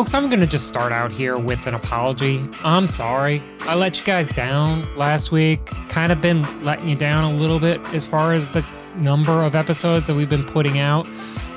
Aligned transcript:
Folks, 0.00 0.14
I'm 0.14 0.30
going 0.30 0.40
to 0.40 0.46
just 0.46 0.66
start 0.66 0.92
out 0.92 1.10
here 1.10 1.36
with 1.36 1.66
an 1.66 1.74
apology. 1.74 2.48
I'm 2.64 2.88
sorry. 2.88 3.42
I 3.60 3.74
let 3.74 3.98
you 3.98 4.04
guys 4.06 4.32
down 4.32 4.88
last 4.96 5.30
week. 5.30 5.66
Kind 5.90 6.10
of 6.10 6.22
been 6.22 6.42
letting 6.64 6.88
you 6.88 6.96
down 6.96 7.30
a 7.30 7.36
little 7.36 7.60
bit 7.60 7.86
as 7.92 8.06
far 8.06 8.32
as 8.32 8.48
the 8.48 8.66
number 8.96 9.44
of 9.44 9.54
episodes 9.54 10.06
that 10.06 10.14
we've 10.14 10.30
been 10.30 10.42
putting 10.42 10.78
out. 10.78 11.06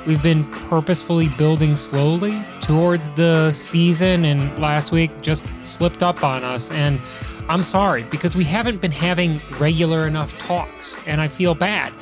We've 0.06 0.22
been 0.22 0.44
purposefully 0.44 1.30
building 1.38 1.74
slowly 1.74 2.44
towards 2.60 3.12
the 3.12 3.50
season, 3.54 4.26
and 4.26 4.58
last 4.58 4.92
week 4.92 5.22
just 5.22 5.46
slipped 5.62 6.02
up 6.02 6.22
on 6.22 6.44
us. 6.44 6.70
And 6.70 7.00
I'm 7.48 7.62
sorry 7.62 8.02
because 8.02 8.36
we 8.36 8.44
haven't 8.44 8.78
been 8.78 8.92
having 8.92 9.40
regular 9.58 10.06
enough 10.06 10.36
talks, 10.36 10.98
and 11.06 11.18
I 11.18 11.28
feel 11.28 11.54
bad. 11.54 11.94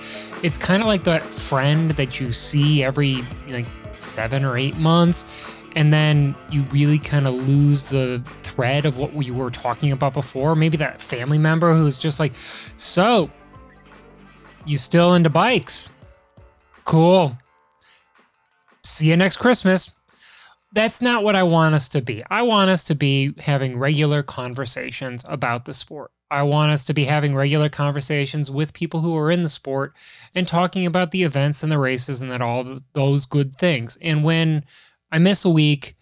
It's 0.43 0.59
kind 0.59 0.83
of 0.83 0.89
like 0.89 1.05
that 1.05 1.23
friend 1.23 1.93
that 1.93 2.19
you 2.19 2.33
see 2.33 2.83
every 2.83 3.23
like 3.47 3.67
seven 3.97 4.45
or 4.45 4.57
eight 4.57 4.77
months, 4.79 5.25
and 5.75 5.93
then 5.93 6.35
you 6.51 6.63
really 6.71 6.99
kind 6.99 7.27
of 7.27 7.35
lose 7.35 7.85
the 7.85 8.23
thread 8.27 8.85
of 8.85 8.99
what 8.99 9.15
we 9.15 9.31
were 9.31 9.51
talking 9.51 9.93
about 9.93 10.13
before. 10.13 10.55
Maybe 10.55 10.77
that 10.79 11.01
family 11.01 11.39
member 11.39 11.75
who's 11.75 11.99
just 11.99 12.21
like, 12.21 12.33
So, 12.77 13.31
you 14.65 14.77
still 14.79 15.15
into 15.15 15.31
bikes? 15.31 15.91
Cool. 16.85 17.37
See 18.85 19.07
you 19.07 19.17
next 19.17 19.37
Christmas. 19.37 19.91
That's 20.73 21.03
not 21.03 21.23
what 21.23 21.37
I 21.37 21.43
want 21.43 21.75
us 21.75 21.89
to 21.91 22.01
be. 22.01 22.23
I 22.31 22.43
want 22.43 22.71
us 22.71 22.85
to 22.85 22.95
be 22.95 23.35
having 23.39 23.79
regular 23.79 24.23
conversations 24.23 25.25
about 25.29 25.67
the 25.67 25.75
sport. 25.75 26.11
I 26.31 26.43
want 26.45 26.73
us 26.73 26.87
to 26.87 26.95
be 26.95 27.05
having 27.05 27.35
regular 27.35 27.69
conversations 27.69 28.51
with 28.51 28.73
people 28.73 29.01
who 29.03 29.15
are 29.19 29.31
in 29.31 29.43
the 29.43 29.51
sport 29.51 29.95
and 30.35 30.49
talking 30.49 30.87
about 30.87 31.11
the 31.11 31.25
events 31.25 31.63
and 31.63 31.71
the 31.71 31.79
races 31.79 32.23
and 32.23 32.31
that 32.31 32.41
all 32.41 32.81
those 32.95 33.27
good 33.27 33.55
things. 33.57 33.99
And 34.01 34.25
when 34.25 34.65
I 35.13 35.19
miss 35.19 35.45
a 35.45 35.51
week, 35.51 35.95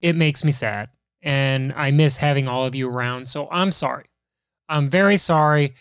it 0.00 0.16
makes 0.16 0.42
me 0.42 0.50
sad. 0.50 0.88
And 1.22 1.72
I 1.76 1.90
miss 1.90 2.16
having 2.16 2.48
all 2.48 2.64
of 2.64 2.74
you 2.74 2.90
around. 2.90 3.28
So 3.28 3.48
I'm 3.50 3.70
sorry. 3.70 4.06
I'm 4.68 4.88
very 4.88 5.18
sorry. 5.18 5.74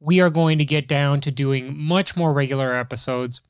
We 0.00 0.20
are 0.20 0.30
going 0.30 0.58
to 0.58 0.64
get 0.64 0.86
down 0.86 1.20
to 1.22 1.32
doing 1.32 1.76
much 1.76 2.16
more 2.16 2.32
regular 2.32 2.72
episodes. 2.74 3.40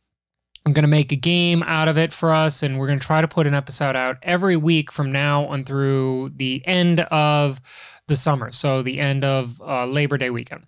I'm 0.64 0.72
going 0.72 0.83
to 0.83 0.89
make 0.89 1.12
a 1.12 1.16
game 1.16 1.62
out 1.62 1.89
of 1.89 1.97
it 1.97 2.12
for 2.12 2.33
us, 2.33 2.62
and 2.62 2.78
we're 2.78 2.86
going 2.86 2.98
to 2.98 3.06
try 3.06 3.20
to 3.20 3.28
put 3.28 3.47
an 3.47 3.55
episode 3.55 3.97
out 3.97 4.19
every 4.22 4.56
week 4.56 4.91
from 4.91 5.12
now 5.12 5.47
on 5.47 5.64
through 5.64 6.33
the 6.36 6.62
end 6.66 7.00
of 7.00 7.61
the 8.06 8.16
summer. 8.16 8.50
So, 8.50 8.83
the 8.83 8.98
end 8.98 9.25
of 9.25 9.61
uh, 9.62 9.86
Labor 9.86 10.19
Day 10.19 10.28
weekend. 10.31 10.66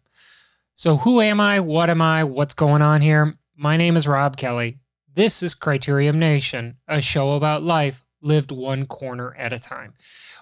So, 0.75 0.99
who 0.99 1.21
am 1.21 1.41
I? 1.41 1.61
What 1.61 1.91
am 1.91 2.01
I? 2.01 2.25
What's 2.25 2.55
going 2.55 2.81
on 2.81 3.03
here? 3.03 3.35
My 3.57 3.77
name 3.77 3.97
is 3.97 4.09
Rob 4.09 4.39
Kelly. 4.39 4.79
This 5.13 5.43
is 5.43 5.55
Criterium 5.55 6.17
Nation, 6.17 6.77
a 6.89 7.03
show 7.03 7.33
about 7.33 7.63
life 7.63 8.07
lived 8.23 8.53
one 8.53 8.87
corner 8.87 9.35
at 9.37 9.53
a 9.53 9.59
time. 9.59 9.95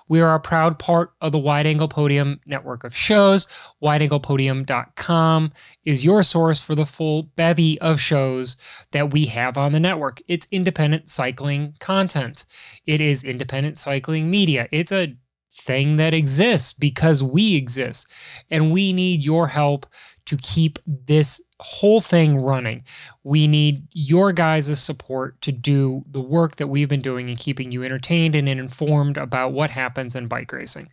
We 0.08 0.20
are 0.20 0.34
a 0.34 0.40
proud 0.40 0.78
part 0.78 1.12
of 1.20 1.32
the 1.32 1.38
Wide 1.38 1.66
Angle 1.66 1.88
Podium 1.88 2.40
network 2.46 2.84
of 2.84 2.96
shows. 2.96 3.46
WideAnglePodium.com 3.82 5.52
is 5.84 6.04
your 6.04 6.22
source 6.22 6.62
for 6.62 6.74
the 6.74 6.86
full 6.86 7.24
bevy 7.36 7.80
of 7.80 8.00
shows 8.00 8.56
that 8.92 9.12
we 9.12 9.26
have 9.26 9.58
on 9.58 9.72
the 9.72 9.80
network. 9.80 10.22
It's 10.26 10.48
independent 10.50 11.08
cycling 11.08 11.74
content, 11.80 12.44
it 12.86 13.00
is 13.00 13.22
independent 13.24 13.78
cycling 13.78 14.30
media. 14.30 14.68
It's 14.72 14.92
a 14.92 15.16
thing 15.52 15.96
that 15.96 16.14
exists 16.14 16.72
because 16.72 17.22
we 17.22 17.56
exist, 17.56 18.06
and 18.50 18.72
we 18.72 18.92
need 18.92 19.22
your 19.22 19.48
help 19.48 19.86
to 20.27 20.36
keep 20.36 20.78
this 20.86 21.40
whole 21.61 22.01
thing 22.01 22.39
running. 22.39 22.85
We 23.24 23.46
need 23.48 23.89
your 23.92 24.33
guys' 24.33 24.80
support 24.80 25.41
to 25.42 25.52
do 25.52 26.05
the 26.11 26.20
work 26.20 26.57
that 26.57 26.69
we've 26.69 26.89
been 26.89 27.02
doing 27.02 27.29
and 27.29 27.39
keeping 27.39 27.73
you 27.73 27.83
entertained 27.83 28.35
and 28.35 28.48
informed 28.48 29.17
about 29.17 29.52
what 29.52 29.70
happens 29.70 30.14
in 30.14 30.29
bike 30.29 30.52
racing. 30.52 30.91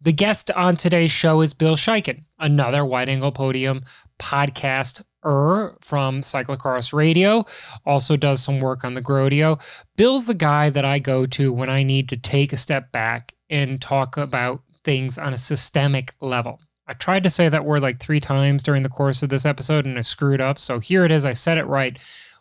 The 0.00 0.12
guest 0.12 0.50
on 0.52 0.76
today's 0.76 1.10
show 1.10 1.40
is 1.40 1.54
Bill 1.54 1.76
Schieken, 1.76 2.24
another 2.38 2.84
wide 2.84 3.08
angle 3.08 3.32
podium 3.32 3.82
podcast 4.18 5.02
from 5.22 6.20
Cyclocross 6.20 6.92
Radio, 6.92 7.44
also 7.84 8.16
does 8.16 8.42
some 8.42 8.60
work 8.60 8.84
on 8.84 8.94
the 8.94 9.02
Grodio. 9.02 9.60
Bill's 9.96 10.26
the 10.26 10.34
guy 10.34 10.70
that 10.70 10.84
I 10.84 11.00
go 11.00 11.26
to 11.26 11.52
when 11.52 11.68
I 11.68 11.82
need 11.82 12.08
to 12.10 12.16
take 12.16 12.52
a 12.52 12.56
step 12.56 12.92
back 12.92 13.34
and 13.50 13.82
talk 13.82 14.16
about 14.16 14.62
things 14.84 15.18
on 15.18 15.32
a 15.32 15.38
systemic 15.38 16.14
level. 16.20 16.60
I 16.88 16.92
tried 16.92 17.24
to 17.24 17.30
say 17.30 17.48
that 17.48 17.64
word 17.64 17.82
like 17.82 17.98
three 17.98 18.20
times 18.20 18.62
during 18.62 18.82
the 18.82 18.88
course 18.88 19.22
of 19.22 19.28
this 19.28 19.44
episode 19.44 19.86
and 19.86 19.98
I 19.98 20.02
screwed 20.02 20.40
up. 20.40 20.58
So 20.58 20.78
here 20.78 21.04
it 21.04 21.12
is. 21.12 21.24
I 21.24 21.32
said 21.32 21.58
it 21.58 21.66
right. 21.66 21.98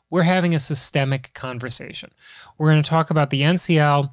We're 0.10 0.24
having 0.24 0.54
a 0.54 0.60
systemic 0.60 1.34
conversation. 1.34 2.12
We're 2.58 2.72
going 2.72 2.84
to 2.84 2.90
talk 2.90 3.10
about 3.10 3.32
the 3.32 3.42
NCL, 3.42 4.12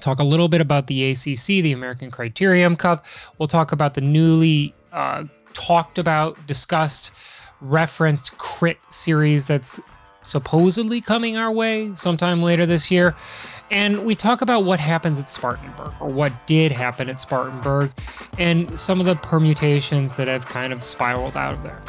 talk 0.00 0.18
a 0.18 0.24
little 0.24 0.48
bit 0.48 0.62
about 0.62 0.86
the 0.86 1.10
ACC, 1.10 1.46
the 1.46 1.72
American 1.72 2.10
Criterium 2.10 2.78
Cup. 2.78 3.04
We'll 3.38 3.48
talk 3.48 3.72
about 3.72 3.94
the 3.94 4.00
newly 4.00 4.74
uh, 4.92 5.24
talked 5.52 5.98
about, 5.98 6.46
discussed, 6.46 7.12
referenced 7.60 8.38
crit 8.38 8.78
series 8.88 9.44
that's 9.44 9.78
supposedly 10.22 11.00
coming 11.00 11.36
our 11.36 11.50
way 11.50 11.94
sometime 11.94 12.42
later 12.42 12.66
this 12.66 12.90
year. 12.90 13.14
And 13.70 14.04
we 14.04 14.14
talk 14.14 14.42
about 14.42 14.64
what 14.64 14.80
happens 14.80 15.20
at 15.20 15.28
Spartanburg, 15.28 15.92
or 16.00 16.08
what 16.08 16.46
did 16.46 16.72
happen 16.72 17.08
at 17.08 17.20
Spartanburg, 17.20 17.90
and 18.38 18.78
some 18.78 19.00
of 19.00 19.06
the 19.06 19.16
permutations 19.16 20.16
that 20.16 20.28
have 20.28 20.46
kind 20.46 20.72
of 20.72 20.82
spiraled 20.82 21.36
out 21.36 21.54
of 21.54 21.62
there. 21.62 21.80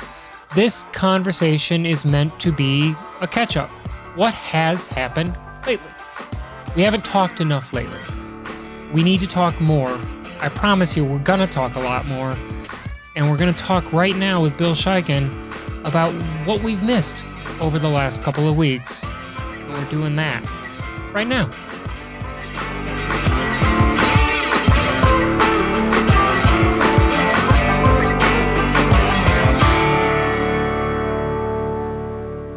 This 0.55 0.83
conversation 0.91 1.85
is 1.85 2.05
meant 2.05 2.39
to 2.41 2.51
be 2.51 2.93
a 3.21 3.27
catch 3.27 3.57
up. 3.57 3.69
What 4.15 4.33
has 4.33 4.87
happened 4.87 5.35
lately? 5.65 5.91
We 6.75 6.81
haven't 6.81 7.05
talked 7.05 7.41
enough 7.41 7.73
lately. 7.73 7.99
We 8.93 9.03
need 9.03 9.21
to 9.21 9.27
talk 9.27 9.59
more. 9.61 9.97
I 10.39 10.49
promise 10.49 10.97
you, 10.97 11.05
we're 11.05 11.19
going 11.19 11.39
to 11.39 11.47
talk 11.47 11.75
a 11.75 11.79
lot 11.79 12.05
more. 12.07 12.37
And 13.15 13.29
we're 13.29 13.37
going 13.37 13.53
to 13.53 13.59
talk 13.59 13.91
right 13.91 14.15
now 14.15 14.41
with 14.41 14.57
Bill 14.57 14.73
Schieken 14.73 15.50
about 15.83 16.11
what 16.45 16.61
we've 16.61 16.83
missed 16.83 17.25
over 17.59 17.79
the 17.79 17.89
last 17.89 18.23
couple 18.23 18.47
of 18.47 18.57
weeks. 18.57 19.05
We're 19.67 19.89
doing 19.89 20.15
that 20.17 20.43
right 21.13 21.27
now. 21.27 21.49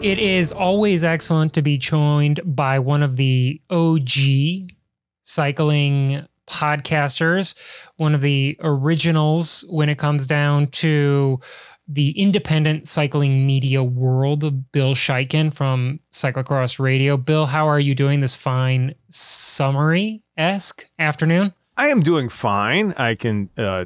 It 0.05 0.19
is 0.19 0.53
always 0.53 1.03
excellent 1.03 1.55
to 1.55 1.63
be 1.63 1.79
joined 1.79 2.41
by 2.45 2.79
one 2.79 3.03
of 3.03 3.17
the 3.17 3.59
OG 3.71 4.75
cycling 5.23 6.27
podcasters, 6.47 7.55
one 7.97 8.15
of 8.15 8.21
the 8.21 8.55
originals 8.61 9.65
when 9.71 9.89
it 9.89 9.97
comes 9.97 10.27
down 10.27 10.67
to 10.67 11.41
the 11.87 12.11
independent 12.19 12.89
cycling 12.89 13.47
media 13.47 13.83
world, 13.83 14.73
Bill 14.73 14.95
Schieken 14.95 15.53
from 15.53 16.01
Cyclocross 16.13 16.79
Radio. 16.79 17.17
Bill, 17.17 17.47
how 17.47 17.67
are 17.67 17.81
you 17.81 17.95
doing 17.95 18.21
this 18.21 18.35
fine 18.35 18.95
summary 19.09 20.23
esque 20.37 20.87
afternoon? 20.99 21.53
I 21.77 21.89
am 21.89 22.01
doing 22.01 22.29
fine. 22.29 22.93
I 22.97 23.15
can, 23.15 23.51
uh, 23.59 23.85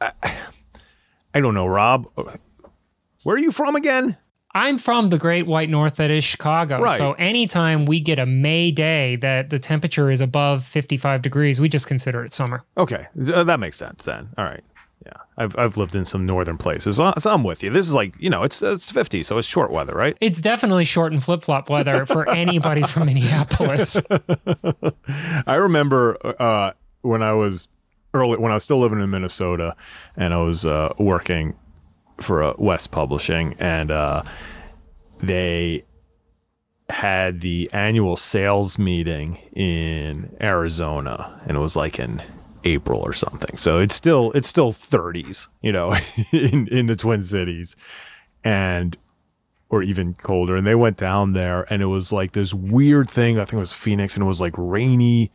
I, 0.00 0.12
I 1.34 1.40
don't 1.40 1.54
know, 1.54 1.66
Rob. 1.66 2.08
Where 3.22 3.36
are 3.36 3.40
you 3.40 3.52
from 3.52 3.76
again? 3.76 4.16
I'm 4.54 4.78
from 4.78 5.10
the 5.10 5.18
Great 5.18 5.46
White 5.46 5.68
North 5.68 5.96
that 5.96 6.10
is 6.10 6.24
Chicago. 6.24 6.80
Right. 6.80 6.96
So 6.96 7.12
anytime 7.12 7.84
we 7.84 8.00
get 8.00 8.18
a 8.18 8.24
May 8.24 8.70
day 8.70 9.16
that 9.16 9.50
the 9.50 9.58
temperature 9.58 10.10
is 10.10 10.22
above 10.22 10.64
55 10.64 11.20
degrees, 11.20 11.60
we 11.60 11.68
just 11.68 11.86
consider 11.86 12.24
it 12.24 12.32
summer. 12.32 12.64
Okay, 12.78 13.06
that 13.14 13.60
makes 13.60 13.76
sense 13.76 14.04
then. 14.04 14.30
All 14.38 14.46
right. 14.46 14.64
Yeah, 15.04 15.12
I've 15.36 15.56
I've 15.58 15.76
lived 15.76 15.94
in 15.94 16.04
some 16.04 16.24
northern 16.24 16.56
places, 16.56 16.96
so 16.96 17.12
I'm 17.26 17.44
with 17.44 17.62
you. 17.62 17.70
This 17.70 17.86
is 17.86 17.92
like 17.92 18.14
you 18.18 18.30
know, 18.30 18.42
it's 18.42 18.62
it's 18.62 18.90
50, 18.90 19.22
so 19.22 19.38
it's 19.38 19.46
short 19.46 19.70
weather, 19.70 19.94
right? 19.94 20.16
It's 20.20 20.40
definitely 20.40 20.84
short 20.84 21.12
and 21.12 21.22
flip 21.22 21.42
flop 21.42 21.68
weather 21.68 22.06
for 22.06 22.28
anybody 22.30 22.82
from 22.82 23.06
Minneapolis. 23.06 23.98
I 25.46 25.54
remember 25.54 26.16
uh, 26.40 26.72
when 27.02 27.22
I 27.22 27.34
was 27.34 27.68
early, 28.14 28.38
when 28.38 28.50
I 28.50 28.54
was 28.54 28.64
still 28.64 28.80
living 28.80 29.00
in 29.00 29.10
Minnesota, 29.10 29.76
and 30.16 30.32
I 30.32 30.38
was 30.38 30.64
uh, 30.64 30.92
working 30.98 31.54
for 32.20 32.42
uh, 32.42 32.54
West 32.58 32.90
Publishing, 32.90 33.54
and 33.58 33.90
uh, 33.90 34.22
they 35.20 35.84
had 36.88 37.40
the 37.40 37.68
annual 37.72 38.16
sales 38.16 38.78
meeting 38.78 39.36
in 39.54 40.34
Arizona, 40.40 41.40
and 41.46 41.56
it 41.56 41.60
was 41.60 41.76
like 41.76 41.98
in 41.98 42.22
April 42.64 43.00
or 43.00 43.12
something. 43.12 43.56
So 43.56 43.78
it's 43.78 43.94
still 43.94 44.32
it's 44.32 44.48
still 44.48 44.72
30s, 44.72 45.48
you 45.62 45.72
know, 45.72 45.94
in 46.32 46.68
in 46.68 46.86
the 46.86 46.96
Twin 46.96 47.22
Cities, 47.22 47.76
and 48.44 48.96
or 49.68 49.82
even 49.82 50.14
colder. 50.14 50.56
And 50.56 50.66
they 50.66 50.74
went 50.74 50.96
down 50.96 51.32
there, 51.32 51.70
and 51.72 51.82
it 51.82 51.86
was 51.86 52.12
like 52.12 52.32
this 52.32 52.54
weird 52.54 53.10
thing. 53.10 53.38
I 53.38 53.44
think 53.44 53.54
it 53.54 53.58
was 53.58 53.72
Phoenix, 53.72 54.14
and 54.14 54.24
it 54.24 54.26
was 54.28 54.40
like 54.40 54.54
rainy 54.56 55.32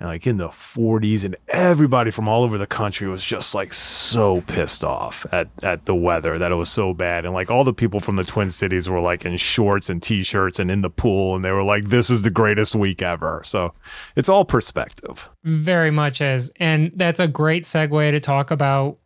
and 0.00 0.08
like 0.08 0.26
in 0.26 0.38
the 0.38 0.48
40s 0.48 1.24
and 1.24 1.36
everybody 1.48 2.10
from 2.10 2.26
all 2.26 2.42
over 2.42 2.56
the 2.56 2.66
country 2.66 3.06
was 3.06 3.22
just 3.22 3.54
like 3.54 3.74
so 3.74 4.40
pissed 4.46 4.82
off 4.82 5.26
at 5.30 5.48
at 5.62 5.84
the 5.84 5.94
weather 5.94 6.38
that 6.38 6.50
it 6.50 6.54
was 6.54 6.70
so 6.70 6.94
bad. 6.94 7.26
And 7.26 7.34
like 7.34 7.50
all 7.50 7.64
the 7.64 7.74
people 7.74 8.00
from 8.00 8.16
the 8.16 8.24
twin 8.24 8.50
cities 8.50 8.88
were 8.88 9.00
like 9.00 9.26
in 9.26 9.36
shorts 9.36 9.90
and 9.90 10.02
t-shirts 10.02 10.58
and 10.58 10.70
in 10.70 10.80
the 10.80 10.88
pool 10.88 11.36
and 11.36 11.44
they 11.44 11.52
were 11.52 11.62
like 11.62 11.84
this 11.84 12.08
is 12.08 12.22
the 12.22 12.30
greatest 12.30 12.74
week 12.74 13.02
ever. 13.02 13.42
So 13.44 13.74
it's 14.16 14.30
all 14.30 14.46
perspective. 14.46 15.28
Very 15.44 15.90
much 15.90 16.22
is. 16.22 16.50
And 16.56 16.92
that's 16.96 17.20
a 17.20 17.28
great 17.28 17.64
segue 17.64 18.10
to 18.10 18.20
talk 18.20 18.50
about 18.50 18.96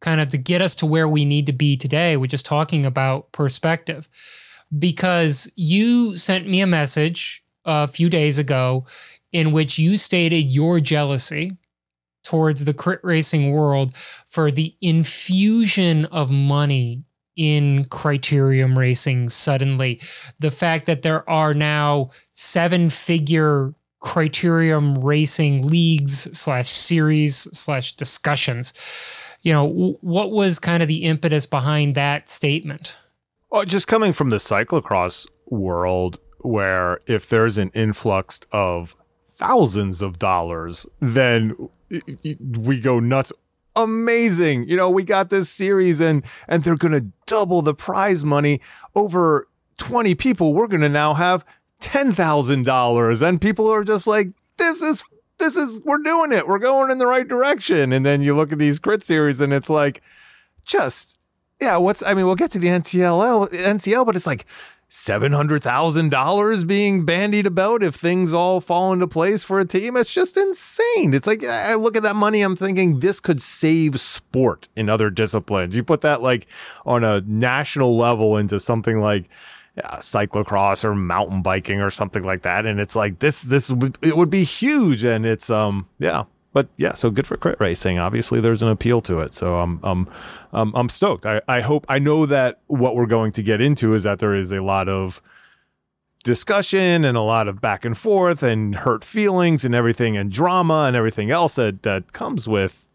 kind 0.00 0.20
of 0.20 0.28
to 0.28 0.38
get 0.38 0.62
us 0.62 0.76
to 0.76 0.86
where 0.86 1.08
we 1.08 1.24
need 1.24 1.46
to 1.46 1.52
be 1.52 1.76
today 1.76 2.16
we're 2.16 2.26
just 2.26 2.46
talking 2.46 2.86
about 2.86 3.32
perspective. 3.32 4.08
Because 4.78 5.50
you 5.56 6.16
sent 6.16 6.46
me 6.48 6.60
a 6.60 6.66
message 6.66 7.44
a 7.64 7.88
few 7.88 8.08
days 8.08 8.38
ago 8.38 8.86
in 9.36 9.52
which 9.52 9.78
you 9.78 9.98
stated 9.98 10.48
your 10.48 10.80
jealousy 10.80 11.58
towards 12.24 12.64
the 12.64 12.72
crit 12.72 13.00
racing 13.02 13.52
world 13.52 13.94
for 14.24 14.50
the 14.50 14.74
infusion 14.80 16.06
of 16.06 16.30
money 16.30 17.04
in 17.36 17.84
criterium 17.84 18.74
racing 18.78 19.28
suddenly. 19.28 20.00
The 20.38 20.50
fact 20.50 20.86
that 20.86 21.02
there 21.02 21.28
are 21.28 21.52
now 21.52 22.12
seven 22.32 22.88
figure 22.88 23.74
criterium 24.02 25.04
racing 25.04 25.68
leagues 25.68 26.26
slash 26.32 26.70
series 26.70 27.46
slash 27.52 27.92
discussions. 27.92 28.72
You 29.42 29.52
know 29.52 29.98
what 30.00 30.30
was 30.30 30.58
kind 30.58 30.82
of 30.82 30.88
the 30.88 31.04
impetus 31.04 31.44
behind 31.44 31.94
that 31.94 32.30
statement? 32.30 32.96
Well 33.50 33.66
just 33.66 33.86
coming 33.86 34.14
from 34.14 34.30
the 34.30 34.38
cyclocross 34.38 35.26
world 35.44 36.20
where 36.38 37.00
if 37.06 37.28
there's 37.28 37.58
an 37.58 37.68
influx 37.74 38.40
of 38.50 38.96
thousands 39.36 40.02
of 40.02 40.18
dollars, 40.18 40.86
then 41.00 41.68
we 42.40 42.80
go 42.80 42.98
nuts. 43.00 43.32
Amazing. 43.74 44.68
You 44.68 44.76
know, 44.76 44.88
we 44.88 45.04
got 45.04 45.28
this 45.28 45.50
series 45.50 46.00
and 46.00 46.24
and 46.48 46.64
they're 46.64 46.76
going 46.76 46.92
to 46.92 47.06
double 47.26 47.60
the 47.62 47.74
prize 47.74 48.24
money 48.24 48.60
over 48.94 49.48
20 49.78 50.14
people. 50.14 50.54
We're 50.54 50.66
going 50.66 50.80
to 50.80 50.88
now 50.88 51.14
have 51.14 51.44
$10,000 51.82 53.22
and 53.22 53.40
people 53.40 53.70
are 53.70 53.84
just 53.84 54.06
like 54.06 54.28
this 54.56 54.80
is 54.80 55.04
this 55.38 55.56
is 55.56 55.82
we're 55.84 55.98
doing 55.98 56.32
it. 56.32 56.48
We're 56.48 56.58
going 56.58 56.90
in 56.90 56.96
the 56.96 57.06
right 57.06 57.28
direction. 57.28 57.92
And 57.92 58.06
then 58.06 58.22
you 58.22 58.34
look 58.34 58.52
at 58.52 58.58
these 58.58 58.78
crit 58.78 59.02
series 59.02 59.40
and 59.42 59.52
it's 59.52 59.68
like 59.68 60.02
just 60.64 61.18
yeah, 61.60 61.76
what's 61.76 62.02
I 62.02 62.14
mean, 62.14 62.26
we'll 62.26 62.34
get 62.34 62.52
to 62.52 62.58
the 62.58 62.68
NCL 62.68 63.50
NCL, 63.50 64.06
but 64.06 64.16
it's 64.16 64.26
like 64.26 64.46
$700,000 64.90 66.66
being 66.66 67.04
bandied 67.04 67.46
about 67.46 67.82
if 67.82 67.94
things 67.96 68.32
all 68.32 68.60
fall 68.60 68.92
into 68.92 69.06
place 69.06 69.42
for 69.42 69.58
a 69.58 69.64
team. 69.64 69.96
It's 69.96 70.12
just 70.12 70.36
insane. 70.36 71.12
It's 71.12 71.26
like, 71.26 71.44
I 71.44 71.74
look 71.74 71.96
at 71.96 72.02
that 72.04 72.16
money, 72.16 72.42
I'm 72.42 72.56
thinking 72.56 73.00
this 73.00 73.18
could 73.18 73.42
save 73.42 74.00
sport 74.00 74.68
in 74.76 74.88
other 74.88 75.10
disciplines. 75.10 75.74
You 75.74 75.82
put 75.82 76.02
that 76.02 76.22
like 76.22 76.46
on 76.84 77.02
a 77.02 77.20
national 77.22 77.96
level 77.96 78.36
into 78.36 78.60
something 78.60 79.00
like, 79.00 79.28
yeah, 79.76 79.96
cyclocross 79.96 80.84
or 80.84 80.94
mountain 80.94 81.42
biking 81.42 81.82
or 81.82 81.90
something 81.90 82.22
like 82.22 82.42
that, 82.42 82.64
and 82.64 82.80
it's 82.80 82.96
like 82.96 83.18
this. 83.18 83.42
This 83.42 83.68
it 84.00 84.16
would 84.16 84.30
be 84.30 84.42
huge, 84.42 85.04
and 85.04 85.26
it's 85.26 85.50
um 85.50 85.86
yeah 85.98 86.24
but 86.56 86.70
yeah, 86.78 86.94
so 86.94 87.10
good 87.10 87.26
for 87.26 87.36
crit 87.36 87.60
racing. 87.60 87.98
Obviously, 87.98 88.40
there's 88.40 88.62
an 88.62 88.70
appeal 88.70 89.02
to 89.02 89.18
it. 89.18 89.34
So 89.34 89.56
I'm 89.56 89.78
I'm 89.82 90.08
I'm, 90.54 90.88
stoked. 90.88 91.26
I, 91.26 91.42
I 91.46 91.60
hope 91.60 91.84
I 91.86 91.98
know 91.98 92.24
that 92.24 92.60
what 92.66 92.96
we're 92.96 93.04
going 93.04 93.32
to 93.32 93.42
get 93.42 93.60
into 93.60 93.92
is 93.92 94.04
that 94.04 94.20
there 94.20 94.34
is 94.34 94.52
a 94.52 94.62
lot 94.62 94.88
of 94.88 95.20
discussion 96.24 97.04
and 97.04 97.14
a 97.14 97.20
lot 97.20 97.46
of 97.46 97.60
back 97.60 97.84
and 97.84 97.94
forth 97.94 98.42
and 98.42 98.74
hurt 98.74 99.04
feelings 99.04 99.66
and 99.66 99.74
everything 99.74 100.16
and 100.16 100.32
drama 100.32 100.84
and 100.84 100.96
everything 100.96 101.30
else 101.30 101.56
that 101.56 101.82
that 101.82 102.14
comes 102.14 102.48
with 102.48 102.90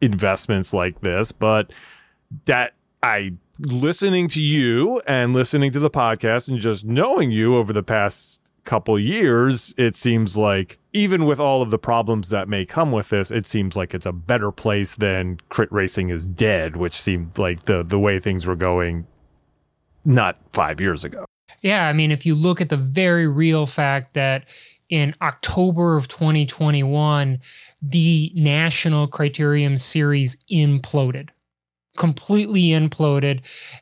investments 0.00 0.72
like 0.72 1.02
this. 1.02 1.30
But 1.30 1.74
that 2.46 2.72
I 3.02 3.34
listening 3.58 4.28
to 4.28 4.40
you 4.40 5.02
and 5.06 5.34
listening 5.34 5.72
to 5.72 5.78
the 5.78 5.90
podcast 5.90 6.48
and 6.48 6.58
just 6.58 6.86
knowing 6.86 7.30
you 7.30 7.54
over 7.54 7.74
the 7.74 7.82
past 7.82 8.41
couple 8.64 8.98
years, 8.98 9.74
it 9.76 9.96
seems 9.96 10.36
like 10.36 10.78
even 10.92 11.24
with 11.24 11.40
all 11.40 11.62
of 11.62 11.70
the 11.70 11.78
problems 11.78 12.28
that 12.28 12.48
may 12.48 12.64
come 12.64 12.92
with 12.92 13.08
this, 13.08 13.30
it 13.30 13.46
seems 13.46 13.76
like 13.76 13.94
it's 13.94 14.06
a 14.06 14.12
better 14.12 14.52
place 14.52 14.94
than 14.94 15.40
crit 15.48 15.70
racing 15.72 16.10
is 16.10 16.26
dead, 16.26 16.76
which 16.76 17.00
seemed 17.00 17.38
like 17.38 17.64
the 17.64 17.82
the 17.82 17.98
way 17.98 18.20
things 18.20 18.46
were 18.46 18.56
going 18.56 19.06
not 20.04 20.38
5 20.52 20.80
years 20.80 21.04
ago. 21.04 21.24
Yeah, 21.60 21.88
I 21.88 21.92
mean 21.92 22.10
if 22.10 22.26
you 22.26 22.34
look 22.34 22.60
at 22.60 22.68
the 22.68 22.76
very 22.76 23.26
real 23.26 23.66
fact 23.66 24.14
that 24.14 24.44
in 24.88 25.14
October 25.22 25.96
of 25.96 26.06
2021, 26.08 27.38
the 27.80 28.32
National 28.34 29.08
Criterium 29.08 29.80
Series 29.80 30.36
imploded 30.52 31.30
completely 31.96 32.68
imploded 32.68 33.40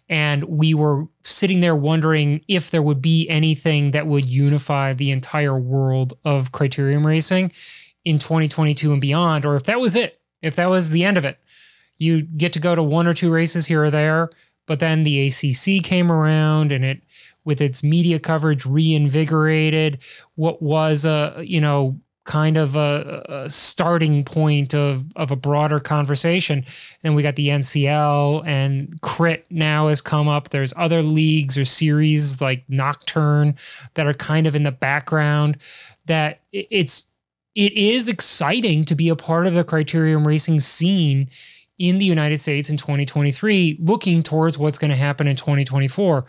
and 0.09 0.45
we 0.45 0.75
were 0.75 1.05
sitting 1.23 1.61
there 1.61 1.77
wondering 1.77 2.45
if 2.49 2.71
there 2.71 2.83
would 2.83 3.01
be 3.01 3.29
anything 3.29 3.93
that 3.93 4.07
would 4.07 4.25
unify 4.25 4.93
the 4.93 5.11
entire 5.11 5.57
world 5.57 6.15
of 6.25 6.51
criterium 6.51 7.05
racing 7.05 7.53
in 8.05 8.19
2022 8.19 8.93
and 8.93 9.01
beyond 9.01 9.45
or 9.45 9.55
if 9.55 9.63
that 9.63 9.79
was 9.79 9.95
it 9.95 10.21
if 10.43 10.57
that 10.57 10.69
was 10.69 10.91
the 10.91 11.05
end 11.05 11.19
of 11.19 11.25
it. 11.25 11.39
You 11.99 12.23
get 12.23 12.55
to 12.55 12.61
go 12.61 12.75
to 12.75 12.83
one 12.83 13.07
or 13.07 13.15
two 13.15 13.31
races 13.31 13.67
here 13.67 13.85
or 13.85 13.91
there 13.91 14.31
but 14.67 14.81
then 14.81 15.05
the 15.05 15.29
ACC 15.29 15.83
came 15.85 16.11
around 16.11 16.73
and 16.73 16.85
it 16.85 17.03
with 17.45 17.61
its 17.61 17.83
media 17.83 18.19
coverage 18.19 18.67
reinvigorated 18.67 19.99
what 20.35 20.61
was 20.61 21.05
a 21.05 21.43
you 21.43 21.61
know 21.61 21.99
kind 22.31 22.57
of 22.57 22.77
a, 22.77 23.25
a, 23.29 23.51
starting 23.51 24.23
point 24.23 24.73
of 24.73 25.05
of 25.17 25.33
a 25.33 25.37
broader 25.37 25.81
conversation. 25.81 26.65
And 27.03 27.17
we 27.17 27.25
got 27.25 27.35
the 27.35 27.49
NCL 27.49 28.47
and 28.47 29.01
Crit 29.01 29.47
now 29.51 29.89
has 29.89 30.01
come 30.01 30.29
up. 30.29 30.51
There's 30.51 30.73
other 30.77 31.03
leagues 31.03 31.59
or 31.59 31.65
series 31.65 32.41
like 32.41 32.63
Nocturne 32.69 33.57
that 33.95 34.07
are 34.07 34.15
kind 34.15 34.47
of 34.47 34.55
in 34.55 34.63
the 34.63 34.71
background. 34.71 35.59
That 36.07 36.43
it's 36.53 37.07
it 37.57 37.73
is 37.73 38.09
exciting 38.09 38.85
to 38.85 38.95
be 38.95 39.09
a 39.09 39.17
part 39.17 39.49
of 39.49 39.55
the 39.55 39.65
criterium 39.65 40.25
racing 40.25 40.61
scene 40.61 41.29
in 41.79 41.99
the 41.99 42.05
United 42.05 42.39
States 42.39 42.71
in 42.71 42.77
2023, 42.77 43.79
looking 43.81 44.23
towards 44.23 44.57
what's 44.57 44.79
going 44.79 44.93
to 44.93 44.97
happen 44.97 45.27
in 45.27 45.35
2024. 45.35 46.27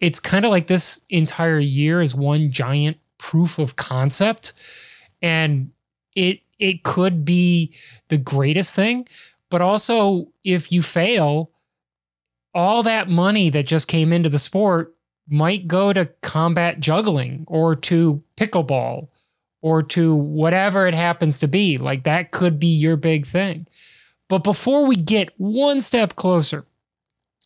It's 0.00 0.18
kind 0.18 0.46
of 0.46 0.50
like 0.50 0.68
this 0.68 1.02
entire 1.10 1.58
year 1.58 2.00
is 2.00 2.14
one 2.14 2.50
giant 2.50 2.96
proof 3.18 3.58
of 3.58 3.76
concept 3.76 4.54
and 5.22 5.70
it 6.14 6.40
it 6.58 6.82
could 6.84 7.24
be 7.24 7.74
the 8.08 8.18
greatest 8.18 8.74
thing. 8.74 9.08
But 9.50 9.62
also 9.62 10.28
if 10.44 10.70
you 10.72 10.82
fail 10.82 11.50
all 12.54 12.82
that 12.82 13.08
money 13.08 13.50
that 13.50 13.66
just 13.66 13.88
came 13.88 14.12
into 14.12 14.28
the 14.28 14.38
sport 14.38 14.94
might 15.28 15.66
go 15.66 15.92
to 15.92 16.06
combat 16.20 16.80
juggling 16.80 17.44
or 17.46 17.74
to 17.74 18.22
pickleball 18.36 19.08
or 19.62 19.82
to 19.82 20.14
whatever 20.14 20.86
it 20.86 20.94
happens 20.94 21.38
to 21.38 21.48
be. 21.48 21.78
Like 21.78 22.02
that 22.02 22.32
could 22.32 22.58
be 22.58 22.66
your 22.66 22.96
big 22.96 23.24
thing. 23.26 23.66
But 24.28 24.44
before 24.44 24.86
we 24.86 24.96
get 24.96 25.30
one 25.38 25.80
step 25.80 26.16
closer 26.16 26.64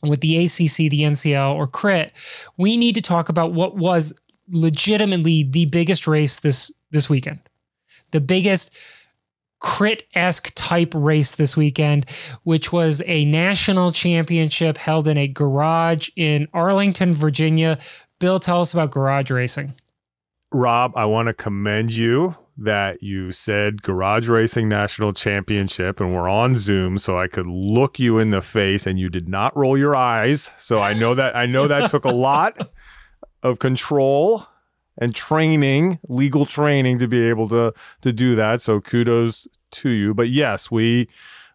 with 0.02 0.20
the 0.20 0.44
ACC, 0.44 0.90
the 0.90 1.02
NCL, 1.02 1.54
or 1.54 1.66
CRIT, 1.66 2.12
we 2.56 2.76
need 2.76 2.94
to 2.94 3.02
talk 3.02 3.28
about 3.28 3.52
what 3.52 3.76
was 3.76 4.12
legitimately 4.48 5.42
the 5.42 5.66
biggest 5.66 6.06
race 6.06 6.38
this 6.40 6.70
this 6.92 7.10
weekend 7.10 7.40
the 8.10 8.20
biggest 8.20 8.74
crit 9.58 10.04
esque 10.14 10.52
type 10.54 10.92
race 10.94 11.34
this 11.34 11.56
weekend, 11.56 12.08
which 12.42 12.72
was 12.72 13.02
a 13.06 13.24
national 13.24 13.92
championship 13.92 14.76
held 14.76 15.08
in 15.08 15.16
a 15.16 15.28
garage 15.28 16.08
in 16.16 16.46
Arlington, 16.52 17.14
Virginia. 17.14 17.78
Bill, 18.18 18.38
tell 18.38 18.60
us 18.60 18.72
about 18.72 18.90
garage 18.90 19.30
racing. 19.30 19.74
Rob, 20.52 20.92
I 20.96 21.04
want 21.06 21.28
to 21.28 21.34
commend 21.34 21.92
you 21.92 22.36
that 22.58 23.02
you 23.02 23.32
said 23.32 23.82
Garage 23.82 24.28
Racing 24.28 24.68
National 24.68 25.12
Championship 25.12 26.00
and 26.00 26.14
we're 26.14 26.28
on 26.28 26.54
Zoom 26.54 26.96
so 26.96 27.18
I 27.18 27.28
could 27.28 27.46
look 27.46 27.98
you 27.98 28.18
in 28.18 28.30
the 28.30 28.40
face 28.40 28.86
and 28.86 28.98
you 28.98 29.10
did 29.10 29.28
not 29.28 29.54
roll 29.56 29.76
your 29.76 29.94
eyes. 29.94 30.48
So 30.58 30.80
I 30.80 30.94
know 30.94 31.14
that 31.14 31.36
I 31.36 31.44
know 31.46 31.66
that 31.68 31.90
took 31.90 32.04
a 32.04 32.10
lot 32.10 32.70
of 33.42 33.58
control 33.58 34.46
and 34.98 35.14
training, 35.14 35.98
legal 36.08 36.46
training 36.46 36.98
to 36.98 37.08
be 37.08 37.28
able 37.28 37.48
to 37.48 37.72
to 38.02 38.12
do 38.12 38.34
that. 38.36 38.62
So 38.62 38.80
kudos 38.80 39.48
to 39.72 39.90
you. 39.90 40.14
But 40.14 40.28
yes, 40.28 40.70
we 40.70 41.08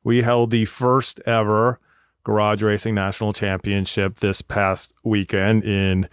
we 0.04 0.22
held 0.22 0.52
the 0.52 0.66
first 0.66 1.20
ever 1.26 1.80
garage 2.24 2.62
racing 2.62 2.96
national 2.96 3.34
championship 3.34 4.18
this 4.18 4.42
past 4.42 4.94
weekend 5.04 5.64
in 5.64 6.08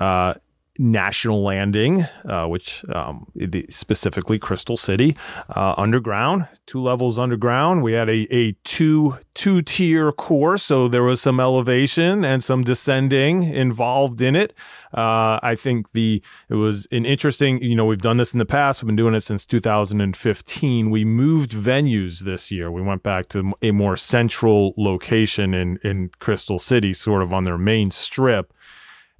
uh, 0.00 0.34
National 0.80 1.44
Landing, 1.44 2.06
uh, 2.24 2.46
which 2.46 2.86
um, 2.88 3.26
specifically 3.68 4.38
Crystal 4.38 4.78
City, 4.78 5.14
uh, 5.54 5.74
underground, 5.76 6.48
two 6.66 6.80
levels 6.80 7.18
underground. 7.18 7.82
We 7.82 7.92
had 7.92 8.08
a, 8.08 8.26
a 8.34 8.52
two 8.64 9.18
two 9.34 9.60
tier 9.60 10.10
course, 10.10 10.62
so 10.62 10.88
there 10.88 11.02
was 11.02 11.20
some 11.20 11.38
elevation 11.38 12.24
and 12.24 12.42
some 12.42 12.62
descending 12.62 13.42
involved 13.42 14.22
in 14.22 14.34
it. 14.34 14.54
Uh, 14.94 15.38
I 15.42 15.54
think 15.54 15.92
the 15.92 16.22
it 16.48 16.54
was 16.54 16.88
an 16.90 17.04
interesting. 17.04 17.62
You 17.62 17.76
know, 17.76 17.84
we've 17.84 17.98
done 17.98 18.16
this 18.16 18.32
in 18.32 18.38
the 18.38 18.46
past. 18.46 18.82
We've 18.82 18.86
been 18.86 18.96
doing 18.96 19.14
it 19.14 19.20
since 19.20 19.44
2015. 19.44 20.90
We 20.90 21.04
moved 21.04 21.50
venues 21.50 22.20
this 22.20 22.50
year. 22.50 22.70
We 22.70 22.80
went 22.80 23.02
back 23.02 23.28
to 23.30 23.52
a 23.60 23.70
more 23.72 23.98
central 23.98 24.72
location 24.78 25.52
in 25.52 25.78
in 25.84 26.10
Crystal 26.20 26.58
City, 26.58 26.94
sort 26.94 27.22
of 27.22 27.34
on 27.34 27.42
their 27.42 27.58
main 27.58 27.90
strip. 27.90 28.54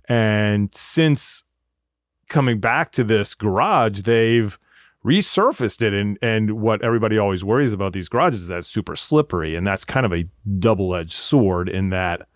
And 0.08 0.74
since 0.74 1.44
coming 2.30 2.58
back 2.58 2.92
to 2.92 3.04
this 3.04 3.34
garage, 3.34 4.00
they've 4.02 4.58
resurfaced 5.04 5.82
it 5.82 5.94
and 5.94 6.18
and 6.20 6.60
what 6.60 6.82
everybody 6.82 7.16
always 7.16 7.42
worries 7.42 7.72
about 7.72 7.94
these 7.94 8.08
garages 8.08 8.42
is 8.42 8.48
that 8.48 8.66
super 8.66 8.94
slippery 8.94 9.56
and 9.56 9.66
that's 9.66 9.82
kind 9.82 10.04
of 10.04 10.12
a 10.12 10.26
double-edged 10.58 11.14
sword 11.14 11.70
in 11.70 11.88
that 11.88 12.28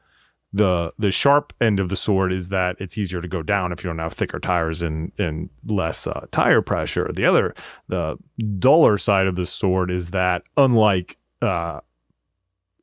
the 0.55 0.93
the 0.99 1.11
sharp 1.11 1.53
end 1.61 1.81
of 1.81 1.89
the 1.89 1.97
sword 1.97 2.33
is 2.33 2.49
that 2.49 2.77
it's 2.79 2.97
easier 2.97 3.21
to 3.21 3.27
go 3.27 3.43
down 3.43 3.73
if 3.73 3.83
you 3.83 3.91
don't 3.91 3.99
have 3.99 4.13
thicker 4.13 4.39
tires 4.39 4.83
and 4.83 5.11
and 5.19 5.51
less 5.67 6.07
uh, 6.07 6.27
tire 6.31 6.63
pressure. 6.63 7.11
The 7.13 7.27
other 7.27 7.55
the 7.89 8.17
duller 8.61 8.97
side 8.97 9.27
of 9.27 9.35
the 9.35 9.47
sword 9.47 9.91
is 9.91 10.13
that 10.13 10.45
unlike 10.57 11.19
uh, 11.43 11.81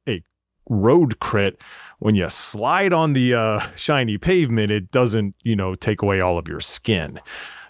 a 0.06 0.22
road 0.70 1.20
crit 1.20 1.60
when 2.02 2.16
you 2.16 2.28
slide 2.30 2.94
on 2.94 3.14
the 3.14 3.36
uh, 3.36 3.60
shiny 3.76 4.18
pavement, 4.18 4.72
it 4.72 4.90
doesn't, 4.90 5.36
you 5.44 5.56
know, 5.56 5.76
take 5.76 6.02
away 6.02 6.20
all 6.20 6.40
of 6.40 6.48
your 6.48 6.60
skin. 6.60 7.20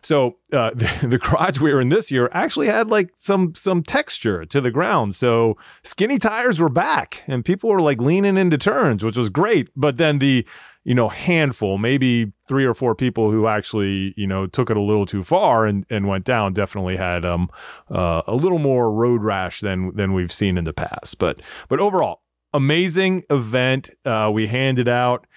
So 0.02 0.38
uh, 0.54 0.72
the, 0.74 0.90
the, 1.10 1.18
garage 1.18 1.60
we 1.60 1.74
were 1.74 1.82
in 1.82 1.90
this 1.90 2.10
year 2.10 2.30
actually 2.32 2.68
had 2.68 2.88
like 2.88 3.12
some 3.18 3.54
some 3.56 3.84
texture 3.84 4.46
to 4.46 4.62
the 4.62 4.72
ground. 4.72 5.16
So 5.16 5.58
skinny 5.84 6.18
tires 6.18 6.62
were 6.62 6.70
back, 6.70 7.26
and 7.28 7.44
people 7.44 7.70
were 7.70 7.82
like 7.82 8.00
leaning 8.00 8.38
into 8.38 8.58
turns, 8.58 9.04
which 9.04 9.18
was 9.18 9.30
great. 9.30 9.68
But 9.76 9.98
then 9.98 10.20
the 10.20 10.48
you 10.86 10.96
know 10.96 11.10
handful, 11.10 11.78
maybe 11.78 12.32
three 12.48 12.64
or 12.64 12.74
four 12.74 12.96
people 12.96 13.32
who 13.32 13.48
actually 13.48 14.14
you 14.16 14.28
know 14.28 14.48
took 14.48 14.70
it 14.70 14.78
a 14.78 14.82
little 14.82 15.06
too 15.06 15.26
far 15.26 15.66
and, 15.66 15.86
and 15.90 16.08
went 16.08 16.24
down, 16.24 16.54
definitely 16.54 16.96
had 16.96 17.26
um 17.26 17.50
uh, 17.94 18.22
a 18.28 18.34
little 18.34 18.60
more 18.60 18.94
road 18.94 19.22
rash 19.22 19.60
than 19.60 19.94
than 19.94 20.14
we've 20.14 20.32
seen 20.32 20.58
in 20.58 20.64
the 20.64 20.74
past. 20.74 21.18
But 21.18 21.42
but 21.68 21.82
overall, 21.82 22.22
amazing 22.54 23.24
event. 23.30 23.90
Uh, 24.06 24.30
we 24.34 24.48
handed 24.48 24.88
out 24.88 25.28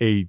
a, 0.00 0.26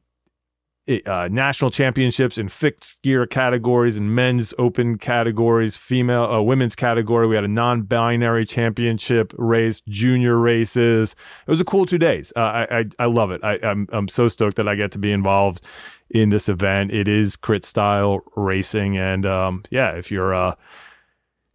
a 0.88 1.02
uh, 1.10 1.28
national 1.30 1.72
championships 1.72 2.38
in 2.38 2.50
fixed 2.50 3.02
gear 3.02 3.26
categories 3.26 3.98
and 3.98 4.16
men's 4.16 4.54
open 4.58 4.98
categories, 4.98 5.78
female, 5.78 6.24
uh, 6.24 6.42
women's 6.42 6.76
category. 6.76 7.28
We 7.28 7.36
had 7.36 7.44
a 7.44 7.50
non-binary 7.50 8.46
championship 8.46 9.34
race, 9.38 9.82
junior 9.88 10.38
races. 10.38 11.16
It 11.46 11.50
was 11.50 11.62
a 11.62 11.66
cool 11.66 11.86
two 11.86 12.00
days. 12.00 12.34
Uh, 12.36 12.40
I, 12.40 12.80
I, 12.80 12.86
I 13.00 13.06
love 13.06 13.32
it. 13.32 13.42
I, 13.44 13.60
I'm 13.64 13.88
I'm 13.92 14.08
so 14.08 14.28
stoked 14.28 14.58
that 14.58 14.68
I 14.68 14.76
get 14.76 14.92
to 14.94 15.00
be 15.00 15.12
involved 15.12 15.66
in 16.10 16.30
this 16.30 16.50
event. 16.50 16.92
It 16.92 17.08
is 17.08 17.36
crit 17.36 17.64
style 17.64 18.22
racing, 18.36 18.98
and 18.98 19.26
um, 19.26 19.64
yeah, 19.70 19.92
if 19.92 20.12
you're 20.12 20.34
uh 20.34 20.56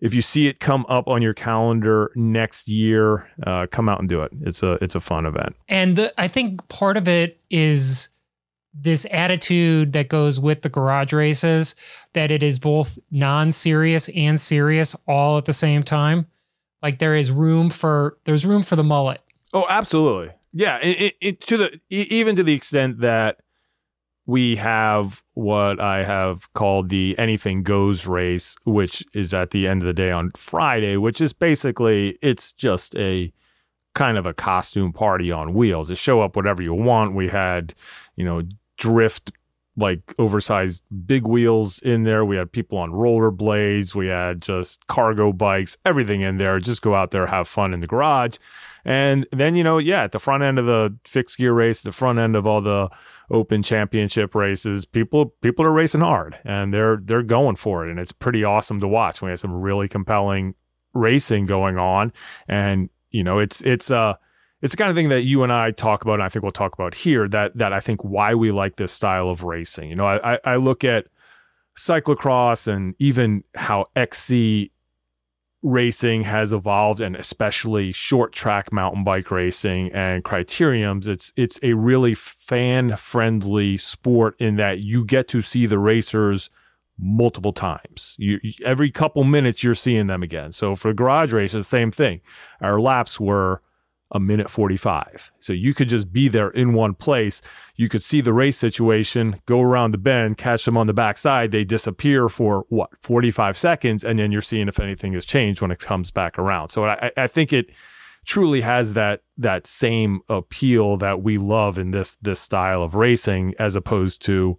if 0.00 0.12
you 0.12 0.22
see 0.22 0.46
it 0.46 0.60
come 0.60 0.84
up 0.88 1.08
on 1.08 1.22
your 1.22 1.34
calendar 1.34 2.12
next 2.14 2.68
year, 2.68 3.28
uh, 3.46 3.66
come 3.70 3.88
out 3.88 4.00
and 4.00 4.08
do 4.08 4.22
it. 4.22 4.32
It's 4.42 4.62
a 4.62 4.72
it's 4.82 4.94
a 4.94 5.00
fun 5.00 5.26
event. 5.26 5.56
And 5.68 5.96
the, 5.96 6.20
I 6.20 6.28
think 6.28 6.66
part 6.68 6.96
of 6.96 7.08
it 7.08 7.40
is 7.50 8.10
this 8.74 9.06
attitude 9.10 9.94
that 9.94 10.08
goes 10.08 10.38
with 10.38 10.62
the 10.62 10.68
garage 10.68 11.12
races 11.12 11.74
that 12.12 12.30
it 12.30 12.42
is 12.42 12.58
both 12.58 12.98
non-serious 13.10 14.10
and 14.10 14.38
serious 14.38 14.94
all 15.08 15.38
at 15.38 15.46
the 15.46 15.52
same 15.52 15.82
time. 15.82 16.26
Like 16.82 16.98
there 16.98 17.14
is 17.14 17.30
room 17.30 17.70
for 17.70 18.18
there's 18.24 18.44
room 18.44 18.62
for 18.62 18.76
the 18.76 18.84
mullet. 18.84 19.22
Oh, 19.54 19.64
absolutely. 19.68 20.32
Yeah, 20.52 20.78
it, 20.78 21.14
it, 21.20 21.40
to 21.42 21.56
the 21.56 21.80
even 21.90 22.36
to 22.36 22.42
the 22.42 22.52
extent 22.52 23.00
that 23.00 23.38
we 24.26 24.56
have 24.56 25.22
what 25.34 25.80
I 25.80 26.02
have 26.04 26.52
called 26.52 26.88
the 26.88 27.16
anything 27.16 27.62
goes 27.62 28.06
race, 28.06 28.56
which 28.64 29.04
is 29.14 29.32
at 29.32 29.52
the 29.52 29.68
end 29.68 29.82
of 29.82 29.86
the 29.86 29.92
day 29.92 30.10
on 30.10 30.32
Friday, 30.36 30.96
which 30.96 31.20
is 31.20 31.32
basically 31.32 32.18
it's 32.22 32.52
just 32.52 32.96
a 32.96 33.32
kind 33.94 34.18
of 34.18 34.26
a 34.26 34.34
costume 34.34 34.92
party 34.92 35.30
on 35.30 35.54
wheels. 35.54 35.90
It 35.90 35.96
show 35.96 36.20
up 36.20 36.34
whatever 36.34 36.62
you 36.62 36.74
want. 36.74 37.14
We 37.14 37.28
had, 37.28 37.74
you 38.16 38.24
know, 38.24 38.42
drift 38.76 39.32
like 39.76 40.14
oversized 40.18 40.82
big 41.06 41.24
wheels 41.26 41.78
in 41.80 42.02
there. 42.02 42.24
We 42.24 42.36
had 42.36 42.50
people 42.50 42.78
on 42.78 42.92
rollerblades. 42.92 43.94
We 43.94 44.08
had 44.08 44.42
just 44.42 44.86
cargo 44.86 45.32
bikes, 45.32 45.76
everything 45.84 46.22
in 46.22 46.38
there. 46.38 46.58
Just 46.58 46.82
go 46.82 46.94
out 46.94 47.10
there, 47.10 47.26
have 47.26 47.46
fun 47.46 47.74
in 47.74 47.80
the 47.80 47.86
garage. 47.86 48.36
And 48.84 49.26
then, 49.32 49.54
you 49.54 49.62
know, 49.62 49.78
yeah, 49.78 50.02
at 50.04 50.12
the 50.12 50.18
front 50.18 50.42
end 50.42 50.58
of 50.58 50.66
the 50.66 50.96
fixed 51.04 51.38
gear 51.38 51.52
race, 51.52 51.82
the 51.82 51.92
front 51.92 52.18
end 52.18 52.36
of 52.36 52.46
all 52.46 52.60
the 52.60 52.88
open 53.30 53.62
championship 53.62 54.34
races, 54.34 54.84
people 54.84 55.34
people 55.40 55.64
are 55.64 55.72
racing 55.72 56.00
hard 56.00 56.38
and 56.44 56.72
they're 56.72 56.98
they're 57.02 57.22
going 57.22 57.56
for 57.56 57.86
it. 57.86 57.90
And 57.90 57.98
it's 57.98 58.12
pretty 58.12 58.44
awesome 58.44 58.80
to 58.80 58.88
watch. 58.88 59.22
We 59.22 59.30
have 59.30 59.40
some 59.40 59.52
really 59.52 59.88
compelling 59.88 60.54
racing 60.94 61.46
going 61.46 61.78
on. 61.78 62.12
And, 62.48 62.90
you 63.10 63.22
know, 63.22 63.38
it's 63.38 63.60
it's 63.62 63.90
uh 63.90 64.14
it's 64.62 64.72
the 64.72 64.78
kind 64.78 64.90
of 64.90 64.96
thing 64.96 65.10
that 65.10 65.22
you 65.22 65.42
and 65.42 65.52
I 65.52 65.70
talk 65.70 66.02
about, 66.02 66.14
and 66.14 66.22
I 66.22 66.28
think 66.28 66.42
we'll 66.42 66.52
talk 66.52 66.72
about 66.72 66.94
here. 66.94 67.28
That 67.28 67.56
that 67.56 67.72
I 67.72 67.80
think 67.80 68.02
why 68.02 68.34
we 68.34 68.50
like 68.50 68.76
this 68.76 68.92
style 68.92 69.28
of 69.28 69.44
racing. 69.44 69.90
You 69.90 69.96
know, 69.96 70.06
I 70.06 70.38
I 70.44 70.56
look 70.56 70.82
at 70.82 71.06
cyclocross 71.76 72.66
and 72.66 72.94
even 72.98 73.44
how 73.54 73.86
XC 73.96 74.72
racing 75.66 76.22
has 76.22 76.52
evolved 76.52 77.00
and 77.00 77.16
especially 77.16 77.90
short 77.92 78.32
track 78.32 78.72
mountain 78.72 79.02
bike 79.02 79.30
racing 79.30 79.92
and 79.92 80.22
criteriums 80.22 81.08
it's 81.08 81.32
it's 81.36 81.58
a 81.62 81.72
really 81.72 82.14
fan 82.14 82.94
friendly 82.96 83.76
sport 83.76 84.40
in 84.40 84.56
that 84.56 84.78
you 84.80 85.04
get 85.04 85.26
to 85.26 85.42
see 85.42 85.66
the 85.66 85.78
racers 85.78 86.50
multiple 86.98 87.52
times. 87.52 88.16
You 88.18 88.40
every 88.64 88.90
couple 88.90 89.24
minutes 89.24 89.62
you're 89.62 89.74
seeing 89.74 90.06
them 90.06 90.22
again. 90.22 90.52
So 90.52 90.76
for 90.76 90.92
garage 90.92 91.32
races 91.32 91.66
same 91.66 91.90
thing. 91.90 92.20
Our 92.60 92.80
laps 92.80 93.20
were 93.20 93.62
a 94.12 94.20
minute 94.20 94.48
45. 94.48 95.32
So 95.40 95.52
you 95.52 95.74
could 95.74 95.88
just 95.88 96.12
be 96.12 96.28
there 96.28 96.50
in 96.50 96.72
one 96.74 96.94
place. 96.94 97.42
You 97.74 97.88
could 97.88 98.04
see 98.04 98.20
the 98.20 98.32
race 98.32 98.56
situation, 98.56 99.40
go 99.46 99.60
around 99.60 99.92
the 99.92 99.98
bend, 99.98 100.38
catch 100.38 100.64
them 100.64 100.76
on 100.76 100.86
the 100.86 100.92
backside. 100.92 101.50
They 101.50 101.64
disappear 101.64 102.28
for 102.28 102.66
what, 102.68 102.90
45 103.00 103.58
seconds. 103.58 104.04
And 104.04 104.18
then 104.18 104.30
you're 104.30 104.42
seeing 104.42 104.68
if 104.68 104.78
anything 104.78 105.12
has 105.14 105.24
changed 105.24 105.60
when 105.60 105.72
it 105.72 105.80
comes 105.80 106.10
back 106.10 106.38
around. 106.38 106.70
So 106.70 106.84
I, 106.84 107.10
I 107.16 107.26
think 107.26 107.52
it 107.52 107.70
truly 108.24 108.60
has 108.60 108.92
that 108.94 109.22
that 109.38 109.66
same 109.66 110.20
appeal 110.28 110.96
that 110.96 111.22
we 111.22 111.38
love 111.38 111.78
in 111.78 111.92
this 111.92 112.16
this 112.20 112.40
style 112.40 112.82
of 112.82 112.94
racing 112.94 113.54
as 113.58 113.76
opposed 113.76 114.20
to 114.26 114.58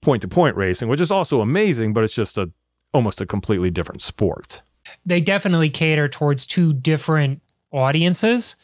point 0.00 0.22
to 0.22 0.28
point 0.28 0.56
racing, 0.56 0.88
which 0.88 1.00
is 1.00 1.10
also 1.10 1.40
amazing, 1.40 1.92
but 1.92 2.04
it's 2.04 2.14
just 2.14 2.36
a 2.36 2.50
almost 2.92 3.20
a 3.20 3.26
completely 3.26 3.70
different 3.70 4.02
sport. 4.02 4.62
They 5.06 5.20
definitely 5.20 5.70
cater 5.70 6.08
towards 6.08 6.46
two 6.46 6.72
different 6.72 7.40
audiences 7.70 8.56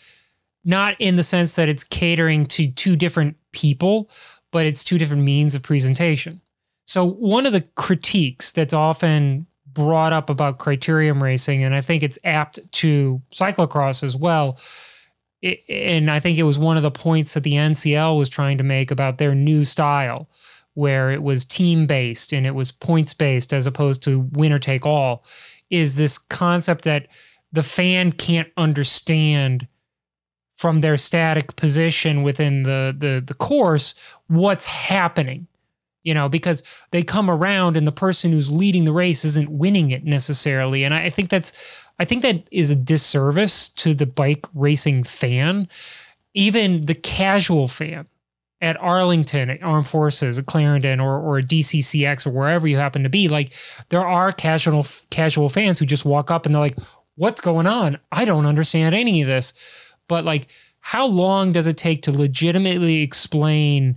not 0.65 0.97
in 0.99 1.17
the 1.17 1.23
sense 1.23 1.57
that 1.57 1.69
it's 1.69 1.85
catering 1.85 2.47
to 2.47 2.71
two 2.71 2.97
different 2.97 3.37
people, 3.53 4.11
but 4.51 4.67
it's 4.67 4.85
two 4.85 4.99
different 4.99 5.23
means 5.23 5.55
of 5.55 5.63
presentation. 5.63 6.41
So, 6.87 7.05
one 7.05 7.47
of 7.47 7.53
the 7.53 7.61
critiques 7.61 8.53
that's 8.53 8.73
often 8.73 9.47
brought 9.67 10.13
up 10.13 10.31
about 10.31 10.59
criterium 10.59 11.23
racing, 11.23 11.63
and 11.63 11.75
I 11.75 11.81
think 11.81 12.03
it's 12.03 12.19
apt 12.25 12.59
to 12.73 13.23
cyclocross 13.33 14.03
as 14.03 14.17
well. 14.17 14.59
It, 15.43 15.61
and 15.69 16.11
I 16.11 16.19
think 16.19 16.39
it 16.39 16.45
was 16.45 16.59
one 16.59 16.77
of 16.77 16.83
the 16.83 16.91
points 16.91 17.35
that 17.35 17.45
the 17.45 17.53
NCL 17.53 18.19
was 18.19 18.29
trying 18.29 18.59
to 18.59 18.65
make 18.65 18.91
about 18.91 19.19
their 19.19 19.35
new 19.35 19.65
style, 19.65 20.29
where 20.75 21.11
it 21.11 21.23
was 21.23 21.45
team 21.45 21.87
based 21.87 22.33
and 22.33 22.47
it 22.47 22.55
was 22.55 22.73
points 22.73 23.15
based 23.15 23.53
as 23.53 23.67
opposed 23.67 24.03
to 24.05 24.29
winner 24.33 24.59
take 24.59 24.87
all, 24.87 25.25
is 25.71 25.97
this 25.97 26.19
concept 26.19 26.85
that 26.85 27.07
the 27.53 27.63
fan 27.63 28.13
can't 28.13 28.49
understand 28.57 29.69
from 30.59 30.81
their 30.81 30.97
static 30.97 31.55
position 31.55 32.25
within 32.25 32.65
the 32.65 32.95
the 32.99 33.23
the 33.25 33.35
course 33.35 33.95
what's 34.27 34.65
happening 34.65 35.47
you 36.03 36.13
know 36.13 36.29
because 36.29 36.65
they 36.91 37.03
come 37.03 37.31
around 37.31 37.77
and 37.77 37.87
the 37.87 37.93
person 37.93 38.33
who's 38.33 38.51
leading 38.51 38.85
the 38.85 38.93
race 38.93 39.25
isn't 39.25 39.49
winning 39.49 39.91
it 39.91 40.05
necessarily 40.05 40.83
and 40.83 40.93
i 40.93 41.09
think 41.09 41.31
that's 41.31 41.53
i 42.01 42.05
think 42.05 42.23
that 42.23 42.49
is 42.51 42.73
a 42.73 42.77
disservice 42.77 43.69
to 43.69 43.95
the 43.95 44.05
bike 44.05 44.47
racing 44.53 45.05
fan 45.05 45.69
even 46.35 46.83
the 46.83 46.95
casual 46.95 47.69
fan 47.69 48.07
at 48.61 48.77
Arlington, 48.81 49.51
at 49.51 49.63
Armed 49.63 49.87
Forces, 49.87 50.37
at 50.37 50.47
Clarendon, 50.47 50.99
or 50.99 51.21
or 51.21 51.41
DCCX, 51.41 52.27
or 52.27 52.31
wherever 52.31 52.67
you 52.67 52.77
happen 52.77 53.05
to 53.05 53.09
be, 53.09 53.29
like 53.29 53.53
there 53.91 54.05
are 54.05 54.33
casual 54.33 54.85
casual 55.11 55.49
fans 55.49 55.79
who 55.79 55.87
just 55.87 56.05
walk 56.05 56.33
up 56.33 56.45
and 56.45 56.53
they're 56.53 56.61
like, 56.61 56.77
"What's 57.15 57.41
going 57.41 57.69
on? 57.69 57.99
I 58.11 58.25
don't 58.25 58.47
understand 58.47 58.97
any 58.97 59.23
of 59.23 59.29
this." 59.29 59.55
But 60.09 60.25
like 60.25 60.49
how 60.81 61.07
long 61.07 61.53
does 61.53 61.67
it 61.67 61.77
take 61.77 62.03
to 62.03 62.13
legitimately 62.13 63.03
explain 63.03 63.97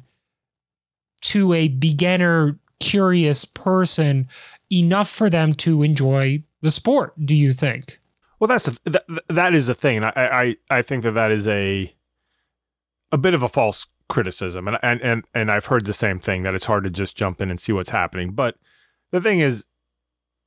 to 1.22 1.54
a 1.54 1.70
beginner 1.70 2.60
curious 2.80 3.46
person 3.46 4.28
enough 4.72 5.10
for 5.10 5.30
them 5.30 5.54
to 5.54 5.84
enjoy 5.84 6.44
the 6.62 6.72
sport, 6.72 7.14
do 7.26 7.36
you 7.36 7.54
think? 7.54 8.00
Well, 8.40 8.48
that's 8.48 8.68
a, 8.68 8.76
that, 8.86 9.06
that 9.28 9.54
is 9.54 9.70
a 9.70 9.76
thing. 9.76 10.04
I, 10.04 10.12
I 10.16 10.56
I 10.70 10.82
think 10.82 11.04
that 11.04 11.12
that 11.12 11.32
is 11.32 11.48
a 11.48 11.94
a 13.12 13.18
bit 13.18 13.34
of 13.34 13.44
a 13.44 13.50
false 13.50 13.86
criticism, 14.10 14.68
and 14.68 14.78
and 14.82 15.02
and 15.02 15.24
and 15.36 15.52
I've 15.52 15.68
heard 15.68 15.86
the 15.86 15.94
same 15.94 16.20
thing 16.20 16.44
that 16.44 16.56
it's 16.56 16.66
hard 16.66 16.84
to 16.86 16.90
just 16.90 17.16
jump 17.16 17.40
in 17.40 17.52
and 17.52 17.60
see 17.60 17.72
what's 17.72 17.92
happening. 17.92 18.32
But 18.32 18.56
the 19.12 19.22
thing 19.22 19.42
is, 19.42 19.66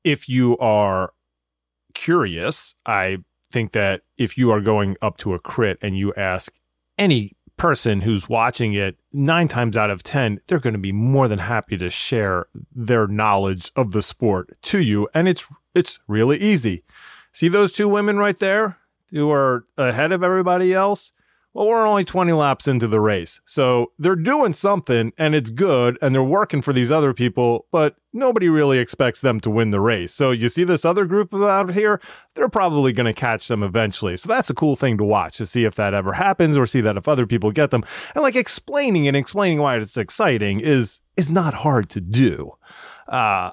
if 0.02 0.28
you 0.28 0.59
are 0.59 1.12
curious, 1.94 2.75
I 2.85 3.18
think 3.54 3.70
that 3.73 4.02
if 4.18 4.37
you 4.37 4.50
are 4.50 4.61
going 4.61 4.96
up 5.00 5.16
to 5.18 5.32
a 5.32 5.38
crit 5.38 5.78
and 5.80 5.96
you 5.96 6.12
ask 6.14 6.52
any 6.99 7.37
person 7.56 8.00
who's 8.00 8.28
watching 8.28 8.75
it, 8.75 8.96
nine 9.12 9.46
times 9.46 9.76
out 9.76 9.90
of 9.90 10.02
10, 10.02 10.40
they're 10.49 10.58
going 10.58 10.75
to 10.75 10.78
be 10.78 10.90
more 10.90 11.28
than 11.28 11.38
happy 11.38 11.78
to 11.78 11.88
share 11.88 12.46
their 12.75 13.06
knowledge 13.06 13.70
of 13.76 13.92
the 13.92 14.02
sport 14.02 14.61
to 14.62 14.80
you. 14.80 15.08
And 15.14 15.28
it's, 15.28 15.44
it's 15.73 16.00
really 16.08 16.37
easy. 16.38 16.82
See 17.32 17.46
those 17.46 17.73
two 17.73 17.88
women 17.88 18.18
right 18.18 18.38
there 18.38 18.76
who 19.12 19.30
are 19.30 19.64
ahead 19.78 20.11
of 20.11 20.25
everybody 20.25 20.75
else? 20.75 21.12
Well, 21.54 21.68
we're 21.68 21.87
only 21.87 22.04
20 22.04 22.32
laps 22.32 22.66
into 22.66 22.88
the 22.88 22.99
race. 22.99 23.40
So 23.44 23.92
they're 23.96 24.16
doing 24.16 24.54
something 24.54 25.12
and 25.16 25.37
it's 25.37 25.50
good 25.50 25.96
and 26.02 26.12
they're 26.12 26.23
working 26.23 26.62
for 26.62 26.73
these 26.73 26.90
other 26.90 27.14
people, 27.14 27.66
but 27.70 27.94
nobody 28.12 28.49
really 28.49 28.78
expects 28.78 29.20
them 29.20 29.38
to 29.40 29.50
win 29.50 29.70
the 29.70 29.80
race. 29.80 30.12
So 30.12 30.32
you 30.32 30.49
see 30.49 30.64
this 30.64 30.84
other 30.84 31.04
group 31.04 31.32
out 31.32 31.73
here, 31.73 32.00
they're 32.34 32.49
probably 32.49 32.92
going 32.92 33.06
to 33.06 33.12
catch 33.12 33.46
them 33.46 33.62
eventually. 33.62 34.16
So 34.16 34.28
that's 34.28 34.50
a 34.50 34.54
cool 34.54 34.75
thing 34.75 34.99
to 34.99 35.04
watch 35.04 35.37
to 35.37 35.46
see 35.46 35.64
if 35.64 35.76
that 35.76 35.94
ever 35.94 36.14
happens 36.14 36.58
or 36.58 36.66
see 36.66 36.80
that 36.80 36.96
if 36.96 37.06
other 37.06 37.25
people 37.25 37.52
get 37.52 37.70
them. 37.70 37.84
And 38.16 38.25
like 38.25 38.34
explaining 38.34 39.06
and 39.06 39.16
explaining 39.16 39.61
why 39.61 39.76
it's 39.76 39.96
exciting 39.96 40.58
is 40.58 41.00
is 41.16 41.30
not 41.30 41.54
hard 41.54 41.88
to 41.90 42.00
do. 42.00 42.50
Uh 43.06 43.52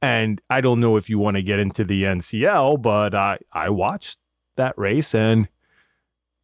and 0.00 0.40
I 0.48 0.62
don't 0.62 0.80
know 0.80 0.96
if 0.96 1.10
you 1.10 1.18
want 1.18 1.36
to 1.36 1.42
get 1.42 1.58
into 1.58 1.84
the 1.84 2.04
NCL, 2.04 2.80
but 2.80 3.14
I 3.14 3.40
I 3.52 3.68
watched 3.68 4.18
that 4.56 4.72
race 4.78 5.14
and 5.14 5.48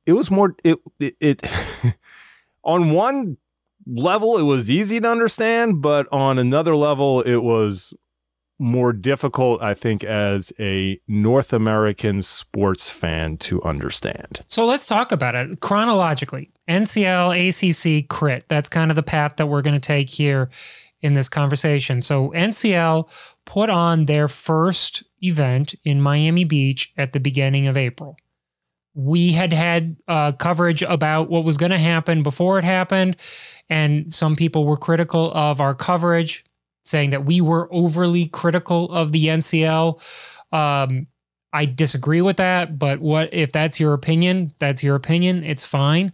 it 0.06 0.12
was 0.12 0.30
more 0.30 0.54
it 0.64 0.78
it, 0.98 1.16
it 1.20 1.42
on 2.64 2.90
one 2.90 3.36
level 3.86 4.38
it 4.38 4.42
was 4.42 4.70
easy 4.70 5.00
to 5.00 5.08
understand 5.08 5.82
but 5.82 6.06
on 6.10 6.38
another 6.38 6.74
level 6.74 7.20
it 7.22 7.36
was 7.36 7.92
more 8.58 8.92
difficult 8.92 9.60
i 9.62 9.74
think 9.74 10.04
as 10.04 10.52
a 10.58 10.98
north 11.08 11.52
american 11.52 12.22
sports 12.22 12.88
fan 12.88 13.36
to 13.36 13.62
understand. 13.62 14.40
So 14.46 14.64
let's 14.64 14.86
talk 14.86 15.10
about 15.10 15.34
it 15.34 15.60
chronologically. 15.60 16.50
Ncl 16.68 17.34
acc 17.34 18.08
crit. 18.08 18.44
That's 18.48 18.68
kind 18.68 18.90
of 18.90 18.94
the 18.94 19.02
path 19.02 19.36
that 19.36 19.46
we're 19.46 19.60
going 19.62 19.78
to 19.78 19.86
take 19.86 20.08
here 20.08 20.50
in 21.02 21.14
this 21.14 21.28
conversation. 21.28 22.00
So 22.00 22.30
ncl 22.30 23.08
put 23.44 23.70
on 23.70 24.06
their 24.06 24.28
first 24.28 25.02
event 25.22 25.74
in 25.84 26.00
miami 26.00 26.44
beach 26.44 26.92
at 26.96 27.12
the 27.12 27.20
beginning 27.20 27.66
of 27.66 27.76
april 27.76 28.16
we 28.94 29.32
had 29.32 29.52
had 29.52 29.96
uh, 30.08 30.32
coverage 30.32 30.82
about 30.82 31.28
what 31.28 31.44
was 31.44 31.56
going 31.56 31.72
to 31.72 31.78
happen 31.78 32.22
before 32.22 32.58
it 32.58 32.64
happened. 32.64 33.16
And 33.68 34.12
some 34.12 34.36
people 34.36 34.64
were 34.64 34.76
critical 34.76 35.32
of 35.32 35.60
our 35.60 35.74
coverage, 35.74 36.44
saying 36.84 37.10
that 37.10 37.24
we 37.24 37.40
were 37.40 37.68
overly 37.72 38.26
critical 38.26 38.90
of 38.92 39.12
the 39.12 39.26
NCL. 39.26 40.00
Um, 40.52 41.06
I 41.52 41.66
disagree 41.66 42.20
with 42.20 42.36
that, 42.36 42.78
but 42.78 43.00
what 43.00 43.32
if 43.32 43.52
that's 43.52 43.78
your 43.78 43.94
opinion? 43.94 44.52
That's 44.58 44.82
your 44.82 44.96
opinion. 44.96 45.44
It's 45.44 45.64
fine. 45.64 46.12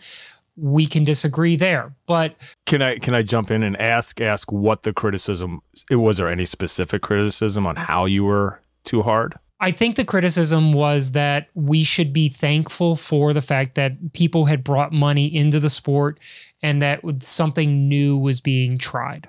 We 0.56 0.86
can 0.86 1.04
disagree 1.04 1.56
there, 1.56 1.94
but 2.06 2.36
can 2.66 2.82
I 2.82 2.98
can 2.98 3.14
I 3.14 3.22
jump 3.22 3.50
in 3.50 3.62
and 3.62 3.80
ask 3.80 4.20
ask 4.20 4.52
what 4.52 4.82
the 4.82 4.92
criticism? 4.92 5.62
Was 5.90 6.18
there 6.18 6.28
any 6.28 6.44
specific 6.44 7.00
criticism 7.00 7.66
on 7.66 7.76
how 7.76 8.04
you 8.04 8.24
were 8.24 8.60
too 8.84 9.02
hard? 9.02 9.38
I 9.62 9.72
think 9.72 9.96
the 9.96 10.06
criticism 10.06 10.72
was 10.72 11.12
that 11.12 11.48
we 11.54 11.84
should 11.84 12.14
be 12.14 12.30
thankful 12.30 12.96
for 12.96 13.34
the 13.34 13.42
fact 13.42 13.74
that 13.74 14.14
people 14.14 14.46
had 14.46 14.64
brought 14.64 14.92
money 14.92 15.26
into 15.26 15.60
the 15.60 15.68
sport 15.68 16.18
and 16.62 16.80
that 16.80 17.02
something 17.22 17.86
new 17.86 18.16
was 18.16 18.40
being 18.40 18.78
tried. 18.78 19.28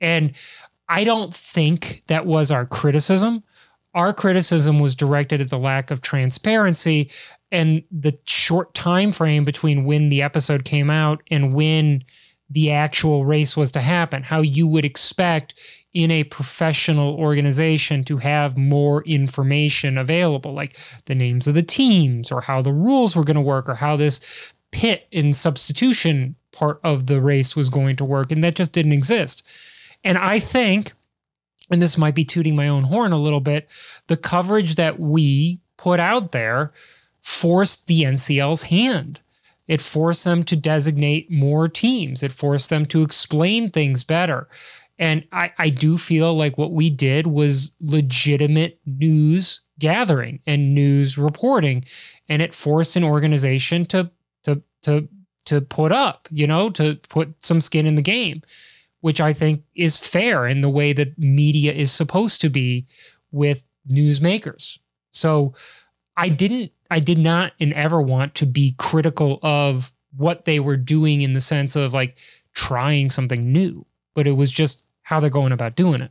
And 0.00 0.32
I 0.88 1.04
don't 1.04 1.34
think 1.34 2.02
that 2.08 2.26
was 2.26 2.50
our 2.50 2.66
criticism. 2.66 3.44
Our 3.94 4.12
criticism 4.12 4.80
was 4.80 4.96
directed 4.96 5.40
at 5.40 5.50
the 5.50 5.60
lack 5.60 5.92
of 5.92 6.00
transparency 6.00 7.10
and 7.52 7.82
the 7.90 8.18
short 8.24 8.74
time 8.74 9.12
frame 9.12 9.44
between 9.44 9.84
when 9.84 10.08
the 10.08 10.22
episode 10.22 10.64
came 10.64 10.90
out 10.90 11.22
and 11.30 11.54
when 11.54 12.02
the 12.50 12.72
actual 12.72 13.24
race 13.24 13.56
was 13.56 13.72
to 13.72 13.80
happen. 13.80 14.22
How 14.22 14.40
you 14.40 14.66
would 14.66 14.84
expect 14.84 15.54
in 15.94 16.10
a 16.10 16.24
professional 16.24 17.18
organization 17.18 18.04
to 18.04 18.18
have 18.18 18.58
more 18.58 19.02
information 19.04 19.96
available, 19.96 20.52
like 20.52 20.76
the 21.06 21.14
names 21.14 21.46
of 21.46 21.54
the 21.54 21.62
teams 21.62 22.30
or 22.30 22.40
how 22.42 22.60
the 22.60 22.72
rules 22.72 23.16
were 23.16 23.24
going 23.24 23.36
to 23.36 23.40
work 23.40 23.68
or 23.68 23.74
how 23.74 23.96
this 23.96 24.52
pit 24.70 25.08
and 25.12 25.34
substitution 25.34 26.34
part 26.52 26.78
of 26.84 27.06
the 27.06 27.20
race 27.20 27.56
was 27.56 27.70
going 27.70 27.96
to 27.96 28.04
work. 28.04 28.30
And 28.30 28.44
that 28.44 28.54
just 28.54 28.72
didn't 28.72 28.92
exist. 28.92 29.42
And 30.04 30.18
I 30.18 30.38
think, 30.38 30.92
and 31.70 31.80
this 31.80 31.98
might 31.98 32.14
be 32.14 32.24
tooting 32.24 32.54
my 32.54 32.68
own 32.68 32.84
horn 32.84 33.12
a 33.12 33.18
little 33.18 33.40
bit, 33.40 33.68
the 34.08 34.16
coverage 34.16 34.74
that 34.74 35.00
we 35.00 35.60
put 35.76 36.00
out 36.00 36.32
there 36.32 36.72
forced 37.22 37.86
the 37.86 38.02
NCL's 38.02 38.62
hand. 38.64 39.20
It 39.66 39.82
forced 39.82 40.24
them 40.24 40.44
to 40.44 40.56
designate 40.56 41.30
more 41.30 41.68
teams. 41.68 42.22
It 42.22 42.32
forced 42.32 42.70
them 42.70 42.86
to 42.86 43.02
explain 43.02 43.70
things 43.70 44.02
better. 44.02 44.48
And 44.98 45.24
I, 45.32 45.52
I 45.58 45.68
do 45.68 45.96
feel 45.96 46.34
like 46.34 46.58
what 46.58 46.72
we 46.72 46.90
did 46.90 47.26
was 47.26 47.72
legitimate 47.80 48.80
news 48.84 49.60
gathering 49.78 50.40
and 50.46 50.74
news 50.74 51.16
reporting. 51.16 51.84
And 52.28 52.42
it 52.42 52.54
forced 52.54 52.96
an 52.96 53.04
organization 53.04 53.84
to 53.86 54.10
to 54.44 54.62
to 54.82 55.08
to 55.46 55.60
put 55.60 55.92
up, 55.92 56.28
you 56.30 56.46
know, 56.46 56.70
to 56.70 56.96
put 57.08 57.42
some 57.42 57.60
skin 57.60 57.86
in 57.86 57.94
the 57.94 58.02
game, 58.02 58.42
which 59.00 59.20
I 59.20 59.32
think 59.32 59.62
is 59.74 59.98
fair 59.98 60.46
in 60.46 60.60
the 60.60 60.68
way 60.68 60.92
that 60.92 61.18
media 61.18 61.72
is 61.72 61.92
supposed 61.92 62.40
to 62.42 62.50
be 62.50 62.86
with 63.30 63.62
newsmakers. 63.90 64.78
So 65.12 65.54
I 66.16 66.28
didn't 66.28 66.72
I 66.90 67.00
did 67.00 67.18
not 67.18 67.52
and 67.60 67.72
ever 67.74 68.00
want 68.00 68.34
to 68.36 68.46
be 68.46 68.74
critical 68.78 69.38
of 69.42 69.92
what 70.16 70.44
they 70.44 70.58
were 70.58 70.76
doing 70.76 71.20
in 71.20 71.34
the 71.34 71.40
sense 71.40 71.76
of 71.76 71.92
like 71.92 72.16
trying 72.54 73.10
something 73.10 73.52
new, 73.52 73.86
but 74.14 74.26
it 74.26 74.32
was 74.32 74.50
just 74.50 74.84
how 75.08 75.18
they're 75.20 75.30
going 75.30 75.52
about 75.52 75.74
doing 75.74 76.02
it. 76.02 76.10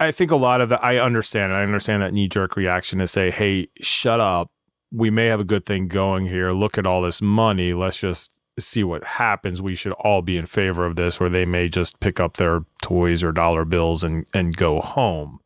I 0.00 0.10
think 0.10 0.32
a 0.32 0.36
lot 0.36 0.60
of 0.60 0.68
that, 0.70 0.84
I 0.84 0.98
understand. 0.98 1.52
I 1.52 1.62
understand 1.62 2.02
that 2.02 2.12
knee 2.12 2.26
jerk 2.26 2.56
reaction 2.56 2.98
to 2.98 3.06
say, 3.06 3.30
hey, 3.30 3.68
shut 3.80 4.18
up. 4.18 4.50
We 4.90 5.10
may 5.10 5.26
have 5.26 5.38
a 5.38 5.44
good 5.44 5.64
thing 5.64 5.86
going 5.86 6.26
here. 6.26 6.50
Look 6.50 6.76
at 6.76 6.86
all 6.86 7.02
this 7.02 7.22
money. 7.22 7.72
Let's 7.72 8.00
just 8.00 8.32
see 8.58 8.82
what 8.82 9.04
happens. 9.04 9.62
We 9.62 9.76
should 9.76 9.92
all 9.92 10.22
be 10.22 10.36
in 10.36 10.46
favor 10.46 10.84
of 10.84 10.96
this, 10.96 11.20
or 11.20 11.28
they 11.28 11.46
may 11.46 11.68
just 11.68 12.00
pick 12.00 12.18
up 12.18 12.36
their 12.36 12.62
toys 12.82 13.22
or 13.22 13.30
dollar 13.30 13.64
bills 13.64 14.02
and, 14.02 14.26
and 14.34 14.56
go 14.56 14.80
home. 14.80 15.38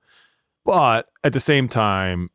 But 0.64 1.06
at 1.22 1.34
the 1.34 1.40
same 1.40 1.68
time, 1.68 2.30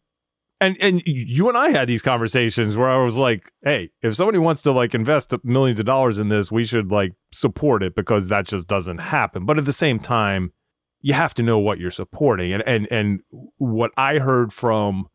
and 0.62 0.78
and 0.80 1.02
you 1.06 1.50
and 1.50 1.58
I 1.58 1.70
had 1.70 1.88
these 1.88 2.02
conversations 2.02 2.78
where 2.78 2.90
I 2.90 3.04
was 3.04 3.18
like, 3.18 3.52
"Hey, 3.64 3.92
if 4.02 4.16
somebody 4.16 4.38
wants 4.38 4.62
to 4.64 4.72
like 4.72 4.96
invest 4.96 5.34
millions 5.44 5.80
of 5.80 5.86
dollars 5.86 6.18
in 6.18 6.30
this, 6.30 6.52
we 6.52 6.64
should 6.64 6.92
like 6.92 7.14
support 7.32 7.84
it 7.84 7.96
because 7.96 8.30
that 8.30 8.48
just 8.48 8.68
doesn't 8.68 9.00
happen." 9.00 9.46
But 9.46 9.58
at 9.58 9.66
the 9.66 9.74
same 9.74 10.00
time, 10.00 10.54
you 11.02 11.14
have 11.14 11.34
to 11.36 11.44
know 11.44 11.60
what 11.60 11.80
you're 11.80 11.92
supporting. 11.92 12.54
And 12.54 12.64
and 12.66 12.88
and 12.90 13.20
what 13.58 13.92
I 13.98 14.20
heard 14.20 14.54
from 14.54 15.08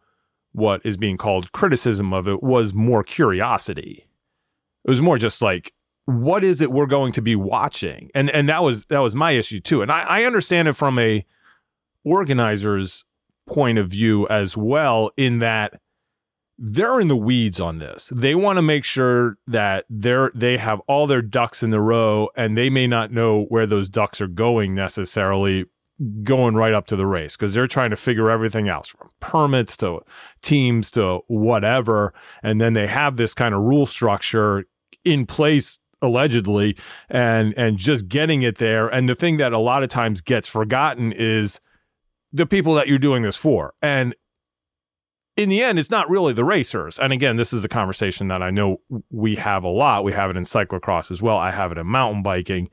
what 0.52 0.80
is 0.84 0.96
being 0.96 1.16
called 1.16 1.52
criticism 1.52 2.12
of 2.12 2.28
it 2.28 2.42
was 2.42 2.74
more 2.74 3.02
curiosity. 3.02 4.06
It 4.84 4.90
was 4.90 5.00
more 5.00 5.18
just 5.18 5.40
like 5.40 5.72
what 6.06 6.42
is 6.42 6.60
it 6.60 6.72
we're 6.72 6.86
going 6.86 7.12
to 7.12 7.22
be 7.22 7.36
watching? 7.36 8.10
And 8.14 8.30
and 8.30 8.48
that 8.48 8.62
was 8.62 8.84
that 8.86 8.98
was 8.98 9.14
my 9.14 9.32
issue 9.32 9.60
too. 9.60 9.80
And 9.80 9.90
I, 9.90 10.02
I 10.02 10.24
understand 10.24 10.68
it 10.68 10.74
from 10.74 10.98
a 10.98 11.24
organizer's 12.04 13.04
point 13.50 13.78
of 13.78 13.88
view 13.88 14.28
as 14.28 14.56
well, 14.56 15.10
in 15.16 15.40
that 15.40 15.80
they're 16.56 17.00
in 17.00 17.08
the 17.08 17.16
weeds 17.16 17.58
on 17.58 17.78
this. 17.78 18.12
They 18.14 18.34
want 18.34 18.58
to 18.58 18.62
make 18.62 18.84
sure 18.84 19.38
that 19.46 19.86
they're 19.88 20.30
they 20.34 20.56
have 20.58 20.80
all 20.86 21.06
their 21.06 21.22
ducks 21.22 21.62
in 21.62 21.70
the 21.70 21.80
row, 21.80 22.28
and 22.36 22.56
they 22.56 22.70
may 22.70 22.86
not 22.86 23.12
know 23.12 23.44
where 23.48 23.66
those 23.66 23.88
ducks 23.88 24.20
are 24.20 24.28
going 24.28 24.74
necessarily 24.74 25.64
going 26.22 26.54
right 26.54 26.72
up 26.72 26.86
to 26.86 26.96
the 26.96 27.06
race 27.06 27.36
because 27.36 27.52
they're 27.52 27.66
trying 27.66 27.90
to 27.90 27.96
figure 27.96 28.30
everything 28.30 28.68
else 28.68 28.88
from 28.88 29.10
permits 29.20 29.76
to 29.76 30.00
teams 30.40 30.90
to 30.90 31.20
whatever 31.26 32.14
and 32.42 32.58
then 32.58 32.72
they 32.72 32.86
have 32.86 33.18
this 33.18 33.34
kind 33.34 33.54
of 33.54 33.60
rule 33.60 33.84
structure 33.84 34.64
in 35.04 35.26
place 35.26 35.78
allegedly 36.00 36.74
and 37.10 37.52
and 37.58 37.76
just 37.76 38.08
getting 38.08 38.40
it 38.40 38.56
there 38.56 38.88
and 38.88 39.10
the 39.10 39.14
thing 39.14 39.36
that 39.36 39.52
a 39.52 39.58
lot 39.58 39.82
of 39.82 39.90
times 39.90 40.22
gets 40.22 40.48
forgotten 40.48 41.12
is 41.12 41.60
the 42.32 42.46
people 42.46 42.74
that 42.74 42.88
you're 42.88 42.98
doing 42.98 43.22
this 43.22 43.36
for. 43.36 43.74
And 43.82 44.14
in 45.36 45.48
the 45.48 45.62
end, 45.62 45.78
it's 45.78 45.90
not 45.90 46.10
really 46.10 46.32
the 46.32 46.44
racers. 46.44 46.98
And 46.98 47.12
again, 47.12 47.36
this 47.36 47.52
is 47.52 47.64
a 47.64 47.68
conversation 47.68 48.28
that 48.28 48.42
I 48.42 48.50
know 48.50 48.80
we 49.10 49.36
have 49.36 49.64
a 49.64 49.68
lot. 49.68 50.04
We 50.04 50.12
have 50.12 50.30
it 50.30 50.36
in 50.36 50.44
cyclocross 50.44 51.10
as 51.10 51.22
well. 51.22 51.36
I 51.36 51.50
have 51.50 51.72
it 51.72 51.78
in 51.78 51.86
mountain 51.86 52.22
biking. 52.22 52.68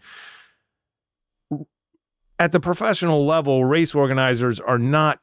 at 2.40 2.52
the 2.52 2.60
professional 2.60 3.26
level, 3.26 3.66
race 3.66 3.96
organizers 3.96 4.60
are 4.60 4.78
not 4.78 5.20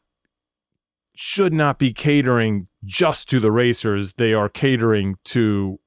should 1.17 1.53
not 1.53 1.79
be 1.79 1.93
catering 1.93 2.67
just 2.85 3.29
to 3.29 3.39
the 3.39 3.53
racers. 3.53 4.15
They 4.15 4.33
are 4.33 4.49
catering 4.49 5.17
to 5.27 5.79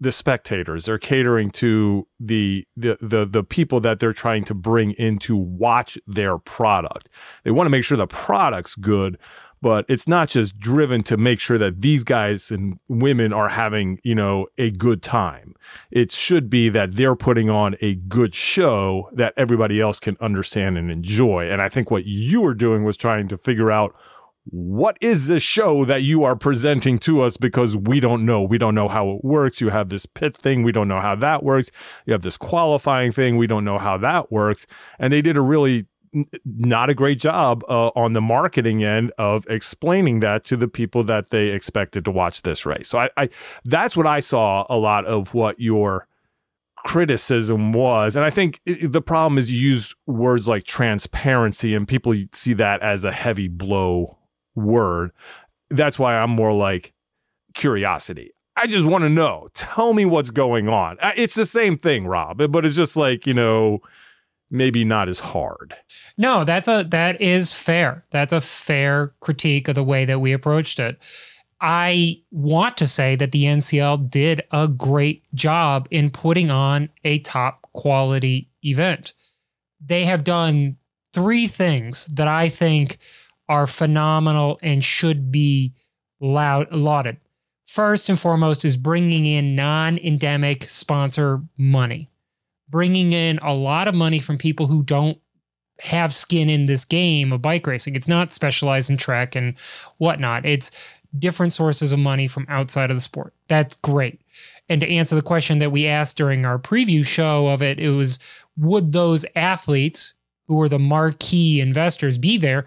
the 0.00 0.12
spectators. 0.12 0.84
They're 0.84 0.98
catering 0.98 1.50
to 1.52 2.06
the, 2.20 2.66
the 2.76 2.98
the 3.00 3.24
the 3.24 3.42
people 3.42 3.80
that 3.80 3.98
they're 3.98 4.12
trying 4.12 4.44
to 4.44 4.54
bring 4.54 4.92
in 4.92 5.18
to 5.20 5.36
watch 5.36 5.98
their 6.06 6.38
product. 6.38 7.08
They 7.44 7.50
want 7.50 7.66
to 7.66 7.70
make 7.70 7.84
sure 7.84 7.96
the 7.96 8.06
product's 8.06 8.74
good, 8.74 9.18
but 9.62 9.86
it's 9.88 10.06
not 10.06 10.28
just 10.28 10.58
driven 10.58 11.02
to 11.04 11.16
make 11.16 11.40
sure 11.40 11.58
that 11.58 11.80
these 11.80 12.04
guys 12.04 12.50
and 12.50 12.78
women 12.88 13.32
are 13.32 13.48
having, 13.48 13.98
you 14.04 14.14
know, 14.14 14.46
a 14.58 14.70
good 14.70 15.02
time. 15.02 15.54
It 15.90 16.12
should 16.12 16.50
be 16.50 16.68
that 16.68 16.96
they're 16.96 17.16
putting 17.16 17.48
on 17.48 17.76
a 17.80 17.94
good 17.94 18.34
show 18.34 19.08
that 19.14 19.32
everybody 19.36 19.80
else 19.80 19.98
can 19.98 20.16
understand 20.20 20.76
and 20.76 20.90
enjoy. 20.90 21.50
And 21.50 21.62
I 21.62 21.68
think 21.68 21.90
what 21.90 22.04
you 22.04 22.42
were 22.42 22.54
doing 22.54 22.84
was 22.84 22.96
trying 22.96 23.28
to 23.28 23.38
figure 23.38 23.72
out 23.72 23.96
what 24.50 24.96
is 25.00 25.26
this 25.26 25.42
show 25.42 25.84
that 25.84 26.02
you 26.02 26.24
are 26.24 26.36
presenting 26.36 26.98
to 27.00 27.22
us? 27.22 27.36
Because 27.36 27.76
we 27.76 27.98
don't 28.00 28.24
know. 28.24 28.42
We 28.42 28.58
don't 28.58 28.74
know 28.74 28.88
how 28.88 29.10
it 29.10 29.24
works. 29.24 29.60
You 29.60 29.70
have 29.70 29.88
this 29.88 30.06
pit 30.06 30.36
thing. 30.36 30.62
We 30.62 30.72
don't 30.72 30.88
know 30.88 31.00
how 31.00 31.16
that 31.16 31.42
works. 31.42 31.70
You 32.06 32.12
have 32.12 32.22
this 32.22 32.36
qualifying 32.36 33.12
thing. 33.12 33.36
We 33.36 33.46
don't 33.46 33.64
know 33.64 33.78
how 33.78 33.98
that 33.98 34.30
works. 34.30 34.66
And 34.98 35.12
they 35.12 35.22
did 35.22 35.36
a 35.36 35.40
really 35.40 35.86
not 36.44 36.88
a 36.88 36.94
great 36.94 37.18
job 37.18 37.62
uh, 37.68 37.88
on 37.88 38.12
the 38.12 38.20
marketing 38.20 38.84
end 38.84 39.12
of 39.18 39.46
explaining 39.48 40.20
that 40.20 40.44
to 40.44 40.56
the 40.56 40.68
people 40.68 41.02
that 41.04 41.30
they 41.30 41.48
expected 41.48 42.04
to 42.04 42.10
watch 42.10 42.42
this 42.42 42.64
race. 42.64 42.88
So 42.88 42.98
I, 42.98 43.10
I 43.16 43.28
that's 43.64 43.96
what 43.96 44.06
i 44.06 44.20
saw 44.20 44.64
a 44.70 44.76
lot 44.76 45.04
of 45.04 45.34
what 45.34 45.60
your 45.60 46.06
criticism 46.78 47.72
was. 47.72 48.16
And 48.16 48.24
i 48.24 48.30
think 48.30 48.60
the 48.64 49.02
problem 49.02 49.36
is 49.36 49.50
you 49.50 49.58
use 49.58 49.94
words 50.06 50.48
like 50.48 50.64
transparency 50.64 51.74
and 51.74 51.86
people 51.86 52.14
see 52.32 52.54
that 52.54 52.80
as 52.82 53.04
a 53.04 53.12
heavy 53.12 53.48
blow 53.48 54.16
word. 54.56 55.12
That's 55.70 55.98
why 55.98 56.16
I'm 56.16 56.30
more 56.30 56.52
like 56.52 56.92
curiosity. 57.54 58.32
I 58.56 58.66
just 58.66 58.86
want 58.86 59.02
to 59.04 59.10
know. 59.10 59.48
Tell 59.54 59.92
me 59.92 60.06
what's 60.06 60.30
going 60.30 60.68
on. 60.68 60.96
It's 61.16 61.34
the 61.34 61.46
same 61.46 61.76
thing, 61.76 62.06
Rob, 62.06 62.50
but 62.50 62.64
it's 62.64 62.76
just 62.76 62.96
like, 62.96 63.26
you 63.26 63.34
know, 63.34 63.80
maybe 64.50 64.84
not 64.84 65.08
as 65.08 65.18
hard. 65.18 65.74
No, 66.16 66.44
that's 66.44 66.66
a 66.68 66.84
that 66.90 67.20
is 67.20 67.52
fair. 67.52 68.04
That's 68.10 68.32
a 68.32 68.40
fair 68.40 69.12
critique 69.20 69.68
of 69.68 69.74
the 69.74 69.84
way 69.84 70.04
that 70.06 70.20
we 70.20 70.32
approached 70.32 70.80
it. 70.80 70.98
I 71.60 72.22
want 72.30 72.76
to 72.78 72.86
say 72.86 73.16
that 73.16 73.32
the 73.32 73.44
NCL 73.44 74.10
did 74.10 74.42
a 74.50 74.68
great 74.68 75.22
job 75.34 75.88
in 75.90 76.10
putting 76.10 76.50
on 76.50 76.90
a 77.04 77.18
top 77.20 77.70
quality 77.72 78.50
event. 78.62 79.14
They 79.84 80.04
have 80.04 80.24
done 80.24 80.76
three 81.12 81.46
things 81.46 82.06
that 82.06 82.28
I 82.28 82.48
think 82.48 82.98
are 83.48 83.66
phenomenal 83.66 84.58
and 84.62 84.82
should 84.82 85.30
be 85.30 85.74
loud, 86.20 86.72
lauded. 86.72 87.18
First 87.66 88.08
and 88.08 88.18
foremost 88.18 88.64
is 88.64 88.76
bringing 88.76 89.26
in 89.26 89.56
non 89.56 89.98
endemic 89.98 90.70
sponsor 90.70 91.42
money, 91.56 92.08
bringing 92.68 93.12
in 93.12 93.38
a 93.42 93.54
lot 93.54 93.88
of 93.88 93.94
money 93.94 94.18
from 94.18 94.38
people 94.38 94.66
who 94.68 94.82
don't 94.82 95.18
have 95.80 96.14
skin 96.14 96.48
in 96.48 96.66
this 96.66 96.84
game 96.84 97.32
of 97.32 97.42
bike 97.42 97.66
racing. 97.66 97.96
It's 97.96 98.08
not 98.08 98.32
specialized 98.32 98.88
in 98.88 98.96
trek 98.96 99.34
and 99.34 99.58
whatnot. 99.98 100.46
It's 100.46 100.70
different 101.18 101.52
sources 101.52 101.92
of 101.92 101.98
money 101.98 102.28
from 102.28 102.46
outside 102.48 102.90
of 102.90 102.96
the 102.96 103.00
sport. 103.00 103.34
That's 103.48 103.76
great. 103.76 104.20
And 104.68 104.80
to 104.80 104.88
answer 104.88 105.14
the 105.14 105.22
question 105.22 105.58
that 105.58 105.72
we 105.72 105.86
asked 105.86 106.16
during 106.16 106.44
our 106.44 106.58
preview 106.58 107.04
show 107.06 107.48
of 107.48 107.62
it, 107.62 107.78
it 107.78 107.90
was 107.90 108.18
would 108.56 108.92
those 108.92 109.24
athletes 109.34 110.14
who 110.46 110.54
were 110.54 110.68
the 110.68 110.78
marquee 110.78 111.60
investors 111.60 112.18
be 112.18 112.38
there? 112.38 112.64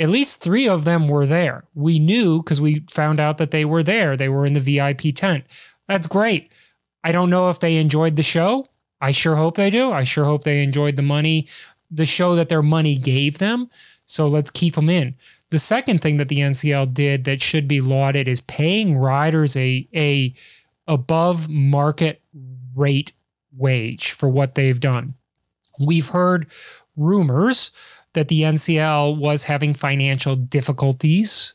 At 0.00 0.08
least 0.08 0.42
three 0.42 0.66
of 0.66 0.84
them 0.84 1.08
were 1.08 1.26
there. 1.26 1.64
We 1.74 1.98
knew 1.98 2.42
because 2.42 2.60
we 2.60 2.84
found 2.90 3.20
out 3.20 3.36
that 3.36 3.50
they 3.50 3.66
were 3.66 3.82
there. 3.82 4.16
They 4.16 4.30
were 4.30 4.46
in 4.46 4.54
the 4.54 4.60
VIP 4.60 5.14
tent. 5.14 5.44
That's 5.86 6.06
great. 6.06 6.50
I 7.04 7.12
don't 7.12 7.28
know 7.28 7.50
if 7.50 7.60
they 7.60 7.76
enjoyed 7.76 8.16
the 8.16 8.22
show. 8.22 8.66
I 9.02 9.12
sure 9.12 9.36
hope 9.36 9.56
they 9.56 9.68
do. 9.68 9.92
I 9.92 10.04
sure 10.04 10.24
hope 10.24 10.44
they 10.44 10.62
enjoyed 10.62 10.96
the 10.96 11.02
money, 11.02 11.46
the 11.90 12.06
show 12.06 12.34
that 12.34 12.48
their 12.48 12.62
money 12.62 12.96
gave 12.96 13.38
them. 13.38 13.68
So 14.06 14.26
let's 14.26 14.50
keep 14.50 14.74
them 14.74 14.88
in. 14.88 15.14
The 15.50 15.58
second 15.58 16.00
thing 16.00 16.16
that 16.16 16.28
the 16.28 16.38
NCL 16.38 16.94
did 16.94 17.24
that 17.24 17.42
should 17.42 17.68
be 17.68 17.80
lauded 17.80 18.26
is 18.26 18.40
paying 18.42 18.96
riders 18.96 19.56
a 19.56 19.86
a 19.94 20.34
above 20.86 21.48
market 21.48 22.22
rate 22.74 23.12
wage 23.56 24.12
for 24.12 24.28
what 24.28 24.54
they've 24.54 24.80
done. 24.80 25.14
We've 25.78 26.08
heard 26.08 26.46
rumors 26.96 27.70
that 28.14 28.28
the 28.28 28.42
NCL 28.42 29.18
was 29.18 29.44
having 29.44 29.72
financial 29.72 30.36
difficulties 30.36 31.54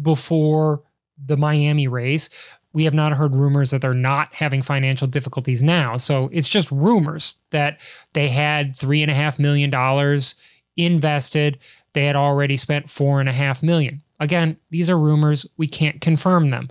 before 0.00 0.82
the 1.24 1.36
Miami 1.36 1.86
race. 1.86 2.28
We 2.72 2.84
have 2.84 2.94
not 2.94 3.12
heard 3.12 3.36
rumors 3.36 3.70
that 3.70 3.82
they're 3.82 3.92
not 3.92 4.34
having 4.34 4.62
financial 4.62 5.06
difficulties 5.06 5.62
now. 5.62 5.96
So 5.96 6.30
it's 6.32 6.48
just 6.48 6.70
rumors 6.70 7.36
that 7.50 7.80
they 8.14 8.28
had 8.28 8.74
three 8.74 9.02
and 9.02 9.10
a 9.10 9.14
half 9.14 9.38
million 9.38 9.70
dollars 9.70 10.34
invested. 10.76 11.58
They 11.92 12.06
had 12.06 12.16
already 12.16 12.56
spent 12.56 12.88
four 12.88 13.20
and 13.20 13.28
a 13.28 13.32
half 13.32 13.62
million. 13.62 14.02
Again, 14.20 14.56
these 14.70 14.88
are 14.88 14.98
rumors. 14.98 15.46
We 15.56 15.66
can't 15.66 16.00
confirm 16.00 16.50
them. 16.50 16.68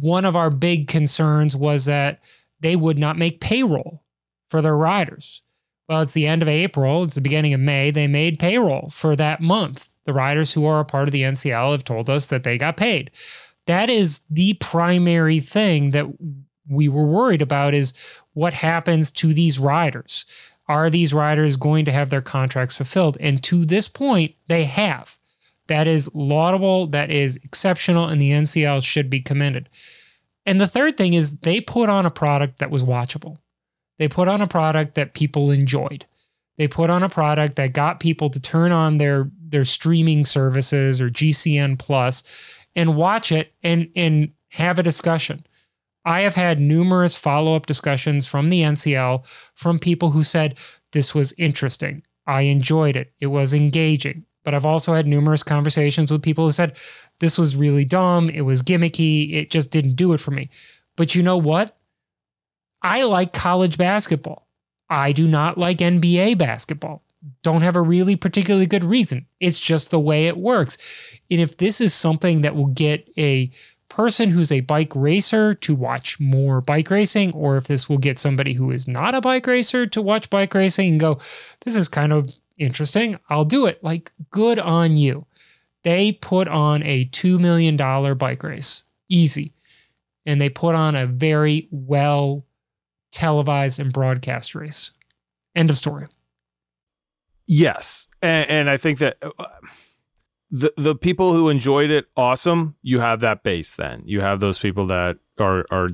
One 0.00 0.24
of 0.24 0.36
our 0.36 0.50
big 0.50 0.88
concerns 0.88 1.56
was 1.56 1.86
that 1.86 2.20
they 2.60 2.76
would 2.76 2.98
not 2.98 3.16
make 3.16 3.40
payroll 3.40 4.02
for 4.48 4.60
their 4.60 4.76
riders. 4.76 5.42
Well, 5.88 6.02
it's 6.02 6.12
the 6.12 6.26
end 6.26 6.42
of 6.42 6.48
April, 6.48 7.04
it's 7.04 7.14
the 7.14 7.20
beginning 7.20 7.54
of 7.54 7.60
May. 7.60 7.90
They 7.90 8.06
made 8.06 8.38
payroll 8.38 8.90
for 8.90 9.16
that 9.16 9.40
month. 9.40 9.88
The 10.04 10.12
riders 10.12 10.52
who 10.52 10.66
are 10.66 10.80
a 10.80 10.84
part 10.84 11.08
of 11.08 11.12
the 11.12 11.22
NCL 11.22 11.72
have 11.72 11.84
told 11.84 12.10
us 12.10 12.26
that 12.26 12.42
they 12.42 12.58
got 12.58 12.76
paid. 12.76 13.10
That 13.66 13.90
is 13.90 14.20
the 14.30 14.54
primary 14.54 15.40
thing 15.40 15.90
that 15.90 16.06
we 16.68 16.88
were 16.88 17.06
worried 17.06 17.42
about 17.42 17.74
is 17.74 17.94
what 18.34 18.52
happens 18.52 19.10
to 19.12 19.32
these 19.32 19.58
riders. 19.58 20.26
Are 20.68 20.90
these 20.90 21.14
riders 21.14 21.56
going 21.56 21.86
to 21.86 21.92
have 21.92 22.10
their 22.10 22.20
contracts 22.20 22.76
fulfilled? 22.76 23.16
And 23.20 23.42
to 23.44 23.64
this 23.64 23.88
point, 23.88 24.34
they 24.48 24.64
have. 24.64 25.18
That 25.66 25.86
is 25.86 26.10
laudable, 26.14 26.86
that 26.88 27.10
is 27.10 27.36
exceptional, 27.38 28.06
and 28.06 28.20
the 28.20 28.30
NCL 28.30 28.82
should 28.84 29.08
be 29.08 29.20
commended. 29.20 29.68
And 30.46 30.60
the 30.60 30.66
third 30.66 30.96
thing 30.96 31.14
is 31.14 31.38
they 31.38 31.60
put 31.60 31.88
on 31.88 32.06
a 32.06 32.10
product 32.10 32.58
that 32.58 32.70
was 32.70 32.84
watchable. 32.84 33.38
They 33.98 34.08
put 34.08 34.28
on 34.28 34.40
a 34.40 34.46
product 34.46 34.94
that 34.94 35.14
people 35.14 35.50
enjoyed. 35.50 36.06
They 36.56 36.68
put 36.68 36.90
on 36.90 37.02
a 37.02 37.08
product 37.08 37.56
that 37.56 37.72
got 37.72 38.00
people 38.00 38.30
to 38.30 38.40
turn 38.40 38.72
on 38.72 38.98
their 38.98 39.30
their 39.40 39.64
streaming 39.64 40.24
services 40.24 41.00
or 41.00 41.08
GCN 41.08 41.78
Plus 41.78 42.22
and 42.76 42.96
watch 42.96 43.32
it 43.32 43.52
and 43.62 43.88
and 43.96 44.30
have 44.50 44.78
a 44.78 44.82
discussion. 44.82 45.44
I 46.04 46.20
have 46.20 46.34
had 46.34 46.60
numerous 46.60 47.16
follow-up 47.16 47.66
discussions 47.66 48.26
from 48.26 48.50
the 48.50 48.62
NCL 48.62 49.26
from 49.54 49.78
people 49.78 50.10
who 50.10 50.22
said 50.22 50.56
this 50.92 51.14
was 51.14 51.34
interesting. 51.38 52.02
I 52.26 52.42
enjoyed 52.42 52.96
it. 52.96 53.12
It 53.20 53.26
was 53.26 53.52
engaging. 53.52 54.24
But 54.44 54.54
I've 54.54 54.64
also 54.64 54.94
had 54.94 55.06
numerous 55.06 55.42
conversations 55.42 56.10
with 56.10 56.22
people 56.22 56.46
who 56.46 56.52
said 56.52 56.76
this 57.18 57.36
was 57.36 57.56
really 57.56 57.84
dumb, 57.84 58.30
it 58.30 58.42
was 58.42 58.62
gimmicky, 58.62 59.34
it 59.34 59.50
just 59.50 59.70
didn't 59.70 59.96
do 59.96 60.12
it 60.12 60.20
for 60.20 60.30
me. 60.30 60.48
But 60.96 61.14
you 61.14 61.22
know 61.22 61.36
what? 61.36 61.77
I 62.82 63.02
like 63.02 63.32
college 63.32 63.78
basketball. 63.78 64.46
I 64.90 65.12
do 65.12 65.26
not 65.26 65.58
like 65.58 65.78
NBA 65.78 66.38
basketball. 66.38 67.02
Don't 67.42 67.62
have 67.62 67.76
a 67.76 67.82
really 67.82 68.16
particularly 68.16 68.66
good 68.66 68.84
reason. 68.84 69.26
It's 69.40 69.58
just 69.58 69.90
the 69.90 70.00
way 70.00 70.26
it 70.26 70.36
works. 70.36 70.78
And 71.30 71.40
if 71.40 71.56
this 71.56 71.80
is 71.80 71.92
something 71.92 72.42
that 72.42 72.54
will 72.54 72.66
get 72.66 73.08
a 73.18 73.50
person 73.88 74.28
who's 74.28 74.52
a 74.52 74.60
bike 74.60 74.92
racer 74.94 75.54
to 75.54 75.74
watch 75.74 76.20
more 76.20 76.60
bike 76.60 76.90
racing, 76.90 77.32
or 77.32 77.56
if 77.56 77.66
this 77.66 77.88
will 77.88 77.98
get 77.98 78.18
somebody 78.18 78.52
who 78.52 78.70
is 78.70 78.86
not 78.86 79.14
a 79.14 79.20
bike 79.20 79.46
racer 79.46 79.86
to 79.86 80.00
watch 80.00 80.30
bike 80.30 80.54
racing 80.54 80.90
and 80.90 81.00
go, 81.00 81.18
this 81.64 81.74
is 81.74 81.88
kind 81.88 82.12
of 82.12 82.32
interesting, 82.56 83.18
I'll 83.28 83.44
do 83.44 83.66
it. 83.66 83.82
Like, 83.82 84.12
good 84.30 84.58
on 84.58 84.96
you. 84.96 85.26
They 85.82 86.12
put 86.12 86.48
on 86.48 86.82
a 86.84 87.06
$2 87.06 87.40
million 87.40 87.76
bike 88.16 88.42
race, 88.42 88.84
easy. 89.08 89.52
And 90.26 90.40
they 90.40 90.50
put 90.50 90.74
on 90.74 90.94
a 90.94 91.06
very 91.06 91.68
well 91.70 92.44
televised 93.10 93.80
and 93.80 93.92
broadcast 93.92 94.54
race. 94.54 94.92
End 95.54 95.70
of 95.70 95.76
story. 95.76 96.06
Yes, 97.46 98.06
and, 98.20 98.48
and 98.50 98.70
I 98.70 98.76
think 98.76 98.98
that 98.98 99.16
uh, 99.22 99.44
the 100.50 100.72
the 100.76 100.94
people 100.94 101.32
who 101.32 101.48
enjoyed 101.48 101.90
it, 101.90 102.06
awesome. 102.16 102.76
You 102.82 103.00
have 103.00 103.20
that 103.20 103.42
base. 103.42 103.74
Then 103.74 104.02
you 104.04 104.20
have 104.20 104.40
those 104.40 104.58
people 104.58 104.86
that 104.88 105.16
are 105.38 105.64
are 105.70 105.90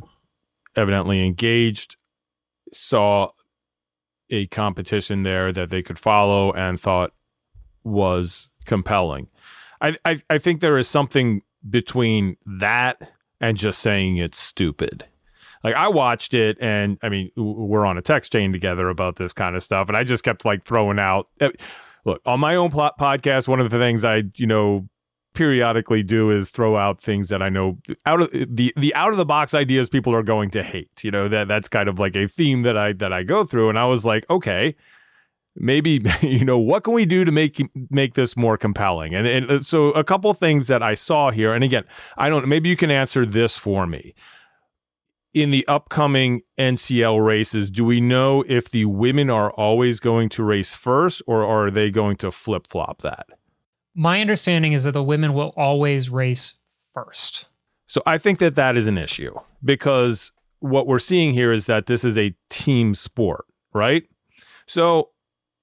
evidently 0.77 1.25
engaged, 1.25 1.97
saw 2.73 3.31
a 4.31 4.47
competition 4.49 5.23
there 5.23 5.53
that 5.53 5.71
they 5.71 5.83
could 5.83 5.99
follow 5.99 6.53
and 6.53 6.81
thought 6.81 7.13
was 7.85 8.51
compelling. 8.65 9.29
I, 9.81 9.97
I, 10.05 10.17
I 10.31 10.39
think 10.39 10.61
there 10.61 10.79
is 10.79 10.89
something 10.89 11.43
between 11.69 12.37
that 12.47 13.13
and 13.41 13.57
just 13.57 13.81
saying 13.81 14.17
it's 14.17 14.39
stupid 14.39 15.05
Like 15.65 15.75
I 15.75 15.89
watched 15.89 16.35
it, 16.35 16.59
and 16.61 16.99
I 17.03 17.09
mean, 17.09 17.31
we're 17.37 17.87
on 17.87 17.97
a 17.97 18.03
text 18.03 18.33
chain 18.33 18.53
together 18.53 18.91
about 18.91 19.17
this 19.17 19.33
kind 19.33 19.57
of 19.57 19.63
stuff, 19.63 19.89
and 19.89 19.97
I 19.97 20.05
just 20.05 20.23
kept 20.23 20.45
like 20.45 20.63
throwing 20.63 20.99
out. 20.99 21.29
Eh, 21.41 21.49
look, 22.05 22.21
on 22.27 22.39
my 22.39 22.55
own 22.55 22.71
plot 22.71 22.99
podcast, 22.99 23.49
one 23.49 23.61
of 23.61 23.71
the 23.71 23.79
things 23.79 24.05
I, 24.05 24.25
you 24.37 24.47
know, 24.47 24.87
periodically 25.33 26.03
do 26.03 26.31
is 26.31 26.51
throw 26.51 26.77
out 26.77 27.01
things 27.01 27.31
that 27.31 27.43
I 27.43 27.49
know 27.49 27.79
out 28.05 28.21
of 28.21 28.31
the 28.33 28.75
the 28.77 28.95
out 28.95 29.11
of 29.11 29.17
the 29.17 29.25
box 29.25 29.55
ideas 29.55 29.89
people 29.89 30.15
are 30.15 30.23
going 30.23 30.51
to 30.51 30.63
hate. 30.63 31.03
You 31.03 31.11
know 31.11 31.29
that 31.29 31.49
that's 31.49 31.69
kind 31.69 31.89
of 31.89 31.99
like 31.99 32.15
a 32.15 32.29
theme 32.29 32.61
that 32.63 32.77
I 32.77 32.93
that 32.95 33.15
I 33.15 33.23
go 33.23 33.43
through, 33.43 33.71
and 33.71 33.79
I 33.79 33.87
was 33.87 34.05
like, 34.05 34.25
okay, 34.29 34.77
maybe 35.57 36.03
you 36.21 36.45
know 36.45 36.59
what 36.59 36.85
can 36.85 36.93
we 36.93 37.07
do 37.07 37.25
to 37.25 37.33
make 37.33 37.61
make 37.91 38.15
this 38.15 38.37
more 38.37 38.59
compelling? 38.59 39.15
And 39.15 39.27
and 39.27 39.51
uh, 39.51 39.61
so 39.61 39.93
a 39.93 40.05
couple 40.05 40.33
things 40.35 40.67
that 40.67 40.83
I 40.83 40.93
saw 40.93 41.31
here, 41.31 41.55
and 41.55 41.65
again, 41.65 41.85
I 42.19 42.29
don't. 42.29 42.47
Maybe 42.49 42.69
you 42.69 42.77
can 42.77 42.91
answer 42.91 43.25
this 43.25 43.57
for 43.57 43.87
me. 43.87 44.15
In 45.35 45.51
the 45.51 45.67
upcoming 45.67 46.43
NCL 46.59 47.25
races, 47.25 47.69
do 47.69 47.85
we 47.85 48.01
know 48.01 48.45
if 48.47 48.71
the 48.71 48.85
women 48.85 49.31
are 49.31 49.51
always 49.51 49.99
going 49.99 50.29
to 50.31 50.45
race 50.45 50.75
first, 50.75 51.23
or 51.27 51.45
are 51.45 51.73
they 51.73 51.91
going 51.91 52.17
to 52.19 52.31
flip 52.31 52.69
flop 52.69 53.03
that? 53.03 53.27
My 53.97 54.21
understanding 54.21 54.73
is 54.73 54.85
that 54.85 54.93
the 54.93 55.03
women 55.03 55.35
will 55.35 55.53
always 55.57 56.09
race 56.09 56.59
first. 56.93 57.47
So 57.89 58.01
I 58.07 58.17
think 58.17 58.39
that 58.39 58.55
that 58.55 58.77
is 58.77 58.87
an 58.87 58.97
issue 58.97 59.35
because 59.65 60.33
what 60.61 60.87
we're 60.87 60.99
seeing 60.99 61.33
here 61.33 61.53
is 61.53 61.67
that 61.67 61.87
this 61.87 62.05
is 62.05 62.17
a 62.17 62.35
team 62.49 62.95
sport, 62.95 63.45
right? 63.73 64.05
So 64.67 65.11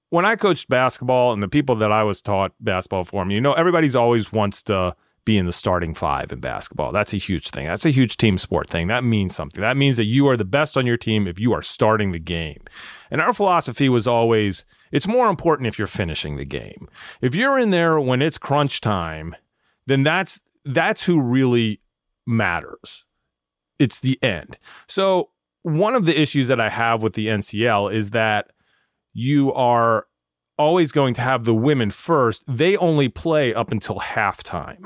when 0.10 0.26
I 0.26 0.36
coached 0.36 0.70
basketball 0.70 1.34
and 1.34 1.42
the 1.42 1.48
people 1.48 1.76
that 1.78 1.92
I 1.92 2.04
was 2.04 2.22
taught 2.22 2.52
basketball 2.60 3.06
for 3.06 3.26
you 3.32 3.42
know, 3.42 3.54
everybody's 3.54 3.96
always 3.96 4.32
wants 4.32 4.62
to 4.64 4.96
be 5.24 5.38
in 5.38 5.46
the 5.46 5.54
starting 5.54 5.94
five 5.94 6.32
in 6.32 6.40
basketball. 6.40 6.92
That's 6.92 7.14
a 7.14 7.18
huge 7.18 7.50
thing. 7.50 7.68
That's 7.68 7.86
a 7.86 7.92
huge 7.92 8.18
team 8.18 8.38
sport 8.38 8.70
thing. 8.70 8.88
That 8.88 9.04
means 9.04 9.36
something. 9.36 9.62
That 9.62 9.78
means 9.78 9.98
that 9.98 10.06
you 10.06 10.28
are 10.28 10.38
the 10.38 10.46
best 10.46 10.78
on 10.78 10.88
your 10.88 10.98
team 10.98 11.28
if 11.28 11.40
you 11.40 11.54
are 11.54 11.62
starting 11.62 12.12
the 12.12 12.20
game. 12.20 12.62
And 13.12 13.22
our 13.22 13.34
philosophy 13.34 13.88
was 13.88 14.08
always 14.08 14.66
it's 14.92 15.08
more 15.08 15.30
important 15.30 15.68
if 15.68 15.78
you're 15.78 15.88
finishing 15.88 16.38
the 16.38 16.46
game. 16.46 16.90
If 17.22 17.36
you're 17.36 17.60
in 17.60 17.70
there 17.70 18.00
when 18.00 18.22
it's 18.22 18.38
crunch 18.38 18.82
time, 18.82 19.36
then 19.86 20.04
that's 20.04 20.42
that's 20.66 21.04
who 21.04 21.22
really 21.22 21.82
matters. 22.26 23.06
It's 23.80 24.00
the 24.00 24.22
end. 24.22 24.58
So, 24.88 25.30
one 25.64 25.96
of 25.96 26.06
the 26.06 26.20
issues 26.20 26.48
that 26.48 26.60
I 26.60 26.70
have 26.70 27.04
with 27.04 27.14
the 27.14 27.28
NCL 27.28 27.94
is 27.94 28.12
that 28.12 28.52
you 29.14 29.54
are 29.54 30.08
always 30.58 30.92
going 30.92 31.14
to 31.16 31.22
have 31.22 31.44
the 31.44 31.54
women 31.54 31.92
first. 31.92 32.44
They 32.48 32.78
only 32.78 33.10
play 33.10 33.54
up 33.54 33.72
until 33.72 34.00
halftime. 34.00 34.86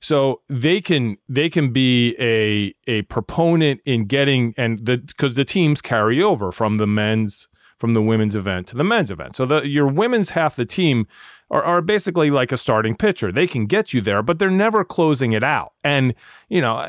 So 0.00 0.42
they 0.48 0.80
can 0.80 1.16
they 1.28 1.50
can 1.50 1.72
be 1.72 2.14
a 2.20 2.72
a 2.86 3.02
proponent 3.02 3.80
in 3.84 4.04
getting 4.04 4.54
and 4.56 4.84
the 4.84 4.98
because 4.98 5.34
the 5.34 5.44
teams 5.44 5.82
carry 5.82 6.22
over 6.22 6.52
from 6.52 6.76
the 6.76 6.86
men's 6.86 7.48
from 7.78 7.92
the 7.92 8.02
women's 8.02 8.36
event 8.36 8.68
to 8.68 8.76
the 8.76 8.84
men's 8.84 9.10
event. 9.10 9.36
So 9.36 9.44
the 9.44 9.62
your 9.62 9.88
women's 9.88 10.30
half 10.30 10.56
the 10.56 10.64
team 10.64 11.06
are, 11.50 11.62
are 11.62 11.80
basically 11.80 12.30
like 12.30 12.52
a 12.52 12.56
starting 12.56 12.96
pitcher. 12.96 13.32
They 13.32 13.46
can 13.46 13.66
get 13.66 13.92
you 13.92 14.00
there, 14.00 14.22
but 14.22 14.38
they're 14.38 14.50
never 14.50 14.84
closing 14.84 15.32
it 15.32 15.42
out. 15.42 15.72
And 15.82 16.14
you 16.48 16.60
know, 16.60 16.86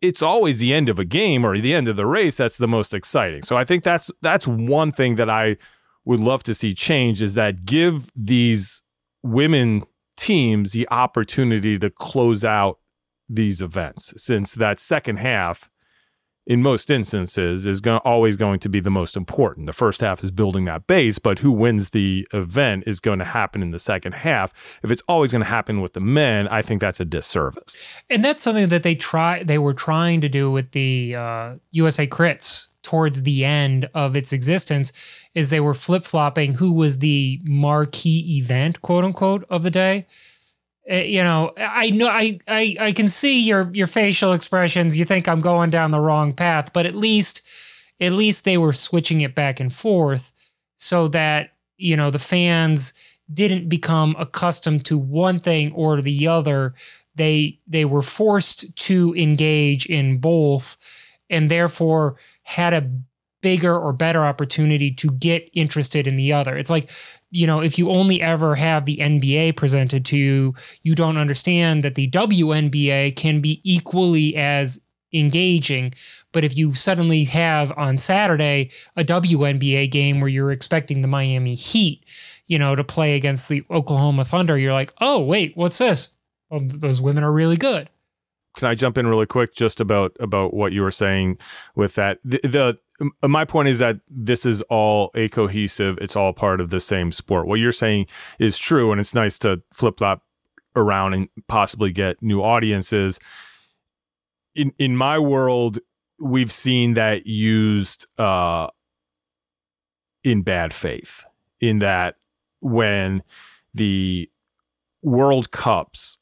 it's 0.00 0.22
always 0.22 0.58
the 0.58 0.72
end 0.72 0.88
of 0.88 0.98
a 0.98 1.04
game 1.04 1.44
or 1.44 1.58
the 1.58 1.74
end 1.74 1.86
of 1.88 1.96
the 1.96 2.06
race 2.06 2.36
that's 2.36 2.56
the 2.56 2.68
most 2.68 2.94
exciting. 2.94 3.42
So 3.42 3.56
I 3.56 3.64
think 3.64 3.84
that's 3.84 4.10
that's 4.22 4.46
one 4.46 4.92
thing 4.92 5.16
that 5.16 5.30
I 5.30 5.56
would 6.04 6.20
love 6.20 6.42
to 6.44 6.54
see 6.54 6.72
change 6.72 7.22
is 7.22 7.34
that 7.34 7.64
give 7.64 8.10
these 8.16 8.82
women 9.22 9.84
teams 10.20 10.72
the 10.72 10.86
opportunity 10.90 11.78
to 11.78 11.90
close 11.90 12.44
out 12.44 12.78
these 13.28 13.62
events 13.62 14.12
since 14.16 14.54
that 14.54 14.78
second 14.78 15.16
half 15.16 15.70
in 16.46 16.62
most 16.62 16.90
instances 16.90 17.66
is 17.66 17.80
going 17.80 18.00
always 18.04 18.36
going 18.36 18.58
to 18.58 18.68
be 18.68 18.80
the 18.80 18.90
most 18.90 19.16
important. 19.16 19.66
The 19.66 19.72
first 19.72 20.00
half 20.00 20.24
is 20.24 20.30
building 20.30 20.64
that 20.64 20.86
base, 20.86 21.18
but 21.18 21.38
who 21.38 21.52
wins 21.52 21.90
the 21.90 22.26
event 22.32 22.84
is 22.86 22.98
going 22.98 23.20
to 23.20 23.24
happen 23.24 23.62
in 23.62 23.70
the 23.70 23.78
second 23.78 24.12
half. 24.12 24.52
If 24.82 24.90
it's 24.90 25.02
always 25.06 25.32
going 25.32 25.44
to 25.44 25.48
happen 25.48 25.80
with 25.80 25.92
the 25.92 26.00
men, 26.00 26.48
I 26.48 26.62
think 26.62 26.80
that's 26.80 26.98
a 26.98 27.04
disservice. 27.04 27.76
And 28.08 28.24
that's 28.24 28.42
something 28.42 28.68
that 28.68 28.82
they 28.82 28.94
try 28.94 29.42
they 29.44 29.58
were 29.58 29.74
trying 29.74 30.20
to 30.22 30.28
do 30.28 30.50
with 30.50 30.72
the 30.72 31.14
uh, 31.14 31.54
USA 31.70 32.06
Crits 32.06 32.69
towards 32.82 33.22
the 33.22 33.44
end 33.44 33.88
of 33.94 34.16
its 34.16 34.32
existence 34.32 34.92
is 35.34 35.48
they 35.48 35.60
were 35.60 35.74
flip-flopping 35.74 36.54
who 36.54 36.72
was 36.72 36.98
the 36.98 37.40
marquee 37.44 38.38
event, 38.38 38.80
quote 38.82 39.04
unquote, 39.04 39.44
of 39.50 39.62
the 39.62 39.70
day 39.70 40.06
uh, 40.90 40.96
you 40.96 41.22
know, 41.22 41.52
I 41.56 41.90
know 41.90 42.08
I, 42.08 42.38
I 42.48 42.76
I 42.80 42.92
can 42.92 43.08
see 43.08 43.40
your 43.40 43.70
your 43.72 43.86
facial 43.86 44.32
expressions. 44.32 44.96
You 44.96 45.04
think 45.04 45.28
I'm 45.28 45.40
going 45.40 45.70
down 45.70 45.90
the 45.90 46.00
wrong 46.00 46.32
path, 46.32 46.72
but 46.72 46.86
at 46.86 46.94
least 46.94 47.42
at 48.00 48.12
least 48.12 48.44
they 48.44 48.56
were 48.56 48.72
switching 48.72 49.20
it 49.20 49.34
back 49.34 49.60
and 49.60 49.72
forth 49.72 50.32
so 50.76 51.06
that 51.08 51.52
you 51.76 51.96
know 51.96 52.10
the 52.10 52.18
fans 52.18 52.94
didn't 53.32 53.68
become 53.68 54.16
accustomed 54.18 54.84
to 54.86 54.98
one 54.98 55.38
thing 55.38 55.72
or 55.72 56.00
the 56.00 56.26
other. 56.26 56.74
They 57.14 57.60
they 57.66 57.84
were 57.84 58.02
forced 58.02 58.74
to 58.86 59.14
engage 59.14 59.86
in 59.86 60.18
both, 60.18 60.76
and 61.28 61.50
therefore 61.50 62.16
had 62.50 62.74
a 62.74 62.90
bigger 63.42 63.78
or 63.78 63.92
better 63.92 64.24
opportunity 64.24 64.90
to 64.92 65.10
get 65.12 65.48
interested 65.54 66.06
in 66.06 66.16
the 66.16 66.32
other. 66.32 66.56
It's 66.56 66.70
like 66.70 66.90
you 67.30 67.46
know, 67.46 67.60
if 67.60 67.78
you 67.78 67.90
only 67.90 68.20
ever 68.20 68.56
have 68.56 68.84
the 68.84 68.96
NBA 68.96 69.56
presented 69.56 70.04
to 70.06 70.16
you, 70.16 70.54
you 70.82 70.94
don't 70.94 71.16
understand 71.16 71.84
that 71.84 71.94
the 71.94 72.10
WNBA 72.10 73.14
can 73.14 73.40
be 73.40 73.60
equally 73.62 74.34
as 74.34 74.80
engaging. 75.12 75.94
But 76.32 76.44
if 76.44 76.56
you 76.56 76.74
suddenly 76.74 77.24
have 77.24 77.72
on 77.76 77.98
Saturday 77.98 78.70
a 78.96 79.04
WNBA 79.04 79.90
game 79.90 80.20
where 80.20 80.28
you're 80.28 80.52
expecting 80.52 81.02
the 81.02 81.08
Miami 81.08 81.54
Heat, 81.54 82.04
you 82.46 82.58
know, 82.58 82.74
to 82.74 82.82
play 82.82 83.14
against 83.14 83.48
the 83.48 83.64
Oklahoma 83.70 84.24
Thunder, 84.24 84.58
you're 84.58 84.72
like, 84.72 84.92
oh, 85.00 85.20
wait, 85.20 85.56
what's 85.56 85.78
this? 85.78 86.10
Well, 86.50 86.60
those 86.64 87.00
women 87.00 87.22
are 87.22 87.32
really 87.32 87.56
good. 87.56 87.88
Can 88.56 88.68
I 88.68 88.74
jump 88.74 88.98
in 88.98 89.06
really 89.06 89.26
quick 89.26 89.54
just 89.54 89.80
about 89.80 90.16
about 90.20 90.54
what 90.54 90.72
you 90.72 90.82
were 90.82 90.90
saying 90.90 91.38
with 91.76 91.94
that? 91.94 92.18
The, 92.24 92.40
the 92.42 92.78
my 93.28 93.44
point 93.44 93.68
is 93.68 93.78
that 93.78 94.00
this 94.08 94.44
is 94.44 94.62
all 94.62 95.10
a 95.14 95.28
cohesive 95.28 95.98
it's 96.00 96.16
all 96.16 96.32
part 96.32 96.60
of 96.60 96.70
the 96.70 96.80
same 96.80 97.10
sport 97.10 97.46
what 97.46 97.58
you're 97.58 97.72
saying 97.72 98.06
is 98.38 98.58
true 98.58 98.92
and 98.92 99.00
it's 99.00 99.14
nice 99.14 99.38
to 99.38 99.62
flip 99.72 99.98
flop 99.98 100.22
around 100.76 101.14
and 101.14 101.28
possibly 101.48 101.90
get 101.90 102.22
new 102.22 102.42
audiences 102.42 103.18
in 104.54 104.72
in 104.78 104.96
my 104.96 105.18
world 105.18 105.78
we've 106.18 106.52
seen 106.52 106.94
that 106.94 107.26
used 107.26 108.06
uh 108.18 108.68
in 110.22 110.42
bad 110.42 110.74
faith 110.74 111.24
in 111.60 111.78
that 111.78 112.16
when 112.60 113.22
the 113.72 114.28
world 115.02 115.50
cups 115.50 116.18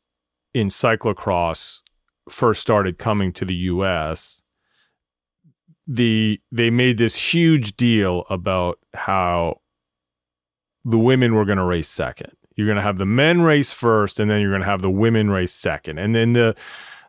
in 0.55 0.69
cyclocross 0.69 1.81
first 2.31 2.61
started 2.61 2.99
coming 2.99 3.33
to 3.33 3.45
the 3.45 3.55
US 3.55 4.43
the 5.89 6.39
they 6.53 6.69
made 6.69 6.99
this 6.99 7.17
huge 7.17 7.75
deal 7.77 8.25
about 8.29 8.79
how 8.93 9.61
the 10.85 10.99
women 10.99 11.35
were 11.35 11.47
going 11.47 11.59
to 11.59 11.65
race 11.65 11.89
second. 11.89 12.31
You're 12.55 12.67
going 12.67 12.77
to 12.77 12.83
have 12.83 12.99
the 12.99 13.07
men 13.07 13.41
race 13.41 13.73
first, 13.73 14.21
and 14.21 14.31
then 14.31 14.41
you're 14.41 14.51
going 14.51 14.63
to 14.63 14.69
have 14.69 14.83
the 14.83 14.91
women 14.91 15.31
race 15.31 15.53
second, 15.53 15.99
and 15.99 16.15
then 16.15 16.35
the 16.35 16.55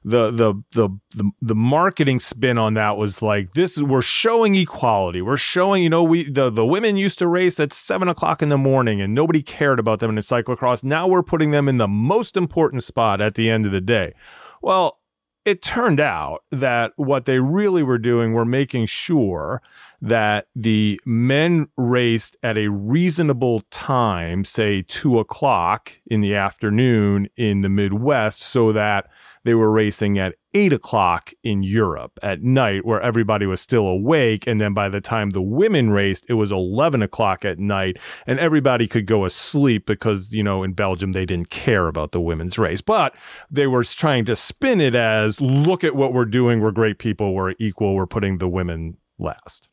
the 0.05 0.31
the 0.31 0.53
the 0.71 0.89
the, 1.11 1.31
the 1.41 1.55
marketing 1.55 2.21
spin 2.21 2.57
on 2.57 2.75
that 2.75 2.95
was 2.95 3.21
like 3.21 3.51
this 3.51 3.75
is 3.75 3.83
we're 3.83 4.01
showing 4.01 4.55
equality. 4.55 5.21
We're 5.21 5.35
showing 5.35 5.83
you 5.83 5.89
know 5.89 6.03
we 6.03 6.29
the, 6.29 6.49
the 6.49 6.65
women 6.65 6.95
used 6.95 7.19
to 7.19 7.27
race 7.27 7.59
at 7.59 7.73
seven 7.73 8.07
o'clock 8.07 8.41
in 8.41 8.47
the 8.47 8.57
morning 8.57 9.01
and 9.01 9.13
nobody 9.13 9.41
cared 9.41 9.77
about 9.77 9.99
them 9.99 10.11
in 10.11 10.17
a 10.17 10.21
cyclocross. 10.21 10.85
Now 10.85 11.05
we're 11.05 11.23
putting 11.23 11.51
them 11.51 11.67
in 11.67 11.77
the 11.77 11.87
most 11.87 12.37
important 12.37 12.83
spot 12.83 13.19
at 13.19 13.35
the 13.35 13.49
end 13.49 13.65
of 13.65 13.73
the 13.73 13.81
day. 13.81 14.13
Well 14.61 14.99
it 15.45 15.61
turned 15.61 15.99
out 15.99 16.43
that 16.51 16.91
what 16.95 17.25
they 17.25 17.39
really 17.39 17.83
were 17.83 17.97
doing 17.97 18.33
were 18.33 18.45
making 18.45 18.85
sure 18.85 19.61
that 20.01 20.47
the 20.55 20.99
men 21.05 21.67
raced 21.77 22.37
at 22.43 22.57
a 22.57 22.69
reasonable 22.69 23.61
time, 23.69 24.45
say 24.45 24.83
two 24.87 25.19
o'clock 25.19 25.93
in 26.07 26.21
the 26.21 26.35
afternoon 26.35 27.27
in 27.35 27.61
the 27.61 27.69
Midwest, 27.69 28.41
so 28.41 28.71
that 28.71 29.09
they 29.43 29.53
were 29.53 29.71
racing 29.71 30.17
at 30.19 30.35
eight 30.53 30.73
o'clock 30.73 31.31
in 31.43 31.63
Europe 31.63 32.19
at 32.21 32.41
night, 32.41 32.85
where 32.85 33.01
everybody 33.01 33.45
was 33.45 33.61
still 33.61 33.87
awake. 33.87 34.47
And 34.47 34.59
then 34.59 34.73
by 34.73 34.89
the 34.89 35.01
time 35.01 35.29
the 35.29 35.41
women 35.41 35.91
raced, 35.91 36.25
it 36.27 36.33
was 36.33 36.51
11 36.51 37.01
o'clock 37.01 37.45
at 37.45 37.59
night, 37.59 37.97
and 38.25 38.39
everybody 38.39 38.87
could 38.87 39.05
go 39.05 39.25
asleep 39.25 39.85
because, 39.85 40.33
you 40.33 40.43
know, 40.43 40.63
in 40.63 40.73
Belgium, 40.73 41.11
they 41.11 41.25
didn't 41.25 41.49
care 41.49 41.87
about 41.87 42.11
the 42.11 42.21
women's 42.21 42.57
race. 42.57 42.81
But 42.81 43.15
they 43.49 43.67
were 43.67 43.83
trying 43.83 44.25
to 44.25 44.35
spin 44.35 44.81
it 44.81 44.95
as 44.95 45.39
look 45.39 45.83
at 45.83 45.95
what 45.95 46.13
we're 46.13 46.25
doing. 46.25 46.61
We're 46.61 46.71
great 46.71 46.99
people. 46.99 47.33
We're 47.33 47.53
equal. 47.59 47.95
We're 47.95 48.07
putting 48.07 48.37
the 48.37 48.47
women 48.47 48.97
last. 49.17 49.69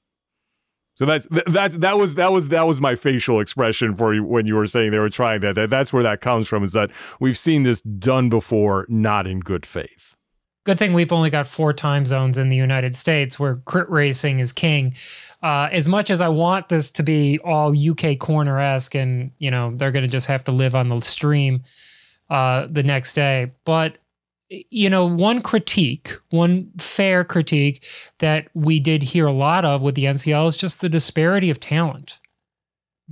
So 0.96 1.04
that's 1.04 1.26
that's 1.46 1.76
that 1.76 1.98
was 1.98 2.14
that 2.14 2.32
was 2.32 2.48
that 2.48 2.66
was 2.66 2.80
my 2.80 2.94
facial 2.94 3.38
expression 3.40 3.94
for 3.94 4.14
you 4.14 4.24
when 4.24 4.46
you 4.46 4.54
were 4.54 4.66
saying 4.66 4.92
they 4.92 4.98
were 4.98 5.10
trying 5.10 5.40
that. 5.40 5.54
that. 5.54 5.68
That's 5.68 5.92
where 5.92 6.02
that 6.02 6.22
comes 6.22 6.48
from. 6.48 6.64
Is 6.64 6.72
that 6.72 6.90
we've 7.20 7.36
seen 7.36 7.64
this 7.64 7.82
done 7.82 8.30
before, 8.30 8.86
not 8.88 9.26
in 9.26 9.40
good 9.40 9.66
faith. 9.66 10.16
Good 10.64 10.78
thing 10.78 10.94
we've 10.94 11.12
only 11.12 11.28
got 11.28 11.46
four 11.46 11.74
time 11.74 12.06
zones 12.06 12.38
in 12.38 12.48
the 12.48 12.56
United 12.56 12.96
States 12.96 13.38
where 13.38 13.56
crit 13.66 13.88
racing 13.90 14.40
is 14.40 14.52
king. 14.52 14.94
Uh, 15.42 15.68
as 15.70 15.86
much 15.86 16.10
as 16.10 16.22
I 16.22 16.28
want 16.28 16.70
this 16.70 16.90
to 16.92 17.02
be 17.02 17.38
all 17.44 17.74
UK 17.76 18.18
corner 18.18 18.58
esque, 18.58 18.94
and 18.94 19.30
you 19.38 19.50
know 19.50 19.72
they're 19.76 19.92
going 19.92 20.04
to 20.04 20.10
just 20.10 20.26
have 20.28 20.44
to 20.44 20.52
live 20.52 20.74
on 20.74 20.88
the 20.88 21.00
stream 21.00 21.62
uh, 22.30 22.68
the 22.70 22.82
next 22.82 23.12
day, 23.12 23.52
but 23.66 23.98
you 24.48 24.88
know, 24.88 25.06
one 25.06 25.42
critique, 25.42 26.12
one 26.30 26.70
fair 26.78 27.24
critique 27.24 27.84
that 28.18 28.48
we 28.54 28.78
did 28.78 29.02
hear 29.02 29.26
a 29.26 29.32
lot 29.32 29.64
of 29.64 29.82
with 29.82 29.94
the 29.94 30.04
NCL 30.04 30.48
is 30.48 30.56
just 30.56 30.80
the 30.80 30.88
disparity 30.88 31.50
of 31.50 31.58
talent 31.58 32.20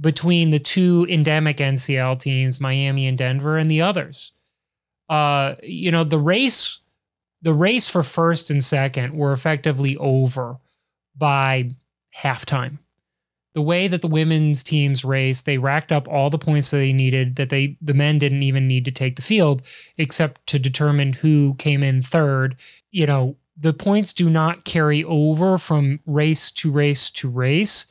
between 0.01 0.51
the 0.51 0.59
two 0.59 1.07
endemic 1.09 1.59
NCL 1.59 2.21
teams, 2.21 2.61
Miami 2.61 3.07
and 3.07 3.19
Denver, 3.19 3.57
and 3.57 3.71
the 3.71 3.83
others. 3.83 4.33
Uh, 5.09 5.55
you 5.63 5.91
know, 5.91 6.05
the 6.05 6.19
race, 6.19 6.81
the 7.43 7.53
race 7.53 7.89
for 7.89 8.03
first 8.03 8.51
and 8.51 8.63
second 8.63 9.15
were 9.15 9.33
effectively 9.33 9.97
over 9.97 10.59
by 11.17 11.71
halftime 12.17 12.79
the 13.55 13.63
way 13.63 13.87
that 13.87 14.03
the 14.03 14.09
women's 14.09 14.65
teams 14.65 15.05
raced, 15.05 15.47
they 15.47 15.59
racked 15.59 15.93
up 15.93 16.09
all 16.09 16.29
the 16.29 16.39
points 16.39 16.71
that 16.71 16.79
they 16.79 16.93
needed 16.93 17.37
that 17.37 17.51
they 17.51 17.79
the 17.81 17.95
men 17.95 18.19
didn't 18.19 18.43
even 18.43 18.67
need 18.67 18.85
to 18.85 18.91
take 18.91 19.17
the 19.17 19.23
field 19.23 19.63
except 19.97 20.47
to 20.49 20.59
determine 20.59 21.13
who 21.13 21.55
came 21.55 21.83
in 21.83 22.03
third. 22.03 22.57
You 22.91 23.07
know, 23.07 23.37
the 23.57 23.73
points 23.73 24.13
do 24.13 24.29
not 24.29 24.65
carry 24.65 25.05
over 25.05 25.57
from 25.57 26.01
race 26.05 26.51
to 26.53 26.71
race 26.71 27.09
to 27.11 27.29
race. 27.29 27.87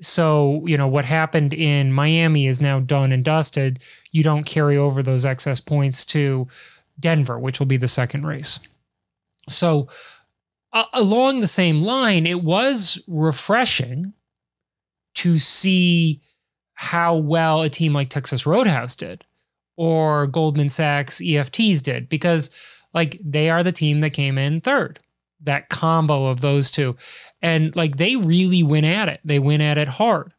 So, 0.00 0.62
you 0.66 0.76
know, 0.76 0.88
what 0.88 1.04
happened 1.04 1.54
in 1.54 1.92
Miami 1.92 2.46
is 2.46 2.60
now 2.60 2.80
done 2.80 3.12
and 3.12 3.24
dusted. 3.24 3.78
You 4.10 4.22
don't 4.22 4.44
carry 4.44 4.76
over 4.76 5.02
those 5.02 5.24
excess 5.24 5.60
points 5.60 6.04
to 6.06 6.48
Denver, 7.00 7.38
which 7.38 7.58
will 7.58 7.66
be 7.66 7.76
the 7.76 7.88
second 7.88 8.26
race. 8.26 8.58
So, 9.48 9.88
uh, 10.72 10.84
along 10.92 11.40
the 11.40 11.46
same 11.46 11.80
line, 11.80 12.26
it 12.26 12.42
was 12.42 13.00
refreshing 13.06 14.12
to 15.22 15.38
see 15.38 16.20
how 16.74 17.14
well 17.14 17.62
a 17.62 17.68
team 17.68 17.92
like 17.92 18.10
Texas 18.10 18.44
Roadhouse 18.44 18.96
did 18.96 19.24
or 19.76 20.26
Goldman 20.26 20.68
Sachs 20.68 21.20
EFTs 21.20 21.80
did 21.80 22.08
because 22.08 22.50
like 22.92 23.20
they 23.24 23.48
are 23.48 23.62
the 23.62 23.70
team 23.70 24.00
that 24.00 24.10
came 24.10 24.36
in 24.36 24.60
third. 24.60 24.98
That 25.40 25.68
combo 25.68 26.26
of 26.26 26.40
those 26.40 26.72
two. 26.72 26.96
And 27.40 27.74
like 27.76 27.98
they 27.98 28.16
really 28.16 28.64
went 28.64 28.86
at 28.86 29.08
it. 29.08 29.20
They 29.24 29.38
went 29.38 29.62
at 29.62 29.78
it 29.78 29.86
hard. 29.86 30.32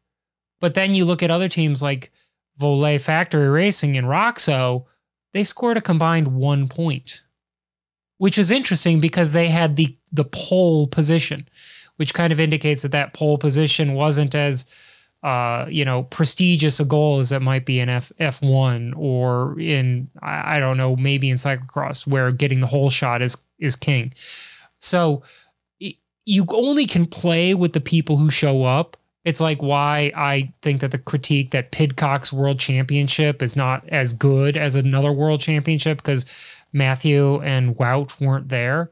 But 0.60 0.74
then 0.74 0.94
you 0.94 1.06
look 1.06 1.24
at 1.24 1.32
other 1.32 1.48
teams 1.48 1.82
like 1.82 2.12
Voler 2.60 3.00
Factory 3.00 3.48
Racing 3.48 3.96
and 3.96 4.08
Roxo, 4.08 4.84
they 5.32 5.44
scored 5.44 5.78
a 5.78 5.82
combined 5.82 6.28
one 6.28 6.68
point, 6.68 7.24
which 8.18 8.38
is 8.38 8.52
interesting 8.52 9.00
because 9.00 9.32
they 9.32 9.48
had 9.48 9.78
the 9.78 9.98
the 10.12 10.26
pole 10.26 10.88
position 10.88 11.48
which 11.98 12.14
kind 12.14 12.34
of 12.34 12.40
indicates 12.40 12.82
that 12.82 12.92
that 12.92 13.14
pole 13.14 13.38
position 13.38 13.94
wasn't 13.94 14.36
as 14.36 14.66
uh, 15.24 15.66
you 15.70 15.86
know, 15.86 16.04
prestigious 16.04 16.82
a 16.82 16.86
goal 16.86 17.20
as 17.20 17.32
it 17.32 17.42
might 17.42 17.66
be 17.66 17.80
in 17.80 17.88
F 17.88 18.12
F1 18.20 18.94
or 18.98 19.58
in 19.60 20.10
I, 20.22 20.58
I 20.58 20.60
don't 20.60 20.78
know, 20.78 20.98
maybe 20.98 21.30
in 21.30 21.38
cyclocross 21.38 22.06
where 22.06 22.32
getting 22.32 22.60
the 22.60 22.68
holeshot 22.68 23.22
is 23.22 23.38
is 23.58 23.78
king. 23.78 24.14
So 24.80 25.24
you 26.26 26.46
only 26.50 26.86
can 26.86 27.06
play 27.06 27.54
with 27.54 27.74
the 27.74 27.82
people 27.82 28.18
who 28.18 28.30
show 28.30 28.64
up. 28.64 28.98
It's 29.24 29.40
like 29.40 29.64
why 29.64 30.12
I 30.16 30.52
think 30.62 30.82
that 30.82 30.92
the 30.92 30.98
critique 30.98 31.52
that 31.52 31.72
Pidcock's 31.72 32.34
World 32.34 32.60
Championship 32.60 33.42
is 33.42 33.56
not 33.56 33.88
as 33.90 34.12
good 34.12 34.58
as 34.58 34.76
another 34.76 35.14
World 35.14 35.40
Championship 35.40 36.00
because 36.00 36.26
Mathieu 36.74 37.40
and 37.42 37.78
Wout 37.78 38.20
weren't 38.20 38.50
there. 38.50 38.92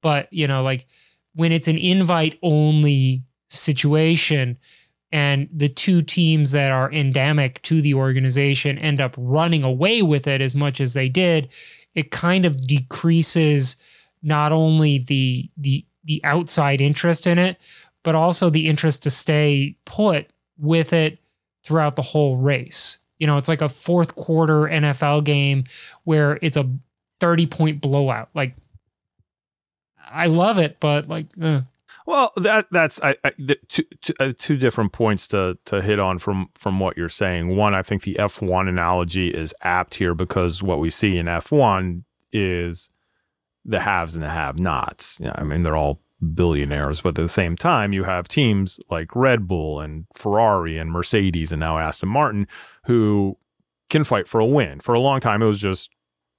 But 0.00 0.32
you 0.32 0.46
know, 0.46 0.62
like 0.62 0.86
when 1.34 1.52
it's 1.52 1.68
an 1.68 1.78
invite 1.78 2.38
only 2.42 3.22
situation 3.48 4.58
and 5.12 5.48
the 5.52 5.68
two 5.68 6.00
teams 6.00 6.52
that 6.52 6.72
are 6.72 6.90
endemic 6.90 7.60
to 7.62 7.82
the 7.82 7.94
organization 7.94 8.78
end 8.78 9.00
up 9.00 9.14
running 9.18 9.62
away 9.62 10.00
with 10.00 10.26
it 10.26 10.40
as 10.40 10.54
much 10.54 10.80
as 10.80 10.94
they 10.94 11.08
did, 11.08 11.50
it 11.94 12.10
kind 12.10 12.46
of 12.46 12.66
decreases 12.66 13.76
not 14.22 14.52
only 14.52 14.98
the 14.98 15.50
the 15.58 15.84
the 16.04 16.20
outside 16.24 16.80
interest 16.80 17.26
in 17.26 17.38
it, 17.38 17.58
but 18.02 18.14
also 18.14 18.50
the 18.50 18.68
interest 18.68 19.02
to 19.02 19.10
stay 19.10 19.76
put 19.84 20.26
with 20.58 20.92
it 20.92 21.18
throughout 21.62 21.96
the 21.96 22.02
whole 22.02 22.38
race. 22.38 22.98
You 23.18 23.26
know, 23.26 23.36
it's 23.36 23.48
like 23.48 23.60
a 23.60 23.68
fourth 23.68 24.16
quarter 24.16 24.62
NFL 24.62 25.24
game 25.24 25.64
where 26.04 26.38
it's 26.42 26.56
a 26.56 26.68
30 27.20 27.46
point 27.46 27.80
blowout. 27.80 28.30
Like 28.34 28.56
I 30.12 30.26
love 30.26 30.58
it, 30.58 30.78
but 30.80 31.08
like. 31.08 31.26
Uh. 31.40 31.62
Well, 32.04 32.32
that 32.36 32.66
that's 32.72 33.00
I, 33.00 33.16
I 33.22 33.32
the, 33.38 33.56
two, 33.68 33.84
two, 34.00 34.12
uh, 34.18 34.32
two 34.36 34.56
different 34.56 34.92
points 34.92 35.28
to 35.28 35.56
to 35.66 35.80
hit 35.80 36.00
on 36.00 36.18
from 36.18 36.48
from 36.54 36.80
what 36.80 36.96
you're 36.96 37.08
saying. 37.08 37.56
One, 37.56 37.74
I 37.74 37.82
think 37.82 38.02
the 38.02 38.14
F1 38.14 38.68
analogy 38.68 39.28
is 39.28 39.54
apt 39.62 39.94
here 39.94 40.14
because 40.14 40.62
what 40.62 40.80
we 40.80 40.90
see 40.90 41.16
in 41.16 41.26
F1 41.26 42.02
is 42.32 42.90
the 43.64 43.80
haves 43.80 44.14
and 44.14 44.22
the 44.22 44.30
have-nots. 44.30 45.18
Yeah, 45.20 45.32
I 45.36 45.44
mean, 45.44 45.62
they're 45.62 45.76
all 45.76 46.00
billionaires, 46.34 47.00
but 47.00 47.10
at 47.10 47.14
the 47.22 47.28
same 47.28 47.56
time, 47.56 47.92
you 47.92 48.04
have 48.04 48.28
teams 48.28 48.80
like 48.90 49.14
Red 49.14 49.46
Bull 49.46 49.80
and 49.80 50.06
Ferrari 50.14 50.78
and 50.78 50.90
Mercedes 50.90 51.52
and 51.52 51.60
now 51.60 51.78
Aston 51.78 52.08
Martin 52.08 52.46
who 52.86 53.36
can 53.90 54.04
fight 54.04 54.26
for 54.26 54.40
a 54.40 54.46
win. 54.46 54.80
For 54.80 54.94
a 54.94 55.00
long 55.00 55.20
time, 55.20 55.42
it 55.42 55.46
was 55.46 55.58
just 55.58 55.90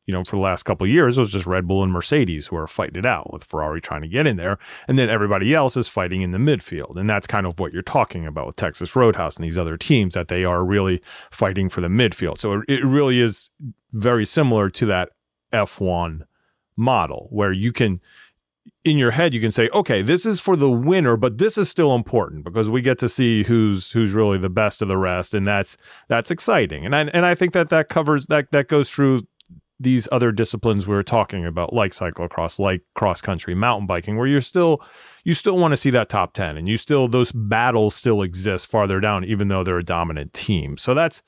you 0.06 0.14
know, 0.14 0.24
for 0.24 0.36
the 0.36 0.42
last 0.42 0.64
couple 0.64 0.86
years, 0.86 1.18
it 1.18 1.22
was 1.22 1.32
just 1.32 1.46
Red 1.46 1.68
Bull 1.68 1.84
and 1.84 1.92
Mercedes 1.92 2.48
who 2.48 2.58
are 2.58 2.68
fighting 2.68 2.98
it 2.98 3.06
out 3.06 3.32
with 3.32 3.44
Ferrari 3.44 3.80
trying 3.80 4.02
to 4.02 4.08
get 4.08 4.28
in 4.28 4.36
there. 4.36 4.58
And 4.88 5.00
then 5.00 5.10
everybody 5.10 5.54
else 5.54 5.78
is 5.78 5.88
fighting 5.88 6.22
in 6.22 6.32
the 6.32 6.38
midfield. 6.38 6.98
And 6.98 7.10
that's 7.10 7.28
kind 7.28 7.46
of 7.46 7.60
what 7.60 7.72
you're 7.72 7.82
talking 7.82 8.28
about 8.28 8.48
with 8.48 8.56
Texas 8.58 8.96
Roadhouse 8.96 9.38
and 9.38 9.46
these 9.46 9.58
other 9.58 9.78
teams 9.78 10.14
that 10.14 10.28
they 10.28 10.44
are 10.44 10.64
really 10.64 11.02
fighting 11.32 11.70
for 11.70 11.82
the 11.82 11.88
midfield. 11.88 12.38
So 12.38 12.64
it 12.68 12.84
really 12.84 13.22
is 13.22 13.50
very 13.94 14.26
similar 14.26 14.70
to 14.72 14.86
that 14.88 15.10
F1 15.54 16.24
model 16.76 17.28
where 17.30 17.54
you 17.54 17.72
can, 17.72 18.02
in 18.84 18.98
your 18.98 19.12
head, 19.12 19.34
you 19.34 19.40
can 19.40 19.52
say, 19.52 19.70
okay, 19.70 20.02
this 20.02 20.26
is 20.26 20.42
for 20.42 20.56
the 20.56 20.70
winner, 20.70 21.16
but 21.16 21.38
this 21.38 21.58
is 21.58 21.70
still 21.70 21.96
important 21.96 22.44
because 22.44 22.70
we 22.70 22.82
get 22.82 23.00
to 23.00 23.08
see 23.08 23.44
who's 23.44 23.92
who's 23.92 24.12
really 24.12 24.38
the 24.38 24.50
best 24.50 24.82
of 24.82 24.88
the 24.88 24.98
rest, 24.98 25.34
and 25.34 25.46
that's 25.46 25.78
that's 26.08 26.32
exciting. 26.32 26.86
And 26.86 26.96
I 26.96 27.02
and 27.02 27.26
I 27.26 27.36
think 27.36 27.54
that 27.54 27.70
that 27.70 27.90
covers 27.90 28.28
that 28.28 28.52
that 28.52 28.68
goes 28.68 28.90
through 28.90 29.28
these 29.80 30.08
other 30.12 30.32
disciplines 30.32 30.88
we 30.88 30.96
are 30.96 31.04
talking 31.04 31.46
about, 31.46 31.74
like 31.74 31.92
cyclocross, 31.92 32.60
like 32.60 32.82
cross 32.94 33.22
country, 33.22 33.56
mountain 33.56 33.88
biking, 33.88 34.18
where 34.18 34.28
you're 34.28 34.42
still 34.42 34.82
you 35.24 35.34
still 35.34 35.58
want 35.58 35.72
to 35.72 35.78
see 35.78 35.90
that 35.90 36.10
top 36.10 36.34
ten, 36.34 36.58
and 36.58 36.68
you 36.68 36.78
still 36.78 37.08
those 37.08 37.32
battles 37.32 37.96
still 37.96 38.22
exist 38.22 38.68
farther 38.68 39.00
down, 39.00 39.24
even 39.26 39.48
though 39.48 39.64
they're 39.64 39.80
a 39.80 39.84
dominant 39.84 40.34
team. 40.34 40.78
So 40.78 40.94
that's 40.94 41.24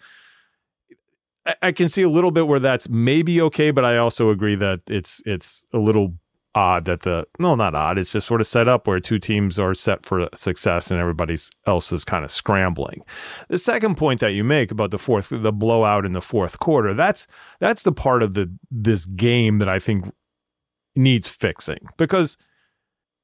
I 1.61 1.71
can 1.71 1.89
see 1.89 2.01
a 2.01 2.09
little 2.09 2.31
bit 2.31 2.47
where 2.47 2.59
that's 2.59 2.89
maybe 2.89 3.39
okay, 3.41 3.71
but 3.71 3.85
I 3.85 3.97
also 3.97 4.29
agree 4.29 4.55
that 4.55 4.81
it's 4.87 5.21
it's 5.25 5.65
a 5.73 5.77
little 5.77 6.15
odd 6.55 6.85
that 6.85 7.01
the 7.01 7.27
no 7.37 7.53
not 7.53 7.75
odd. 7.75 7.97
It's 7.97 8.11
just 8.11 8.25
sort 8.25 8.41
of 8.41 8.47
set 8.47 8.67
up 8.67 8.87
where 8.87 8.99
two 8.99 9.19
teams 9.19 9.59
are 9.59 9.73
set 9.73 10.05
for 10.05 10.27
success 10.33 10.89
and 10.89 10.99
everybody 10.99 11.35
else 11.67 11.91
is 11.91 12.03
kind 12.03 12.25
of 12.25 12.31
scrambling. 12.31 13.03
The 13.49 13.57
second 13.57 13.95
point 13.95 14.21
that 14.21 14.31
you 14.31 14.43
make 14.43 14.71
about 14.71 14.91
the 14.91 14.97
fourth 14.97 15.29
the 15.29 15.51
blowout 15.51 16.05
in 16.05 16.13
the 16.13 16.21
fourth 16.21 16.59
quarter 16.59 16.93
that's 16.93 17.27
that's 17.59 17.83
the 17.83 17.91
part 17.91 18.23
of 18.23 18.33
the 18.33 18.51
this 18.71 19.05
game 19.05 19.59
that 19.59 19.69
i 19.69 19.79
think 19.79 20.11
needs 20.95 21.27
fixing 21.27 21.79
because 21.97 22.37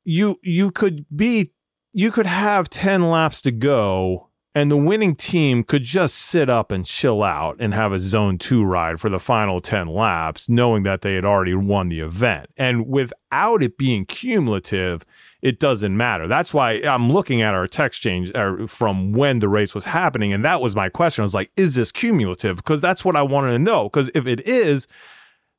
you 0.03 0.39
you 0.43 0.71
could 0.71 1.05
be 1.15 1.51
you 1.93 2.11
could 2.11 2.25
have 2.25 2.69
10 2.69 3.09
laps 3.09 3.41
to 3.41 3.51
go 3.51 4.29
and 4.53 4.69
the 4.69 4.77
winning 4.77 5.15
team 5.15 5.63
could 5.63 5.83
just 5.83 6.15
sit 6.15 6.49
up 6.49 6.71
and 6.71 6.85
chill 6.85 7.23
out 7.23 7.55
and 7.59 7.73
have 7.73 7.93
a 7.93 7.99
zone 7.99 8.37
two 8.37 8.63
ride 8.63 8.99
for 8.99 9.09
the 9.09 9.19
final 9.19 9.61
10 9.61 9.87
laps, 9.87 10.49
knowing 10.49 10.83
that 10.83 11.01
they 11.01 11.15
had 11.15 11.23
already 11.23 11.53
won 11.53 11.87
the 11.87 12.01
event. 12.01 12.47
And 12.57 12.85
without 12.87 13.63
it 13.63 13.77
being 13.77 14.05
cumulative, 14.05 15.05
it 15.41 15.59
doesn't 15.59 15.95
matter. 15.95 16.27
That's 16.27 16.53
why 16.53 16.81
I'm 16.81 17.09
looking 17.09 17.41
at 17.41 17.53
our 17.53 17.65
text 17.65 18.01
change 18.01 18.29
uh, 18.35 18.67
from 18.67 19.13
when 19.13 19.39
the 19.39 19.47
race 19.47 19.73
was 19.73 19.85
happening. 19.85 20.33
And 20.33 20.43
that 20.43 20.61
was 20.61 20.75
my 20.75 20.89
question. 20.89 21.21
I 21.21 21.25
was 21.25 21.33
like, 21.33 21.51
is 21.55 21.75
this 21.75 21.91
cumulative? 21.91 22.57
Because 22.57 22.81
that's 22.81 23.05
what 23.05 23.15
I 23.15 23.21
wanted 23.21 23.51
to 23.51 23.59
know. 23.59 23.85
Because 23.85 24.09
if 24.13 24.27
it 24.27 24.45
is, 24.47 24.85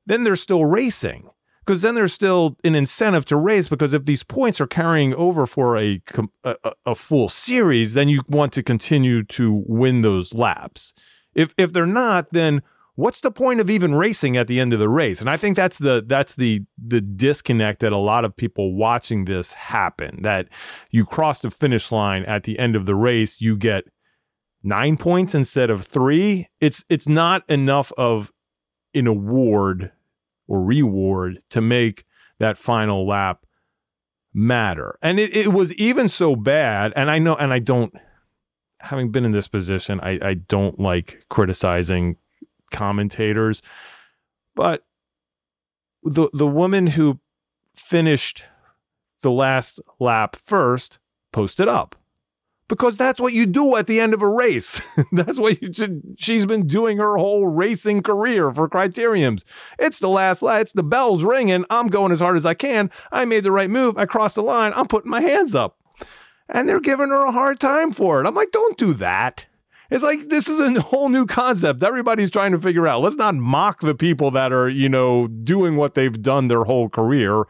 then 0.05 0.25
they're 0.25 0.37
still 0.37 0.67
racing 0.67 1.31
because 1.65 1.83
then 1.83 1.95
there's 1.95 2.13
still 2.13 2.57
an 2.65 2.75
incentive 2.75 3.25
to 3.27 3.37
race 3.37 3.69
because 3.69 3.93
if 3.93 4.05
these 4.05 4.23
points 4.23 4.61
are 4.61 4.67
carrying 4.67 5.15
over 5.15 5.47
for 5.47 5.79
a, 5.79 6.01
a, 6.45 6.57
a 6.87 6.95
full 6.95 7.29
series 7.29 7.95
then 7.95 8.09
you 8.09 8.23
want 8.29 8.53
to 8.53 8.63
continue 8.63 9.23
to 9.23 9.63
win 9.67 10.03
those 10.03 10.35
laps. 10.35 10.93
If 11.35 11.55
if 11.57 11.73
they're 11.73 11.87
not 11.87 12.33
then 12.33 12.63
what's 12.95 13.21
the 13.21 13.31
point 13.31 13.61
of 13.61 13.71
even 13.71 13.95
racing 13.95 14.37
at 14.37 14.49
the 14.49 14.61
end 14.61 14.73
of 14.73 14.79
the 14.79 14.89
race? 14.89 15.21
And 15.21 15.31
i 15.31 15.37
think 15.37 15.57
that's 15.57 15.79
the 15.79 16.05
that's 16.07 16.35
the 16.35 16.63
the 16.77 17.01
disconnect 17.01 17.81
that 17.81 17.93
a 17.93 17.99
lot 17.99 18.25
of 18.25 18.37
people 18.37 18.75
watching 18.75 19.25
this 19.25 19.53
happen 19.53 20.23
that 20.23 20.49
you 20.91 21.05
cross 21.05 21.39
the 21.39 21.51
finish 21.51 21.93
line 21.93 22.25
at 22.25 22.43
the 22.43 22.59
end 22.59 22.77
of 22.77 22.87
the 22.87 22.95
race 22.95 23.41
you 23.41 23.57
get 23.57 23.85
9 24.65 24.97
points 24.97 25.35
instead 25.35 25.71
of 25.71 25.85
3 25.85 26.47
it's 26.61 26.85
it's 26.89 27.09
not 27.09 27.49
enough 27.49 27.93
of 27.97 28.31
an 28.95 29.07
award 29.07 29.91
or 30.53 30.63
reward 30.63 31.39
to 31.49 31.63
make 31.63 32.05
that 32.39 32.59
final 32.59 33.07
lap 33.07 33.47
matter. 34.35 34.99
And 35.01 35.19
it, 35.19 35.35
it 35.35 35.51
was 35.51 35.73
even 35.75 36.11
so 36.11 36.37
bad. 36.37 36.93
And 36.95 37.11
I 37.11 37.19
know, 37.19 37.35
and 37.37 37.55
I 37.55 37.59
don't, 37.59 37.95
having 38.81 39.11
been 39.11 39.25
in 39.25 39.33
this 39.33 39.49
position, 39.49 39.99
I, 40.01 40.19
I 40.23 40.35
don't 40.35 40.79
like 40.79 41.25
criticizing 41.31 42.17
commentators, 42.71 43.63
but 44.55 44.85
the 46.03 46.29
the 46.33 46.47
woman 46.47 46.89
who 46.89 47.21
finished 47.77 48.43
the 49.21 49.31
last 49.31 49.81
lap 50.01 50.37
first 50.37 50.99
posted 51.33 51.69
up 51.69 51.95
because 52.73 52.97
that's 52.97 53.21
what 53.21 53.35
you 53.35 53.45
do 53.45 53.77
at 53.77 53.87
the 53.87 54.01
end 54.01 54.15
of 54.15 54.23
a 54.23 54.29
race. 54.29 54.81
that's 55.13 55.39
what 55.39 55.61
you 55.61 55.71
she's 56.17 56.47
been 56.47 56.67
doing 56.67 56.97
her 56.97 57.19
whole 57.19 57.47
racing 57.47 58.03
career 58.03 58.51
for 58.51 58.67
criteriums. 58.67 59.45
It's 59.79 59.99
the 59.99 60.09
last 60.09 60.41
lap, 60.41 60.63
it's 60.63 60.73
the 60.73 60.83
bells 60.83 61.23
ringing. 61.23 61.67
I'm 61.69 61.89
going 61.89 62.13
as 62.13 62.21
hard 62.21 62.39
as 62.39 62.47
I 62.47 62.55
can. 62.55 62.91
I 63.13 63.27
made 63.27 63.45
the 63.45 63.53
right 63.53 63.69
move. 63.69 63.99
I 63.99 64.07
crossed 64.07 64.37
the 64.37 64.43
line. 64.43 64.73
I'm 64.75 64.89
putting 64.89 65.11
my 65.11 65.21
hands 65.21 65.55
up. 65.55 65.77
And 66.49 66.67
they're 66.67 66.81
giving 66.81 67.11
her 67.11 67.27
a 67.27 67.31
hard 67.31 67.61
time 67.61 67.93
for 67.93 68.23
it. 68.23 68.27
I'm 68.27 68.35
like, 68.35 68.53
don't 68.53 68.79
do 68.79 68.95
that. 68.95 69.45
It's 69.91 70.03
like 70.03 70.31
this 70.31 70.49
is 70.49 70.59
a 70.59 70.81
whole 70.81 71.11
new 71.11 71.27
concept. 71.27 71.83
Everybody's 71.83 72.31
trying 72.31 72.53
to 72.53 72.59
figure 72.59 72.89
out. 72.89 73.03
Let's 73.03 73.17
not 73.17 73.35
mock 73.35 73.81
the 73.81 73.95
people 73.95 74.31
that 74.31 74.51
are, 74.51 74.71
you 74.71 74.89
know, 74.89 75.27
doing 75.27 75.77
what 75.77 75.93
they've 75.93 76.23
done 76.23 76.49
their 76.49 76.65
whole 76.65 76.89
career, 76.89 77.45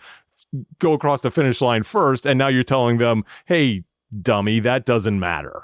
go 0.80 0.94
across 0.94 1.20
the 1.20 1.30
finish 1.30 1.60
line 1.60 1.84
first, 1.84 2.26
and 2.26 2.40
now 2.40 2.48
you're 2.48 2.64
telling 2.64 2.98
them, 2.98 3.24
"Hey, 3.44 3.84
dummy, 4.20 4.60
that 4.60 4.86
doesn't 4.86 5.18
matter. 5.18 5.62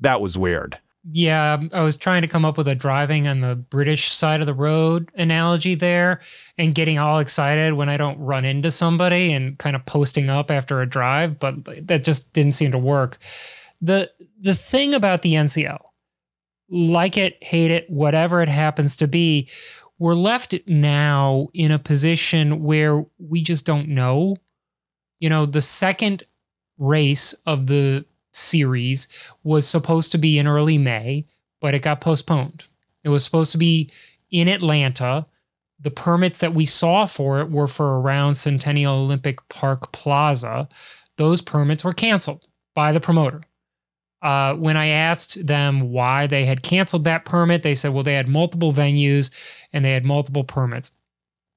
That 0.00 0.20
was 0.20 0.38
weird. 0.38 0.78
Yeah, 1.10 1.54
um, 1.54 1.70
I 1.72 1.82
was 1.82 1.96
trying 1.96 2.22
to 2.22 2.28
come 2.28 2.44
up 2.44 2.58
with 2.58 2.68
a 2.68 2.74
driving 2.74 3.26
on 3.28 3.40
the 3.40 3.54
British 3.54 4.12
side 4.12 4.40
of 4.40 4.46
the 4.46 4.54
road 4.54 5.10
analogy 5.14 5.74
there 5.74 6.20
and 6.58 6.74
getting 6.74 6.98
all 6.98 7.18
excited 7.18 7.74
when 7.74 7.88
I 7.88 7.96
don't 7.96 8.18
run 8.18 8.44
into 8.44 8.70
somebody 8.70 9.32
and 9.32 9.58
kind 9.58 9.74
of 9.74 9.86
posting 9.86 10.28
up 10.28 10.50
after 10.50 10.82
a 10.82 10.88
drive, 10.88 11.38
but 11.38 11.86
that 11.86 12.04
just 12.04 12.32
didn't 12.32 12.52
seem 12.52 12.72
to 12.72 12.78
work. 12.78 13.18
The 13.80 14.10
the 14.40 14.54
thing 14.54 14.92
about 14.92 15.22
the 15.22 15.34
NCL, 15.34 15.80
like 16.68 17.16
it, 17.16 17.42
hate 17.42 17.70
it, 17.70 17.88
whatever 17.88 18.42
it 18.42 18.48
happens 18.48 18.96
to 18.96 19.08
be, 19.08 19.48
we're 19.98 20.14
left 20.14 20.54
now 20.66 21.48
in 21.54 21.70
a 21.70 21.78
position 21.78 22.62
where 22.62 23.04
we 23.18 23.40
just 23.40 23.64
don't 23.64 23.88
know. 23.88 24.36
You 25.20 25.30
know, 25.30 25.46
the 25.46 25.62
second 25.62 26.24
race 26.78 27.32
of 27.46 27.66
the 27.66 28.04
series 28.32 29.08
was 29.42 29.66
supposed 29.66 30.12
to 30.12 30.18
be 30.18 30.38
in 30.38 30.46
early 30.46 30.78
May, 30.78 31.26
but 31.60 31.74
it 31.74 31.82
got 31.82 32.00
postponed. 32.00 32.64
It 33.04 33.08
was 33.08 33.24
supposed 33.24 33.52
to 33.52 33.58
be 33.58 33.90
in 34.30 34.48
Atlanta. 34.48 35.26
The 35.80 35.90
permits 35.90 36.38
that 36.38 36.54
we 36.54 36.66
saw 36.66 37.06
for 37.06 37.40
it 37.40 37.50
were 37.50 37.68
for 37.68 38.00
around 38.00 38.34
Centennial 38.34 38.94
Olympic 38.94 39.46
Park 39.48 39.92
Plaza. 39.92 40.68
Those 41.16 41.40
permits 41.40 41.84
were 41.84 41.92
canceled 41.92 42.46
by 42.74 42.92
the 42.92 43.00
promoter. 43.00 43.42
Uh, 44.20 44.54
when 44.54 44.76
I 44.76 44.86
asked 44.86 45.46
them 45.46 45.92
why 45.92 46.26
they 46.26 46.44
had 46.44 46.64
canceled 46.64 47.04
that 47.04 47.24
permit, 47.24 47.62
they 47.62 47.76
said, 47.76 47.94
well, 47.94 48.02
they 48.02 48.14
had 48.14 48.28
multiple 48.28 48.72
venues 48.72 49.30
and 49.72 49.84
they 49.84 49.92
had 49.92 50.04
multiple 50.04 50.42
permits. 50.42 50.92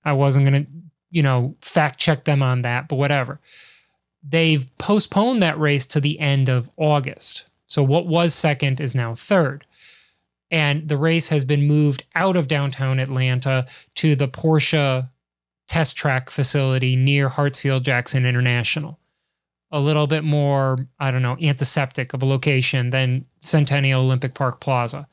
I 0.06 0.14
wasn't 0.14 0.50
going 0.50 0.66
to, 0.66 0.72
you 1.10 1.24
know, 1.24 1.56
fact 1.62 2.00
check 2.00 2.26
them 2.26 2.44
on 2.44 2.62
that, 2.62 2.88
but 2.88 2.98
whatever 2.98 3.40
they've 4.24 4.66
postponed 4.78 5.42
that 5.42 5.60
race 5.60 5.86
to 5.88 6.00
the 6.00 6.20
end 6.20 6.50
of 6.50 6.70
August. 6.78 7.46
So 7.68 7.84
what 7.84 8.08
was 8.08 8.34
second 8.34 8.80
is 8.80 8.94
now 8.94 9.16
third. 9.16 9.66
And 10.50 10.88
the 10.90 10.98
race 10.98 11.30
has 11.30 11.46
been 11.46 11.66
moved 11.66 12.06
out 12.14 12.36
of 12.36 12.48
downtown 12.50 13.00
Atlanta 13.00 13.66
to 13.96 14.16
the 14.16 14.28
Porsche 14.28 15.10
test 15.68 15.96
track 15.96 16.30
facility 16.30 16.98
near 16.98 17.30
Hartsfield 17.30 17.84
Jackson 17.84 18.26
International. 18.26 19.00
A 19.72 19.80
little 19.80 20.06
bit 20.06 20.26
more, 20.26 20.78
I 21.00 21.12
don't 21.12 21.22
know, 21.22 21.38
antiseptic 21.42 22.14
of 22.14 22.22
a 22.22 22.26
location 22.26 22.90
than 22.90 23.26
Centennial 23.40 24.02
Olympic 24.02 24.34
Park 24.34 24.60
Plaza. 24.60 25.08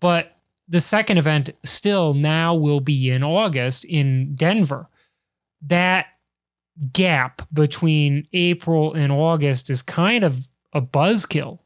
But 0.00 0.38
the 0.66 0.80
second 0.80 1.18
event 1.18 1.50
still 1.64 2.14
now 2.14 2.54
will 2.54 2.80
be 2.80 3.10
in 3.10 3.22
August 3.22 3.84
in 3.84 4.34
Denver. 4.34 4.88
That 5.60 6.06
gap 6.92 7.42
between 7.52 8.26
April 8.32 8.94
and 8.94 9.12
August 9.12 9.70
is 9.70 9.82
kind 9.82 10.24
of 10.24 10.48
a 10.72 10.82
buzzkill 10.82 11.60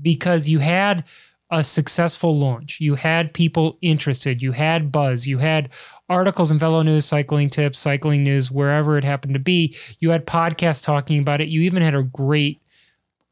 because 0.00 0.48
you 0.48 0.58
had 0.58 1.04
a 1.50 1.64
successful 1.64 2.36
launch. 2.36 2.80
You 2.80 2.94
had 2.94 3.32
people 3.32 3.78
interested. 3.80 4.42
You 4.42 4.52
had 4.52 4.92
buzz. 4.92 5.26
You 5.26 5.38
had 5.38 5.70
articles 6.08 6.50
in 6.50 6.58
Velo 6.58 6.82
News, 6.82 7.04
Cycling 7.04 7.48
Tips, 7.50 7.78
Cycling 7.78 8.22
News, 8.22 8.50
wherever 8.50 8.98
it 8.98 9.04
happened 9.04 9.34
to 9.34 9.40
be. 9.40 9.74
You 10.00 10.10
had 10.10 10.26
podcasts 10.26 10.84
talking 10.84 11.20
about 11.20 11.40
it. 11.40 11.48
You 11.48 11.62
even 11.62 11.82
had 11.82 11.94
a 11.94 12.02
great, 12.02 12.60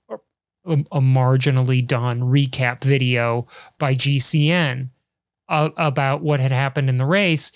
a, 0.09 1.01
marginally 1.01 1.87
done 1.87 2.21
recap 2.21 2.83
video 2.83 3.47
by 3.79 3.95
GCN 3.95 4.89
about 5.49 6.23
what 6.23 6.41
had 6.41 6.53
happened 6.53 6.89
in 6.89 6.97
the 6.97 7.07
race. 7.07 7.53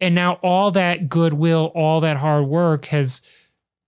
And 0.00 0.14
now 0.14 0.34
all 0.42 0.70
that 0.70 1.08
goodwill, 1.08 1.72
all 1.74 2.00
that 2.00 2.16
hard 2.16 2.46
work 2.46 2.86
has 2.86 3.20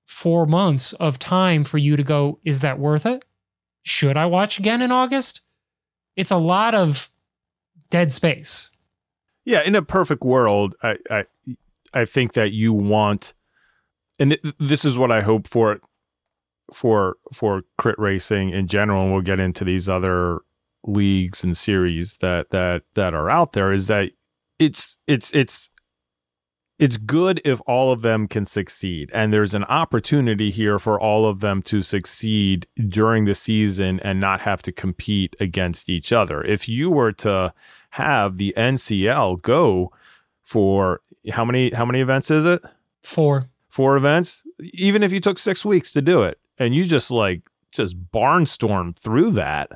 four 0.05 0.47
months 0.47 0.93
of 0.95 1.19
time 1.19 1.65
for 1.65 1.79
you 1.79 1.97
to 1.97 2.03
go, 2.03 2.39
is 2.45 2.61
that 2.61 2.79
worth 2.79 3.07
it? 3.07 3.25
Should 3.83 4.17
I 4.17 4.27
watch 4.27 4.59
again 4.59 4.83
in 4.83 4.93
August? 4.93 5.41
It's 6.17 6.31
a 6.31 6.37
lot 6.37 6.75
of 6.75 7.11
dead 7.91 8.13
space. 8.13 8.71
Yeah, 9.45 9.63
in 9.63 9.75
a 9.75 9.83
perfect 9.83 10.23
world, 10.23 10.75
I 10.83 10.97
I, 11.11 11.25
I 11.93 12.05
think 12.05 12.35
that 12.35 12.53
you 12.53 12.73
want, 12.73 13.35
and 14.21 14.39
th- 14.41 14.55
this 14.61 14.85
is 14.85 14.97
what 14.97 15.11
I 15.11 15.23
hope 15.23 15.49
for, 15.49 15.81
for 16.73 17.17
for 17.33 17.63
crit 17.77 17.99
racing 17.99 18.51
in 18.51 18.69
general. 18.69 19.03
And 19.03 19.13
we'll 19.13 19.23
get 19.23 19.41
into 19.41 19.65
these 19.65 19.89
other 19.89 20.41
leagues 20.85 21.43
and 21.43 21.57
series 21.57 22.19
that 22.19 22.51
that 22.51 22.83
that 22.95 23.15
are 23.15 23.29
out 23.31 23.53
there. 23.53 23.73
Is 23.73 23.89
that 23.89 24.11
it's 24.61 24.99
it's 25.09 25.33
it's 25.33 25.71
it's 26.79 26.97
good 26.97 27.41
if 27.45 27.61
all 27.67 27.93
of 27.93 28.03
them 28.03 28.27
can 28.27 28.45
succeed. 28.45 29.11
And 29.15 29.33
there's 29.33 29.55
an 29.55 29.65
opportunity 29.65 30.51
here 30.51 30.79
for 30.79 31.01
all 31.01 31.27
of 31.27 31.41
them 31.41 31.63
to 31.63 31.83
succeed 31.83 32.67
during 32.89 33.25
the 33.25 33.35
season 33.35 34.01
and 34.01 34.19
not 34.19 34.41
have 34.41 34.63
to 34.63 34.73
compete 34.73 35.37
against 35.39 35.89
each 35.89 36.13
other. 36.13 36.43
If 36.43 36.69
you 36.69 36.91
were 36.91 37.13
to 37.13 37.53
have 37.91 38.39
the 38.39 38.55
NCL 38.57 39.43
go 39.43 39.93
for 40.43 41.01
how 41.31 41.45
many 41.45 41.71
how 41.71 41.85
many 41.85 42.01
events 42.01 42.31
is 42.31 42.45
it? 42.45 42.63
Four. 43.03 43.49
Four 43.69 43.97
events? 43.97 44.43
Even 44.75 45.03
if 45.03 45.13
you 45.13 45.21
took 45.21 45.39
6 45.39 45.65
weeks 45.65 45.93
to 45.93 46.03
do 46.03 46.23
it 46.23 46.39
and 46.59 46.75
you 46.75 46.85
just 46.85 47.11
like 47.11 47.43
just 47.71 47.97
barnstorm 48.11 48.97
through 48.97 49.31
that 49.33 49.71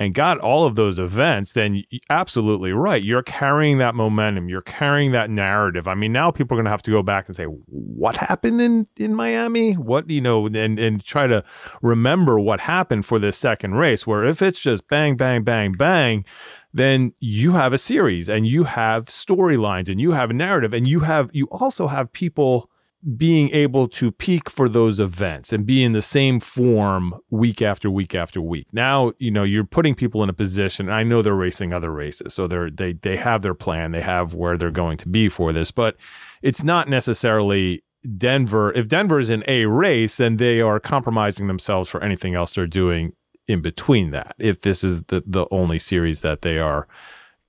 and 0.00 0.14
got 0.14 0.38
all 0.38 0.64
of 0.64 0.76
those 0.76 0.98
events, 0.98 1.52
then 1.52 1.84
absolutely 2.08 2.72
right. 2.72 3.02
You're 3.02 3.22
carrying 3.22 3.76
that 3.78 3.94
momentum. 3.94 4.48
You're 4.48 4.62
carrying 4.62 5.12
that 5.12 5.28
narrative. 5.28 5.86
I 5.86 5.94
mean, 5.94 6.10
now 6.10 6.30
people 6.30 6.56
are 6.56 6.58
going 6.58 6.64
to 6.64 6.70
have 6.70 6.82
to 6.84 6.90
go 6.90 7.02
back 7.02 7.26
and 7.26 7.36
say, 7.36 7.44
what 7.44 8.16
happened 8.16 8.62
in, 8.62 8.86
in 8.96 9.14
Miami? 9.14 9.74
What, 9.74 10.08
you 10.08 10.22
know, 10.22 10.46
and, 10.46 10.78
and 10.78 11.04
try 11.04 11.26
to 11.26 11.44
remember 11.82 12.40
what 12.40 12.60
happened 12.60 13.04
for 13.04 13.18
this 13.18 13.36
second 13.36 13.74
race, 13.74 14.06
where 14.06 14.24
if 14.24 14.40
it's 14.40 14.58
just 14.58 14.88
bang, 14.88 15.18
bang, 15.18 15.44
bang, 15.44 15.72
bang, 15.72 16.24
then 16.72 17.12
you 17.20 17.52
have 17.52 17.74
a 17.74 17.78
series 17.78 18.30
and 18.30 18.46
you 18.46 18.64
have 18.64 19.04
storylines 19.04 19.90
and 19.90 20.00
you 20.00 20.12
have 20.12 20.30
a 20.30 20.34
narrative 20.34 20.72
and 20.72 20.88
you 20.88 21.00
have, 21.00 21.28
you 21.34 21.46
also 21.50 21.88
have 21.88 22.10
people 22.10 22.70
being 23.16 23.48
able 23.50 23.88
to 23.88 24.12
peak 24.12 24.50
for 24.50 24.68
those 24.68 25.00
events 25.00 25.52
and 25.52 25.64
be 25.64 25.82
in 25.82 25.92
the 25.92 26.02
same 26.02 26.38
form 26.38 27.14
week 27.30 27.62
after 27.62 27.90
week 27.90 28.14
after 28.14 28.42
week. 28.42 28.66
Now, 28.72 29.12
you 29.18 29.30
know, 29.30 29.42
you're 29.42 29.64
putting 29.64 29.94
people 29.94 30.22
in 30.22 30.28
a 30.28 30.34
position. 30.34 30.90
I 30.90 31.02
know 31.02 31.22
they're 31.22 31.34
racing 31.34 31.72
other 31.72 31.90
races, 31.90 32.34
so 32.34 32.46
they're 32.46 32.70
they 32.70 32.92
they 32.92 33.16
have 33.16 33.40
their 33.40 33.54
plan, 33.54 33.92
they 33.92 34.02
have 34.02 34.34
where 34.34 34.58
they're 34.58 34.70
going 34.70 34.98
to 34.98 35.08
be 35.08 35.28
for 35.28 35.52
this, 35.52 35.70
but 35.70 35.96
it's 36.42 36.62
not 36.62 36.88
necessarily 36.88 37.82
Denver. 38.18 38.72
If 38.72 38.88
Denver 38.88 39.18
is 39.18 39.30
in 39.30 39.44
a 39.48 39.64
race, 39.64 40.18
then 40.18 40.36
they 40.36 40.60
are 40.60 40.78
compromising 40.78 41.46
themselves 41.46 41.88
for 41.88 42.02
anything 42.02 42.34
else 42.34 42.54
they're 42.54 42.66
doing 42.66 43.14
in 43.48 43.62
between 43.62 44.10
that. 44.10 44.36
If 44.38 44.60
this 44.60 44.84
is 44.84 45.04
the 45.04 45.22
the 45.26 45.46
only 45.50 45.78
series 45.78 46.20
that 46.20 46.42
they 46.42 46.58
are 46.58 46.86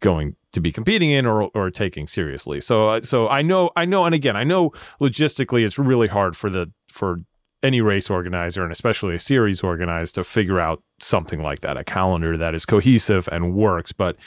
going 0.01 0.35
to 0.51 0.59
be 0.59 0.71
competing 0.71 1.11
in 1.11 1.25
or 1.25 1.43
or 1.55 1.71
taking 1.71 2.07
seriously. 2.07 2.59
So 2.59 2.89
uh, 2.89 3.01
so 3.01 3.29
I 3.29 3.41
know 3.41 3.71
I 3.75 3.85
know 3.85 4.05
and 4.05 4.13
again 4.13 4.35
I 4.35 4.43
know 4.43 4.71
logistically 4.99 5.65
it's 5.65 5.79
really 5.79 6.07
hard 6.07 6.35
for 6.35 6.49
the 6.49 6.69
for 6.89 7.21
any 7.63 7.79
race 7.79 8.09
organizer 8.09 8.63
and 8.63 8.71
especially 8.71 9.15
a 9.15 9.19
series 9.19 9.61
organizer 9.61 10.13
to 10.13 10.23
figure 10.23 10.59
out 10.59 10.83
something 10.99 11.41
like 11.41 11.61
that 11.61 11.77
a 11.77 11.83
calendar 11.83 12.35
that 12.37 12.53
is 12.53 12.65
cohesive 12.65 13.29
and 13.31 13.55
works. 13.55 13.93
But 13.93 14.17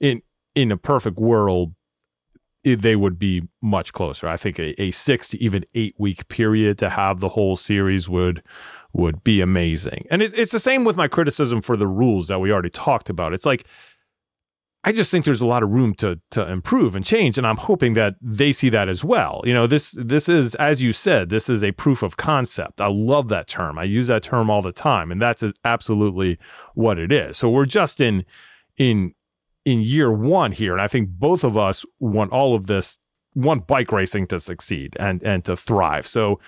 in 0.00 0.22
in 0.54 0.70
a 0.70 0.76
perfect 0.76 1.18
world 1.18 1.74
it, 2.62 2.82
they 2.82 2.94
would 2.94 3.18
be 3.18 3.48
much 3.62 3.92
closer. 3.92 4.28
I 4.28 4.36
think 4.36 4.58
a, 4.58 4.80
a 4.80 4.90
6 4.90 5.28
to 5.30 5.42
even 5.42 5.64
8 5.74 5.94
week 5.98 6.28
period 6.28 6.76
to 6.78 6.90
have 6.90 7.20
the 7.20 7.30
whole 7.30 7.56
series 7.56 8.08
would 8.08 8.42
would 8.92 9.22
be 9.22 9.40
amazing. 9.40 10.04
And 10.10 10.20
it, 10.20 10.36
it's 10.36 10.52
the 10.52 10.58
same 10.58 10.84
with 10.84 10.96
my 10.96 11.08
criticism 11.08 11.62
for 11.62 11.76
the 11.76 11.86
rules 11.86 12.28
that 12.28 12.40
we 12.40 12.50
already 12.50 12.70
talked 12.70 13.08
about. 13.08 13.32
It's 13.32 13.46
like 13.46 13.64
I 14.82 14.92
just 14.92 15.10
think 15.10 15.26
there's 15.26 15.42
a 15.42 15.46
lot 15.46 15.62
of 15.62 15.70
room 15.70 15.94
to 15.96 16.18
to 16.30 16.50
improve 16.50 16.96
and 16.96 17.04
change, 17.04 17.36
and 17.36 17.46
I'm 17.46 17.58
hoping 17.58 17.92
that 17.94 18.14
they 18.22 18.50
see 18.50 18.70
that 18.70 18.88
as 18.88 19.04
well. 19.04 19.42
You 19.44 19.52
know, 19.52 19.66
this 19.66 19.94
this 19.98 20.26
is 20.28 20.54
as 20.54 20.82
you 20.82 20.92
said, 20.92 21.28
this 21.28 21.50
is 21.50 21.62
a 21.62 21.72
proof 21.72 22.02
of 22.02 22.16
concept. 22.16 22.80
I 22.80 22.88
love 22.88 23.28
that 23.28 23.46
term. 23.46 23.78
I 23.78 23.84
use 23.84 24.08
that 24.08 24.22
term 24.22 24.48
all 24.48 24.62
the 24.62 24.72
time, 24.72 25.12
and 25.12 25.20
that's 25.20 25.44
absolutely 25.64 26.38
what 26.74 26.98
it 26.98 27.12
is. 27.12 27.36
So 27.36 27.50
we're 27.50 27.66
just 27.66 28.00
in 28.00 28.24
in 28.78 29.14
in 29.66 29.82
year 29.82 30.10
one 30.10 30.52
here, 30.52 30.72
and 30.72 30.80
I 30.80 30.88
think 30.88 31.10
both 31.10 31.44
of 31.44 31.58
us 31.58 31.84
want 31.98 32.32
all 32.32 32.54
of 32.54 32.66
this 32.66 32.98
want 33.34 33.66
bike 33.66 33.92
racing 33.92 34.28
to 34.28 34.40
succeed 34.40 34.96
and 34.98 35.22
and 35.22 35.44
to 35.44 35.56
thrive. 35.56 36.06
So 36.06 36.40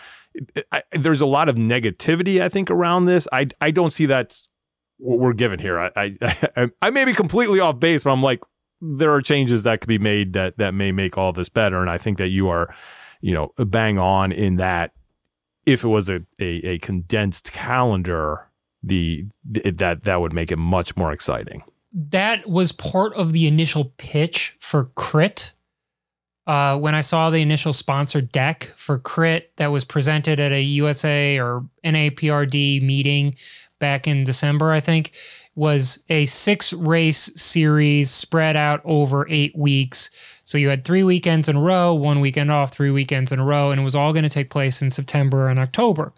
I, 0.73 0.83
there's 0.93 1.21
a 1.21 1.27
lot 1.27 1.51
of 1.51 1.57
negativity 1.57 2.41
I 2.41 2.49
think 2.49 2.71
around 2.71 3.05
this. 3.05 3.29
I 3.31 3.49
I 3.61 3.71
don't 3.71 3.93
see 3.93 4.07
that's 4.07 4.49
we're 5.03 5.33
given 5.33 5.59
here. 5.59 5.79
I, 5.81 6.15
I 6.57 6.71
I 6.81 6.91
may 6.91 7.05
be 7.05 7.13
completely 7.13 7.61
off 7.61 7.81
base, 7.81 8.05
but 8.05 8.11
I'm 8.11 8.23
like 8.23 8.41
there 8.81 9.13
are 9.13 9.23
changes 9.23 9.65
that 9.65 9.81
could 9.81 9.89
be 9.89 9.99
made 9.99 10.33
that 10.33 10.59
that 10.59 10.73
may 10.73 10.93
make 10.93 11.19
all 11.19 11.33
this 11.33 11.49
better, 11.49 11.81
and 11.81 11.91
I 11.91 11.99
think 11.99 12.19
that 12.19 12.29
you 12.29 12.49
are, 12.49 12.75
you 13.21 13.35
know, 13.35 13.53
bang 13.57 13.99
on 13.99 14.33
in 14.33 14.57
that. 14.57 14.93
If 15.65 15.85
it 15.85 15.89
was 15.89 16.09
a 16.09 16.23
a, 16.41 16.67
a 16.67 16.79
condensed 16.79 17.53
calendar, 17.53 18.49
the, 18.83 19.27
the 19.45 19.71
that 19.73 20.05
that 20.05 20.21
would 20.21 20.33
make 20.33 20.51
it 20.51 20.57
much 20.57 20.97
more 20.97 21.13
exciting. 21.13 21.63
That 21.93 22.49
was 22.49 22.73
part 22.73 23.15
of 23.15 23.33
the 23.33 23.47
initial 23.47 23.93
pitch 23.99 24.57
for 24.59 24.87
Crit 24.95 25.53
uh, 26.47 26.77
when 26.77 26.95
I 26.95 27.03
saw 27.03 27.31
the 27.31 27.41
initial 27.41 27.73
sponsor 27.73 28.21
deck 28.21 28.65
for 28.77 28.99
Crit 28.99 29.53
that 29.57 29.69
was 29.69 29.85
presented 29.85 30.41
at 30.41 30.53
a 30.53 30.63
USA 30.63 31.39
or 31.39 31.65
NAPRD 31.85 32.83
meeting 32.83 33.37
back 33.83 34.07
in 34.07 34.23
December, 34.23 34.71
I 34.71 34.79
think, 34.79 35.11
was 35.57 36.03
a 36.09 36.25
six 36.27 36.73
race 36.73 37.31
series 37.35 38.11
spread 38.11 38.57
out 38.57 38.81
over 38.85 39.27
eight 39.29 39.59
weeks. 39.59 40.09
So 40.45 40.57
you 40.57 40.69
had 40.69 40.85
three 40.85 41.03
weekends 41.03 41.49
in 41.49 41.57
a 41.57 41.61
row, 41.61 41.93
one 41.93 42.21
weekend 42.21 42.53
off, 42.53 42.73
three 42.73 42.93
weekends 42.93 43.33
in 43.33 43.41
a 43.41 43.45
row, 43.45 43.73
and 43.73 43.81
it 43.81 43.85
was 43.85 43.97
all 43.97 44.13
going 44.13 44.23
to 44.23 44.31
take 44.31 44.51
place 44.51 44.81
in 44.81 44.91
September 44.91 45.49
and 45.49 45.59
October 45.59 46.13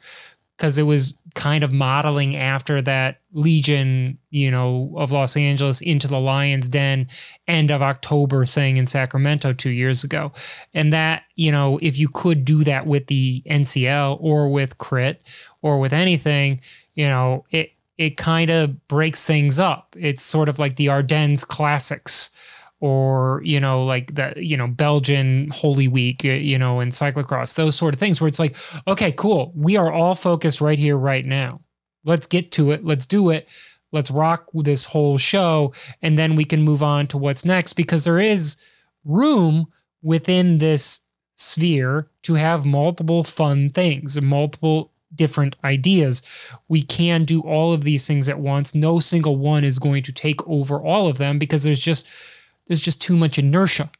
because 0.56 0.78
it 0.78 0.82
was 0.82 1.14
kind 1.34 1.64
of 1.64 1.72
modeling 1.72 2.36
after 2.36 2.80
that 2.82 3.20
Legion, 3.32 4.18
you 4.30 4.50
know, 4.50 4.92
of 4.96 5.10
Los 5.10 5.36
Angeles 5.36 5.80
into 5.80 6.06
the 6.06 6.20
Lion's 6.20 6.68
Den 6.68 7.08
end 7.48 7.72
of 7.72 7.82
October 7.82 8.44
thing 8.44 8.76
in 8.76 8.86
Sacramento 8.86 9.52
two 9.52 9.70
years 9.70 10.04
ago. 10.04 10.32
And 10.74 10.92
that, 10.92 11.24
you 11.34 11.50
know, 11.50 11.78
if 11.82 11.98
you 11.98 12.08
could 12.08 12.44
do 12.44 12.62
that 12.64 12.86
with 12.86 13.08
the 13.08 13.42
NCL 13.50 14.18
or 14.20 14.48
with 14.48 14.78
Crit 14.78 15.22
or 15.60 15.80
with 15.80 15.92
anything, 15.92 16.60
you 16.94 17.06
know, 17.06 17.44
it 17.50 17.72
it 17.98 18.16
kind 18.16 18.50
of 18.50 18.88
breaks 18.88 19.26
things 19.26 19.58
up. 19.58 19.94
It's 19.98 20.22
sort 20.22 20.48
of 20.48 20.58
like 20.58 20.76
the 20.76 20.88
Ardennes 20.88 21.44
classics 21.44 22.30
or 22.80 23.40
you 23.44 23.60
know 23.60 23.84
like 23.84 24.14
the 24.14 24.34
you 24.36 24.56
know 24.56 24.66
Belgian 24.66 25.48
Holy 25.50 25.88
Week 25.88 26.24
you 26.24 26.58
know 26.58 26.80
and 26.80 26.92
cyclocross 26.92 27.54
those 27.54 27.76
sort 27.76 27.94
of 27.94 28.00
things 28.00 28.20
where 28.20 28.28
it's 28.28 28.38
like 28.38 28.56
okay 28.86 29.12
cool. 29.12 29.52
We 29.54 29.76
are 29.76 29.92
all 29.92 30.14
focused 30.14 30.60
right 30.60 30.78
here 30.78 30.96
right 30.96 31.24
now. 31.24 31.60
Let's 32.04 32.26
get 32.26 32.52
to 32.52 32.72
it. 32.72 32.84
Let's 32.84 33.06
do 33.06 33.30
it. 33.30 33.48
Let's 33.92 34.10
rock 34.10 34.48
this 34.52 34.84
whole 34.84 35.18
show 35.18 35.72
and 36.02 36.18
then 36.18 36.34
we 36.34 36.44
can 36.44 36.62
move 36.62 36.82
on 36.82 37.06
to 37.08 37.18
what's 37.18 37.44
next 37.44 37.74
because 37.74 38.04
there 38.04 38.18
is 38.18 38.56
room 39.04 39.66
within 40.02 40.58
this 40.58 41.00
sphere 41.34 42.08
to 42.22 42.34
have 42.34 42.66
multiple 42.66 43.24
fun 43.24 43.70
things 43.70 44.20
multiple 44.20 44.92
different 45.16 45.56
ideas. 45.64 46.22
We 46.68 46.82
can 46.82 47.24
do 47.24 47.40
all 47.40 47.72
of 47.72 47.84
these 47.84 48.06
things 48.06 48.28
at 48.28 48.38
once. 48.38 48.74
No 48.74 48.98
single 48.98 49.36
one 49.36 49.64
is 49.64 49.78
going 49.78 50.02
to 50.04 50.12
take 50.12 50.46
over 50.46 50.80
all 50.80 51.06
of 51.06 51.18
them 51.18 51.38
because 51.38 51.62
there's 51.62 51.80
just 51.80 52.06
there's 52.66 52.80
just 52.80 53.02
too 53.02 53.16
much 53.16 53.38
inertia. 53.38 53.90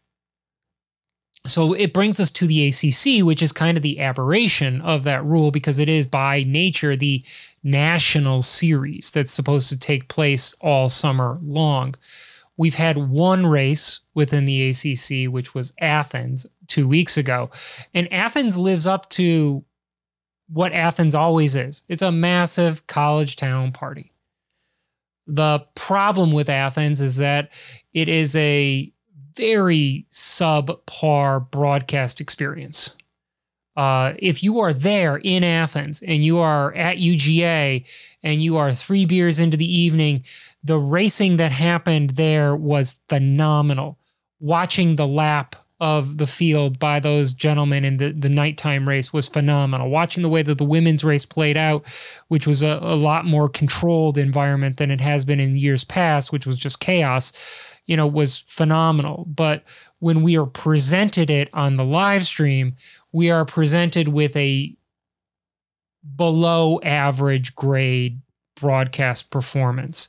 So 1.47 1.75
it 1.75 1.93
brings 1.93 2.21
us 2.21 2.31
to 2.33 2.47
the 2.47 2.69
ACC, 2.69 3.25
which 3.25 3.43
is 3.43 3.53
kind 3.53 3.77
of 3.77 3.83
the 3.83 4.01
aberration 4.01 4.81
of 4.81 5.03
that 5.05 5.25
rule 5.25 5.51
because 5.51 5.79
it 5.79 5.91
is 5.91 6.07
by 6.07 6.43
nature 6.45 6.97
the 6.97 7.23
national 7.63 8.41
series 8.41 9.11
that's 9.11 9.31
supposed 9.31 9.69
to 9.69 9.79
take 9.79 10.09
place 10.09 10.55
all 10.63 10.89
summer 10.89 11.39
long. 11.43 11.97
We've 12.57 12.75
had 12.75 12.97
one 12.97 13.47
race 13.47 14.01
within 14.15 14.47
the 14.47 14.71
ACC, 14.71 15.31
which 15.31 15.55
was 15.55 15.73
Athens 15.81 16.47
two 16.67 16.89
weeks 16.89 17.19
ago. 17.19 17.51
And 17.93 18.11
Athens 18.13 18.57
lives 18.57 18.87
up 18.87 19.11
to 19.11 19.65
what 20.55 20.73
Athens 20.73 21.17
always 21.17 21.57
is 21.57 21.83
it's 21.89 22.03
a 22.03 22.13
massive 22.13 22.87
college 22.87 23.35
town 23.37 23.73
party. 23.73 24.13
The 25.27 25.61
problem 25.75 26.31
with 26.31 26.49
Athens 26.49 27.01
is 27.01 27.17
that 27.17 27.51
it 27.93 28.09
is 28.09 28.37
a 28.37 28.93
very 29.35 30.07
subpar 30.13 31.51
broadcast 31.51 32.21
experience. 32.21 32.95
Uh, 33.77 34.15
if 34.21 34.45
you 34.45 34.61
are 34.61 34.73
there 34.73 35.17
in 35.25 35.43
Athens 35.43 36.03
and 36.03 36.25
you 36.25 36.39
are 36.39 36.73
at 36.75 36.99
UGA 36.99 37.85
and 38.23 38.41
you 38.41 38.57
are 38.57 38.73
three 38.73 39.07
beers 39.07 39.41
into 39.41 39.57
the 39.57 39.79
evening, 39.81 40.23
the 40.63 40.79
racing 40.79 41.39
that 41.39 41.51
happened 41.51 42.11
there 42.11 42.55
was 42.55 43.01
phenomenal. 43.09 43.99
Watching 44.39 44.95
the 44.95 45.09
lap 45.09 45.57
of 45.81 46.19
the 46.19 46.27
field 46.27 46.79
by 46.79 47.01
those 47.01 47.35
gentlemen 47.35 47.85
in 47.85 47.97
the, 47.97 48.13
the 48.13 48.29
nighttime 48.29 48.89
race 48.89 49.13
was 49.13 49.29
phenomenal. 49.29 49.91
Watching 49.91 50.23
the 50.23 50.29
way 50.29 50.43
that 50.43 50.59
the 50.59 50.65
women's 50.65 51.03
race 51.03 51.27
played 51.27 51.57
out, 51.57 51.85
which 52.29 52.47
was 52.47 52.63
a, 52.63 52.79
a 52.81 52.95
lot 52.97 53.25
more 53.25 53.49
controlled 53.49 54.17
environment 54.17 54.77
than 54.77 54.91
it 54.91 55.01
has 55.01 55.25
been 55.25 55.41
in 55.41 55.57
years 55.57 55.83
past, 55.83 56.31
which 56.31 56.47
was 56.47 56.59
just 56.59 56.81
chaos, 56.81 57.33
you 57.87 57.97
know, 57.97 58.07
was 58.07 58.39
phenomenal. 58.47 59.27
But 59.29 59.65
when 59.99 60.23
we 60.23 60.37
are 60.37 60.47
presented 60.47 61.29
it 61.29 61.51
on 61.53 61.77
the 61.77 61.85
live 61.85 62.25
stream, 62.25 62.77
we 63.13 63.31
are 63.31 63.45
presented 63.45 64.09
with 64.09 64.37
a 64.37 64.77
below 66.17 66.81
average 66.83 67.55
grade 67.57 68.21
broadcast 68.61 69.31
performance. 69.31 70.09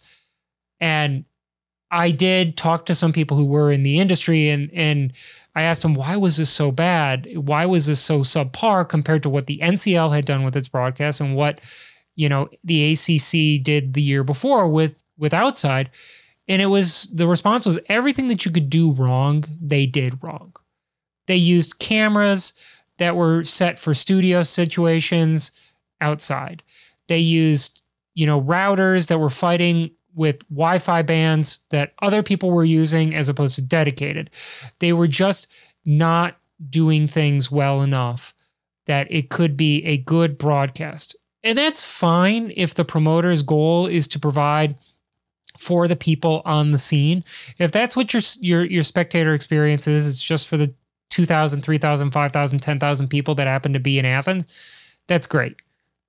And 0.80 1.26
I 1.92 2.12
did 2.12 2.58
talk 2.58 2.86
to 2.86 2.96
some 2.96 3.14
people 3.14 3.38
who 3.38 3.46
were 3.46 3.72
in 3.72 3.84
the 3.84 4.00
industry 4.00 4.50
and 4.50 4.70
and 4.74 5.14
I 5.56 5.64
asked 5.64 5.86
him, 5.86 5.94
why 5.94 6.18
was 6.18 6.38
this 6.38 6.50
so 6.50 6.72
bad? 6.72 7.28
Why 7.36 7.66
was 7.66 7.88
this 7.88 8.02
so 8.02 8.20
subpar 8.20 8.88
compared 8.88 9.24
to 9.24 9.30
what 9.30 9.48
the 9.48 9.60
NCL 9.60 10.14
had 10.14 10.26
done 10.26 10.44
with 10.44 10.56
its 10.56 10.68
broadcast 10.68 11.22
and 11.22 11.36
what 11.36 11.62
you 12.16 12.30
know 12.30 12.50
the 12.64 12.94
ACC 12.94 13.64
did 13.64 13.94
the 13.94 14.02
year 14.02 14.24
before 14.24 14.68
with 14.68 15.04
with 15.18 15.34
Outside? 15.34 15.90
And 16.48 16.62
it 16.62 16.68
was 16.68 17.10
the 17.14 17.28
response 17.28 17.66
was 17.66 17.80
everything 17.88 18.28
that 18.28 18.46
you 18.46 18.52
could 18.52 18.70
do 18.70 18.92
wrong, 18.92 19.46
they 19.60 19.86
did 19.86 20.22
wrong. 20.24 20.54
They 21.28 21.38
used 21.38 21.80
cameras 21.80 22.54
that 22.98 23.16
were 23.16 23.44
set 23.44 23.80
for 23.80 23.94
studio 23.94 24.44
situations 24.44 25.52
outside. 26.02 26.64
They 27.08 27.18
used, 27.18 27.82
you 28.14 28.26
know, 28.26 28.42
routers 28.42 29.08
that 29.08 29.18
were 29.18 29.30
fighting 29.30 29.92
with 30.16 30.48
Wi 30.50 30.80
Fi 30.80 31.02
bands 31.02 31.60
that 31.70 31.94
other 32.02 32.24
people 32.24 32.52
were 32.52 32.66
using 32.66 33.14
as 33.14 33.30
opposed 33.30 33.56
to 33.56 33.62
dedicated. 33.62 34.30
They 34.80 34.94
were 34.94 35.08
just 35.08 35.48
not 35.86 36.38
doing 36.70 37.08
things 37.08 37.52
well 37.52 37.82
enough 37.82 38.34
that 38.88 39.12
it 39.12 39.30
could 39.30 39.58
be 39.58 39.84
a 39.86 39.98
good 39.98 40.38
broadcast. 40.38 41.16
And 41.44 41.58
that's 41.58 41.86
fine 41.86 42.52
if 42.56 42.74
the 42.74 42.86
promoter's 42.86 43.44
goal 43.44 43.88
is 43.88 44.08
to 44.10 44.20
provide 44.20 44.76
for 45.58 45.88
the 45.88 45.96
people 45.96 46.42
on 46.46 46.72
the 46.72 46.78
scene. 46.78 47.24
If 47.60 47.72
that's 47.72 47.96
what 47.96 48.14
your 48.14 48.22
your 48.40 48.66
your 48.66 48.84
spectator 48.84 49.34
experience 49.34 49.88
is, 49.88 50.08
it's 50.08 50.24
just 50.24 50.48
for 50.48 50.58
the 50.58 50.74
2,000, 51.10 51.62
3,000, 51.62 52.12
5,000, 52.12 52.60
10,000 52.60 53.08
people 53.08 53.36
that 53.36 53.48
happen 53.48 53.72
to 53.74 53.80
be 53.80 53.98
in 53.98 54.06
Athens, 54.06 54.48
that's 55.08 55.28
great. 55.28 55.56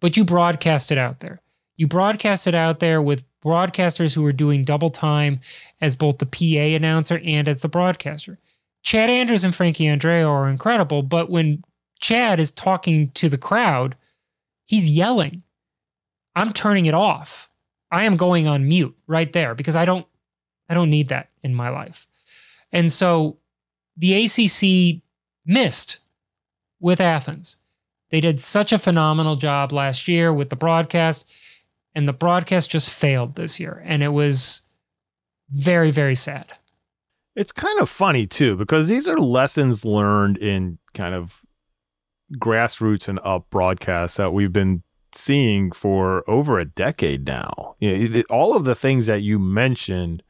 But 0.00 0.16
you 0.16 0.24
broadcast 0.24 0.90
it 0.90 0.98
out 0.98 1.20
there. 1.20 1.40
You 1.76 1.86
broadcast 1.86 2.46
it 2.46 2.54
out 2.54 2.80
there 2.80 3.02
with 3.02 3.24
broadcasters 3.42 4.14
who 4.14 4.24
are 4.24 4.32
doing 4.32 4.64
double 4.64 4.90
time 4.90 5.40
as 5.80 5.94
both 5.94 6.18
the 6.18 6.26
PA 6.26 6.76
announcer 6.76 7.20
and 7.24 7.48
as 7.48 7.60
the 7.60 7.68
broadcaster. 7.68 8.38
Chad 8.82 9.10
Andrews 9.10 9.44
and 9.44 9.54
Frankie 9.54 9.84
Andreu 9.84 10.28
are 10.28 10.48
incredible, 10.48 11.02
but 11.02 11.28
when 11.30 11.62
Chad 12.00 12.40
is 12.40 12.50
talking 12.50 13.10
to 13.12 13.28
the 13.28 13.38
crowd, 13.38 13.96
he's 14.64 14.90
yelling. 14.90 15.42
I'm 16.34 16.52
turning 16.52 16.86
it 16.86 16.94
off. 16.94 17.50
I 17.90 18.04
am 18.04 18.16
going 18.16 18.46
on 18.46 18.68
mute 18.68 18.96
right 19.06 19.32
there 19.32 19.54
because 19.54 19.76
I 19.76 19.84
don't 19.84 20.06
I 20.68 20.74
don't 20.74 20.90
need 20.90 21.08
that 21.08 21.30
in 21.42 21.54
my 21.54 21.68
life. 21.68 22.06
And 22.72 22.92
so 22.92 23.38
the 23.96 24.24
ACC 24.24 25.02
missed 25.44 26.00
with 26.80 27.00
Athens. 27.00 27.58
They 28.10 28.20
did 28.20 28.40
such 28.40 28.72
a 28.72 28.78
phenomenal 28.78 29.36
job 29.36 29.72
last 29.72 30.08
year 30.08 30.32
with 30.32 30.50
the 30.50 30.56
broadcast 30.56 31.28
and 31.96 32.06
the 32.06 32.12
broadcast 32.12 32.70
just 32.70 32.92
failed 32.92 33.34
this 33.34 33.58
year 33.58 33.82
and 33.84 34.02
it 34.02 34.10
was 34.10 34.62
very 35.50 35.90
very 35.90 36.14
sad. 36.14 36.52
It's 37.34 37.52
kind 37.52 37.80
of 37.80 37.88
funny 37.88 38.26
too 38.26 38.54
because 38.56 38.86
these 38.86 39.08
are 39.08 39.18
lessons 39.18 39.84
learned 39.84 40.36
in 40.36 40.78
kind 40.94 41.14
of 41.14 41.42
grassroots 42.34 43.08
and 43.08 43.18
up 43.24 43.50
broadcasts 43.50 44.16
that 44.18 44.32
we've 44.32 44.52
been 44.52 44.82
seeing 45.12 45.72
for 45.72 46.28
over 46.28 46.58
a 46.58 46.64
decade 46.64 47.26
now. 47.26 47.76
You 47.80 48.08
know, 48.08 48.22
all 48.30 48.54
of 48.54 48.64
the 48.64 48.74
things 48.74 49.06
that 49.06 49.22
you 49.22 49.38
mentioned 49.38 50.22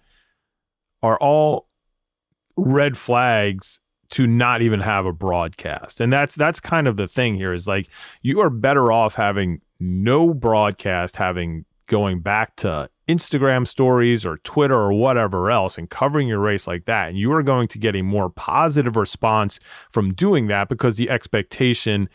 are 1.02 1.18
all 1.18 1.68
red 2.56 2.96
flags 2.96 3.80
to 4.10 4.26
not 4.26 4.62
even 4.62 4.80
have 4.80 5.06
a 5.06 5.12
broadcast. 5.12 6.00
And 6.00 6.12
that's 6.12 6.34
that's 6.34 6.60
kind 6.60 6.86
of 6.86 6.96
the 6.96 7.06
thing 7.06 7.36
here 7.36 7.52
is 7.52 7.66
like 7.66 7.88
you 8.22 8.40
are 8.40 8.50
better 8.50 8.92
off 8.92 9.14
having 9.14 9.60
no 9.80 10.32
broadcast, 10.34 11.16
having 11.16 11.64
going 11.86 12.20
back 12.20 12.56
to 12.56 12.90
Instagram 13.08 13.66
stories 13.66 14.26
or 14.26 14.36
Twitter 14.38 14.74
or 14.74 14.92
whatever 14.92 15.50
else 15.50 15.78
and 15.78 15.88
covering 15.88 16.26
your 16.28 16.40
race 16.40 16.66
like 16.66 16.84
that. 16.86 17.08
And 17.08 17.18
you 17.18 17.32
are 17.32 17.42
going 17.42 17.68
to 17.68 17.78
get 17.78 17.94
a 17.94 18.02
more 18.02 18.28
positive 18.28 18.96
response 18.96 19.60
from 19.92 20.12
doing 20.14 20.48
that 20.48 20.68
because 20.68 20.96
the 20.96 21.10
expectation 21.10 22.08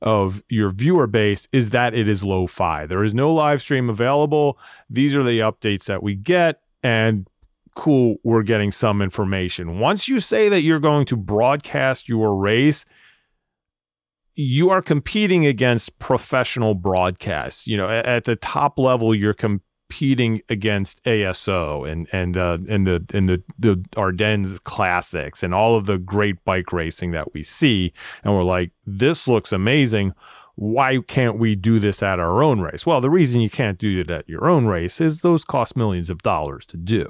of 0.00 0.42
your 0.48 0.70
viewer 0.70 1.06
base 1.06 1.48
is 1.52 1.70
that 1.70 1.94
it 1.94 2.08
is 2.08 2.22
lo 2.22 2.46
fi. 2.46 2.86
There 2.86 3.04
is 3.04 3.14
no 3.14 3.32
live 3.32 3.60
stream 3.60 3.90
available. 3.90 4.58
These 4.88 5.14
are 5.14 5.24
the 5.24 5.40
updates 5.40 5.84
that 5.84 6.02
we 6.02 6.14
get. 6.14 6.60
And 6.82 7.28
cool, 7.78 8.16
we're 8.24 8.42
getting 8.42 8.72
some 8.72 9.00
information. 9.00 9.78
Once 9.78 10.08
you 10.08 10.18
say 10.18 10.48
that 10.48 10.62
you're 10.62 10.80
going 10.80 11.06
to 11.06 11.16
broadcast 11.16 12.08
your 12.08 12.34
race, 12.34 12.84
you 14.34 14.68
are 14.68 14.82
competing 14.82 15.46
against 15.46 15.96
professional 16.00 16.74
broadcasts. 16.74 17.68
You 17.68 17.76
know, 17.76 17.88
at, 17.88 18.24
the 18.24 18.34
top 18.34 18.80
level, 18.80 19.14
you're 19.14 19.32
competing 19.32 20.42
against 20.48 21.00
ASO 21.04 21.88
and 21.88 22.08
and 22.10 22.36
uh, 22.36 22.58
and 22.68 22.84
the 22.84 23.06
and 23.14 23.28
the 23.28 23.44
the 23.60 23.84
Ardennes 23.96 24.58
classics 24.64 25.44
and 25.44 25.54
all 25.54 25.76
of 25.76 25.86
the 25.86 25.98
great 25.98 26.44
bike 26.44 26.72
racing 26.72 27.12
that 27.12 27.32
we 27.32 27.44
see, 27.44 27.92
and 28.24 28.34
we're 28.34 28.42
like, 28.42 28.72
this 28.86 29.28
looks 29.28 29.52
amazing. 29.52 30.14
Why 30.56 30.98
can't 31.06 31.38
we 31.38 31.54
do 31.54 31.78
this 31.78 32.02
at 32.02 32.18
our 32.18 32.42
own 32.42 32.60
race? 32.60 32.84
Well, 32.84 33.00
the 33.00 33.08
reason 33.08 33.40
you 33.40 33.50
can't 33.50 33.78
do 33.78 34.00
it 34.00 34.10
at 34.10 34.28
your 34.28 34.48
own 34.50 34.66
race 34.66 35.00
is 35.00 35.20
those 35.20 35.44
cost 35.44 35.76
millions 35.76 36.10
of 36.10 36.22
dollars 36.22 36.66
to 36.66 36.76
do. 36.76 37.06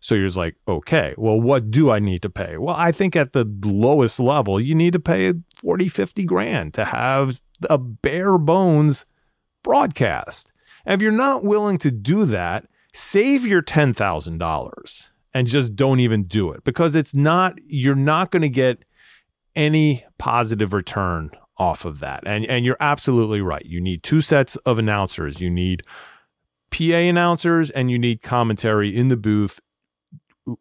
So 0.00 0.14
you're 0.14 0.26
just 0.26 0.36
like, 0.36 0.56
okay, 0.66 1.14
well, 1.18 1.38
what 1.38 1.70
do 1.70 1.90
I 1.90 1.98
need 1.98 2.22
to 2.22 2.30
pay? 2.30 2.56
Well, 2.56 2.74
I 2.74 2.90
think 2.90 3.14
at 3.14 3.32
the 3.32 3.44
lowest 3.62 4.18
level, 4.18 4.58
you 4.58 4.74
need 4.74 4.94
to 4.94 5.00
pay 5.00 5.34
40, 5.56 5.88
50 5.88 6.24
grand 6.24 6.74
to 6.74 6.86
have 6.86 7.40
a 7.68 7.76
bare 7.76 8.38
bones 8.38 9.04
broadcast. 9.62 10.52
And 10.86 10.94
if 10.94 11.02
you're 11.02 11.12
not 11.12 11.44
willing 11.44 11.76
to 11.78 11.90
do 11.90 12.24
that, 12.24 12.66
save 12.94 13.46
your 13.46 13.62
$10,000 13.62 15.08
and 15.34 15.46
just 15.46 15.76
don't 15.76 16.00
even 16.00 16.24
do 16.24 16.50
it 16.50 16.64
because 16.64 16.96
it's 16.96 17.14
not, 17.14 17.58
you're 17.66 17.94
not 17.94 18.30
going 18.30 18.42
to 18.42 18.48
get 18.48 18.84
any 19.54 20.04
positive 20.18 20.72
return 20.72 21.30
off 21.58 21.84
of 21.84 22.00
that. 22.00 22.22
And, 22.26 22.46
and 22.46 22.64
you're 22.64 22.76
absolutely 22.80 23.42
right. 23.42 23.64
You 23.66 23.82
need 23.82 24.02
two 24.02 24.22
sets 24.22 24.56
of 24.56 24.78
announcers. 24.78 25.42
You 25.42 25.50
need 25.50 25.82
PA 26.70 26.84
announcers 26.84 27.70
and 27.70 27.90
you 27.90 27.98
need 27.98 28.22
commentary 28.22 28.96
in 28.96 29.08
the 29.08 29.16
booth 29.16 29.60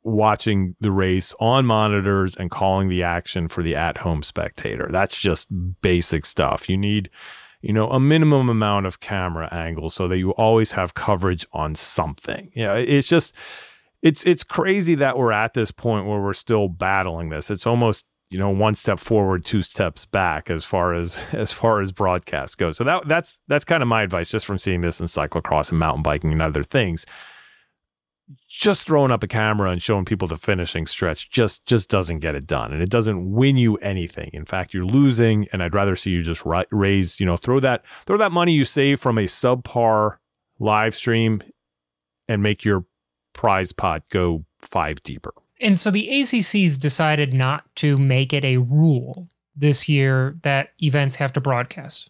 watching 0.04 0.76
the 0.80 0.92
race 0.92 1.34
on 1.40 1.66
monitors 1.66 2.36
and 2.36 2.52
calling 2.52 2.90
the 2.90 3.04
action 3.04 3.48
for 3.48 3.64
the 3.64 3.76
at 3.76 4.00
home 4.00 4.24
spectator. 4.24 4.90
That's 4.92 5.20
just 5.20 5.48
basic 5.82 6.26
stuff. 6.26 6.70
You 6.70 6.78
need, 6.78 7.10
you 7.62 7.74
know, 7.74 7.90
a 7.90 8.00
minimum 8.00 8.50
amount 8.50 8.86
of 8.86 9.00
camera 9.00 9.48
angles 9.52 9.96
so 9.96 10.08
that 10.08 10.18
you 10.18 10.32
always 10.32 10.74
have 10.74 10.94
coverage 10.94 11.46
on 11.54 11.76
something. 11.76 12.52
You 12.54 12.64
know, 12.66 12.74
it's 12.74 13.08
just, 13.08 13.34
it's, 14.02 14.24
it's 14.26 14.44
crazy 14.44 14.96
that 14.96 15.18
we're 15.18 15.32
at 15.32 15.54
this 15.54 15.72
point 15.72 16.06
where 16.06 16.20
we're 16.20 16.34
still 16.34 16.68
battling 16.68 17.30
this. 17.30 17.50
It's 17.50 17.68
almost, 17.68 18.06
you 18.30 18.38
know, 18.38 18.50
one 18.50 18.76
step 18.76 19.00
forward, 19.00 19.44
two 19.44 19.62
steps 19.62 20.06
back 20.06 20.50
as 20.50 20.64
far 20.66 20.94
as, 20.94 21.20
as 21.32 21.52
far 21.54 21.82
as 21.82 21.92
broadcast 21.92 22.58
goes. 22.58 22.78
So 22.78 22.84
that, 22.84 23.08
that's, 23.08 23.40
that's 23.48 23.66
kind 23.66 23.82
of 23.82 23.90
my 23.90 24.04
advice 24.04 24.30
just 24.30 24.46
from 24.46 24.58
seeing 24.58 24.82
this 24.82 25.00
in 25.00 25.08
cyclocross 25.08 25.72
and 25.72 25.80
mountain 25.80 26.04
biking 26.04 26.32
and 26.32 26.42
other 26.42 26.64
things 26.64 27.06
just 28.48 28.84
throwing 28.84 29.12
up 29.12 29.24
a 29.24 29.28
camera 29.28 29.72
and 29.72 29.82
showing 29.82 30.06
people 30.06 30.28
the 30.28 30.38
finishing 30.38 30.86
stretch 30.86 31.30
just 31.32 31.66
just 31.66 31.90
doesn't 31.90 32.20
get 32.20 32.36
it 32.36 32.46
done. 32.46 32.72
And 32.72 32.82
it 32.82 32.90
doesn't 32.90 33.32
win 33.32 33.58
you 33.58 33.78
anything. 33.78 34.30
In 34.34 34.46
fact 34.46 34.74
you're 34.74 34.86
losing 34.86 35.48
and 35.52 35.64
i'd 35.64 35.74
rather 35.74 35.96
see 35.96 36.12
you 36.12 36.22
just 36.22 36.44
raise 36.72 37.20
you 37.20 37.26
know 37.26 37.38
throw 37.38 37.60
that 37.60 37.86
throw 38.06 38.18
that 38.18 38.32
money 38.32 38.54
you 38.54 38.66
save 38.66 39.00
from 39.00 39.18
a 39.18 39.24
subpar 39.24 40.18
live 40.60 40.94
stream 40.94 41.42
and 42.28 42.44
make 42.44 42.64
your 42.64 42.86
prize 43.34 43.72
pot 43.72 44.04
go 44.10 44.46
five 44.60 45.02
deeper. 45.04 45.34
And 45.62 45.80
so 45.80 45.92
the 45.92 46.22
acc's 46.22 46.78
decided 46.78 47.34
not 47.34 47.64
to 47.76 47.98
make 47.98 48.34
it 48.34 48.46
a 48.46 48.58
rule 48.58 49.28
this 49.56 49.90
year 49.90 50.38
that 50.44 50.72
events 50.82 51.18
have 51.18 51.34
to 51.34 51.42
broadcast. 51.42 52.10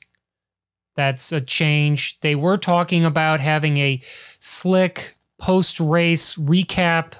That's 0.96 1.32
a 1.32 1.42
change. 1.42 2.20
They 2.20 2.36
were 2.36 2.58
talking 2.58 3.06
about 3.06 3.40
having 3.40 3.78
a 3.78 4.02
slick 4.40 5.18
post 5.40 5.80
race 5.80 6.36
recap 6.36 7.14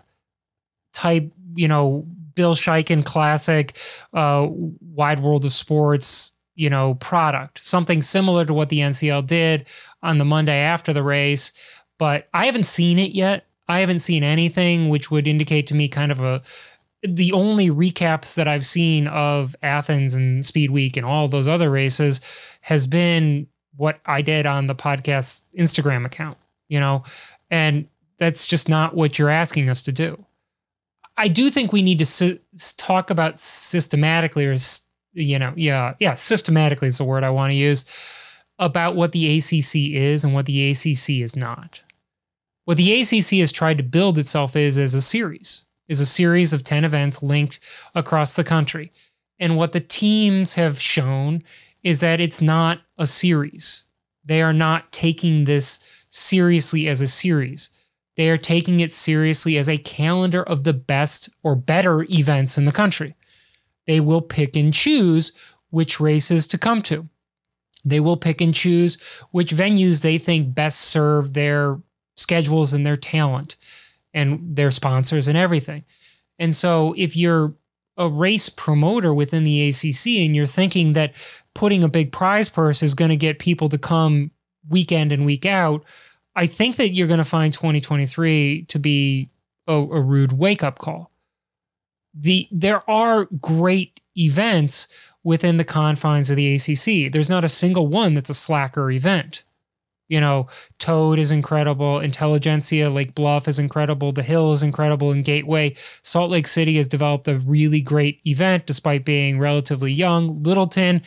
type, 0.94 1.32
you 1.56 1.68
know, 1.68 2.06
Bill 2.36 2.56
Schieken 2.56 3.04
classic, 3.04 3.78
uh, 4.14 4.48
Wide 4.50 5.20
World 5.20 5.46
of 5.46 5.54
Sports, 5.54 6.34
you 6.56 6.70
know, 6.70 6.96
product, 6.96 7.66
something 7.66 8.02
similar 8.02 8.46
to 8.46 8.54
what 8.54 8.70
the 8.70 8.80
NCL 8.80 9.26
did 9.26 9.68
on 10.04 10.18
the 10.18 10.26
Monday 10.26 10.60
after 10.60 10.94
the 10.94 11.04
race. 11.04 11.52
But 11.98 12.28
I 12.34 12.46
haven't 12.46 12.68
seen 12.68 13.00
it 13.00 13.12
yet. 13.12 13.46
I 13.68 13.80
haven't 13.80 14.00
seen 14.00 14.24
anything 14.24 14.90
which 14.90 15.12
would 15.12 15.28
indicate 15.28 15.68
to 15.68 15.76
me 15.76 15.88
kind 15.88 16.12
of 16.12 16.22
a 16.22 16.42
the 17.02 17.32
only 17.32 17.70
recaps 17.70 18.36
that 18.36 18.48
I've 18.48 18.66
seen 18.66 19.08
of 19.08 19.56
Athens 19.64 20.16
and 20.16 20.44
Speed 20.46 20.72
Week 20.72 20.98
and 20.98 21.06
all 21.06 21.30
those 21.30 21.48
other 21.48 21.72
races 21.72 22.20
has 22.62 22.86
been 22.86 23.48
what 23.78 24.00
I 24.06 24.22
did 24.22 24.46
on 24.46 24.68
the 24.68 24.76
podcast 24.76 25.44
Instagram 25.58 26.06
account, 26.06 26.38
you 26.68 26.80
know, 26.80 27.04
and 27.50 27.88
that's 28.20 28.46
just 28.46 28.70
not 28.70 28.96
what 28.96 29.18
you're 29.18 29.30
asking 29.30 29.70
us 29.70 29.82
to 29.84 29.92
do. 29.92 30.26
I 31.18 31.28
do 31.28 31.50
think 31.50 31.74
we 31.74 31.82
need 31.82 32.00
to 32.00 32.40
talk 32.78 33.10
about 33.10 33.38
systematically, 33.38 34.46
or 34.46 34.56
you 35.14 35.40
know, 35.40 35.54
yeah, 35.56 35.96
yeah, 36.00 36.16
systematically 36.16 36.88
is 36.88 36.98
the 36.98 37.04
word 37.04 37.24
I 37.24 37.30
want 37.30 37.52
to 37.52 37.56
use 37.56 37.86
about 38.60 38.96
what 38.96 39.14
the 39.14 39.38
ACC 39.38 39.76
is 39.96 40.24
and 40.24 40.34
what 40.34 40.46
the 40.46 40.72
ACC 40.72 41.22
is 41.22 41.36
not. 41.36 41.82
What 42.66 42.78
the 42.78 43.02
ACC 43.02 43.40
has 43.40 43.52
tried 43.52 43.80
to 43.80 43.84
build 43.84 44.18
itself 44.18 44.56
is 44.56 44.78
as 44.78 44.94
a 44.94 45.02
series, 45.02 45.66
is 45.88 46.00
a 46.00 46.06
series 46.06 46.54
of 46.54 46.64
10 46.64 46.86
events 46.86 47.24
linked 47.24 47.60
across 47.96 48.34
the 48.34 48.44
country. 48.44 48.92
And 49.40 49.58
what 49.58 49.72
the 49.72 49.80
teams 49.80 50.54
have 50.54 50.80
shown 50.80 51.42
is 51.84 52.02
that 52.02 52.20
it's 52.20 52.42
not 52.42 52.82
a 52.98 53.08
series. 53.08 53.86
They 54.24 54.42
are 54.42 54.54
not 54.54 54.92
taking 54.92 55.46
this 55.46 55.80
seriously 56.10 56.88
as 56.88 57.02
a 57.02 57.08
series. 57.08 57.72
They 58.20 58.30
are 58.30 58.38
taking 58.38 58.82
it 58.82 58.92
seriously 58.92 59.58
as 59.58 59.70
a 59.70 59.78
calendar 59.78 60.44
of 60.44 60.66
the 60.66 60.74
best 60.74 61.30
or 61.42 61.56
better 61.56 62.06
events 62.10 62.58
in 62.58 62.66
the 62.66 62.72
country. 62.74 63.16
They 63.88 64.02
will 64.02 64.20
pick 64.20 64.58
and 64.58 64.74
choose 64.74 65.32
which 65.70 66.02
races 66.02 66.46
to 66.48 66.58
come 66.58 66.82
to. 66.82 67.08
They 67.86 68.02
will 68.02 68.18
pick 68.18 68.42
and 68.42 68.54
choose 68.54 68.98
which 69.32 69.56
venues 69.56 70.02
they 70.02 70.18
think 70.18 70.54
best 70.54 70.82
serve 70.82 71.32
their 71.32 71.80
schedules 72.18 72.74
and 72.74 72.86
their 72.86 72.98
talent 72.98 73.56
and 74.14 74.54
their 74.54 74.70
sponsors 74.70 75.30
and 75.30 75.38
everything. 75.38 75.86
And 76.38 76.54
so 76.54 76.94
if 76.98 77.16
you're 77.16 77.56
a 77.96 78.10
race 78.10 78.50
promoter 78.50 79.14
within 79.14 79.44
the 79.44 79.70
ACC 79.70 80.26
and 80.26 80.36
you're 80.36 80.46
thinking 80.46 80.92
that 80.92 81.14
putting 81.54 81.86
a 81.86 81.88
big 81.88 82.12
prize 82.12 82.50
purse 82.50 82.84
is 82.84 82.96
going 82.96 83.12
to 83.12 83.16
get 83.16 83.40
people 83.40 83.70
to 83.70 83.78
come 83.78 84.32
weekend 84.68 85.14
and 85.14 85.26
week 85.26 85.46
out, 85.46 85.86
I 86.40 86.48
think 86.48 86.78
that 86.78 86.92
you're 86.92 87.08
going 87.08 87.18
to 87.18 87.26
find 87.26 87.54
2023 87.54 88.64
to 88.70 88.80
be 88.80 89.30
a, 89.68 89.74
a 89.74 90.00
rude 90.00 90.32
wake 90.32 90.64
up 90.64 90.80
call. 90.80 91.12
The 92.14 92.48
there 92.50 92.90
are 92.90 93.26
great 93.42 94.00
events 94.18 94.88
within 95.26 95.58
the 95.58 95.66
confines 95.66 96.30
of 96.30 96.38
the 96.38 96.56
ACC. 96.56 97.12
There's 97.12 97.30
not 97.30 97.44
a 97.44 97.50
single 97.50 97.88
one 97.88 98.14
that's 98.14 98.30
a 98.30 98.34
slacker 98.34 98.90
event. 98.90 99.44
You 100.08 100.22
know, 100.22 100.48
Toad 100.80 101.20
is 101.20 101.30
incredible. 101.30 102.00
Intelligentsia, 102.00 102.90
Lake 102.90 103.14
Bluff 103.16 103.50
is 103.50 103.60
incredible. 103.60 104.14
The 104.14 104.24
Hill 104.24 104.54
is 104.54 104.64
incredible. 104.64 105.12
And 105.12 105.26
Gateway, 105.26 105.76
Salt 106.04 106.32
Lake 106.32 106.48
City 106.48 106.78
has 106.78 106.88
developed 106.88 107.28
a 107.28 107.40
really 107.40 107.82
great 107.82 108.22
event 108.26 108.66
despite 108.66 109.04
being 109.04 109.40
relatively 109.40 109.92
young. 109.92 110.42
Littleton 110.42 111.02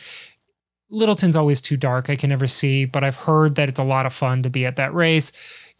Littleton's 0.93 1.35
always 1.35 1.59
too 1.59 1.75
dark. 1.75 2.09
I 2.09 2.15
can 2.15 2.29
never 2.29 2.47
see, 2.47 2.85
but 2.85 3.03
I've 3.03 3.15
heard 3.15 3.55
that 3.55 3.67
it's 3.67 3.79
a 3.79 3.83
lot 3.83 4.05
of 4.05 4.13
fun 4.13 4.43
to 4.43 4.49
be 4.49 4.65
at 4.65 4.75
that 4.75 4.93
race. 4.93 5.31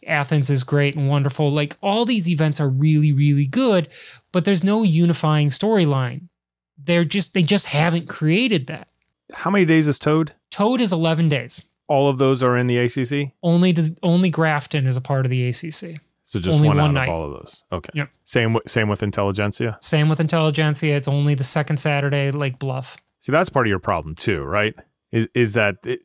Athens 0.06 0.50
is 0.50 0.64
great 0.64 0.96
and 0.96 1.08
wonderful. 1.08 1.50
Like 1.50 1.76
all 1.82 2.04
these 2.04 2.28
events 2.28 2.60
are 2.60 2.68
really, 2.68 3.12
really 3.12 3.46
good, 3.46 3.88
but 4.32 4.44
there's 4.44 4.64
no 4.64 4.82
unifying 4.82 5.48
storyline. 5.48 6.28
They're 6.76 7.04
just 7.04 7.32
they 7.32 7.42
just 7.42 7.66
haven't 7.66 8.08
created 8.08 8.66
that. 8.66 8.88
How 9.32 9.50
many 9.50 9.64
days 9.64 9.88
is 9.88 9.98
Toad? 9.98 10.32
Toad 10.50 10.80
is 10.80 10.92
11 10.92 11.28
days. 11.28 11.64
All 11.86 12.08
of 12.08 12.18
those 12.18 12.42
are 12.42 12.56
in 12.56 12.66
the 12.66 12.78
ACC. 12.78 13.32
Only 13.42 13.72
the 13.72 13.96
only 14.02 14.30
Grafton 14.30 14.86
is 14.86 14.96
a 14.96 15.00
part 15.00 15.24
of 15.24 15.30
the 15.30 15.48
ACC. 15.48 16.00
So 16.22 16.40
just 16.40 16.54
only 16.54 16.68
one, 16.68 16.78
one 16.78 16.90
out 16.90 16.94
night. 16.94 17.08
of 17.08 17.14
all 17.14 17.26
of 17.26 17.32
those. 17.32 17.64
Okay. 17.70 17.90
Yep. 17.94 18.10
Same 18.24 18.56
same 18.66 18.88
with 18.88 19.02
Intelligentsia. 19.02 19.78
Same 19.80 20.08
with 20.08 20.20
Intelligentsia. 20.20 20.96
It's 20.96 21.08
only 21.08 21.34
the 21.34 21.44
second 21.44 21.76
Saturday, 21.76 22.30
Lake 22.30 22.58
Bluff. 22.58 22.96
See, 23.20 23.32
that's 23.32 23.48
part 23.48 23.66
of 23.66 23.68
your 23.68 23.78
problem 23.78 24.14
too, 24.14 24.42
right? 24.42 24.74
Is 25.14 25.28
is 25.34 25.52
that 25.54 25.76
it, 25.86 26.00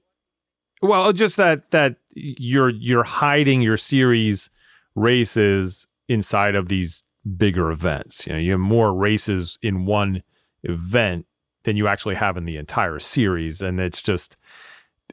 well 0.81 1.11
just 1.11 1.35
that 1.35 1.71
that 1.71 1.97
you're 2.15 2.69
you're 2.69 3.03
hiding 3.03 3.61
your 3.61 3.77
series 3.77 4.49
races 4.95 5.87
inside 6.07 6.55
of 6.55 6.69
these 6.69 7.03
bigger 7.37 7.71
events. 7.71 8.25
You 8.27 8.33
know, 8.33 8.39
you 8.39 8.51
have 8.51 8.59
more 8.59 8.93
races 8.93 9.57
in 9.61 9.85
one 9.85 10.23
event 10.63 11.25
than 11.63 11.75
you 11.75 11.87
actually 11.87 12.15
have 12.15 12.37
in 12.37 12.45
the 12.45 12.57
entire 12.57 12.99
series, 12.99 13.61
and 13.61 13.79
it's 13.79 14.01
just 14.01 14.37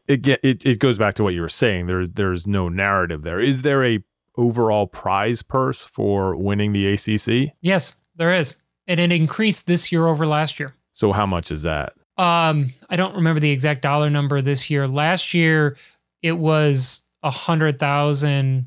it 0.07 0.27
it, 0.29 0.65
it 0.65 0.79
goes 0.79 0.99
back 0.99 1.15
to 1.15 1.25
what 1.25 1.35
you 1.35 1.41
were 1.41 1.49
saying. 1.49 1.87
There 1.87 2.07
there's 2.07 2.47
no 2.47 2.69
narrative 2.69 3.23
there. 3.23 3.41
Is 3.41 3.63
there 3.63 3.85
a 3.85 4.05
overall 4.37 4.87
prize 4.87 5.43
purse 5.43 5.83
for 5.83 6.37
winning 6.37 6.73
the 6.73 6.87
ACC? 6.93 7.55
Yes, 7.61 7.97
there 8.17 8.35
is, 8.35 8.59
and 8.87 9.01
it 9.01 9.11
increased 9.11 9.67
this 9.67 9.91
year 9.91 10.07
over 10.07 10.27
last 10.27 10.61
year. 10.61 10.75
So 10.93 11.13
how 11.13 11.27
much 11.27 11.51
is 11.51 11.63
that? 11.63 11.95
Um, 12.19 12.71
I 12.89 12.97
don't 12.97 13.17
remember 13.17 13.41
the 13.41 13.51
exact 13.51 13.83
dollar 13.83 14.09
number 14.09 14.41
this 14.41 14.71
year. 14.71 14.89
Last 14.89 15.35
year, 15.35 15.77
it 16.23 16.33
was 16.33 17.03
a 17.23 17.31
hundred 17.31 17.79
thousand 17.79 18.67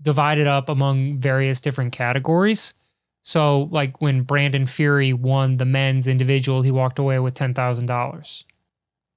divided 0.00 0.46
up 0.46 0.68
among 0.68 1.18
various 1.18 1.60
different 1.60 1.92
categories. 1.92 2.74
So, 3.22 3.68
like 3.70 4.00
when 4.02 4.22
Brandon 4.22 4.66
Fury 4.66 5.12
won 5.12 5.58
the 5.58 5.64
men's 5.64 6.08
individual, 6.08 6.62
he 6.62 6.72
walked 6.72 6.98
away 6.98 7.20
with 7.20 7.34
ten 7.34 7.54
thousand 7.54 7.86
dollars, 7.86 8.44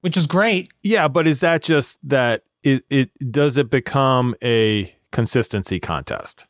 which 0.00 0.16
is 0.16 0.26
great. 0.26 0.70
Yeah, 0.82 1.08
but 1.08 1.26
is 1.26 1.40
that 1.40 1.62
just 1.62 1.98
that? 2.08 2.44
It, 2.62 2.84
it 2.88 3.10
does 3.32 3.56
it 3.58 3.70
become 3.70 4.34
a 4.42 4.94
consistency 5.10 5.80
contest 5.80 6.46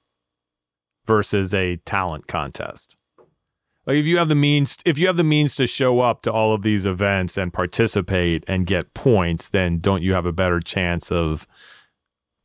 versus 1.06 1.54
a 1.54 1.76
talent 1.76 2.26
contest? 2.26 2.96
Like 3.86 3.96
if 3.96 4.06
you 4.06 4.18
have 4.18 4.28
the 4.28 4.34
means, 4.34 4.76
if 4.84 4.98
you 4.98 5.06
have 5.06 5.16
the 5.16 5.24
means 5.24 5.54
to 5.56 5.66
show 5.66 6.00
up 6.00 6.22
to 6.22 6.32
all 6.32 6.52
of 6.52 6.62
these 6.62 6.86
events 6.86 7.38
and 7.38 7.52
participate 7.52 8.44
and 8.48 8.66
get 8.66 8.94
points, 8.94 9.48
then 9.48 9.78
don't 9.78 10.02
you 10.02 10.12
have 10.14 10.26
a 10.26 10.32
better 10.32 10.60
chance 10.60 11.12
of 11.12 11.46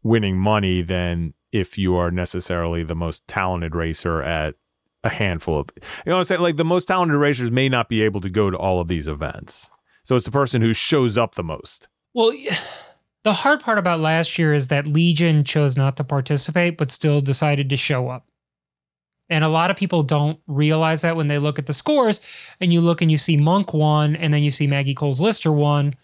winning 0.03 0.37
money 0.37 0.81
than 0.81 1.33
if 1.51 1.77
you 1.77 1.95
are 1.95 2.11
necessarily 2.11 2.83
the 2.83 2.95
most 2.95 3.27
talented 3.27 3.75
racer 3.75 4.21
at 4.21 4.55
a 5.03 5.09
handful 5.09 5.59
of 5.59 5.69
you 5.75 5.81
know 6.05 6.13
what 6.13 6.19
I'm 6.19 6.23
saying? 6.25 6.41
Like 6.41 6.57
the 6.57 6.65
most 6.65 6.85
talented 6.85 7.17
racers 7.17 7.49
may 7.49 7.69
not 7.69 7.89
be 7.89 8.03
able 8.03 8.21
to 8.21 8.29
go 8.29 8.51
to 8.51 8.57
all 8.57 8.79
of 8.79 8.87
these 8.87 9.07
events. 9.07 9.69
So 10.03 10.15
it's 10.15 10.25
the 10.25 10.31
person 10.31 10.61
who 10.61 10.73
shows 10.73 11.17
up 11.17 11.35
the 11.35 11.43
most. 11.43 11.87
Well, 12.13 12.33
the 13.23 13.33
hard 13.33 13.61
part 13.61 13.79
about 13.79 13.99
last 13.99 14.37
year 14.37 14.53
is 14.53 14.67
that 14.67 14.85
Legion 14.85 15.43
chose 15.43 15.75
not 15.75 15.97
to 15.97 16.03
participate, 16.03 16.77
but 16.77 16.91
still 16.91 17.19
decided 17.19 17.69
to 17.71 17.77
show 17.77 18.09
up. 18.09 18.27
And 19.32 19.43
a 19.43 19.49
lot 19.49 19.71
of 19.71 19.77
people 19.77 20.03
don't 20.03 20.39
realize 20.45 21.01
that 21.01 21.15
when 21.15 21.27
they 21.27 21.39
look 21.39 21.57
at 21.57 21.65
the 21.65 21.73
scores 21.73 22.21
and 22.59 22.71
you 22.71 22.82
look 22.82 23.01
and 23.01 23.09
you 23.09 23.17
see 23.17 23.38
Monk 23.38 23.73
won 23.73 24.15
and 24.17 24.32
then 24.32 24.43
you 24.43 24.51
see 24.51 24.67
Maggie 24.67 24.93
Coles-Lyster 24.93 25.51
won. 25.51 25.95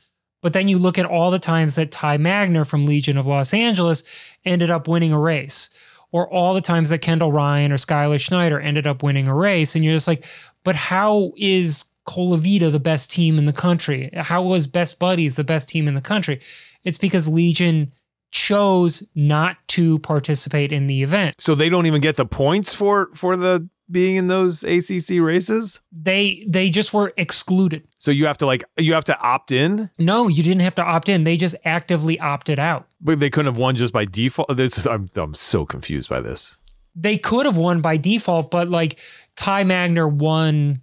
But 0.42 0.54
then 0.54 0.68
you 0.68 0.78
look 0.78 0.98
at 0.98 1.06
all 1.06 1.30
the 1.30 1.38
times 1.38 1.76
that 1.76 1.92
Ty 1.92 2.20
Magner 2.20 2.66
from 2.66 2.86
Legion 2.86 3.18
of 3.18 3.28
Los 3.28 3.54
Angeles 3.54 4.04
ended 4.46 4.72
up 4.72 4.88
winning 4.88 5.12
a 5.12 5.20
race, 5.20 5.70
or 6.12 6.32
all 6.32 6.54
the 6.54 6.62
times 6.62 6.90
that 6.90 7.00
Kendall 7.00 7.34
Ryan 7.34 7.74
or 7.74 7.78
Skylar 7.78 8.20
Schneider 8.20 8.60
ended 8.60 8.88
up 8.88 9.04
winning 9.04 9.28
a 9.28 9.36
race. 9.36 9.76
And 9.76 9.84
you're 9.84 9.96
just 9.96 10.08
like, 10.08 10.24
but 10.64 10.76
how 10.76 11.34
is 11.36 11.86
Colavita 12.08 12.72
the 12.72 12.80
best 12.80 13.12
team 13.12 13.38
in 13.38 13.46
the 13.46 13.52
country? 13.52 14.10
How 14.14 14.42
was 14.42 14.68
Best 14.68 15.00
Buddies 15.00 15.36
the 15.36 15.44
best 15.44 15.68
team 15.68 15.88
in 15.88 15.96
the 15.96 16.02
country? 16.02 16.40
It's 16.86 16.98
because 16.98 17.28
Legion 17.28 17.92
chose 18.38 19.04
not 19.16 19.58
to 19.68 19.98
participate 20.00 20.72
in 20.72 20.86
the 20.86 21.02
event. 21.02 21.36
So 21.40 21.56
they 21.56 21.70
don't 21.70 21.88
even 21.88 22.02
get 22.02 22.16
the 22.16 22.26
points 22.26 22.72
for 22.72 23.10
for 23.16 23.36
the 23.36 23.68
being 23.90 24.16
in 24.18 24.28
those 24.28 24.64
ACC 24.64 25.20
races? 25.20 25.80
They 25.92 26.46
they 26.48 26.70
just 26.70 26.94
were 26.94 27.14
excluded. 27.18 27.88
So 27.98 28.12
you 28.12 28.28
have 28.28 28.38
to 28.38 28.46
like 28.46 28.64
you 28.78 28.94
have 28.94 29.06
to 29.06 29.20
opt 29.20 29.52
in? 29.52 29.90
No, 29.98 30.28
you 30.28 30.44
didn't 30.44 30.62
have 30.62 30.76
to 30.76 30.84
opt 30.84 31.10
in. 31.10 31.24
They 31.24 31.36
just 31.36 31.56
actively 31.66 32.20
opted 32.20 32.60
out. 32.60 32.88
But 33.02 33.20
they 33.20 33.32
couldn't 33.32 33.52
have 33.52 33.58
won 33.58 33.76
just 33.76 33.92
by 33.92 34.06
default. 34.06 34.56
This 34.56 34.86
I'm 34.86 35.10
I'm 35.16 35.34
so 35.34 35.66
confused 35.66 36.10
by 36.10 36.22
this. 36.22 36.58
They 36.96 37.18
could 37.18 37.46
have 37.46 37.58
won 37.58 37.82
by 37.82 37.98
default, 37.98 38.52
but 38.52 38.70
like 38.70 39.00
Ty 39.36 39.64
Magner 39.64 40.12
won 40.12 40.82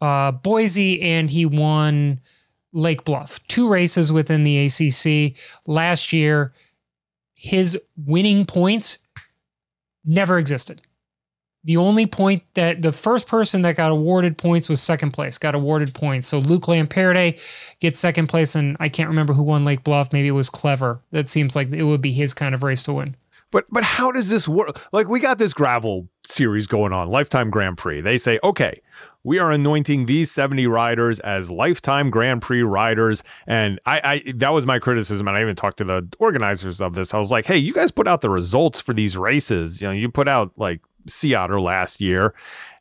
uh, 0.00 0.32
Boise 0.32 1.00
and 1.00 1.30
he 1.30 1.46
won 1.46 2.20
Lake 2.72 3.04
Bluff, 3.04 3.46
two 3.48 3.68
races 3.68 4.12
within 4.12 4.44
the 4.44 4.66
ACC 4.66 5.36
last 5.66 6.12
year. 6.12 6.52
His 7.42 7.78
winning 7.96 8.44
points 8.44 8.98
never 10.04 10.38
existed. 10.38 10.82
The 11.64 11.78
only 11.78 12.06
point 12.06 12.42
that 12.52 12.82
the 12.82 12.92
first 12.92 13.26
person 13.28 13.62
that 13.62 13.76
got 13.76 13.92
awarded 13.92 14.36
points 14.36 14.68
was 14.68 14.82
second 14.82 15.12
place, 15.12 15.38
got 15.38 15.54
awarded 15.54 15.94
points. 15.94 16.26
So 16.26 16.40
Luke 16.40 16.64
Lamperti 16.64 17.40
gets 17.80 17.98
second 17.98 18.26
place, 18.26 18.54
and 18.54 18.76
I 18.78 18.90
can't 18.90 19.08
remember 19.08 19.32
who 19.32 19.42
won 19.42 19.64
Lake 19.64 19.84
Bluff. 19.84 20.12
Maybe 20.12 20.28
it 20.28 20.32
was 20.32 20.50
Clever. 20.50 21.00
That 21.12 21.30
seems 21.30 21.56
like 21.56 21.72
it 21.72 21.82
would 21.82 22.02
be 22.02 22.12
his 22.12 22.34
kind 22.34 22.54
of 22.54 22.62
race 22.62 22.82
to 22.82 22.92
win. 22.92 23.16
But 23.50 23.64
but 23.70 23.84
how 23.84 24.12
does 24.12 24.28
this 24.28 24.46
work? 24.46 24.78
Like 24.92 25.08
we 25.08 25.18
got 25.18 25.38
this 25.38 25.54
gravel 25.54 26.10
series 26.26 26.66
going 26.66 26.92
on, 26.92 27.08
Lifetime 27.08 27.48
Grand 27.48 27.78
Prix. 27.78 28.02
They 28.02 28.18
say, 28.18 28.38
okay, 28.44 28.82
we 29.24 29.38
are 29.38 29.50
anointing 29.50 30.06
these 30.06 30.30
70 30.30 30.66
riders 30.66 31.20
as 31.20 31.50
lifetime 31.50 32.10
Grand 32.10 32.42
Prix 32.42 32.62
riders. 32.62 33.22
And 33.46 33.80
I, 33.86 34.22
I 34.26 34.32
that 34.36 34.52
was 34.52 34.66
my 34.66 34.78
criticism. 34.78 35.28
And 35.28 35.36
I 35.36 35.42
even 35.42 35.56
talked 35.56 35.78
to 35.78 35.84
the 35.84 36.08
organizers 36.18 36.80
of 36.80 36.94
this. 36.94 37.12
I 37.12 37.18
was 37.18 37.30
like, 37.30 37.46
hey, 37.46 37.58
you 37.58 37.72
guys 37.72 37.90
put 37.90 38.08
out 38.08 38.20
the 38.20 38.30
results 38.30 38.80
for 38.80 38.94
these 38.94 39.16
races. 39.16 39.80
You 39.82 39.88
know, 39.88 39.92
you 39.94 40.10
put 40.10 40.28
out 40.28 40.52
like 40.56 40.82
Sea 41.06 41.34
Otter 41.34 41.60
last 41.60 42.00
year, 42.00 42.34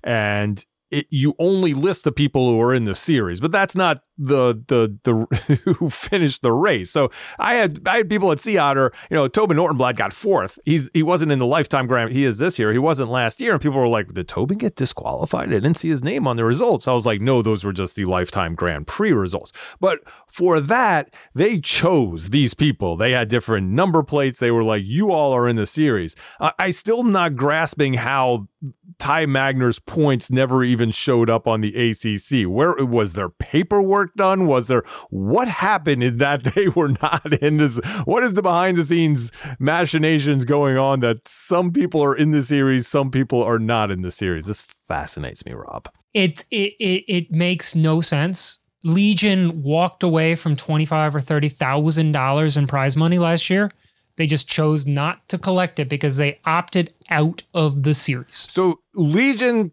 and 0.04 0.64
it, 0.92 1.08
you 1.10 1.36
only 1.40 1.74
list 1.74 2.04
the 2.04 2.12
people 2.12 2.50
who 2.50 2.60
are 2.62 2.74
in 2.74 2.86
the 2.86 2.96
series, 2.96 3.40
but 3.40 3.52
that's 3.52 3.76
not 3.76 4.04
the 4.18 4.62
the 4.68 4.98
the 5.04 5.74
who 5.74 5.90
finished 5.90 6.42
the 6.42 6.52
race. 6.52 6.92
So 6.92 7.12
I 7.38 7.54
had 7.56 7.88
I 7.88 7.98
had 7.98 8.10
people 8.10 8.32
at 8.32 8.42
Sea 8.42 8.58
Otter, 8.58 8.92
you 9.10 9.16
know, 9.16 9.28
Tobin 9.28 9.58
Ortenblad 9.58 9.96
got 9.96 10.14
fourth. 10.14 10.60
He's 10.66 10.90
he 10.94 11.04
wasn't 11.04 11.32
in 11.32 11.40
the 11.40 11.46
lifetime 11.46 11.88
grand. 11.88 12.12
He 12.12 12.26
is 12.26 12.40
this 12.40 12.60
year. 12.60 12.72
He 12.72 12.80
wasn't 12.80 13.10
last 13.10 13.40
year, 13.40 13.54
and 13.54 13.62
people 13.62 13.80
were 13.80 13.88
like, 13.88 14.14
"Did 14.14 14.28
Tobin 14.28 14.58
get 14.58 14.76
disqualified? 14.76 15.50
I 15.50 15.54
didn't 15.54 15.76
see 15.76 15.90
his 15.90 16.04
name 16.04 16.28
on 16.28 16.36
the 16.36 16.44
results." 16.44 16.88
I 16.88 16.94
was 16.94 17.06
like, 17.06 17.22
"No, 17.22 17.42
those 17.42 17.64
were 17.64 17.74
just 17.74 17.96
the 17.96 18.06
lifetime 18.06 18.56
Grand 18.56 18.88
Prix 18.88 19.14
results." 19.14 19.52
But 19.80 20.00
for 20.28 20.60
that, 20.60 21.14
they 21.36 21.60
chose 21.60 22.30
these 22.30 22.54
people. 22.54 22.98
They 22.98 23.14
had 23.14 23.30
different 23.30 23.70
number 23.70 24.04
plates. 24.04 24.40
They 24.40 24.52
were 24.52 24.64
like, 24.64 24.84
"You 24.86 25.12
all 25.12 25.34
are 25.34 25.48
in 25.48 25.56
the 25.56 25.66
series." 25.66 26.16
I, 26.40 26.52
I 26.60 26.72
still 26.72 27.04
not 27.04 27.36
grasping 27.36 27.94
how 27.94 28.48
Ty 28.98 29.26
Magner's 29.26 29.80
points 29.80 30.30
never 30.30 30.64
even 30.64 30.92
showed 30.92 31.30
up 31.30 31.48
on 31.48 31.62
the 31.62 31.74
ACC. 31.76 32.48
Where 32.50 32.76
was 32.86 33.14
their 33.14 33.30
paperwork 33.30 34.14
done? 34.16 34.48
Was 34.48 34.68
there 34.68 34.84
what 35.10 35.48
happened 35.48 36.04
is 36.04 36.18
that 36.18 36.44
they 36.56 36.68
were 36.68 36.90
not 37.02 37.42
in 37.42 37.58
this? 37.58 37.78
What 38.06 38.24
is 38.24 38.34
the 38.34 38.42
behind 38.42 38.78
the 38.78 38.84
scenes 38.84 39.32
machinations 39.60 40.46
going 40.46 40.78
on 40.78 41.00
that 41.00 41.28
some 41.28 41.72
people 41.72 42.04
are 42.04 42.16
in 42.16 42.32
the 42.32 42.44
series, 42.44 42.88
some 42.88 43.12
people 43.12 43.42
are 43.42 43.60
not 43.60 43.92
in 43.92 44.02
the 44.02 44.12
series? 44.12 44.46
This 44.46 44.62
fascinates 44.62 45.46
me, 45.46 45.54
Rob. 45.54 45.90
It 46.14 46.44
it 46.52 46.74
it, 46.80 47.06
it 47.08 47.32
makes 47.32 47.76
no 47.76 48.02
sense. 48.02 48.60
Legion 48.84 49.62
walked 49.62 50.04
away 50.04 50.36
from 50.36 50.56
twenty 50.56 50.86
five 50.86 51.16
or 51.16 51.22
thirty 51.22 51.50
thousand 51.50 52.12
dollars 52.12 52.58
in 52.58 52.68
prize 52.68 52.96
money 52.96 53.20
last 53.20 53.50
year. 53.50 53.72
They 54.20 54.28
just 54.28 54.50
chose 54.50 54.86
not 54.86 55.30
to 55.30 55.38
collect 55.38 55.80
it 55.80 55.88
because 55.88 56.18
they 56.18 56.40
opted 56.44 56.94
out 57.10 57.44
of 57.54 57.84
the 57.84 57.94
series. 57.94 58.48
So 58.50 58.82
Legion 58.94 59.72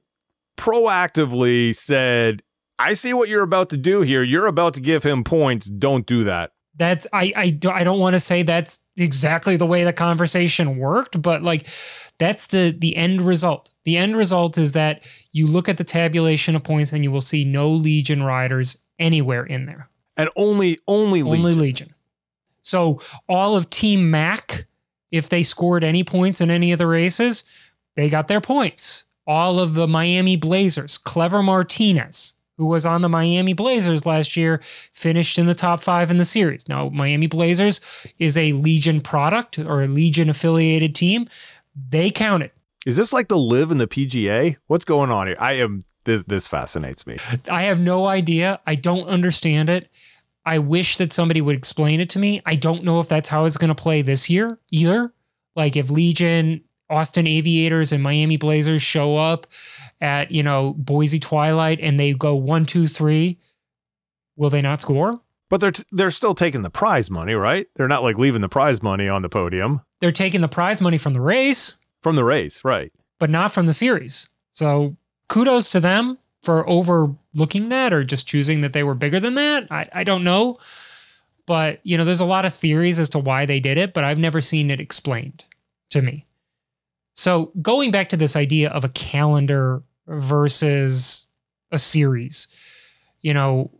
proactively 0.56 1.74
said, 1.74 2.44
I 2.78 2.94
see 2.94 3.12
what 3.12 3.28
you're 3.28 3.42
about 3.42 3.70
to 3.70 3.76
do 3.76 4.02
here. 4.02 4.22
You're 4.22 4.46
about 4.46 4.74
to 4.74 4.80
give 4.80 5.02
him 5.02 5.24
points. 5.24 5.66
Don't 5.66 6.06
do 6.06 6.22
that. 6.22 6.52
That's 6.76 7.08
I 7.12 7.32
I 7.34 7.50
don't, 7.50 7.74
I 7.74 7.82
don't 7.82 7.98
want 7.98 8.14
to 8.14 8.20
say 8.20 8.44
that's 8.44 8.78
exactly 8.96 9.56
the 9.56 9.66
way 9.66 9.82
the 9.82 9.92
conversation 9.92 10.78
worked, 10.78 11.20
but 11.20 11.42
like 11.42 11.66
that's 12.20 12.46
the 12.46 12.72
the 12.78 12.94
end 12.94 13.22
result. 13.22 13.72
The 13.84 13.96
end 13.96 14.16
result 14.16 14.58
is 14.58 14.74
that 14.74 15.02
you 15.32 15.48
look 15.48 15.68
at 15.68 15.76
the 15.76 15.84
tabulation 15.84 16.54
of 16.54 16.62
points 16.62 16.92
and 16.92 17.02
you 17.02 17.10
will 17.10 17.20
see 17.20 17.44
no 17.44 17.68
Legion 17.68 18.22
riders 18.22 18.78
anywhere 19.00 19.44
in 19.44 19.66
there. 19.66 19.88
And 20.16 20.30
only 20.36 20.78
only 20.86 21.24
Legion. 21.24 21.46
Only 21.46 21.54
Legion. 21.54 21.94
So 22.66 23.00
all 23.28 23.56
of 23.56 23.70
Team 23.70 24.10
Mac, 24.10 24.66
if 25.12 25.28
they 25.28 25.44
scored 25.44 25.84
any 25.84 26.02
points 26.02 26.40
in 26.40 26.50
any 26.50 26.72
of 26.72 26.78
the 26.78 26.86
races, 26.86 27.44
they 27.94 28.10
got 28.10 28.26
their 28.26 28.40
points. 28.40 29.04
All 29.26 29.60
of 29.60 29.74
the 29.74 29.86
Miami 29.86 30.36
Blazers, 30.36 30.98
Clever 30.98 31.42
Martinez, 31.42 32.34
who 32.56 32.66
was 32.66 32.84
on 32.84 33.02
the 33.02 33.08
Miami 33.08 33.52
Blazers 33.52 34.04
last 34.04 34.36
year, 34.36 34.60
finished 34.92 35.38
in 35.38 35.46
the 35.46 35.54
top 35.54 35.80
five 35.80 36.10
in 36.10 36.18
the 36.18 36.24
series. 36.24 36.68
Now, 36.68 36.88
Miami 36.88 37.28
Blazers 37.28 37.80
is 38.18 38.36
a 38.36 38.52
Legion 38.52 39.00
product 39.00 39.58
or 39.58 39.82
a 39.82 39.88
Legion 39.88 40.28
affiliated 40.28 40.94
team. 40.94 41.28
They 41.88 42.10
counted. 42.10 42.50
Is 42.84 42.96
this 42.96 43.12
like 43.12 43.28
the 43.28 43.38
LIV 43.38 43.72
in 43.72 43.78
the 43.78 43.88
PGA? 43.88 44.56
What's 44.66 44.84
going 44.84 45.10
on 45.10 45.28
here? 45.28 45.36
I 45.38 45.54
am 45.54 45.84
this 46.04 46.22
this 46.24 46.46
fascinates 46.46 47.06
me. 47.06 47.18
I 47.48 47.64
have 47.64 47.80
no 47.80 48.06
idea. 48.06 48.60
I 48.66 48.74
don't 48.76 49.06
understand 49.06 49.68
it. 49.68 49.88
I 50.46 50.60
wish 50.60 50.96
that 50.98 51.12
somebody 51.12 51.40
would 51.40 51.56
explain 51.56 52.00
it 52.00 52.08
to 52.10 52.20
me. 52.20 52.40
I 52.46 52.54
don't 52.54 52.84
know 52.84 53.00
if 53.00 53.08
that's 53.08 53.28
how 53.28 53.44
it's 53.44 53.56
going 53.56 53.68
to 53.68 53.74
play 53.74 54.00
this 54.00 54.30
year 54.30 54.58
either. 54.70 55.12
Like 55.56 55.76
if 55.76 55.90
Legion, 55.90 56.62
Austin 56.88 57.26
Aviators, 57.26 57.90
and 57.90 58.00
Miami 58.00 58.36
Blazers 58.36 58.80
show 58.80 59.16
up 59.16 59.48
at, 60.00 60.30
you 60.30 60.44
know, 60.44 60.74
Boise 60.78 61.18
Twilight 61.18 61.80
and 61.80 61.98
they 61.98 62.12
go 62.12 62.36
one, 62.36 62.64
two, 62.64 62.86
three, 62.86 63.40
will 64.36 64.48
they 64.48 64.62
not 64.62 64.80
score? 64.80 65.20
But 65.50 65.60
they're 65.60 65.72
t- 65.72 65.84
they're 65.90 66.10
still 66.10 66.34
taking 66.34 66.62
the 66.62 66.70
prize 66.70 67.10
money, 67.10 67.34
right? 67.34 67.66
They're 67.74 67.88
not 67.88 68.02
like 68.04 68.16
leaving 68.18 68.40
the 68.40 68.48
prize 68.48 68.82
money 68.82 69.08
on 69.08 69.22
the 69.22 69.28
podium. 69.28 69.80
They're 70.00 70.12
taking 70.12 70.42
the 70.42 70.48
prize 70.48 70.80
money 70.80 70.98
from 70.98 71.12
the 71.12 71.20
race. 71.20 71.76
From 72.02 72.16
the 72.16 72.24
race, 72.24 72.64
right. 72.64 72.92
But 73.18 73.30
not 73.30 73.50
from 73.52 73.66
the 73.66 73.72
series. 73.72 74.28
So 74.52 74.96
kudos 75.28 75.70
to 75.70 75.80
them 75.80 76.18
for 76.46 76.66
overlooking 76.68 77.68
that 77.70 77.92
or 77.92 78.04
just 78.04 78.28
choosing 78.28 78.60
that 78.60 78.72
they 78.72 78.84
were 78.84 78.94
bigger 78.94 79.18
than 79.18 79.34
that. 79.34 79.66
I, 79.72 79.88
I 79.92 80.04
don't 80.04 80.22
know. 80.22 80.58
But, 81.44 81.80
you 81.82 81.98
know, 81.98 82.04
there's 82.04 82.20
a 82.20 82.24
lot 82.24 82.44
of 82.44 82.54
theories 82.54 83.00
as 83.00 83.08
to 83.10 83.18
why 83.18 83.46
they 83.46 83.58
did 83.58 83.78
it, 83.78 83.92
but 83.92 84.04
I've 84.04 84.16
never 84.18 84.40
seen 84.40 84.70
it 84.70 84.80
explained 84.80 85.44
to 85.90 86.02
me. 86.02 86.24
So 87.14 87.50
going 87.60 87.90
back 87.90 88.08
to 88.10 88.16
this 88.16 88.36
idea 88.36 88.70
of 88.70 88.84
a 88.84 88.88
calendar 88.90 89.82
versus 90.06 91.26
a 91.72 91.78
series, 91.78 92.46
you 93.22 93.34
know, 93.34 93.72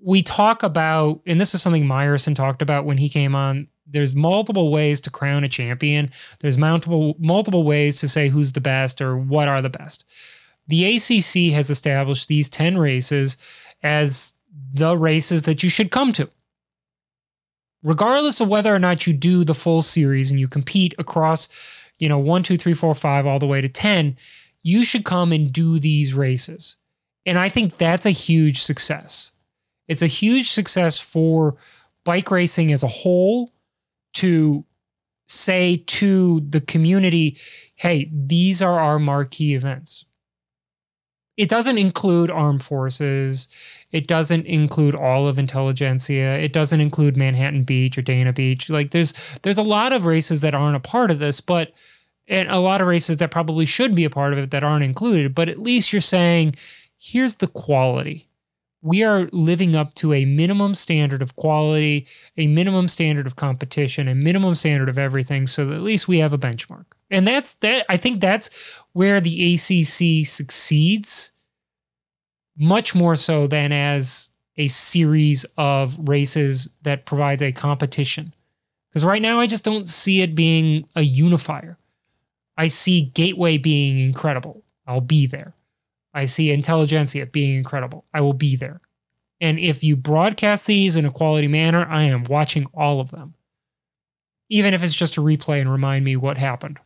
we 0.00 0.22
talk 0.22 0.62
about, 0.62 1.20
and 1.26 1.40
this 1.40 1.52
is 1.52 1.62
something 1.62 1.84
Meyerson 1.84 2.36
talked 2.36 2.62
about 2.62 2.84
when 2.84 2.98
he 2.98 3.08
came 3.08 3.34
on. 3.34 3.66
There's 3.88 4.14
multiple 4.14 4.70
ways 4.70 5.00
to 5.00 5.10
crown 5.10 5.42
a 5.42 5.48
champion. 5.48 6.10
There's 6.38 6.58
multiple 6.58 7.16
multiple 7.18 7.64
ways 7.64 8.00
to 8.00 8.08
say 8.08 8.28
who's 8.28 8.52
the 8.52 8.60
best 8.60 9.00
or 9.00 9.16
what 9.16 9.48
are 9.48 9.60
the 9.60 9.70
best. 9.70 10.04
The 10.66 10.96
ACC 10.96 11.52
has 11.54 11.70
established 11.70 12.28
these 12.28 12.48
10 12.48 12.78
races 12.78 13.36
as 13.82 14.34
the 14.72 14.96
races 14.96 15.42
that 15.44 15.62
you 15.62 15.68
should 15.68 15.90
come 15.90 16.12
to. 16.12 16.28
Regardless 17.82 18.40
of 18.40 18.48
whether 18.48 18.74
or 18.74 18.78
not 18.78 19.06
you 19.06 19.12
do 19.12 19.44
the 19.44 19.54
full 19.54 19.82
series 19.82 20.30
and 20.30 20.40
you 20.40 20.48
compete 20.48 20.94
across, 20.98 21.48
you 21.98 22.08
know, 22.08 22.18
one, 22.18 22.42
two, 22.42 22.56
three, 22.56 22.72
four, 22.72 22.94
five, 22.94 23.26
all 23.26 23.38
the 23.38 23.46
way 23.46 23.60
to 23.60 23.68
10, 23.68 24.16
you 24.62 24.84
should 24.84 25.04
come 25.04 25.32
and 25.32 25.52
do 25.52 25.78
these 25.78 26.14
races. 26.14 26.76
And 27.26 27.38
I 27.38 27.48
think 27.50 27.76
that's 27.76 28.06
a 28.06 28.10
huge 28.10 28.62
success. 28.62 29.32
It's 29.86 30.02
a 30.02 30.06
huge 30.06 30.50
success 30.50 30.98
for 30.98 31.56
bike 32.04 32.30
racing 32.30 32.72
as 32.72 32.82
a 32.82 32.88
whole 32.88 33.52
to 34.14 34.64
say 35.28 35.82
to 35.86 36.40
the 36.40 36.60
community, 36.60 37.36
hey, 37.76 38.10
these 38.12 38.62
are 38.62 38.78
our 38.78 38.98
marquee 38.98 39.54
events. 39.54 40.06
It 41.36 41.48
doesn't 41.48 41.78
include 41.78 42.30
armed 42.30 42.62
forces. 42.62 43.48
It 43.90 44.06
doesn't 44.06 44.46
include 44.46 44.94
all 44.94 45.26
of 45.26 45.38
intelligentsia. 45.38 46.38
It 46.38 46.52
doesn't 46.52 46.80
include 46.80 47.16
Manhattan 47.16 47.64
Beach 47.64 47.98
or 47.98 48.02
Dana 48.02 48.32
Beach. 48.32 48.70
Like 48.70 48.90
there's 48.90 49.12
there's 49.42 49.58
a 49.58 49.62
lot 49.62 49.92
of 49.92 50.06
races 50.06 50.40
that 50.42 50.54
aren't 50.54 50.76
a 50.76 50.80
part 50.80 51.10
of 51.10 51.18
this, 51.18 51.40
but 51.40 51.72
and 52.26 52.48
a 52.50 52.58
lot 52.58 52.80
of 52.80 52.86
races 52.86 53.18
that 53.18 53.30
probably 53.30 53.66
should 53.66 53.94
be 53.94 54.04
a 54.04 54.10
part 54.10 54.32
of 54.32 54.38
it 54.38 54.50
that 54.50 54.64
aren't 54.64 54.84
included, 54.84 55.34
but 55.34 55.48
at 55.48 55.60
least 55.60 55.92
you're 55.92 56.00
saying 56.00 56.54
here's 56.98 57.36
the 57.36 57.46
quality. 57.46 58.28
We 58.84 59.02
are 59.02 59.30
living 59.32 59.74
up 59.74 59.94
to 59.94 60.12
a 60.12 60.26
minimum 60.26 60.74
standard 60.74 61.22
of 61.22 61.36
quality, 61.36 62.06
a 62.36 62.46
minimum 62.46 62.86
standard 62.88 63.26
of 63.26 63.36
competition, 63.36 64.08
a 64.08 64.14
minimum 64.14 64.54
standard 64.54 64.90
of 64.90 64.98
everything, 64.98 65.46
so 65.46 65.64
that 65.64 65.74
at 65.74 65.80
least 65.80 66.06
we 66.06 66.18
have 66.18 66.34
a 66.34 66.38
benchmark. 66.38 66.84
And 67.10 67.26
that's 67.26 67.54
that. 67.56 67.86
I 67.88 67.96
think 67.96 68.20
that's 68.20 68.50
where 68.92 69.22
the 69.22 69.54
ACC 69.54 70.26
succeeds, 70.26 71.32
much 72.58 72.94
more 72.94 73.16
so 73.16 73.46
than 73.46 73.72
as 73.72 74.30
a 74.58 74.68
series 74.68 75.46
of 75.56 75.96
races 76.06 76.68
that 76.82 77.06
provides 77.06 77.40
a 77.40 77.52
competition. 77.52 78.34
Because 78.90 79.06
right 79.06 79.22
now, 79.22 79.40
I 79.40 79.46
just 79.46 79.64
don't 79.64 79.88
see 79.88 80.20
it 80.20 80.34
being 80.34 80.86
a 80.94 81.00
unifier. 81.00 81.78
I 82.58 82.68
see 82.68 83.00
Gateway 83.14 83.56
being 83.56 83.98
incredible. 83.98 84.62
I'll 84.86 85.00
be 85.00 85.26
there. 85.26 85.54
I 86.14 86.26
see 86.26 86.52
Intelligentsia 86.52 87.26
being 87.26 87.56
incredible. 87.56 88.04
I 88.14 88.20
will 88.20 88.32
be 88.32 88.56
there. 88.56 88.80
And 89.40 89.58
if 89.58 89.82
you 89.82 89.96
broadcast 89.96 90.66
these 90.66 90.96
in 90.96 91.04
a 91.04 91.10
quality 91.10 91.48
manner, 91.48 91.86
I 91.90 92.04
am 92.04 92.24
watching 92.24 92.66
all 92.72 93.00
of 93.00 93.10
them. 93.10 93.34
Even 94.48 94.72
if 94.72 94.82
it's 94.82 94.94
just 94.94 95.16
a 95.16 95.20
replay 95.20 95.60
and 95.60 95.70
remind 95.70 96.04
me 96.04 96.16
what 96.16 96.38
happened. 96.38 96.78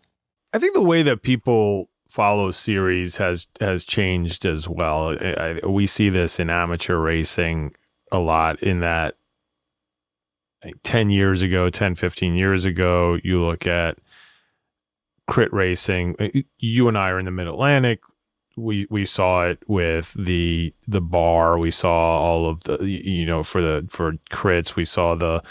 I 0.52 0.58
think 0.58 0.74
the 0.74 0.82
way 0.82 1.02
that 1.02 1.22
people 1.22 1.90
follow 2.08 2.50
series 2.50 3.18
has 3.18 3.46
has 3.60 3.84
changed 3.84 4.46
as 4.46 4.66
well. 4.66 5.14
I, 5.20 5.60
I, 5.62 5.66
we 5.66 5.86
see 5.86 6.08
this 6.08 6.40
in 6.40 6.48
amateur 6.48 6.96
racing 6.96 7.74
a 8.10 8.18
lot 8.18 8.62
in 8.62 8.80
that 8.80 9.16
like 10.64 10.76
10 10.82 11.10
years 11.10 11.42
ago, 11.42 11.70
10, 11.70 11.94
15 11.94 12.34
years 12.34 12.64
ago, 12.64 13.18
you 13.22 13.44
look 13.44 13.66
at 13.66 13.98
crit 15.28 15.52
racing. 15.52 16.16
You 16.58 16.88
and 16.88 16.96
I 16.96 17.10
are 17.10 17.18
in 17.18 17.26
the 17.26 17.30
mid 17.30 17.46
Atlantic 17.46 18.00
we 18.59 18.86
we 18.90 19.06
saw 19.06 19.46
it 19.46 19.62
with 19.68 20.14
the 20.14 20.74
the 20.86 21.00
bar. 21.00 21.59
We 21.59 21.70
saw 21.70 22.18
all 22.18 22.48
of 22.48 22.61
the 22.64 22.84
you 22.84 23.26
know 23.26 23.42
for 23.42 23.62
the 23.62 23.86
for 23.88 24.14
crits. 24.30 24.76
We 24.76 24.84
saw 24.84 25.14
the 25.14 25.42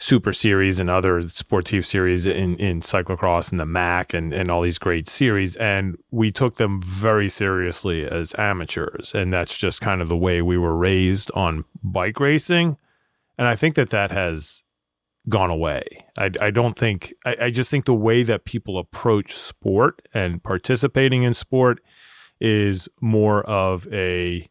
super 0.00 0.32
series 0.32 0.78
and 0.78 0.88
other 0.88 1.28
sportive 1.28 1.84
series 1.84 2.26
in 2.26 2.56
in 2.56 2.80
cyclocross 2.80 3.50
and 3.50 3.60
the 3.60 3.66
Mac 3.66 4.14
and 4.14 4.32
and 4.32 4.50
all 4.50 4.62
these 4.62 4.78
great 4.78 5.08
series. 5.08 5.56
And 5.56 5.96
we 6.10 6.30
took 6.30 6.56
them 6.56 6.80
very 6.82 7.28
seriously 7.28 8.06
as 8.06 8.34
amateurs. 8.38 9.14
And 9.14 9.32
that's 9.32 9.56
just 9.56 9.80
kind 9.80 10.00
of 10.00 10.08
the 10.08 10.16
way 10.16 10.42
we 10.42 10.58
were 10.58 10.76
raised 10.76 11.30
on 11.34 11.64
bike 11.82 12.20
racing. 12.20 12.76
And 13.36 13.46
I 13.46 13.54
think 13.54 13.76
that 13.76 13.90
that 13.90 14.10
has 14.10 14.64
gone 15.28 15.50
away. 15.50 15.84
I, 16.16 16.30
I 16.40 16.50
don't 16.50 16.76
think, 16.76 17.12
I, 17.24 17.36
I 17.42 17.50
just 17.50 17.70
think 17.70 17.84
the 17.84 17.94
way 17.94 18.22
that 18.22 18.44
people 18.44 18.78
approach 18.78 19.34
sport 19.34 20.08
and 20.14 20.42
participating 20.42 21.22
in 21.22 21.34
sport 21.34 21.80
is 22.40 22.88
more 23.00 23.42
of 23.44 23.86
a 23.92 24.48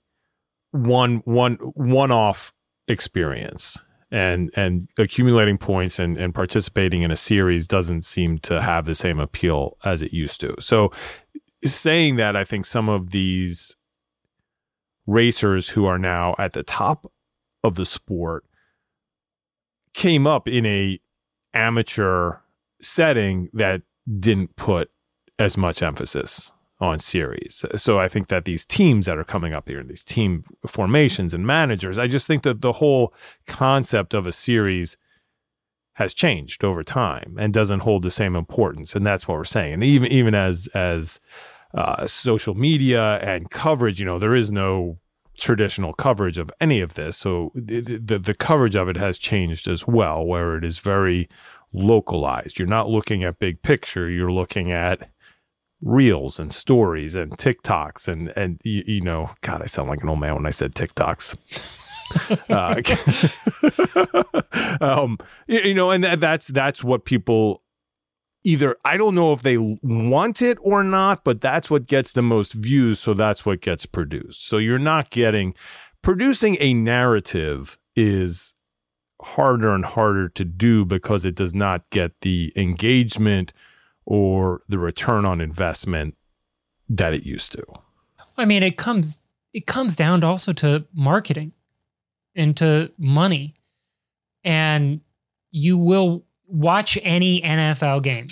one 0.71 1.17
one 1.25 1.55
one 1.55 2.11
off 2.11 2.53
experience 2.87 3.77
and 4.11 4.51
and 4.55 4.87
accumulating 4.97 5.57
points 5.57 5.99
and 5.99 6.17
and 6.17 6.33
participating 6.33 7.03
in 7.03 7.11
a 7.11 7.15
series 7.15 7.67
doesn't 7.67 8.03
seem 8.03 8.37
to 8.39 8.61
have 8.61 8.85
the 8.85 8.95
same 8.95 9.19
appeal 9.19 9.77
as 9.83 10.01
it 10.01 10.13
used 10.13 10.39
to. 10.41 10.55
So 10.59 10.91
saying 11.63 12.17
that 12.17 12.35
I 12.35 12.43
think 12.43 12.65
some 12.65 12.89
of 12.89 13.11
these 13.11 13.75
racers 15.05 15.69
who 15.69 15.85
are 15.85 15.99
now 15.99 16.35
at 16.37 16.53
the 16.53 16.63
top 16.63 17.11
of 17.63 17.75
the 17.75 17.85
sport 17.85 18.45
came 19.93 20.27
up 20.27 20.47
in 20.47 20.65
a 20.65 20.99
amateur 21.53 22.37
setting 22.81 23.49
that 23.53 23.81
didn't 24.19 24.55
put 24.55 24.91
as 25.39 25.57
much 25.57 25.81
emphasis 25.81 26.51
on 26.79 26.99
series. 26.99 27.65
So 27.75 27.97
I 27.97 28.07
think 28.07 28.27
that 28.27 28.45
these 28.45 28.65
teams 28.65 29.07
that 29.07 29.17
are 29.17 29.23
coming 29.23 29.53
up 29.53 29.67
here, 29.67 29.83
these 29.83 30.03
team 30.03 30.43
formations 30.67 31.33
and 31.33 31.45
managers, 31.45 31.97
I 31.97 32.07
just 32.07 32.27
think 32.27 32.43
that 32.43 32.61
the 32.61 32.73
whole 32.73 33.13
concept 33.47 34.13
of 34.13 34.27
a 34.27 34.31
series 34.31 34.97
has 35.93 36.13
changed 36.13 36.63
over 36.63 36.83
time 36.83 37.35
and 37.39 37.51
doesn't 37.51 37.79
hold 37.79 38.03
the 38.03 38.11
same 38.11 38.35
importance. 38.35 38.95
And 38.95 39.05
that's 39.05 39.27
what 39.27 39.37
we're 39.37 39.43
saying. 39.43 39.73
And 39.73 39.83
even 39.83 40.11
even 40.11 40.35
as 40.35 40.67
as 40.75 41.19
uh, 41.73 42.05
social 42.05 42.53
media 42.53 43.17
and 43.17 43.49
coverage, 43.49 43.99
you 43.99 44.05
know, 44.05 44.19
there 44.19 44.35
is 44.35 44.51
no 44.51 44.99
traditional 45.39 45.93
coverage 45.93 46.37
of 46.37 46.51
any 46.61 46.81
of 46.81 46.93
this. 46.93 47.17
So 47.17 47.51
the, 47.55 47.81
the, 47.81 48.19
the 48.19 48.33
coverage 48.33 48.75
of 48.75 48.89
it 48.89 48.97
has 48.97 49.17
changed 49.17 49.67
as 49.67 49.87
well, 49.87 50.25
where 50.25 50.57
it 50.57 50.63
is 50.63 50.79
very 50.79 51.29
localized. 51.73 52.57
You're 52.57 52.67
not 52.67 52.89
looking 52.89 53.23
at 53.23 53.39
big 53.39 53.61
picture. 53.61 54.09
You're 54.09 54.31
looking 54.31 54.71
at 54.71 55.09
reels 55.81 56.39
and 56.39 56.51
stories 56.53 57.15
and 57.15 57.37
TikToks 57.37 58.07
and 58.07 58.29
and 58.35 58.59
you, 58.63 58.83
you, 58.85 59.01
know, 59.01 59.31
God, 59.41 59.61
I 59.61 59.65
sound 59.65 59.89
like 59.89 60.01
an 60.01 60.09
old 60.09 60.19
man 60.19 60.35
when 60.35 60.45
I 60.45 60.51
said 60.51 60.75
TikToks. 60.75 61.37
uh, 62.49 62.81
um, 64.81 65.17
you, 65.47 65.59
you, 65.59 65.73
know, 65.73 65.91
and 65.91 66.03
that's 66.03 66.47
that's 66.47 66.83
what 66.83 67.05
people 67.05 67.63
either 68.43 68.77
I 68.85 68.97
don't 68.97 69.15
know 69.15 69.33
if 69.33 69.41
they 69.41 69.57
want 69.57 70.41
it 70.41 70.57
or 70.61 70.83
not, 70.83 71.23
but 71.23 71.41
that's 71.41 71.69
what 71.69 71.85
gets 71.85 72.13
the 72.13 72.21
most 72.21 72.53
views, 72.53 72.99
so 72.99 73.13
that's 73.13 73.45
what 73.45 73.61
gets 73.61 73.85
produced. 73.85 74.47
So 74.47 74.57
you're 74.57 74.79
not 74.79 75.09
getting 75.09 75.53
producing 76.01 76.57
a 76.59 76.73
narrative 76.73 77.77
is 77.95 78.55
harder 79.21 79.73
and 79.73 79.83
harder 79.83 80.29
to 80.29 80.45
do 80.45 80.85
because 80.85 81.25
it 81.25 81.35
does 81.35 81.53
not 81.53 81.89
get 81.89 82.13
the 82.21 82.53
engagement 82.55 83.51
or 84.07 84.61
the 84.69 84.79
return 84.79 85.25
on 85.25 85.41
investment 85.41 86.15
that 86.87 87.13
it 87.13 87.25
used 87.25 87.51
to. 87.51 87.63
I 88.37 88.45
mean, 88.45 88.63
it 88.63 88.77
comes 88.77 89.19
it 89.53 89.67
comes 89.67 89.95
down 89.95 90.21
to 90.21 90.27
also 90.27 90.53
to 90.53 90.85
marketing 90.93 91.51
and 92.33 92.55
to 92.57 92.91
money. 92.97 93.55
And 94.43 95.01
you 95.51 95.77
will 95.77 96.23
watch 96.47 96.97
any 97.03 97.41
NFL 97.41 98.03
game. 98.03 98.27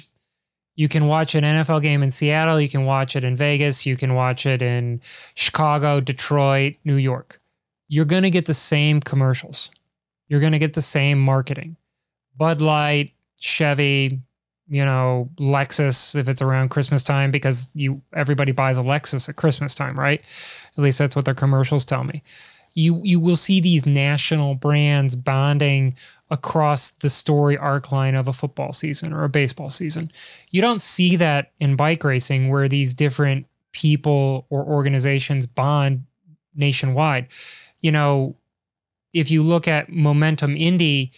You 0.75 0.87
can 0.87 1.07
watch 1.07 1.35
an 1.35 1.43
NFL 1.43 1.81
game 1.81 2.03
in 2.03 2.11
Seattle, 2.11 2.59
you 2.59 2.69
can 2.69 2.85
watch 2.85 3.15
it 3.15 3.23
in 3.23 3.35
Vegas, 3.35 3.85
you 3.85 3.97
can 3.97 4.13
watch 4.13 4.45
it 4.45 4.61
in 4.61 5.01
Chicago, 5.33 5.99
Detroit, 5.99 6.75
New 6.85 6.95
York. 6.95 7.41
You're 7.87 8.05
going 8.05 8.23
to 8.23 8.29
get 8.29 8.45
the 8.45 8.53
same 8.53 9.01
commercials. 9.01 9.71
You're 10.27 10.39
going 10.39 10.51
to 10.53 10.59
get 10.59 10.73
the 10.73 10.81
same 10.81 11.19
marketing. 11.19 11.77
Bud 12.37 12.61
Light, 12.61 13.13
Chevy, 13.39 14.21
you 14.67 14.83
know, 14.83 15.29
Lexus 15.37 16.15
if 16.15 16.27
it's 16.27 16.41
around 16.41 16.69
Christmas 16.69 17.03
time 17.03 17.31
because 17.31 17.69
you 17.75 18.01
everybody 18.13 18.51
buys 18.51 18.77
a 18.77 18.81
Lexus 18.81 19.29
at 19.29 19.35
Christmas 19.35 19.75
time, 19.75 19.95
right? 19.95 20.21
At 20.77 20.83
least 20.83 20.99
that's 20.99 21.15
what 21.15 21.25
their 21.25 21.35
commercials 21.35 21.85
tell 21.85 22.03
me. 22.03 22.23
You 22.73 22.99
you 23.03 23.19
will 23.19 23.35
see 23.35 23.59
these 23.59 23.85
national 23.85 24.55
brands 24.55 25.15
bonding 25.15 25.95
across 26.31 26.91
the 26.91 27.09
story 27.09 27.57
arc 27.57 27.91
line 27.91 28.15
of 28.15 28.27
a 28.27 28.33
football 28.33 28.73
season 28.73 29.13
or 29.13 29.23
a 29.23 29.29
baseball 29.29 29.69
season. 29.69 30.11
You 30.49 30.61
don't 30.61 30.81
see 30.81 31.15
that 31.17 31.51
in 31.59 31.75
bike 31.75 32.03
racing 32.03 32.49
where 32.49 32.67
these 32.67 32.93
different 32.93 33.45
people 33.71 34.47
or 34.49 34.63
organizations 34.63 35.45
bond 35.45 36.05
nationwide. 36.55 37.27
You 37.81 37.91
know, 37.91 38.35
if 39.13 39.29
you 39.29 39.43
look 39.43 39.67
at 39.67 39.89
Momentum 39.89 40.57
Indy, 40.57 41.11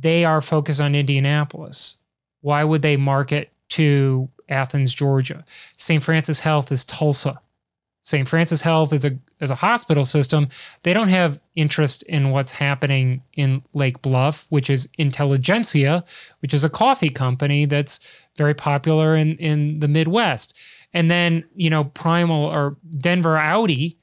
they 0.00 0.24
are 0.24 0.40
focused 0.40 0.80
on 0.80 0.94
Indianapolis. 0.94 1.96
Why 2.40 2.64
would 2.64 2.82
they 2.82 2.96
market 2.96 3.52
to 3.70 4.28
Athens, 4.48 4.94
Georgia? 4.94 5.44
St. 5.76 6.02
Francis 6.02 6.40
Health 6.40 6.72
is 6.72 6.84
Tulsa. 6.84 7.40
St. 8.02 8.26
Francis 8.26 8.62
Health 8.62 8.92
is 8.92 9.04
a 9.04 9.18
is 9.40 9.50
a 9.50 9.54
hospital 9.54 10.04
system. 10.04 10.48
They 10.82 10.92
don't 10.92 11.08
have 11.08 11.40
interest 11.54 12.02
in 12.04 12.30
what's 12.30 12.52
happening 12.52 13.22
in 13.34 13.62
Lake 13.74 14.00
Bluff, 14.00 14.46
which 14.48 14.70
is 14.70 14.88
Intelligentsia, 14.98 16.04
which 16.40 16.54
is 16.54 16.64
a 16.64 16.70
coffee 16.70 17.10
company 17.10 17.66
that's 17.66 18.00
very 18.36 18.54
popular 18.54 19.14
in 19.14 19.36
in 19.36 19.80
the 19.80 19.88
Midwest. 19.88 20.56
And 20.92 21.10
then, 21.10 21.44
you 21.54 21.70
know, 21.70 21.84
Primal 21.84 22.44
or 22.46 22.76
Denver 22.98 23.36
Audi 23.36 23.98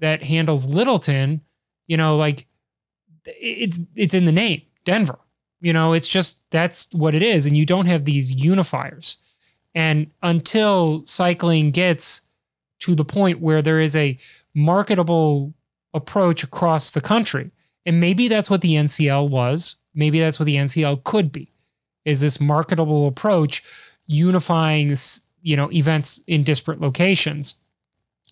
that 0.00 0.22
handles 0.22 0.66
Littleton, 0.66 1.40
you 1.86 1.96
know, 1.96 2.16
like 2.16 2.46
it's 3.24 3.80
it's 3.96 4.14
in 4.14 4.26
the 4.26 4.32
name, 4.32 4.62
Denver. 4.84 5.18
You 5.60 5.72
know, 5.72 5.92
it's 5.92 6.08
just 6.08 6.40
that's 6.50 6.88
what 6.92 7.14
it 7.14 7.22
is 7.22 7.46
and 7.46 7.56
you 7.56 7.66
don't 7.66 7.86
have 7.86 8.04
these 8.04 8.34
unifiers. 8.34 9.16
And 9.74 10.10
until 10.22 11.04
cycling 11.06 11.70
gets 11.70 12.22
to 12.80 12.94
the 12.94 13.04
point 13.04 13.40
where 13.40 13.62
there 13.62 13.80
is 13.80 13.94
a 13.94 14.18
marketable 14.54 15.52
approach 15.94 16.42
across 16.42 16.90
the 16.90 17.00
country. 17.00 17.50
And 17.86 18.00
maybe 18.00 18.28
that's 18.28 18.50
what 18.50 18.62
the 18.62 18.74
NCL 18.74 19.30
was. 19.30 19.76
Maybe 19.94 20.18
that's 20.20 20.38
what 20.38 20.46
the 20.46 20.56
NCL 20.56 21.04
could 21.04 21.30
be. 21.30 21.52
Is 22.04 22.20
this 22.20 22.40
marketable 22.40 23.06
approach 23.06 23.62
unifying, 24.06 24.94
you 25.42 25.56
know, 25.56 25.70
events 25.72 26.20
in 26.26 26.42
disparate 26.42 26.80
locations. 26.80 27.54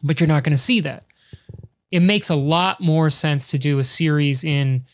But 0.02 0.20
you're 0.20 0.28
not 0.28 0.44
going 0.44 0.56
to 0.56 0.62
see 0.62 0.80
that. 0.80 1.04
It 1.90 2.00
makes 2.00 2.30
a 2.30 2.34
lot 2.34 2.80
more 2.80 3.10
sense 3.10 3.50
to 3.50 3.58
do 3.58 3.78
a 3.78 3.84
series 3.84 4.44
in, 4.44 4.84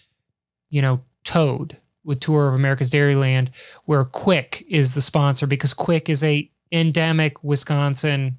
you 0.70 0.82
know, 0.82 1.00
Toad 1.24 1.78
with 2.04 2.20
Tour 2.20 2.48
of 2.48 2.54
America's 2.54 2.90
Dairyland, 2.90 3.48
where 3.84 4.04
Quick 4.04 4.64
is 4.68 4.94
the 4.94 5.02
sponsor 5.02 5.46
because 5.46 5.74
Quick 5.74 6.08
is 6.08 6.22
a 6.22 6.50
endemic 6.72 7.42
Wisconsin 7.42 8.38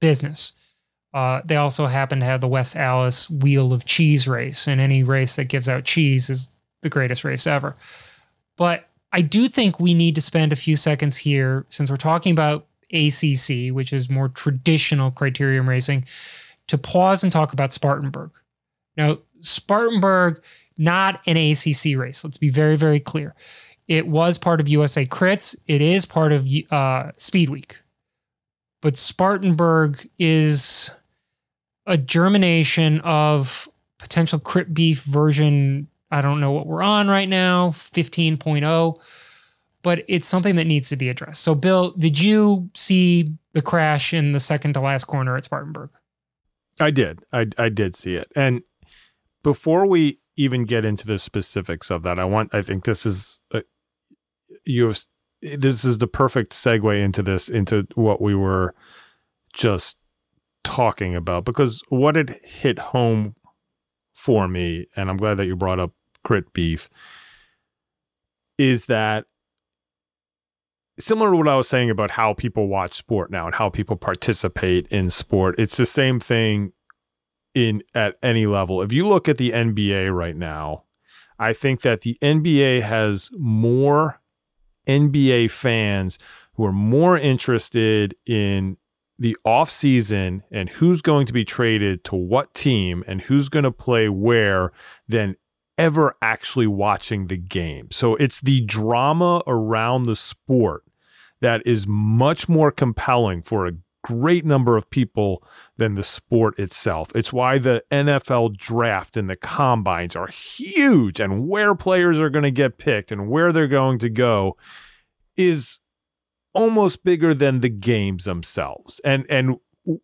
business. 0.00 0.52
Uh, 1.14 1.40
they 1.44 1.56
also 1.56 1.86
happen 1.86 2.20
to 2.20 2.26
have 2.26 2.40
the 2.40 2.48
West 2.48 2.76
Allis 2.76 3.30
Wheel 3.30 3.72
of 3.72 3.86
Cheese 3.86 4.28
race, 4.28 4.68
and 4.68 4.80
any 4.80 5.02
race 5.02 5.36
that 5.36 5.48
gives 5.48 5.68
out 5.68 5.84
cheese 5.84 6.28
is 6.28 6.48
the 6.82 6.90
greatest 6.90 7.24
race 7.24 7.46
ever. 7.46 7.74
But 8.56 8.88
I 9.12 9.22
do 9.22 9.48
think 9.48 9.80
we 9.80 9.94
need 9.94 10.14
to 10.16 10.20
spend 10.20 10.52
a 10.52 10.56
few 10.56 10.76
seconds 10.76 11.16
here, 11.16 11.64
since 11.68 11.90
we're 11.90 11.96
talking 11.96 12.32
about 12.32 12.66
ACC, 12.92 13.72
which 13.72 13.92
is 13.92 14.10
more 14.10 14.28
traditional 14.28 15.10
criterium 15.10 15.66
racing, 15.66 16.04
to 16.66 16.76
pause 16.76 17.22
and 17.22 17.32
talk 17.32 17.52
about 17.52 17.72
Spartanburg. 17.72 18.30
Now, 18.96 19.18
Spartanburg, 19.40 20.42
not 20.78 21.20
an 21.26 21.36
ACC 21.36 21.96
race. 21.96 22.24
Let's 22.24 22.36
be 22.36 22.50
very, 22.50 22.76
very 22.76 23.00
clear. 23.00 23.34
It 23.88 24.06
was 24.08 24.36
part 24.36 24.60
of 24.60 24.68
USA 24.68 25.06
Crits. 25.06 25.56
It 25.66 25.80
is 25.80 26.06
part 26.06 26.32
of 26.32 26.48
uh, 26.70 27.12
Speed 27.16 27.50
Week, 27.50 27.76
but 28.82 28.96
Spartanburg 28.96 30.08
is 30.18 30.90
a 31.86 31.96
germination 31.96 33.00
of 33.00 33.68
potential 33.98 34.38
crit 34.38 34.74
beef 34.74 35.02
version. 35.02 35.88
I 36.10 36.20
don't 36.20 36.40
know 36.40 36.52
what 36.52 36.66
we're 36.66 36.82
on 36.82 37.08
right 37.08 37.28
now, 37.28 37.70
15.0, 37.70 39.00
but 39.82 40.04
it's 40.08 40.28
something 40.28 40.56
that 40.56 40.66
needs 40.66 40.88
to 40.88 40.96
be 40.96 41.08
addressed. 41.08 41.42
So, 41.42 41.54
Bill, 41.54 41.92
did 41.92 42.20
you 42.20 42.70
see 42.74 43.32
the 43.52 43.62
crash 43.62 44.12
in 44.12 44.32
the 44.32 44.40
second 44.40 44.74
to 44.74 44.80
last 44.80 45.04
corner 45.04 45.36
at 45.36 45.44
Spartanburg? 45.44 45.90
I 46.78 46.90
did. 46.90 47.20
I, 47.32 47.46
I 47.56 47.68
did 47.68 47.94
see 47.94 48.14
it. 48.14 48.30
And 48.36 48.62
before 49.42 49.86
we 49.86 50.18
even 50.36 50.64
get 50.64 50.84
into 50.84 51.06
the 51.06 51.18
specifics 51.18 51.90
of 51.90 52.02
that, 52.02 52.18
I 52.18 52.24
want, 52.24 52.54
I 52.54 52.62
think 52.62 52.84
this 52.84 53.06
is, 53.06 53.40
a, 53.52 53.62
you 54.64 54.86
have 54.86 55.00
this 55.42 55.84
is 55.84 55.98
the 55.98 56.06
perfect 56.06 56.52
segue 56.52 57.02
into 57.02 57.22
this 57.22 57.48
into 57.48 57.86
what 57.94 58.20
we 58.20 58.34
were 58.34 58.74
just 59.52 59.96
talking 60.64 61.14
about 61.14 61.44
because 61.44 61.82
what 61.88 62.16
it 62.16 62.44
hit 62.44 62.78
home 62.78 63.34
for 64.14 64.48
me 64.48 64.86
and 64.96 65.08
I'm 65.08 65.16
glad 65.16 65.36
that 65.36 65.46
you 65.46 65.54
brought 65.54 65.78
up 65.78 65.92
crit 66.24 66.52
beef 66.52 66.88
is 68.58 68.86
that 68.86 69.26
similar 70.98 71.30
to 71.30 71.36
what 71.36 71.48
I 71.48 71.56
was 71.56 71.68
saying 71.68 71.90
about 71.90 72.10
how 72.10 72.32
people 72.32 72.68
watch 72.68 72.94
sport 72.94 73.30
now 73.30 73.46
and 73.46 73.54
how 73.54 73.68
people 73.68 73.96
participate 73.96 74.88
in 74.88 75.10
sport 75.10 75.54
it's 75.58 75.76
the 75.76 75.86
same 75.86 76.18
thing 76.18 76.72
in 77.56 77.82
at 77.94 78.16
any 78.22 78.46
level 78.46 78.82
if 78.82 78.92
you 78.92 79.08
look 79.08 79.28
at 79.28 79.38
the 79.38 79.50
NBA 79.50 80.14
right 80.14 80.36
now 80.36 80.84
I 81.38 81.52
think 81.52 81.82
that 81.82 82.02
the 82.02 82.16
NBA 82.22 82.82
has 82.82 83.30
more 83.36 84.20
NBA 84.86 85.50
fans 85.50 86.18
who 86.54 86.64
are 86.64 86.72
more 86.72 87.18
interested 87.18 88.14
in 88.26 88.76
the 89.18 89.36
offseason 89.46 90.42
and 90.50 90.68
who's 90.68 91.02
going 91.02 91.26
to 91.26 91.32
be 91.32 91.44
traded 91.44 92.04
to 92.04 92.14
what 92.14 92.52
team 92.54 93.02
and 93.06 93.22
who's 93.22 93.48
going 93.48 93.64
to 93.64 93.72
play 93.72 94.08
where 94.08 94.72
than 95.08 95.36
ever 95.78 96.16
actually 96.22 96.66
watching 96.66 97.26
the 97.26 97.36
game. 97.36 97.90
So 97.90 98.16
it's 98.16 98.40
the 98.40 98.62
drama 98.62 99.42
around 99.46 100.04
the 100.04 100.16
sport 100.16 100.84
that 101.40 101.66
is 101.66 101.86
much 101.86 102.48
more 102.48 102.70
compelling 102.70 103.42
for 103.42 103.66
a 103.66 103.72
great 104.06 104.44
number 104.44 104.76
of 104.76 104.88
people 104.88 105.42
than 105.78 105.94
the 105.94 106.02
sport 106.04 106.56
itself. 106.60 107.10
It's 107.14 107.32
why 107.32 107.58
the 107.58 107.82
NFL 107.90 108.56
draft 108.56 109.16
and 109.16 109.28
the 109.28 109.34
combines 109.34 110.14
are 110.14 110.28
huge 110.28 111.18
and 111.18 111.48
where 111.48 111.74
players 111.74 112.20
are 112.20 112.30
going 112.30 112.44
to 112.44 112.52
get 112.52 112.78
picked 112.78 113.10
and 113.10 113.28
where 113.28 113.52
they're 113.52 113.66
going 113.66 113.98
to 113.98 114.08
go 114.08 114.56
is 115.36 115.80
almost 116.54 117.02
bigger 117.02 117.34
than 117.34 117.60
the 117.60 117.68
games 117.68 118.24
themselves. 118.24 119.00
And 119.04 119.26
and 119.28 119.56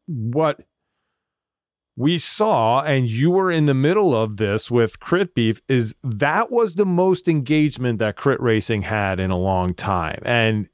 what 0.06 0.60
we 1.94 2.18
saw, 2.18 2.82
and 2.82 3.08
you 3.08 3.30
were 3.30 3.52
in 3.52 3.66
the 3.66 3.74
middle 3.74 4.20
of 4.20 4.36
this 4.36 4.68
with 4.68 4.98
Crit 4.98 5.34
Beef, 5.34 5.62
is 5.68 5.94
that 6.02 6.50
was 6.50 6.74
the 6.74 6.86
most 6.86 7.28
engagement 7.28 8.00
that 8.00 8.16
Crit 8.16 8.40
Racing 8.40 8.82
had 8.82 9.20
in 9.20 9.30
a 9.30 9.38
long 9.38 9.74
time. 9.74 10.22
And 10.24 10.68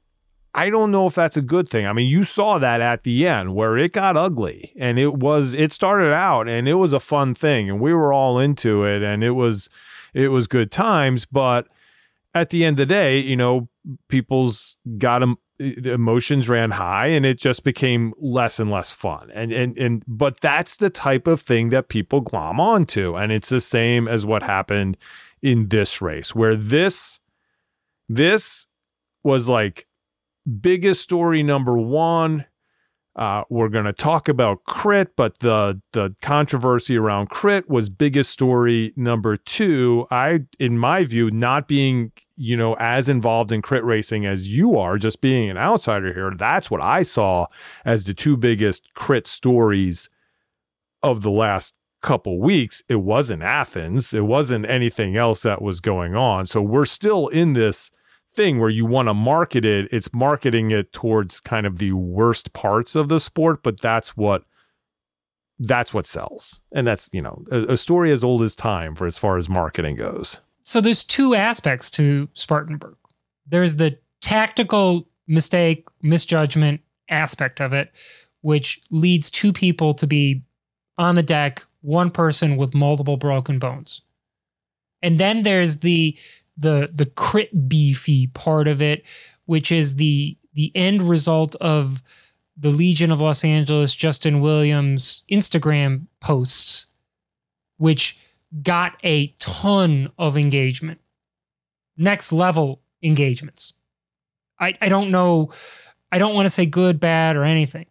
I 0.53 0.69
don't 0.69 0.91
know 0.91 1.05
if 1.05 1.15
that's 1.15 1.37
a 1.37 1.41
good 1.41 1.69
thing. 1.69 1.85
I 1.85 1.93
mean, 1.93 2.09
you 2.09 2.23
saw 2.23 2.57
that 2.57 2.81
at 2.81 3.03
the 3.03 3.27
end 3.27 3.55
where 3.55 3.77
it 3.77 3.93
got 3.93 4.17
ugly 4.17 4.73
and 4.77 4.97
it 4.97 5.15
was 5.15 5.53
it 5.53 5.71
started 5.71 6.13
out 6.13 6.47
and 6.47 6.67
it 6.67 6.75
was 6.75 6.93
a 6.93 6.99
fun 6.99 7.35
thing 7.35 7.69
and 7.69 7.79
we 7.79 7.93
were 7.93 8.11
all 8.11 8.39
into 8.39 8.83
it 8.83 9.03
and 9.03 9.23
it 9.23 9.31
was 9.31 9.69
it 10.13 10.29
was 10.29 10.47
good 10.47 10.71
times, 10.71 11.25
but 11.25 11.67
at 12.33 12.49
the 12.49 12.65
end 12.65 12.79
of 12.79 12.87
the 12.87 12.93
day, 12.93 13.19
you 13.19 13.35
know, 13.35 13.69
people's 14.07 14.77
got 14.97 15.19
them 15.19 15.37
the 15.59 15.91
emotions 15.91 16.47
ran 16.47 16.71
high 16.71 17.07
and 17.07 17.25
it 17.25 17.37
just 17.37 17.63
became 17.63 18.13
less 18.17 18.59
and 18.59 18.71
less 18.71 18.93
fun. 18.93 19.29
And 19.33 19.51
and 19.51 19.77
and 19.77 20.03
but 20.07 20.39
that's 20.39 20.77
the 20.77 20.89
type 20.89 21.27
of 21.27 21.41
thing 21.41 21.69
that 21.69 21.89
people 21.89 22.21
glom 22.21 22.59
onto. 22.61 23.15
And 23.15 23.31
it's 23.31 23.49
the 23.49 23.61
same 23.61 24.07
as 24.07 24.25
what 24.25 24.41
happened 24.41 24.97
in 25.41 25.67
this 25.67 26.01
race, 26.01 26.33
where 26.33 26.55
this 26.55 27.19
this 28.07 28.67
was 29.23 29.49
like 29.49 29.85
biggest 30.49 31.01
story 31.01 31.43
number 31.43 31.77
one. 31.77 32.45
Uh, 33.15 33.43
we're 33.49 33.69
going 33.69 33.85
to 33.85 33.93
talk 33.93 34.29
about 34.29 34.63
crit, 34.63 35.15
but 35.15 35.39
the 35.39 35.81
the 35.91 36.15
controversy 36.21 36.95
around 36.95 37.29
crit 37.29 37.69
was 37.69 37.89
biggest 37.89 38.31
story 38.31 38.93
number 38.95 39.35
two. 39.35 40.07
I, 40.09 40.41
in 40.57 40.77
my 40.77 41.03
view, 41.03 41.29
not 41.29 41.67
being 41.67 42.11
you 42.35 42.55
know 42.55 42.75
as 42.79 43.09
involved 43.09 43.51
in 43.51 43.61
crit 43.61 43.83
racing 43.83 44.25
as 44.25 44.47
you 44.47 44.77
are, 44.77 44.97
just 44.97 45.19
being 45.19 45.49
an 45.49 45.57
outsider 45.57 46.13
here. 46.13 46.31
That's 46.37 46.71
what 46.71 46.81
I 46.81 47.03
saw 47.03 47.47
as 47.83 48.05
the 48.05 48.13
two 48.13 48.37
biggest 48.37 48.93
crit 48.93 49.27
stories 49.27 50.09
of 51.03 51.21
the 51.21 51.31
last 51.31 51.73
couple 52.01 52.39
weeks. 52.39 52.81
It 52.87 53.01
wasn't 53.01 53.43
Athens. 53.43 54.13
It 54.13 54.25
wasn't 54.25 54.69
anything 54.69 55.17
else 55.17 55.41
that 55.41 55.61
was 55.61 55.81
going 55.81 56.15
on. 56.15 56.45
So 56.45 56.61
we're 56.61 56.85
still 56.85 57.27
in 57.27 57.53
this 57.53 57.91
thing 58.39 58.57
where 58.57 58.69
you 58.69 58.85
want 58.85 59.09
to 59.09 59.13
market 59.13 59.65
it, 59.65 59.89
it's 59.91 60.13
marketing 60.13 60.71
it 60.71 60.93
towards 60.93 61.41
kind 61.41 61.65
of 61.65 61.77
the 61.77 61.91
worst 61.91 62.53
parts 62.53 62.95
of 62.95 63.09
the 63.09 63.19
sport, 63.19 63.63
but 63.63 63.81
that's 63.81 64.15
what 64.15 64.45
that's 65.59 65.93
what 65.93 66.07
sells. 66.07 66.61
And 66.71 66.87
that's, 66.87 67.09
you 67.11 67.21
know, 67.21 67.43
a, 67.51 67.73
a 67.73 67.77
story 67.77 68.13
as 68.13 68.23
old 68.23 68.41
as 68.41 68.55
time 68.55 68.95
for 68.95 69.05
as 69.05 69.17
far 69.17 69.35
as 69.35 69.49
marketing 69.49 69.97
goes. 69.97 70.39
So 70.61 70.79
there's 70.79 71.03
two 71.03 71.35
aspects 71.35 71.91
to 71.91 72.29
Spartanburg. 72.33 72.95
There's 73.45 73.75
the 73.75 73.97
tactical 74.21 75.05
mistake, 75.27 75.85
misjudgment 76.01 76.79
aspect 77.09 77.59
of 77.59 77.73
it, 77.73 77.91
which 78.39 78.79
leads 78.89 79.29
two 79.29 79.51
people 79.51 79.93
to 79.95 80.07
be 80.07 80.43
on 80.97 81.15
the 81.15 81.23
deck, 81.23 81.65
one 81.81 82.09
person 82.09 82.55
with 82.55 82.73
multiple 82.73 83.17
broken 83.17 83.59
bones. 83.59 84.01
And 85.01 85.17
then 85.17 85.43
there's 85.43 85.79
the 85.79 86.17
the 86.59 86.89
the 86.93 87.05
crit 87.05 87.69
beefy 87.69 88.27
part 88.27 88.67
of 88.67 88.81
it, 88.81 89.03
which 89.45 89.71
is 89.71 89.95
the 89.95 90.37
the 90.53 90.71
end 90.75 91.01
result 91.01 91.55
of 91.55 92.03
the 92.57 92.69
Legion 92.69 93.11
of 93.11 93.21
Los 93.21 93.43
Angeles 93.43 93.95
Justin 93.95 94.41
Williams 94.41 95.23
Instagram 95.31 96.07
posts, 96.19 96.87
which 97.77 98.17
got 98.61 98.97
a 99.03 99.27
ton 99.39 100.11
of 100.17 100.37
engagement, 100.37 100.99
next 101.97 102.31
level 102.33 102.81
engagements. 103.01 103.73
I, 104.59 104.73
I 104.81 104.89
don't 104.89 105.11
know, 105.11 105.51
I 106.11 106.17
don't 106.17 106.35
want 106.35 106.45
to 106.45 106.49
say 106.49 106.65
good, 106.65 106.99
bad, 106.99 107.37
or 107.37 107.43
anything. 107.43 107.85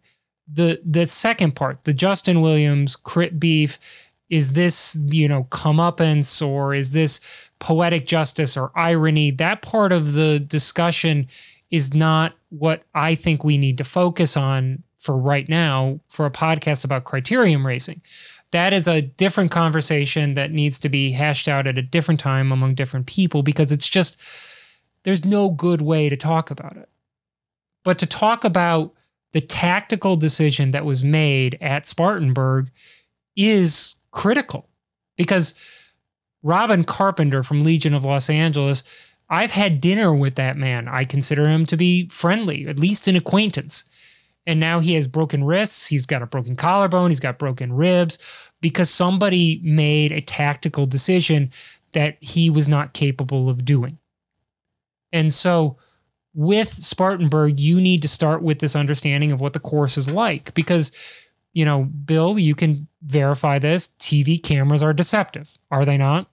The 0.51 0.81
the 0.85 1.05
second 1.05 1.55
part, 1.55 1.83
the 1.83 1.93
Justin 1.93 2.41
Williams 2.41 2.95
crit 2.95 3.39
beef, 3.39 3.79
is 4.29 4.53
this, 4.53 4.97
you 5.07 5.27
know, 5.27 5.45
comeuppance 5.45 6.45
or 6.45 6.73
is 6.73 6.91
this 6.91 7.19
poetic 7.59 8.05
justice 8.05 8.55
or 8.55 8.71
irony? 8.75 9.31
That 9.31 9.61
part 9.61 9.91
of 9.91 10.13
the 10.13 10.39
discussion 10.39 11.27
is 11.71 11.93
not 11.93 12.33
what 12.49 12.83
I 12.95 13.15
think 13.15 13.43
we 13.43 13.57
need 13.57 13.77
to 13.77 13.83
focus 13.83 14.37
on 14.37 14.83
for 14.99 15.17
right 15.17 15.47
now 15.47 15.99
for 16.09 16.25
a 16.25 16.31
podcast 16.31 16.83
about 16.83 17.05
criterium 17.05 17.65
racing. 17.65 18.01
That 18.51 18.73
is 18.73 18.87
a 18.87 19.01
different 19.01 19.51
conversation 19.51 20.33
that 20.33 20.51
needs 20.51 20.79
to 20.79 20.89
be 20.89 21.11
hashed 21.11 21.47
out 21.47 21.67
at 21.67 21.77
a 21.77 21.83
different 21.83 22.19
time 22.19 22.51
among 22.51 22.75
different 22.75 23.05
people 23.05 23.43
because 23.43 23.71
it's 23.71 23.87
just, 23.87 24.19
there's 25.03 25.23
no 25.23 25.51
good 25.51 25.81
way 25.81 26.09
to 26.09 26.17
talk 26.17 26.49
about 26.49 26.75
it. 26.75 26.89
But 27.83 27.99
to 27.99 28.05
talk 28.05 28.43
about 28.43 28.93
the 29.31 29.41
tactical 29.41 30.15
decision 30.15 30.71
that 30.71 30.85
was 30.85 31.03
made 31.03 31.57
at 31.61 31.87
Spartanburg 31.87 32.71
is 33.35 33.95
critical 34.11 34.69
because 35.17 35.53
Robin 36.43 36.83
Carpenter 36.83 37.43
from 37.43 37.63
Legion 37.63 37.93
of 37.93 38.05
Los 38.05 38.29
Angeles 38.29 38.83
I've 39.29 39.51
had 39.51 39.79
dinner 39.79 40.13
with 40.13 40.35
that 40.35 40.57
man. 40.57 40.87
I 40.87 41.05
consider 41.05 41.47
him 41.47 41.65
to 41.67 41.77
be 41.77 42.07
friendly, 42.07 42.67
at 42.67 42.79
least 42.79 43.07
an 43.07 43.15
acquaintance. 43.15 43.83
And 44.47 44.59
now 44.59 44.79
he 44.79 44.93
has 44.95 45.07
broken 45.07 45.43
wrists. 45.43 45.85
He's 45.85 46.07
got 46.07 46.23
a 46.23 46.25
broken 46.25 46.55
collarbone. 46.55 47.11
He's 47.11 47.19
got 47.19 47.37
broken 47.37 47.71
ribs 47.71 48.17
because 48.61 48.89
somebody 48.89 49.61
made 49.63 50.11
a 50.11 50.21
tactical 50.21 50.87
decision 50.87 51.51
that 51.91 52.17
he 52.21 52.49
was 52.49 52.67
not 52.67 52.93
capable 52.93 53.49
of 53.49 53.65
doing. 53.65 53.99
And 55.11 55.31
so 55.33 55.77
with 56.33 56.69
Spartanburg, 56.83 57.59
you 57.59 57.79
need 57.79 58.01
to 58.01 58.07
start 58.07 58.41
with 58.41 58.59
this 58.59 58.75
understanding 58.75 59.31
of 59.31 59.41
what 59.41 59.53
the 59.53 59.59
course 59.59 59.97
is 59.97 60.11
like 60.13 60.53
because, 60.55 60.91
you 61.53 61.65
know, 61.65 61.83
Bill, 61.83 62.37
you 62.37 62.55
can 62.55 62.87
verify 63.01 63.59
this. 63.59 63.89
TV 63.99 64.41
cameras 64.41 64.83
are 64.83 64.93
deceptive, 64.93 65.53
are 65.71 65.85
they 65.85 65.97
not? 65.97 66.29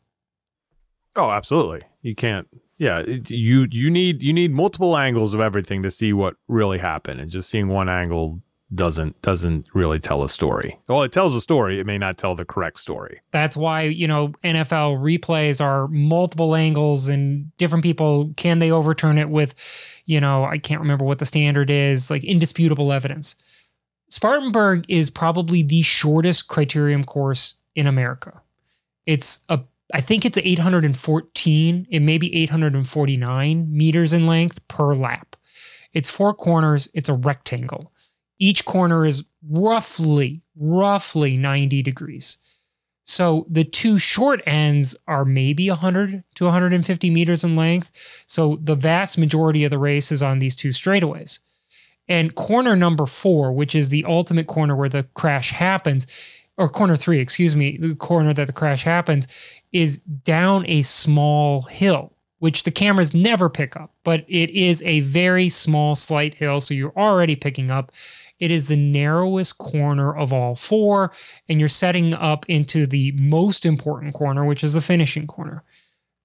Oh, 1.17 1.31
absolutely. 1.31 1.83
You 2.03 2.15
can't 2.15 2.47
yeah, 2.79 3.03
you 3.29 3.67
you 3.71 3.91
need 3.91 4.23
you 4.23 4.33
need 4.33 4.53
multiple 4.53 4.99
angles 4.99 5.33
of 5.33 5.41
everything 5.41 5.83
to 5.83 5.91
see 5.91 6.13
what 6.13 6.37
really 6.47 6.79
happened, 6.79 7.21
and 7.21 7.31
just 7.31 7.49
seeing 7.49 7.69
one 7.69 7.89
angle 7.89 8.41
doesn't 8.75 9.21
doesn't 9.23 9.67
really 9.73 9.99
tell 9.99 10.23
a 10.23 10.29
story. 10.29 10.79
Well, 10.87 11.03
it 11.03 11.13
tells 11.13 11.35
a 11.35 11.41
story, 11.41 11.81
it 11.81 11.87
may 11.87 11.97
not 11.97 12.19
tell 12.19 12.35
the 12.35 12.45
correct 12.45 12.79
story. 12.79 13.23
That's 13.31 13.57
why 13.57 13.83
you 13.83 14.07
know 14.07 14.29
NFL 14.45 14.99
replays 14.99 15.65
are 15.65 15.89
multiple 15.89 16.55
angles, 16.55 17.09
and 17.09 17.57
different 17.57 17.83
people 17.83 18.33
can 18.37 18.59
they 18.59 18.71
overturn 18.71 19.17
it 19.17 19.31
with, 19.31 19.55
you 20.05 20.21
know, 20.21 20.45
I 20.45 20.59
can't 20.59 20.81
remember 20.81 21.07
what 21.07 21.19
the 21.19 21.27
standard 21.27 21.71
is, 21.71 22.11
like 22.11 22.25
indisputable 22.25 22.93
evidence. 22.93 23.37
Spartanburg 24.09 24.85
is 24.89 25.11
probably 25.11 25.63
the 25.63 25.83
shortest 25.83 26.49
criterium 26.49 27.05
course 27.05 27.55
in 27.75 27.87
America. 27.87 28.41
It's 29.07 29.41
a 29.49 29.61
I 29.95 30.01
think 30.01 30.25
it's 30.25 30.37
814, 30.37 31.87
it 31.91 32.01
may 32.01 32.19
be 32.19 32.35
849 32.43 33.69
meters 33.71 34.13
in 34.13 34.27
length 34.27 34.67
per 34.67 34.95
lap. 34.95 35.37
It's 35.93 36.11
four 36.11 36.35
corners, 36.35 36.89
it's 36.93 37.09
a 37.09 37.15
rectangle. 37.15 37.93
Each 38.39 38.65
corner 38.65 39.07
is 39.07 39.25
roughly, 39.49 40.43
roughly 40.57 41.37
90 41.37 41.83
degrees. 41.83 42.39
So 43.05 43.47
the 43.49 43.63
two 43.63 43.99
short 43.99 44.43
ends 44.45 44.97
are 45.07 45.25
maybe 45.25 45.71
100 45.71 46.25
to 46.35 46.45
150 46.45 47.11
meters 47.11 47.45
in 47.45 47.55
length. 47.55 47.93
So 48.27 48.59
the 48.61 48.75
vast 48.75 49.17
majority 49.17 49.63
of 49.63 49.71
the 49.71 49.79
race 49.79 50.11
is 50.11 50.25
on 50.25 50.41
these 50.41 50.57
two 50.57 50.71
straightaways. 50.71 51.39
And 52.09 52.35
corner 52.35 52.77
number 52.77 53.07
four, 53.07 53.53
which 53.53 53.75
is 53.75 53.89
the 53.89 54.05
ultimate 54.05 54.47
corner 54.47 54.77
where 54.77 54.89
the 54.89 55.05
crash 55.15 55.51
happens, 55.51 56.07
or 56.57 56.69
corner 56.69 56.97
three, 56.97 57.21
excuse 57.21 57.55
me, 57.57 57.77
the 57.77 57.95
corner 57.95 58.33
that 58.33 58.47
the 58.47 58.53
crash 58.53 58.83
happens, 58.83 59.29
is 59.73 59.99
down 59.99 60.65
a 60.69 60.83
small 60.83 61.63
hill, 61.63 62.13
which 62.39 62.63
the 62.63 62.71
cameras 62.71 63.13
never 63.13 63.51
pick 63.51 63.77
up, 63.77 63.93
but 64.05 64.25
it 64.29 64.51
is 64.51 64.83
a 64.83 65.01
very 65.01 65.49
small, 65.49 65.95
slight 65.95 66.35
hill. 66.35 66.61
So 66.61 66.75
you're 66.75 66.97
already 66.97 67.37
picking 67.37 67.71
up. 67.71 67.93
It 68.39 68.51
is 68.51 68.67
the 68.67 68.77
narrowest 68.77 69.59
corner 69.59 70.15
of 70.15 70.33
all 70.33 70.57
four, 70.57 71.13
and 71.49 71.59
you're 71.59 71.69
setting 71.69 72.15
up 72.15 72.47
into 72.49 72.87
the 72.87 73.13
most 73.13 73.67
important 73.67 74.15
corner, 74.15 74.45
which 74.45 74.63
is 74.63 74.75
the 74.75 74.83
finishing 74.83 75.27
corner. 75.27 75.65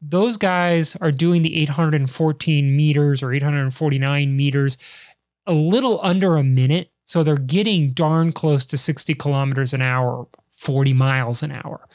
Those 0.02 0.36
guys 0.36 0.96
are 0.98 1.12
doing 1.12 1.42
the 1.42 1.62
814 1.62 2.76
meters 2.76 3.22
or 3.22 3.32
849 3.32 4.36
meters 4.36 4.78
a 5.48 5.54
little 5.54 6.00
under 6.04 6.38
a 6.38 6.44
minute. 6.44 6.92
So 7.04 7.24
they're 7.24 7.38
getting 7.38 7.89
darn 7.89 8.32
close 8.32 8.66
to 8.68 8.78
60 8.78 9.14
kilometers 9.16 9.74
an 9.74 9.82
hour, 9.82 10.28
40 10.50 10.94
miles 10.94 11.44
an 11.44 11.52
hour. 11.52 11.88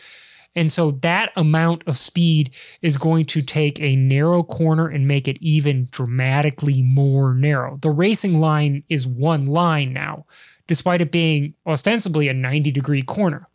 And 0.56 0.72
so 0.72 0.92
that 1.02 1.32
amount 1.36 1.84
of 1.86 1.98
speed 1.98 2.50
is 2.80 2.96
going 2.96 3.26
to 3.26 3.42
take 3.42 3.78
a 3.78 3.94
narrow 3.94 4.42
corner 4.42 4.88
and 4.88 5.06
make 5.06 5.28
it 5.28 5.36
even 5.42 5.86
dramatically 5.90 6.82
more 6.82 7.34
narrow. 7.34 7.78
The 7.82 7.90
racing 7.90 8.38
line 8.38 8.82
is 8.88 9.06
one 9.06 9.44
line 9.44 9.92
now, 9.92 10.24
despite 10.66 11.02
it 11.02 11.12
being 11.12 11.52
ostensibly 11.66 12.28
a 12.28 12.34
90 12.34 12.70
degree 12.70 13.02
corner. 13.02 13.48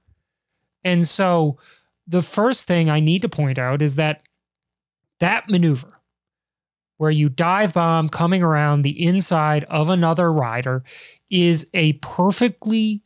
And 0.84 1.08
so 1.08 1.58
the 2.08 2.22
first 2.22 2.68
thing 2.68 2.90
I 2.90 3.00
need 3.00 3.24
to 3.24 3.30
point 3.30 3.58
out 3.58 3.82
is 3.82 3.96
that 3.96 4.22
that 5.20 5.50
maneuver, 5.50 6.00
where 7.02 7.10
you 7.10 7.30
dive 7.30 7.74
bomb 7.74 8.08
coming 8.08 8.44
around 8.44 8.84
the 8.84 9.08
inside 9.08 9.64
of 9.64 9.90
another 9.90 10.32
rider, 10.32 10.84
is 11.32 11.68
a 11.74 11.94
perfectly 11.94 13.02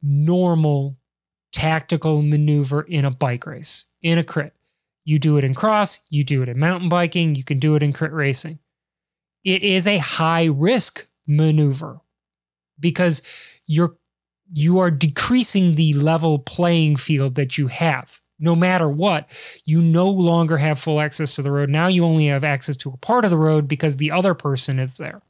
normal 0.00 0.96
tactical 1.52 2.22
maneuver 2.22 2.80
in 2.80 3.04
a 3.04 3.10
bike 3.10 3.44
race, 3.44 3.84
in 4.00 4.16
a 4.16 4.24
crit. 4.24 4.54
You 5.04 5.18
do 5.18 5.36
it 5.36 5.44
in 5.44 5.52
cross, 5.52 6.00
you 6.08 6.24
do 6.24 6.42
it 6.42 6.48
in 6.48 6.58
mountain 6.58 6.88
biking, 6.88 7.34
you 7.34 7.44
can 7.44 7.58
do 7.58 7.74
it 7.74 7.82
in 7.82 7.92
crit 7.92 8.12
racing. 8.12 8.60
It 9.44 9.62
is 9.62 9.86
a 9.86 9.98
high 9.98 10.44
risk 10.44 11.06
maneuver 11.26 12.00
because 12.80 13.20
you're 13.66 13.94
you 14.54 14.78
are 14.78 14.90
decreasing 14.90 15.74
the 15.74 15.92
level 15.92 16.38
playing 16.38 16.96
field 16.96 17.34
that 17.34 17.58
you 17.58 17.66
have. 17.66 18.21
No 18.42 18.56
matter 18.56 18.88
what, 18.88 19.30
you 19.64 19.80
no 19.80 20.10
longer 20.10 20.58
have 20.58 20.78
full 20.78 21.00
access 21.00 21.36
to 21.36 21.42
the 21.42 21.52
road. 21.52 21.70
Now 21.70 21.86
you 21.86 22.04
only 22.04 22.26
have 22.26 22.44
access 22.44 22.76
to 22.78 22.90
a 22.90 22.96
part 22.96 23.24
of 23.24 23.30
the 23.30 23.36
road 23.38 23.68
because 23.68 23.96
the 23.96 24.10
other 24.10 24.34
person 24.34 24.78
is 24.78 24.96
there. 24.98 25.22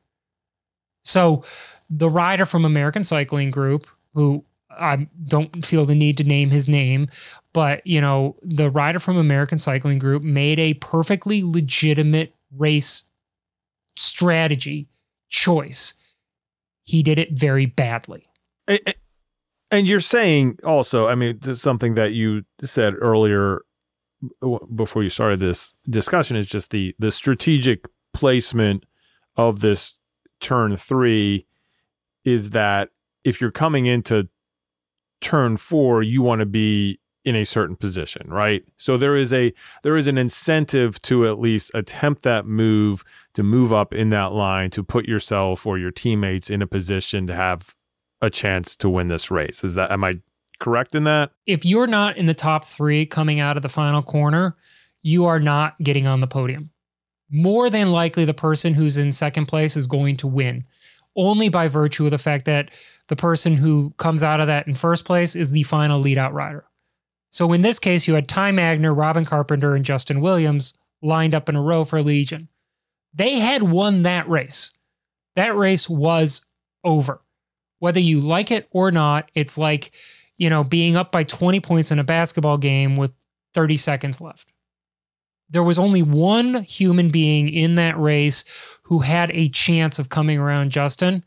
So, 1.02 1.44
the 1.90 2.08
rider 2.08 2.46
from 2.46 2.64
American 2.64 3.04
Cycling 3.04 3.50
Group, 3.50 3.86
who 4.14 4.44
I 4.70 5.08
don't 5.24 5.64
feel 5.64 5.84
the 5.84 5.94
need 5.94 6.16
to 6.16 6.24
name 6.24 6.48
his 6.48 6.68
name, 6.68 7.08
but 7.52 7.86
you 7.86 8.00
know, 8.00 8.36
the 8.42 8.70
rider 8.70 8.98
from 8.98 9.18
American 9.18 9.58
Cycling 9.58 9.98
Group 9.98 10.22
made 10.22 10.58
a 10.58 10.74
perfectly 10.74 11.42
legitimate 11.42 12.34
race 12.56 13.04
strategy 13.96 14.88
choice. 15.28 15.92
He 16.84 17.02
did 17.02 17.18
it 17.18 17.32
very 17.32 17.66
badly. 17.66 18.26
And 19.72 19.88
you're 19.88 20.00
saying 20.00 20.58
also, 20.66 21.08
I 21.08 21.14
mean, 21.14 21.40
something 21.54 21.94
that 21.94 22.12
you 22.12 22.44
said 22.62 22.94
earlier 23.00 23.62
before 24.74 25.02
you 25.02 25.08
started 25.08 25.40
this 25.40 25.74
discussion 25.90 26.36
is 26.36 26.46
just 26.46 26.70
the 26.70 26.94
the 27.00 27.10
strategic 27.10 27.86
placement 28.12 28.84
of 29.36 29.60
this 29.60 29.98
turn 30.40 30.76
3 30.76 31.44
is 32.24 32.50
that 32.50 32.90
if 33.24 33.40
you're 33.40 33.50
coming 33.50 33.86
into 33.86 34.28
turn 35.20 35.56
four, 35.56 36.02
you 36.02 36.20
want 36.22 36.40
to 36.40 36.46
be 36.46 37.00
in 37.24 37.36
a 37.36 37.44
certain 37.44 37.76
position, 37.76 38.28
right? 38.28 38.64
So 38.76 38.96
there 38.96 39.16
is 39.16 39.32
a 39.32 39.52
there 39.82 39.96
is 39.96 40.08
an 40.08 40.18
incentive 40.18 41.00
to 41.02 41.26
at 41.26 41.38
least 41.38 41.70
attempt 41.72 42.22
that 42.22 42.46
move 42.46 43.04
to 43.34 43.42
move 43.42 43.72
up 43.72 43.94
in 43.94 44.10
that 44.10 44.32
line 44.32 44.70
to 44.72 44.82
put 44.82 45.06
yourself 45.06 45.66
or 45.66 45.78
your 45.78 45.92
teammates 45.92 46.50
in 46.50 46.60
a 46.62 46.66
position 46.66 47.26
to 47.28 47.34
have 47.34 47.74
a 48.22 48.30
chance 48.30 48.74
to 48.76 48.88
win 48.88 49.08
this 49.08 49.30
race. 49.30 49.62
Is 49.62 49.74
that 49.74 49.90
am 49.90 50.04
I 50.04 50.14
correct 50.60 50.94
in 50.94 51.04
that? 51.04 51.32
If 51.46 51.66
you're 51.66 51.86
not 51.86 52.16
in 52.16 52.26
the 52.26 52.34
top 52.34 52.64
3 52.64 53.04
coming 53.06 53.40
out 53.40 53.56
of 53.56 53.62
the 53.62 53.68
final 53.68 54.02
corner, 54.02 54.56
you 55.02 55.26
are 55.26 55.40
not 55.40 55.78
getting 55.82 56.06
on 56.06 56.20
the 56.20 56.26
podium. 56.26 56.70
More 57.30 57.68
than 57.68 57.92
likely 57.92 58.24
the 58.24 58.32
person 58.32 58.74
who's 58.74 58.96
in 58.96 59.12
second 59.12 59.46
place 59.46 59.76
is 59.76 59.86
going 59.86 60.16
to 60.18 60.26
win 60.26 60.64
only 61.16 61.48
by 61.48 61.68
virtue 61.68 62.04
of 62.04 62.10
the 62.10 62.18
fact 62.18 62.46
that 62.46 62.70
the 63.08 63.16
person 63.16 63.54
who 63.54 63.92
comes 63.98 64.22
out 64.22 64.40
of 64.40 64.46
that 64.46 64.66
in 64.66 64.74
first 64.74 65.04
place 65.04 65.36
is 65.36 65.50
the 65.50 65.62
final 65.64 66.00
lead 66.00 66.16
out 66.16 66.32
rider. 66.32 66.64
So 67.30 67.52
in 67.52 67.62
this 67.62 67.78
case, 67.78 68.06
you 68.06 68.14
had 68.14 68.28
Ty 68.28 68.52
Magner, 68.52 68.96
Robin 68.96 69.24
Carpenter, 69.24 69.74
and 69.74 69.84
Justin 69.84 70.20
Williams 70.20 70.74
lined 71.02 71.34
up 71.34 71.48
in 71.48 71.56
a 71.56 71.62
row 71.62 71.84
for 71.84 72.02
Legion. 72.02 72.48
They 73.14 73.38
had 73.38 73.62
won 73.62 74.02
that 74.04 74.28
race. 74.28 74.70
That 75.36 75.56
race 75.56 75.88
was 75.88 76.46
over. 76.84 77.20
Whether 77.82 77.98
you 77.98 78.20
like 78.20 78.52
it 78.52 78.68
or 78.70 78.92
not, 78.92 79.28
it's 79.34 79.58
like, 79.58 79.90
you 80.36 80.48
know, 80.48 80.62
being 80.62 80.94
up 80.94 81.10
by 81.10 81.24
20 81.24 81.58
points 81.58 81.90
in 81.90 81.98
a 81.98 82.04
basketball 82.04 82.56
game 82.56 82.94
with 82.94 83.10
30 83.54 83.76
seconds 83.76 84.20
left. 84.20 84.52
There 85.50 85.64
was 85.64 85.80
only 85.80 86.00
one 86.00 86.62
human 86.62 87.08
being 87.08 87.48
in 87.48 87.74
that 87.74 87.98
race 87.98 88.44
who 88.84 89.00
had 89.00 89.32
a 89.32 89.48
chance 89.48 89.98
of 89.98 90.10
coming 90.10 90.38
around 90.38 90.70
Justin, 90.70 91.24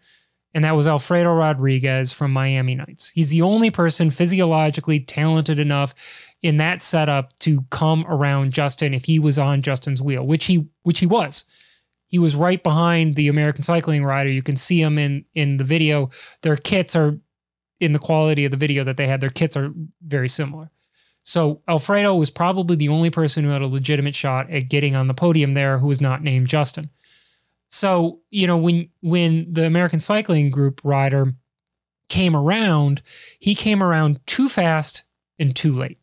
and 0.53 0.63
that 0.63 0.77
was 0.77 0.87
Alfredo 0.87 1.33
Rodriguez 1.33 2.13
from 2.13 2.31
Miami 2.31 2.75
Knights. 2.75 3.09
He's 3.09 3.31
the 3.31 3.41
only 3.41 3.69
person 3.69 4.09
physiologically 4.09 5.01
talented 5.01 5.59
enough 5.59 5.93
in 6.41 6.55
that 6.55 6.81
setup 6.81 7.37
to 7.39 7.65
come 7.69 8.05
around 8.07 8.53
Justin 8.53 8.93
if 8.93 9.03
he 9.03 9.19
was 9.19 9.37
on 9.37 9.61
Justin's 9.61 10.01
wheel, 10.01 10.25
which 10.25 10.45
he 10.45 10.69
which 10.83 10.99
he 10.99 11.05
was. 11.05 11.43
He 12.15 12.19
was 12.19 12.33
right 12.33 12.63
behind 12.63 13.15
the 13.15 13.27
American 13.27 13.61
cycling 13.61 14.05
rider. 14.05 14.29
You 14.29 14.41
can 14.41 14.55
see 14.55 14.81
him 14.81 14.97
in 14.97 15.25
in 15.33 15.57
the 15.57 15.65
video. 15.65 16.11
Their 16.43 16.55
kits 16.55 16.95
are 16.95 17.19
in 17.81 17.91
the 17.91 17.99
quality 17.99 18.45
of 18.45 18.51
the 18.51 18.57
video 18.57 18.85
that 18.85 18.95
they 18.95 19.05
had. 19.05 19.19
Their 19.19 19.29
kits 19.29 19.57
are 19.57 19.73
very 20.01 20.29
similar. 20.29 20.71
So 21.23 21.61
Alfredo 21.67 22.15
was 22.15 22.29
probably 22.29 22.77
the 22.77 22.87
only 22.87 23.09
person 23.09 23.43
who 23.43 23.49
had 23.49 23.61
a 23.61 23.67
legitimate 23.67 24.15
shot 24.15 24.49
at 24.49 24.69
getting 24.69 24.95
on 24.95 25.07
the 25.07 25.13
podium 25.13 25.55
there 25.55 25.77
who 25.77 25.87
was 25.87 25.99
not 25.99 26.23
named 26.23 26.47
Justin. 26.47 26.89
So, 27.67 28.21
you 28.29 28.47
know, 28.47 28.55
when 28.55 28.87
when 29.01 29.51
the 29.51 29.65
American 29.65 29.99
Cycling 29.99 30.51
Group 30.51 30.79
rider 30.85 31.33
came 32.07 32.33
around, 32.33 33.01
he 33.39 33.55
came 33.55 33.83
around 33.83 34.25
too 34.25 34.47
fast 34.47 35.03
and 35.37 35.53
too 35.53 35.73
late. 35.73 35.99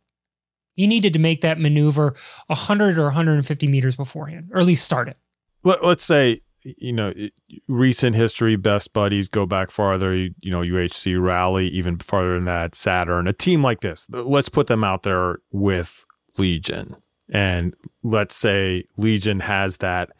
He 0.74 0.86
needed 0.86 1.14
to 1.14 1.18
make 1.18 1.40
that 1.40 1.58
maneuver 1.58 2.16
100 2.48 2.98
or 2.98 3.04
150 3.04 3.66
meters 3.66 3.96
beforehand, 3.96 4.50
or 4.52 4.60
at 4.60 4.66
least 4.66 4.84
start 4.84 5.08
it. 5.08 5.16
Let, 5.64 5.84
let's 5.84 6.04
say 6.04 6.38
you 6.64 6.92
know, 6.92 7.12
recent 7.68 8.16
history, 8.16 8.56
best 8.56 8.92
buddies 8.92 9.28
go 9.28 9.46
back 9.46 9.70
farther, 9.70 10.14
you, 10.14 10.32
know, 10.44 10.60
UHC 10.60 11.20
rally, 11.22 11.68
even 11.68 11.98
farther 11.98 12.34
than 12.34 12.44
that, 12.44 12.74
Saturn, 12.74 13.26
a 13.26 13.32
team 13.32 13.62
like 13.62 13.80
this, 13.80 14.06
let's 14.10 14.48
put 14.48 14.66
them 14.66 14.84
out 14.84 15.02
there 15.02 15.40
with 15.50 16.04
Legion. 16.38 16.94
And 17.32 17.74
let's 18.02 18.36
say 18.36 18.84
Legion 18.96 19.40
has 19.40 19.78
that 19.78 20.10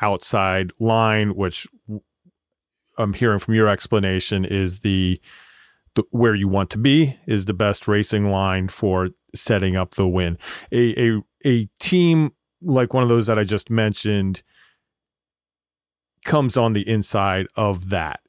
outside 0.00 0.70
line, 0.78 1.34
which 1.34 1.66
I'm 2.96 3.12
hearing 3.12 3.38
from 3.38 3.54
your 3.54 3.68
explanation 3.68 4.44
is 4.44 4.80
the, 4.80 5.20
the 5.94 6.04
where 6.10 6.34
you 6.34 6.48
want 6.48 6.70
to 6.70 6.78
be 6.78 7.18
is 7.26 7.46
the 7.46 7.54
best 7.54 7.88
racing 7.88 8.30
line 8.30 8.68
for 8.68 9.08
setting 9.34 9.76
up 9.76 9.94
the 9.94 10.06
win. 10.06 10.38
A, 10.70 10.94
a, 11.00 11.22
a 11.44 11.68
team 11.80 12.32
like 12.60 12.92
one 12.92 13.02
of 13.02 13.08
those 13.08 13.26
that 13.26 13.38
I 13.38 13.44
just 13.44 13.68
mentioned– 13.68 14.42
comes 16.28 16.56
on 16.56 16.74
the 16.74 16.88
inside 16.88 17.48
of 17.56 17.88
that. 17.88 18.20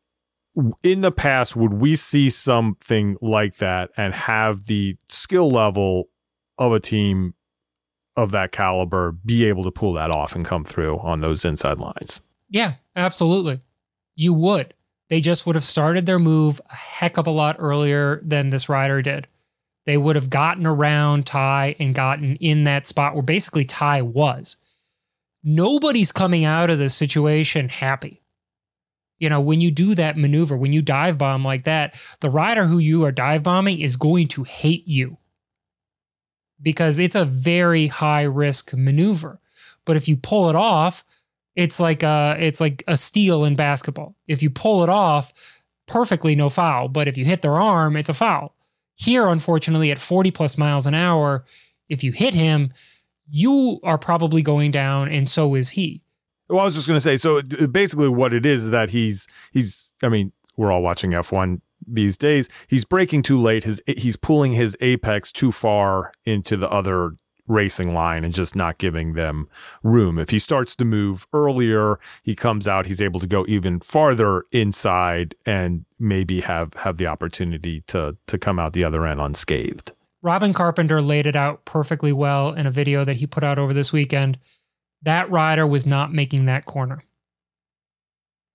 In 0.81 1.01
the 1.01 1.11
past, 1.11 1.55
would 1.55 1.73
we 1.73 1.95
see 1.95 2.30
something 2.30 3.17
like 3.21 3.57
that 3.57 3.91
and 3.95 4.13
have 4.13 4.65
the 4.65 4.97
skill 5.09 5.51
level 5.51 6.09
of 6.57 6.71
a 6.73 6.80
team 6.80 7.35
of 8.15 8.31
that 8.31 8.51
caliber 8.51 9.11
be 9.11 9.45
able 9.45 9.63
to 9.63 9.71
pull 9.71 9.93
that 9.93 10.11
off 10.11 10.35
and 10.35 10.43
come 10.43 10.63
through 10.63 10.97
on 10.99 11.21
those 11.21 11.45
inside 11.45 11.77
lines? 11.77 12.21
Yeah, 12.49 12.73
absolutely. 12.95 13.61
You 14.15 14.34
would. 14.34 14.73
They 15.09 15.21
just 15.21 15.45
would 15.45 15.55
have 15.55 15.63
started 15.63 16.05
their 16.05 16.19
move 16.19 16.61
a 16.69 16.76
heck 16.76 17.17
of 17.17 17.27
a 17.27 17.31
lot 17.31 17.57
earlier 17.59 18.21
than 18.23 18.49
this 18.49 18.69
rider 18.69 19.01
did. 19.01 19.27
They 19.85 19.97
would 19.97 20.15
have 20.15 20.30
gotten 20.30 20.65
around 20.65 21.26
Ty 21.26 21.76
and 21.80 21.95
gotten 21.95 22.35
in 22.38 22.63
that 22.65 22.85
spot 22.85 23.13
where 23.13 23.23
basically 23.23 23.65
Ty 23.65 24.03
was 24.03 24.57
nobody's 25.44 26.11
coming 26.11 26.45
out 26.45 26.70
of 26.70 26.80
this 26.80 26.95
situation 26.95 27.70
happy. 27.70 28.22
You 29.20 29.30
know, 29.30 29.41
when 29.41 29.60
you 29.60 29.70
do 29.70 29.95
that 29.95 30.18
maneuver, 30.18 30.56
when 30.56 30.72
you 30.72 30.82
dive 30.82 31.18
bomb 31.18 31.44
like 31.44 31.66
that, 31.66 31.95
the 32.22 32.30
rider 32.30 32.66
who 32.66 32.78
you 32.78 33.03
are 33.06 33.11
dive 33.11 33.44
bombing 33.44 33.80
is 33.80 33.98
going 33.98 34.28
to 34.30 34.44
hate 34.44 34.88
you 34.88 35.18
because 36.61 36.99
it's 36.99 37.16
a 37.16 37.26
very 37.26 37.88
high 37.88 38.24
risk 38.24 38.74
maneuver. 38.74 39.40
But 39.86 39.98
if 39.98 40.07
you 40.07 40.18
pull 40.18 40.49
it 40.49 40.56
off, 40.56 41.03
it's 41.56 41.80
like 41.80 42.03
a 42.03 42.38
it's 42.40 42.61
like 42.61 42.84
a 42.88 42.95
steal 42.95 43.44
in 43.44 43.56
basketball. 43.56 44.16
If 44.28 44.41
you 44.41 44.49
pull 44.49 44.84
it 44.84 44.90
off 44.90 45.34
perfectly, 45.88 46.36
no 46.36 46.48
foul. 46.48 46.88
But 46.88 47.07
if 47.07 47.18
you 47.18 47.26
hit 47.26 47.41
their 47.41 47.57
arm, 47.57 47.98
it's 47.98 48.10
a 48.10 48.14
foul. 48.14 48.56
Here, 48.95 49.28
unfortunately, 49.28 49.91
at 49.91 49.98
40 49.98 50.32
plus 50.32 50.57
miles 50.57 50.86
an 50.86 50.94
hour, 50.94 51.45
if 51.88 52.03
you 52.03 52.11
hit 52.11 52.34
him, 52.34 52.72
you 53.30 53.80
are 53.84 53.97
probably 53.97 54.41
going 54.41 54.72
down, 54.72 55.10
and 55.10 55.27
so 55.30 55.56
is 55.56 55.72
he. 55.72 56.03
Well, 56.49 56.61
I 56.61 56.64
was 56.64 56.76
just 56.76 56.88
going 56.88 56.95
to 56.97 57.01
say, 57.01 57.18
so 57.18 57.41
basically, 57.68 58.10
what 58.10 58.34
it 58.34 58.45
is 58.45 58.69
that 58.69 58.89
he's 58.89 59.27
he's. 59.51 59.93
I 60.01 60.10
mean, 60.10 60.31
we're 60.57 60.72
all 60.72 60.81
watching 60.81 61.14
F 61.14 61.31
one 61.31 61.61
these 61.88 62.18
days. 62.18 62.49
He's 62.68 62.85
breaking 62.85 63.23
too 63.23 63.39
late. 63.39 63.64
His 63.64 63.81
he's 63.85 64.15
pulling 64.15 64.53
his 64.53 64.76
apex 64.81 65.31
too 65.31 65.51
far 65.51 66.11
into 66.26 66.57
the 66.57 66.69
other 66.69 67.14
racing 67.49 67.93
line 67.93 68.23
and 68.23 68.34
just 68.34 68.56
not 68.56 68.77
giving 68.77 69.14
them 69.14 69.49
room. 69.84 70.19
If 70.19 70.30
he 70.30 70.39
starts 70.39 70.76
to 70.77 70.85
move 70.85 71.27
earlier, 71.34 71.99
he 72.23 72.35
comes 72.35 72.68
out, 72.68 72.85
he's 72.85 73.01
able 73.01 73.19
to 73.19 73.27
go 73.27 73.43
even 73.47 73.80
farther 73.80 74.45
inside 74.51 75.35
and 75.45 75.84
maybe 75.99 76.41
have 76.41 76.73
have 76.76 76.97
the 76.97 77.07
opportunity 77.07 77.84
to 77.88 78.15
to 78.27 78.38
come 78.38 78.60
out 78.60 78.73
the 78.73 78.84
other 78.84 79.06
end 79.06 79.19
unscathed. 79.19 79.91
Robin 80.22 80.54
Carpenter 80.54 81.02
laid 81.02 81.26
it 81.26 81.36
out 81.36 81.64
perfectly 81.66 82.12
well 82.12 82.54
in 82.54 82.68
a 82.68 82.72
video 82.72 83.06
that 83.06 83.18
he 83.18 83.28
put 83.28 83.44
out 83.44 83.60
over 83.60 83.74
this 83.74 83.94
weekend. 83.94 84.38
That 85.04 85.30
rider 85.32 85.66
was 85.66 85.86
not 85.86 86.14
making 86.14 86.46
that 86.46 86.66
corner. 86.66 87.04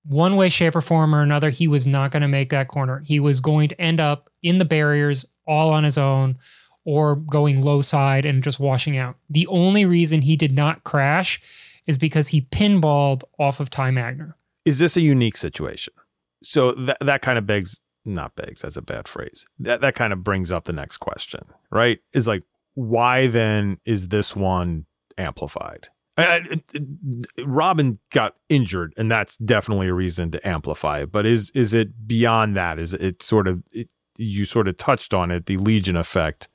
One 0.05 0.37
way, 0.37 0.51
shape, 0.51 0.77
or 0.77 0.83
form 0.83 1.15
or 1.15 1.23
another, 1.23 1.49
he 1.49 1.67
was 1.67 1.87
not 1.87 2.11
going 2.11 2.21
to 2.21 2.29
make 2.29 2.51
that 2.51 2.69
corner. 2.69 3.01
He 3.01 3.19
was 3.19 3.41
going 3.41 3.69
to 3.71 3.81
end 3.81 4.01
up 4.01 4.29
in 4.43 4.59
the 4.59 4.67
barriers 4.67 5.25
all 5.47 5.73
on 5.73 5.85
his 5.85 5.97
own 5.97 6.37
or 6.85 7.17
going 7.17 7.63
low 7.63 7.81
side 7.81 8.27
and 8.27 8.43
just 8.43 8.61
washing 8.61 8.99
out. 8.99 9.17
The 9.31 9.47
only 9.47 9.87
reason 9.87 10.21
he 10.21 10.37
did 10.37 10.53
not 10.53 10.85
crash 10.85 11.41
is 11.87 11.97
because 11.97 12.29
he 12.29 12.43
pinballed 12.43 13.23
off 13.39 13.61
of 13.61 13.71
Ty 13.71 13.91
Magner. 13.93 14.35
Is 14.67 14.79
this 14.79 14.97
a 14.97 15.01
unique 15.01 15.39
situation? 15.39 15.95
So 16.43 16.73
that 16.73 16.99
that 17.01 17.23
kind 17.23 17.39
of 17.39 17.47
begs 17.47 17.81
not 18.05 18.37
begs 18.37 18.63
that's 18.63 18.77
a 18.77 18.83
bad 18.83 19.09
phrase 19.09 19.47
that 19.59 19.81
that 19.81 19.95
kind 19.95 20.13
of 20.13 20.23
brings 20.23 20.53
up 20.53 20.65
the 20.65 20.73
next 20.73 20.99
question 20.99 21.43
right 21.71 22.01
is 22.13 22.27
like 22.27 22.43
why 22.75 23.27
then 23.27 23.79
is 23.85 24.09
this 24.09 24.35
one 24.37 24.85
amplified 25.17 25.89
I, 26.17 26.37
I, 26.37 27.43
Robin 27.45 27.99
got 28.11 28.37
injured, 28.49 28.95
and 28.97 29.11
that's 29.11 29.37
definitely 29.39 29.89
a 29.89 29.95
reason 29.95 30.31
to 30.33 30.49
amplify 30.49 31.01
it. 31.01 31.13
But 31.13 31.27
is 31.27 31.51
is 31.51 31.75
it 31.75 32.07
beyond 32.07 32.57
that? 32.57 32.79
Is 32.79 32.95
it 32.95 33.23
sort 33.23 33.49
of 33.49 33.63
it, 33.73 33.89
you 34.17 34.45
sort 34.45 34.69
of 34.69 34.77
touched 34.77 35.13
on 35.13 35.31
it, 35.31 35.47
the 35.47 35.57
Legion 35.57 35.97
effect 35.97 36.49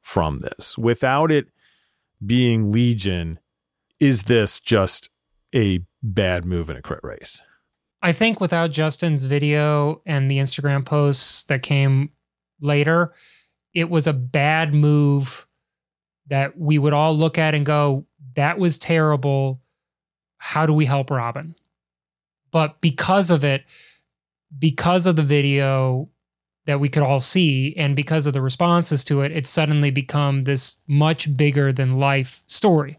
from 0.00 0.40
this? 0.40 0.76
Without 0.76 1.30
it 1.30 1.46
being 2.24 2.72
Legion, 2.72 3.38
is 4.00 4.24
this 4.24 4.60
just 4.60 5.08
a 5.54 5.80
bad 6.02 6.44
move 6.44 6.68
in 6.68 6.76
a 6.76 6.82
crit 6.82 7.00
race? 7.02 7.42
I 8.02 8.12
think 8.12 8.40
without 8.40 8.70
Justin's 8.70 9.24
video 9.24 10.00
and 10.06 10.30
the 10.30 10.38
Instagram 10.38 10.84
posts 10.84 11.44
that 11.44 11.62
came 11.62 12.10
later, 12.60 13.12
it 13.74 13.90
was 13.90 14.06
a 14.06 14.12
bad 14.12 14.74
move 14.74 15.46
that 16.28 16.58
we 16.58 16.78
would 16.78 16.92
all 16.92 17.14
look 17.14 17.38
at 17.38 17.54
and 17.54 17.66
go, 17.66 18.06
that 18.34 18.58
was 18.58 18.78
terrible. 18.78 19.60
How 20.38 20.64
do 20.64 20.72
we 20.72 20.86
help 20.86 21.10
Robin? 21.10 21.54
But 22.50 22.80
because 22.80 23.30
of 23.30 23.44
it, 23.44 23.64
because 24.58 25.06
of 25.06 25.16
the 25.16 25.22
video 25.22 26.08
that 26.66 26.80
we 26.80 26.88
could 26.88 27.02
all 27.02 27.20
see, 27.20 27.74
and 27.76 27.96
because 27.96 28.26
of 28.26 28.32
the 28.32 28.42
responses 28.42 29.04
to 29.04 29.22
it, 29.22 29.32
it's 29.32 29.50
suddenly 29.50 29.90
become 29.90 30.44
this 30.44 30.78
much 30.86 31.34
bigger 31.36 31.72
than 31.72 31.98
life 31.98 32.42
story. 32.46 32.98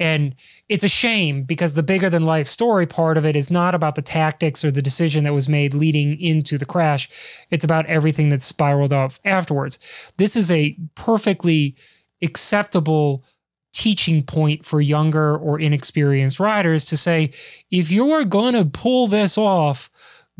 And 0.00 0.36
it's 0.68 0.84
a 0.84 0.88
shame 0.88 1.42
because 1.42 1.74
the 1.74 1.82
bigger 1.82 2.08
than 2.08 2.24
life 2.24 2.46
story 2.46 2.86
part 2.86 3.18
of 3.18 3.26
it 3.26 3.34
is 3.34 3.50
not 3.50 3.74
about 3.74 3.96
the 3.96 4.02
tactics 4.02 4.64
or 4.64 4.70
the 4.70 4.82
decision 4.82 5.24
that 5.24 5.34
was 5.34 5.48
made 5.48 5.74
leading 5.74 6.20
into 6.20 6.56
the 6.56 6.66
crash. 6.66 7.08
It's 7.50 7.64
about 7.64 7.86
everything 7.86 8.28
that 8.28 8.42
spiraled 8.42 8.92
off 8.92 9.18
afterwards. 9.24 9.78
This 10.16 10.36
is 10.36 10.50
a 10.50 10.76
perfectly 10.94 11.74
acceptable 12.22 13.24
teaching 13.72 14.22
point 14.22 14.64
for 14.64 14.80
younger 14.80 15.36
or 15.36 15.58
inexperienced 15.60 16.40
riders 16.40 16.84
to 16.86 16.96
say, 16.96 17.32
if 17.70 17.90
you're 17.90 18.24
going 18.24 18.54
to 18.54 18.64
pull 18.64 19.08
this 19.08 19.36
off, 19.36 19.90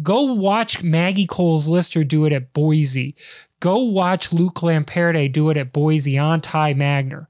go 0.03 0.23
watch 0.23 0.83
Maggie 0.83 1.27
Coles-Lyster 1.27 2.05
do 2.05 2.25
it 2.25 2.33
at 2.33 2.53
Boise. 2.53 3.17
Go 3.61 3.79
watch 3.79 4.33
Luke 4.33 4.57
Lamperti 4.57 5.33
do 5.33 5.51
it 5.51 5.57
at 5.57 5.73
Boise 5.73 6.17
on 6.17 6.41
Ty 6.41 6.75
Magner 6.75 7.27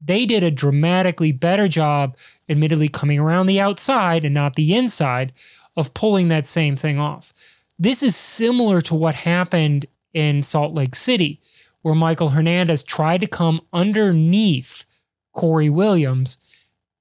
they 0.00 0.26
did 0.26 0.42
a 0.42 0.50
dramatically 0.50 1.32
better 1.32 1.68
job, 1.68 2.16
admittedly 2.48 2.88
coming 2.88 3.18
around 3.18 3.46
the 3.46 3.60
outside 3.60 4.24
and 4.24 4.34
not 4.34 4.54
the 4.54 4.74
inside, 4.74 5.32
of 5.76 5.94
pulling 5.94 6.28
that 6.28 6.46
same 6.46 6.76
thing 6.76 6.98
off. 6.98 7.32
This 7.78 8.02
is 8.02 8.16
similar 8.16 8.80
to 8.82 8.94
what 8.94 9.14
happened 9.14 9.86
in 10.12 10.42
Salt 10.42 10.74
Lake 10.74 10.96
City, 10.96 11.40
where 11.82 11.94
Michael 11.94 12.30
Hernandez 12.30 12.82
tried 12.82 13.20
to 13.20 13.26
come 13.26 13.60
underneath 13.72 14.84
Cory 15.32 15.70
Williams, 15.70 16.38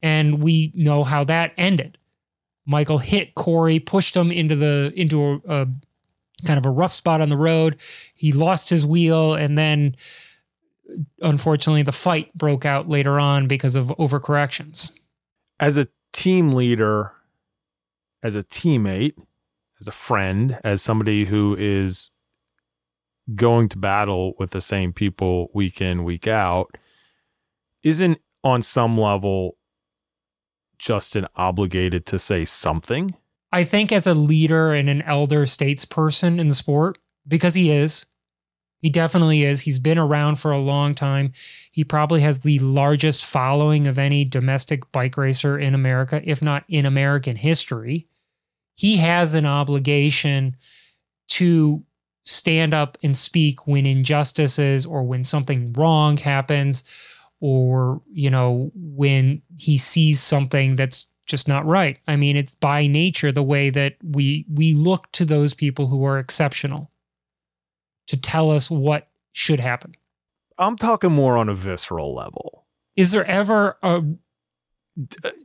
and 0.03 0.43
we 0.43 0.71
know 0.75 1.03
how 1.03 1.23
that 1.23 1.53
ended. 1.57 1.97
Michael 2.67 2.99
hit 2.99 3.33
Cory, 3.33 3.79
pushed 3.79 4.15
him 4.15 4.31
into 4.31 4.55
the 4.55 4.93
into 4.95 5.23
a, 5.23 5.35
a 5.47 5.67
kind 6.45 6.59
of 6.59 6.65
a 6.65 6.69
rough 6.71 6.93
spot 6.93 7.21
on 7.21 7.29
the 7.29 7.37
road. 7.37 7.77
He 8.13 8.31
lost 8.31 8.69
his 8.69 8.85
wheel 8.85 9.33
and 9.33 9.57
then 9.57 9.95
unfortunately 11.21 11.83
the 11.83 11.91
fight 11.91 12.33
broke 12.37 12.65
out 12.65 12.89
later 12.89 13.19
on 13.19 13.47
because 13.47 13.75
of 13.75 13.87
overcorrections. 13.99 14.91
As 15.59 15.77
a 15.77 15.87
team 16.13 16.53
leader, 16.53 17.13
as 18.23 18.35
a 18.35 18.43
teammate, 18.43 19.13
as 19.79 19.87
a 19.87 19.91
friend, 19.91 20.59
as 20.63 20.81
somebody 20.81 21.25
who 21.25 21.55
is 21.57 22.11
going 23.35 23.69
to 23.69 23.77
battle 23.77 24.33
with 24.39 24.51
the 24.51 24.61
same 24.61 24.93
people 24.93 25.49
week 25.53 25.81
in, 25.81 26.03
week 26.03 26.27
out, 26.27 26.75
isn't 27.83 28.19
on 28.43 28.63
some 28.63 28.97
level 28.97 29.57
Justin 30.77 31.27
obligated 31.35 32.05
to 32.07 32.19
say 32.19 32.45
something? 32.45 33.11
I 33.51 33.63
think 33.63 33.91
as 33.91 34.07
a 34.07 34.13
leader 34.13 34.73
and 34.73 34.89
an 34.89 35.01
elder 35.03 35.45
statesperson 35.45 36.39
in 36.39 36.47
the 36.49 36.55
sport, 36.55 36.97
because 37.27 37.53
he 37.53 37.71
is, 37.71 38.05
he 38.79 38.89
definitely 38.89 39.43
is. 39.43 39.61
He's 39.61 39.79
been 39.79 39.97
around 39.97 40.35
for 40.35 40.51
a 40.51 40.59
long 40.59 40.93
time. 40.93 41.31
He 41.71 41.83
probably 41.83 42.21
has 42.21 42.39
the 42.39 42.59
largest 42.59 43.25
following 43.25 43.87
of 43.87 43.97
any 43.97 44.23
domestic 44.23 44.91
bike 44.91 45.17
racer 45.17 45.57
in 45.57 45.73
America, 45.73 46.21
if 46.23 46.41
not 46.41 46.63
in 46.69 46.85
American 46.85 47.35
history. 47.35 48.07
He 48.75 48.97
has 48.97 49.33
an 49.33 49.45
obligation 49.47 50.55
to 51.29 51.83
stand 52.23 52.73
up 52.73 52.97
and 53.01 53.17
speak 53.17 53.65
when 53.65 53.85
injustices 53.85 54.85
or 54.85 55.03
when 55.03 55.23
something 55.23 55.73
wrong 55.73 56.17
happens 56.17 56.83
or, 57.39 58.01
you 58.11 58.29
know, 58.29 58.71
when 58.75 59.41
he 59.57 59.77
sees 59.77 60.19
something 60.19 60.75
that's 60.75 61.07
just 61.25 61.47
not 61.47 61.65
right. 61.65 61.99
I 62.07 62.15
mean, 62.15 62.37
it's 62.37 62.55
by 62.55 62.85
nature 62.85 63.31
the 63.31 63.43
way 63.43 63.69
that 63.71 63.95
we 64.03 64.45
we 64.51 64.73
look 64.73 65.11
to 65.13 65.25
those 65.25 65.53
people 65.53 65.87
who 65.87 66.05
are 66.05 66.19
exceptional 66.19 66.91
to 68.07 68.17
tell 68.17 68.51
us 68.51 68.69
what 68.71 69.07
should 69.31 69.59
happen. 69.59 69.95
I'm 70.57 70.77
talking 70.77 71.11
more 71.11 71.37
on 71.37 71.49
a 71.49 71.53
visceral 71.53 72.15
level. 72.15 72.65
Is 72.95 73.11
there 73.11 73.25
ever 73.25 73.77
a 73.83 74.03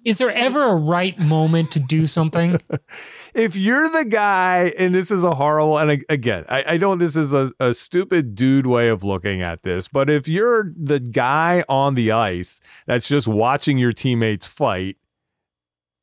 is 0.04 0.16
there 0.16 0.30
ever 0.30 0.62
a 0.62 0.74
right 0.74 1.18
moment 1.18 1.72
to 1.72 1.80
do 1.80 2.06
something? 2.06 2.58
if 3.34 3.54
you're 3.54 3.90
the 3.90 4.04
guy, 4.04 4.72
and 4.78 4.94
this 4.94 5.10
is 5.10 5.24
a 5.24 5.34
horrible, 5.34 5.76
and 5.76 6.02
again, 6.08 6.46
I, 6.48 6.62
I 6.62 6.76
know 6.78 6.96
this 6.96 7.16
is 7.16 7.34
a, 7.34 7.52
a 7.60 7.74
stupid 7.74 8.34
dude 8.34 8.66
way 8.66 8.88
of 8.88 9.04
looking 9.04 9.42
at 9.42 9.62
this, 9.62 9.88
but 9.88 10.08
if 10.08 10.26
you're 10.26 10.72
the 10.74 11.00
guy 11.00 11.64
on 11.68 11.94
the 11.94 12.12
ice 12.12 12.60
that's 12.86 13.08
just 13.08 13.28
watching 13.28 13.76
your 13.76 13.92
teammates 13.92 14.46
fight, 14.46 14.96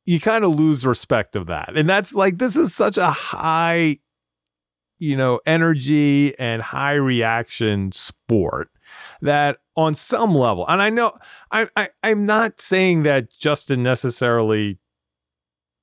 you 0.05 0.19
kind 0.19 0.43
of 0.43 0.55
lose 0.55 0.85
respect 0.85 1.35
of 1.35 1.47
that. 1.47 1.75
And 1.75 1.89
that's 1.89 2.13
like, 2.13 2.37
this 2.37 2.55
is 2.55 2.75
such 2.75 2.97
a 2.97 3.09
high 3.09 3.99
you 4.99 5.17
know, 5.17 5.39
energy 5.45 6.37
and 6.37 6.61
high 6.61 6.93
reaction 6.93 7.91
sport 7.91 8.69
that 9.21 9.57
on 9.75 9.95
some 9.95 10.35
level, 10.35 10.65
and 10.67 10.81
I 10.81 10.89
know 10.89 11.17
I, 11.51 11.69
I 11.75 11.89
I'm 12.03 12.25
not 12.25 12.61
saying 12.61 13.03
that 13.03 13.29
Justin 13.31 13.81
necessarily 13.81 14.77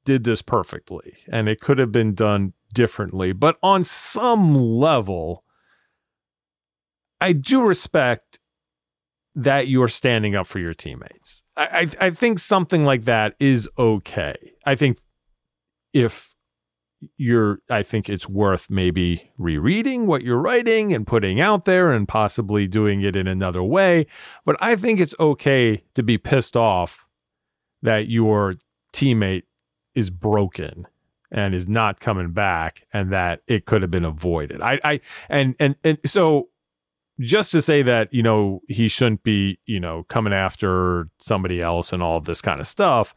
did 0.04 0.24
this 0.24 0.40
perfectly 0.40 1.14
and 1.30 1.48
it 1.48 1.60
could 1.60 1.78
have 1.78 1.92
been 1.92 2.14
done 2.14 2.52
differently, 2.72 3.32
but 3.32 3.58
on 3.62 3.84
some 3.84 4.54
level, 4.54 5.44
I 7.20 7.32
do 7.32 7.62
respect 7.62 8.38
that 9.34 9.68
you're 9.68 9.88
standing 9.88 10.34
up 10.34 10.46
for 10.46 10.58
your 10.58 10.74
teammates. 10.74 11.42
I, 11.56 11.88
I, 12.00 12.06
I 12.06 12.10
think 12.10 12.38
something 12.38 12.84
like 12.84 13.02
that 13.04 13.34
is 13.38 13.68
okay. 13.78 14.36
I 14.64 14.76
think 14.76 14.98
if 15.92 16.35
you're 17.16 17.58
I 17.68 17.82
think 17.82 18.08
it's 18.08 18.28
worth 18.28 18.70
maybe 18.70 19.30
rereading 19.38 20.06
what 20.06 20.22
you're 20.22 20.40
writing 20.40 20.92
and 20.94 21.06
putting 21.06 21.40
out 21.40 21.64
there 21.64 21.92
and 21.92 22.08
possibly 22.08 22.66
doing 22.66 23.02
it 23.02 23.16
in 23.16 23.26
another 23.26 23.62
way. 23.62 24.06
But 24.44 24.56
I 24.60 24.76
think 24.76 25.00
it's 25.00 25.14
okay 25.20 25.84
to 25.94 26.02
be 26.02 26.18
pissed 26.18 26.56
off 26.56 27.06
that 27.82 28.08
your 28.08 28.54
teammate 28.92 29.44
is 29.94 30.10
broken 30.10 30.86
and 31.30 31.54
is 31.54 31.68
not 31.68 32.00
coming 32.00 32.32
back 32.32 32.86
and 32.92 33.12
that 33.12 33.42
it 33.46 33.66
could 33.66 33.82
have 33.82 33.90
been 33.90 34.04
avoided. 34.04 34.60
I 34.62 34.80
I 34.82 35.00
and 35.28 35.54
and 35.58 35.76
and 35.84 35.98
so 36.06 36.48
just 37.20 37.50
to 37.52 37.62
say 37.62 37.82
that, 37.82 38.12
you 38.12 38.22
know, 38.22 38.60
he 38.68 38.88
shouldn't 38.88 39.22
be, 39.22 39.58
you 39.64 39.80
know, 39.80 40.04
coming 40.04 40.34
after 40.34 41.08
somebody 41.18 41.60
else 41.60 41.92
and 41.92 42.02
all 42.02 42.20
this 42.20 42.42
kind 42.42 42.60
of 42.60 42.66
stuff 42.66 43.14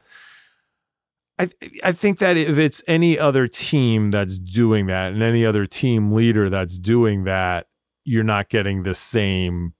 I 1.39 1.49
I 1.83 1.91
think 1.93 2.19
that 2.19 2.37
if 2.37 2.59
it's 2.59 2.83
any 2.85 3.17
other 3.17 3.47
team 3.47 4.11
that's 4.11 4.37
doing 4.37 4.87
that 4.87 5.13
and 5.13 5.23
any 5.23 5.45
other 5.45 5.65
team 5.65 6.11
leader 6.11 6.49
that's 6.49 6.77
doing 6.77 7.23
that, 7.23 7.67
you're 8.03 8.23
not 8.23 8.49
getting 8.49 8.83
the 8.83 8.93
same 8.93 9.73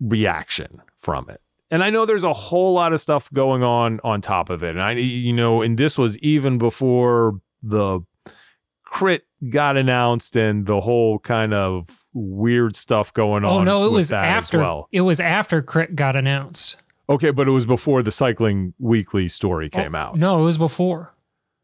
reaction 0.00 0.82
from 0.98 1.30
it. 1.30 1.40
And 1.70 1.82
I 1.82 1.90
know 1.90 2.04
there's 2.04 2.24
a 2.24 2.32
whole 2.32 2.74
lot 2.74 2.92
of 2.92 3.00
stuff 3.00 3.32
going 3.32 3.62
on 3.62 4.00
on 4.02 4.20
top 4.20 4.50
of 4.50 4.62
it. 4.62 4.70
And 4.70 4.82
I 4.82 4.92
you 4.92 5.32
know, 5.32 5.62
and 5.62 5.78
this 5.78 5.96
was 5.96 6.18
even 6.18 6.58
before 6.58 7.40
the 7.62 8.00
crit 8.84 9.24
got 9.50 9.76
announced 9.76 10.36
and 10.36 10.66
the 10.66 10.80
whole 10.80 11.18
kind 11.18 11.54
of 11.54 12.06
weird 12.12 12.76
stuff 12.76 13.12
going 13.12 13.44
oh, 13.44 13.48
on. 13.48 13.60
Oh 13.62 13.64
no, 13.64 13.86
it 13.86 13.92
was 13.92 14.12
after 14.12 14.58
well. 14.58 14.88
it 14.90 15.02
was 15.02 15.20
after 15.20 15.62
crit 15.62 15.94
got 15.94 16.16
announced. 16.16 16.76
Okay, 17.08 17.30
but 17.30 17.48
it 17.48 17.50
was 17.50 17.66
before 17.66 18.02
the 18.02 18.12
Cycling 18.12 18.74
Weekly 18.78 19.28
story 19.28 19.70
oh, 19.72 19.76
came 19.76 19.94
oh, 19.94 19.98
out. 19.98 20.16
No, 20.16 20.40
it 20.40 20.44
was 20.44 20.58
before. 20.58 21.14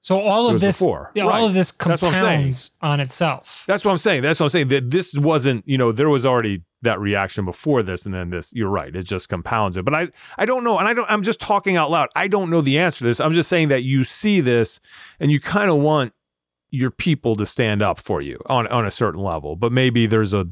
So 0.03 0.19
all 0.19 0.49
of 0.49 0.61
this, 0.61 0.81
before. 0.81 1.13
all 1.21 1.29
right. 1.29 1.45
of 1.45 1.53
this 1.53 1.71
compounds 1.71 2.71
on 2.81 3.01
itself. 3.01 3.65
That's 3.67 3.85
what 3.85 3.91
I'm 3.91 3.99
saying. 3.99 4.23
That's 4.23 4.41
what 4.41 4.45
I'm 4.45 4.51
saying. 4.51 4.69
That 4.69 4.91
this 4.91 5.15
wasn't, 5.15 5.69
you 5.69 5.77
know, 5.77 5.93
there 5.93 6.09
was 6.09 6.25
already 6.25 6.63
that 6.83 6.99
reaction 6.99 7.45
before 7.45 7.83
this, 7.83 8.07
and 8.07 8.15
then 8.15 8.31
this. 8.31 8.51
You're 8.55 8.71
right. 8.71 8.97
It 8.97 9.03
just 9.03 9.29
compounds 9.29 9.77
it. 9.77 9.85
But 9.85 9.95
I, 9.95 10.09
I 10.39 10.47
don't 10.47 10.65
know, 10.65 10.79
and 10.79 10.89
I 10.89 10.95
don't. 10.95 11.11
I'm 11.11 11.23
just 11.23 11.39
talking 11.39 11.77
out 11.77 11.91
loud. 11.91 12.09
I 12.17 12.29
don't 12.29 12.49
know 12.49 12.63
the 12.63 12.79
answer 12.79 13.01
to 13.01 13.05
this. 13.05 13.21
I'm 13.21 13.35
just 13.35 13.51
saying 13.51 13.69
that 13.69 13.83
you 13.83 14.05
see 14.05 14.41
this, 14.41 14.81
and 15.21 15.31
you 15.31 15.39
kind 15.39 15.71
of 15.71 15.77
want 15.77 16.15
your 16.71 16.91
people 16.91 17.37
to 17.37 17.45
stand 17.45 17.83
up 17.83 18.01
for 18.01 18.23
you 18.23 18.41
on 18.47 18.67
on 18.69 18.87
a 18.87 18.91
certain 18.91 19.21
level. 19.21 19.55
But 19.55 19.71
maybe 19.71 20.07
there's 20.07 20.33
a 20.33 20.49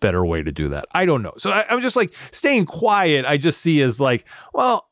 better 0.00 0.24
way 0.24 0.42
to 0.42 0.50
do 0.50 0.68
that. 0.70 0.86
I 0.92 1.04
don't 1.04 1.22
know. 1.22 1.34
So 1.38 1.50
I, 1.50 1.66
I'm 1.68 1.80
just 1.80 1.96
like 1.96 2.12
staying 2.32 2.66
quiet. 2.66 3.24
I 3.26 3.36
just 3.36 3.60
see 3.60 3.82
as 3.82 4.00
like, 4.00 4.24
well, 4.52 4.88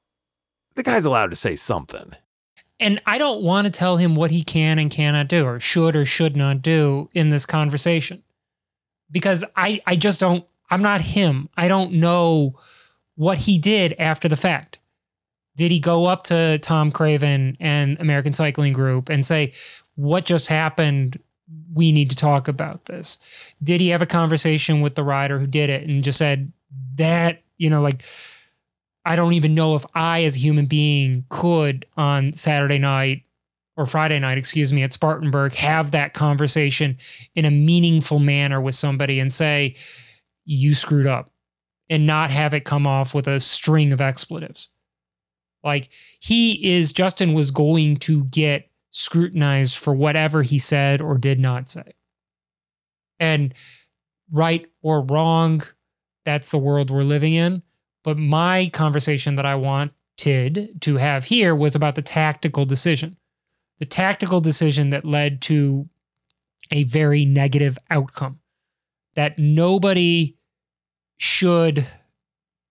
the 0.76 0.82
guy's 0.82 1.05
allowed 1.05 1.30
to 1.30 1.36
say 1.36 1.56
something. 1.56 2.12
And 2.80 3.02
I 3.06 3.18
don't 3.18 3.43
want 3.43 3.64
to 3.64 3.70
tell 3.70 3.97
him 3.97 4.14
what 4.14 4.30
he 4.30 4.44
can 4.44 4.78
and 4.78 4.90
cannot 4.90 5.26
do, 5.28 5.44
or 5.44 5.59
should 5.59 5.97
or 5.97 6.05
should 6.05 6.36
not 6.36 6.62
do 6.62 7.10
in 7.12 7.30
this 7.30 7.44
conversation, 7.44 8.22
because 9.10 9.44
I 9.56 9.80
I 9.86 9.97
just 9.97 10.20
don't. 10.20 10.44
I'm 10.70 10.82
not 10.82 11.01
him. 11.01 11.48
I 11.56 11.66
don't 11.66 11.94
know 11.94 12.56
what 13.16 13.39
he 13.39 13.59
did 13.59 13.94
after 13.98 14.28
the 14.28 14.36
fact. 14.36 14.78
Did 15.56 15.72
he 15.72 15.80
go 15.80 16.06
up 16.06 16.22
to 16.24 16.59
Tom 16.59 16.93
Craven 16.93 17.56
and 17.59 17.98
American 17.98 18.32
Cycling 18.32 18.74
Group 18.74 19.09
and 19.09 19.26
say, 19.26 19.55
"What 19.97 20.24
just 20.24 20.47
happened? 20.47 21.18
We 21.79 21.93
need 21.93 22.11
to 22.11 22.17
talk 22.17 22.49
about 22.49 22.85
this"? 22.87 23.19
Did 23.63 23.81
he 23.81 23.89
have 23.89 24.03
a 24.03 24.07
conversation 24.07 24.81
with 24.81 24.95
the 24.97 25.05
rider 25.05 25.39
who 25.39 25.47
did 25.47 25.71
it 25.71 25.89
and 25.89 26.05
just 26.05 26.19
said 26.19 26.53
that 26.97 27.43
you 27.57 27.71
know 27.71 27.81
like 27.81 28.03
I 29.05 29.17
don't 29.17 29.33
even 29.33 29.55
know 29.55 29.75
if 29.75 29.87
I, 29.95 30.25
as 30.25 30.37
a 30.37 30.41
human 30.41 30.67
being, 30.67 31.25
could 31.31 31.87
on 31.97 32.35
Saturday 32.35 32.79
night 32.79 33.23
or 33.79 33.87
Friday 33.87 34.19
night, 34.19 34.37
excuse 34.37 34.71
me, 34.71 34.83
at 34.83 34.93
Spartanburg, 34.93 35.55
have 35.55 35.93
that 35.93 36.13
conversation 36.13 36.99
in 37.35 37.47
a 37.47 37.51
meaningful 37.51 38.19
manner 38.19 38.61
with 38.61 38.75
somebody 38.75 39.19
and 39.19 39.33
say, 39.33 39.77
you 40.45 40.75
screwed 40.75 41.07
up 41.07 41.31
and 41.89 42.07
not 42.07 42.31
have 42.31 42.53
it 42.53 42.67
come 42.67 42.87
off 42.87 43.15
with 43.15 43.27
a 43.27 43.41
string 43.41 43.93
of 43.93 44.01
expletives. 44.01 44.69
Like 45.65 45.89
he 46.21 46.77
is, 46.77 46.93
Justin 46.93 47.33
was 47.33 47.51
going 47.51 47.97
to 47.99 48.25
get 48.25 48.69
scrutinized 48.99 49.79
for 49.79 49.95
whatever 49.95 50.43
he 50.43 50.59
said 50.59 51.01
or 51.01 51.16
did 51.16 51.39
not 51.39 51.69
say. 51.69 51.93
And 53.20 53.55
right 54.33 54.66
or 54.83 55.03
wrong, 55.03 55.62
that's 56.25 56.51
the 56.51 56.59
world 56.59 56.91
we're 56.91 57.03
living 57.03 57.35
in. 57.35 57.62
But 58.03 58.19
my 58.19 58.70
conversation 58.73 59.37
that 59.37 59.47
I 59.47 59.55
wanted 59.55 60.81
to 60.81 60.97
have 60.97 61.25
here 61.25 61.55
was 61.55 61.77
about 61.77 61.95
the 61.95 62.03
tactical 62.03 62.65
decision. 62.65 63.16
The 63.79 63.87
tactical 63.87 64.41
decision 64.41 64.91
that 64.91 65.05
led 65.05 65.41
to 65.43 65.89
a 66.73 66.83
very 66.83 67.25
negative 67.25 67.79
outcome 67.91 68.41
that 69.15 69.39
nobody 69.39 70.37
should 71.19 71.87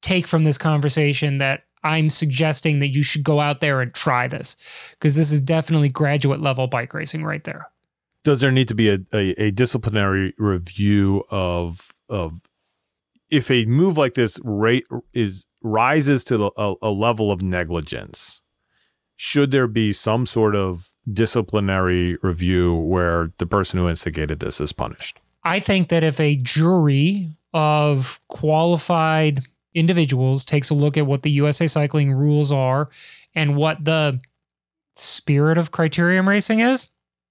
take 0.02 0.28
from 0.28 0.44
this 0.44 0.58
conversation 0.58 1.38
that 1.38 1.64
I'm 1.88 2.10
suggesting 2.10 2.80
that 2.80 2.90
you 2.90 3.02
should 3.02 3.24
go 3.24 3.40
out 3.40 3.62
there 3.62 3.82
and 3.82 3.94
try 3.94 4.28
this 4.28 4.58
because 4.92 5.16
this 5.16 5.32
is 5.32 5.40
definitely 5.40 5.90
graduate 5.90 6.42
level 6.42 6.68
bike 6.68 6.94
racing 6.94 7.24
right 7.24 7.44
there. 7.44 7.70
Does 8.24 8.42
there 8.42 8.52
need 8.52 8.68
to 8.68 8.76
be 8.76 8.90
a, 8.90 9.00
a, 9.14 9.42
a 9.42 9.52
disciplinary 9.52 10.34
review 10.38 11.24
of 11.30 11.94
of 12.10 12.42
if 13.30 13.50
a 13.50 13.66
move 13.66 13.98
like 13.98 14.16
this 14.16 14.40
rate 14.44 14.86
is 15.14 15.46
rises 15.64 16.24
to 16.26 16.52
a, 16.58 16.74
a 16.82 16.90
level 16.90 17.32
of 17.32 17.42
negligence, 17.42 18.42
should 19.16 19.52
there 19.52 19.68
be 19.68 19.94
some 19.94 20.26
sort 20.26 20.56
of 20.56 20.94
disciplinary 21.12 22.18
review 22.22 22.76
where 22.76 23.32
the 23.38 23.46
person 23.46 23.80
who 23.80 23.90
instigated 23.90 24.40
this 24.40 24.60
is 24.60 24.74
punished? 24.74 25.20
I 25.44 25.60
think 25.60 25.90
that 25.90 26.04
if 26.04 26.20
a 26.20 26.36
jury 26.36 27.30
of 27.54 28.20
qualified 28.28 29.44
individuals 29.78 30.44
takes 30.44 30.70
a 30.70 30.74
look 30.74 30.98
at 30.98 31.06
what 31.06 31.24
the 31.24 31.32
USA 31.32 31.68
Cycling 31.68 32.12
rules 32.12 32.52
are 32.52 32.90
and 33.36 33.56
what 33.56 33.84
the 33.84 34.20
spirit 34.94 35.58
of 35.58 35.72
criterium 35.72 36.28
racing 36.28 36.60
is, 36.60 36.88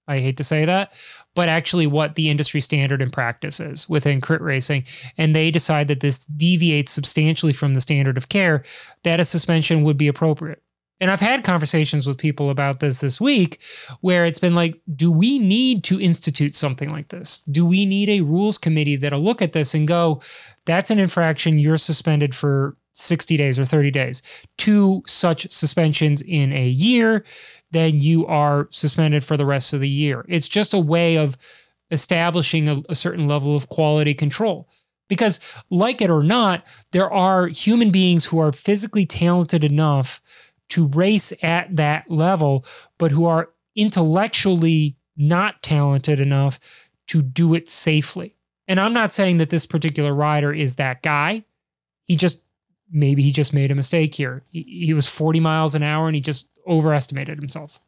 I 0.07 0.19
hate 0.19 0.37
to 0.37 0.43
say 0.43 0.63
that, 0.65 0.93
but 1.35 1.49
actually 1.49 1.85
what 1.85 2.15
the 2.15 2.29
industry 2.29 2.61
standard 2.61 3.01
and 3.01 3.11
practice 3.11 3.59
is 3.59 3.89
within 3.89 4.21
crit 4.21 4.41
racing, 4.41 4.85
and 5.17 5.35
they 5.35 5.51
decide 5.51 5.89
that 5.89 5.99
this 5.99 6.25
deviates 6.25 6.91
substantially 6.91 7.53
from 7.53 7.73
the 7.73 7.81
standard 7.81 8.17
of 8.17 8.29
care, 8.29 8.63
that 9.03 9.19
a 9.19 9.25
suspension 9.25 9.83
would 9.83 9.97
be 9.97 10.07
appropriate. 10.07 10.63
And 10.99 11.11
I've 11.11 11.19
had 11.19 11.43
conversations 11.43 12.07
with 12.07 12.17
people 12.17 12.49
about 12.49 12.79
this 12.79 12.99
this 12.99 13.21
week 13.21 13.61
where 14.01 14.25
it's 14.25 14.39
been 14.39 14.55
like, 14.55 14.81
do 14.95 15.11
we 15.11 15.37
need 15.37 15.83
to 15.83 16.01
institute 16.01 16.55
something 16.55 16.89
like 16.89 17.09
this? 17.09 17.41
Do 17.51 17.65
we 17.65 17.85
need 17.85 18.09
a 18.09 18.21
rules 18.21 18.57
committee 18.57 18.95
that'll 18.95 19.21
look 19.21 19.41
at 19.43 19.53
this 19.53 19.75
and 19.75 19.87
go, 19.87 20.21
that's 20.67 20.91
an 20.91 20.99
infraction, 20.99 21.57
you're 21.57 21.77
suspended 21.77 22.35
for 22.35 22.77
60 22.93 23.37
days 23.37 23.57
or 23.57 23.65
30 23.65 23.89
days? 23.89 24.21
Two 24.57 25.01
such 25.07 25.51
suspensions 25.51 26.21
in 26.21 26.53
a 26.53 26.67
year, 26.67 27.25
then 27.71 27.99
you 27.99 28.25
are 28.27 28.67
suspended 28.71 29.23
for 29.23 29.37
the 29.37 29.45
rest 29.45 29.73
of 29.73 29.79
the 29.79 29.89
year. 29.89 30.25
It's 30.27 30.47
just 30.47 30.73
a 30.73 30.79
way 30.79 31.17
of 31.17 31.37
establishing 31.89 32.67
a, 32.67 32.81
a 32.89 32.95
certain 32.95 33.27
level 33.27 33.55
of 33.55 33.69
quality 33.69 34.13
control. 34.13 34.69
Because, 35.07 35.39
like 35.69 36.01
it 36.01 36.09
or 36.09 36.21
not, 36.21 36.65
there 36.91 37.11
are 37.11 37.47
human 37.47 37.91
beings 37.91 38.25
who 38.25 38.39
are 38.39 38.51
physically 38.51 39.05
talented 39.05 39.63
enough 39.63 40.21
to 40.69 40.87
race 40.87 41.31
at 41.41 41.73
that 41.77 42.11
level, 42.11 42.65
but 42.97 43.11
who 43.11 43.23
are 43.23 43.51
intellectually 43.77 44.97
not 45.15 45.63
talented 45.63 46.19
enough 46.19 46.59
to 47.07 47.21
do 47.21 47.53
it 47.53 47.69
safely. 47.69 48.36
And 48.67 48.79
I'm 48.79 48.93
not 48.93 49.13
saying 49.13 49.37
that 49.37 49.49
this 49.49 49.65
particular 49.65 50.13
rider 50.13 50.53
is 50.53 50.75
that 50.75 51.01
guy. 51.01 51.45
He 52.05 52.15
just, 52.15 52.41
maybe 52.91 53.23
he 53.23 53.31
just 53.31 53.53
made 53.53 53.71
a 53.71 53.75
mistake 53.75 54.13
here. 54.13 54.43
He, 54.49 54.63
he 54.63 54.93
was 54.93 55.07
40 55.07 55.39
miles 55.39 55.75
an 55.75 55.83
hour 55.83 56.07
and 56.07 56.15
he 56.15 56.21
just 56.21 56.49
overestimated 56.67 57.39
himself. 57.39 57.79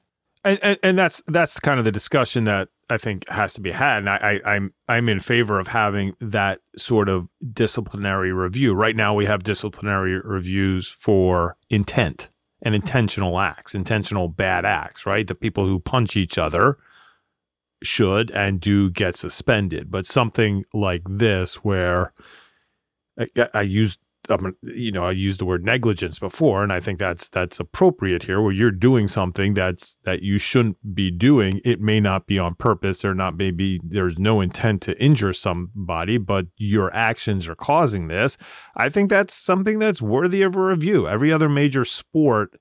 And, 0.44 0.60
and, 0.64 0.80
and 0.84 0.98
that's 0.98 1.22
that's 1.28 1.60
kind 1.60 1.80
of 1.80 1.86
the 1.86 1.92
discussion 1.92 2.46
that 2.46 2.70
I 2.90 2.98
think 2.98 3.28
has 3.30 3.54
to 3.56 3.62
be 3.62 3.72
had, 3.72 3.98
and 4.00 4.10
I, 4.10 4.40
I 4.46 4.54
I'm 4.56 4.74
I'm 4.88 5.10
in 5.10 5.20
favor 5.20 5.60
of 5.60 5.68
having 5.68 6.16
that 6.22 6.62
sort 6.78 7.10
of 7.10 7.28
disciplinary 7.52 8.32
review. 8.32 8.74
Right 8.74 8.96
now, 8.96 9.14
we 9.14 9.26
have 9.26 9.44
disciplinary 9.44 10.18
reviews 10.22 10.88
for 10.88 11.58
intent 11.70 12.30
and 12.62 12.74
intentional 12.74 13.40
acts, 13.40 13.76
intentional 13.76 14.30
bad 14.30 14.66
acts, 14.66 15.06
right? 15.06 15.28
The 15.28 15.36
people 15.36 15.66
who 15.66 15.80
punch 15.80 16.16
each 16.16 16.38
other 16.38 16.78
should 17.84 18.32
and 18.32 18.60
do 18.60 18.90
get 18.90 19.16
suspended. 19.16 19.90
But 19.90 20.06
something 20.06 20.66
like 20.74 21.04
this, 21.08 21.56
where 21.56 22.14
I, 23.18 23.48
I 23.54 23.62
used, 23.62 24.00
um, 24.30 24.56
you 24.62 24.92
know, 24.92 25.06
I 25.06 25.12
used 25.12 25.40
the 25.40 25.46
word 25.46 25.64
negligence 25.64 26.20
before, 26.20 26.62
and 26.62 26.72
I 26.72 26.80
think 26.82 27.00
that's 27.00 27.30
that's 27.30 27.60
appropriate 27.60 28.24
here, 28.24 28.42
where 28.42 28.52
you're 28.52 28.70
doing 28.70 29.08
something 29.08 29.54
that's 29.54 29.98
that 30.04 30.22
you 30.22 30.38
shouldn't 30.38 30.78
be 30.94 31.10
doing. 31.10 31.62
It 31.66 31.80
may 31.80 32.00
not 32.00 32.28
be 32.28 32.38
on 32.38 32.56
purpose, 32.56 33.04
or 33.04 33.16
not 33.16 33.38
maybe 33.38 33.80
there's 33.84 34.20
no 34.20 34.42
intent 34.42 34.82
to 34.84 35.02
injure 35.02 35.34
somebody, 35.34 36.18
but 36.18 36.46
your 36.58 36.94
actions 36.94 37.48
are 37.48 37.56
causing 37.56 38.08
this. 38.08 38.38
I 38.76 38.90
think 38.90 39.10
that's 39.10 39.34
something 39.34 39.80
that's 39.80 40.02
worthy 40.02 40.42
of 40.42 40.56
a 40.56 40.64
review. 40.64 41.08
Every 41.08 41.32
other 41.32 41.50
major 41.50 41.86
sport 41.86 42.60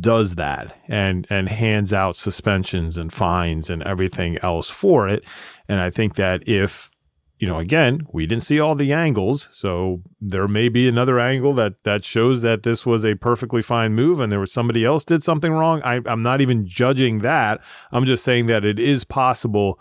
does 0.00 0.36
that 0.36 0.76
and 0.88 1.26
and 1.28 1.48
hands 1.48 1.92
out 1.92 2.16
suspensions 2.16 2.96
and 2.96 3.12
fines 3.12 3.68
and 3.68 3.82
everything 3.82 4.38
else 4.38 4.70
for 4.70 5.08
it. 5.08 5.24
And 5.68 5.80
i 5.80 5.90
think 5.90 6.14
that 6.16 6.46
if 6.48 6.90
you 7.38 7.48
know 7.48 7.58
again 7.58 8.06
we 8.12 8.26
didn't 8.26 8.44
see 8.44 8.60
all 8.60 8.74
the 8.74 8.92
angles 8.92 9.48
so 9.50 10.00
there 10.20 10.48
may 10.48 10.68
be 10.68 10.88
another 10.88 11.18
angle 11.18 11.52
that 11.54 11.74
that 11.84 12.04
shows 12.04 12.42
that 12.42 12.62
this 12.62 12.86
was 12.86 13.04
a 13.04 13.16
perfectly 13.16 13.60
fine 13.60 13.92
move 13.92 14.20
and 14.20 14.30
there 14.30 14.40
was 14.40 14.52
somebody 14.52 14.84
else 14.84 15.04
did 15.04 15.22
something 15.22 15.52
wrong 15.52 15.82
I, 15.84 16.00
i'm 16.06 16.22
not 16.22 16.40
even 16.40 16.66
judging 16.66 17.18
that. 17.20 17.60
I'm 17.92 18.04
just 18.04 18.24
saying 18.24 18.46
that 18.46 18.64
it 18.64 18.78
is 18.78 19.04
possible 19.04 19.80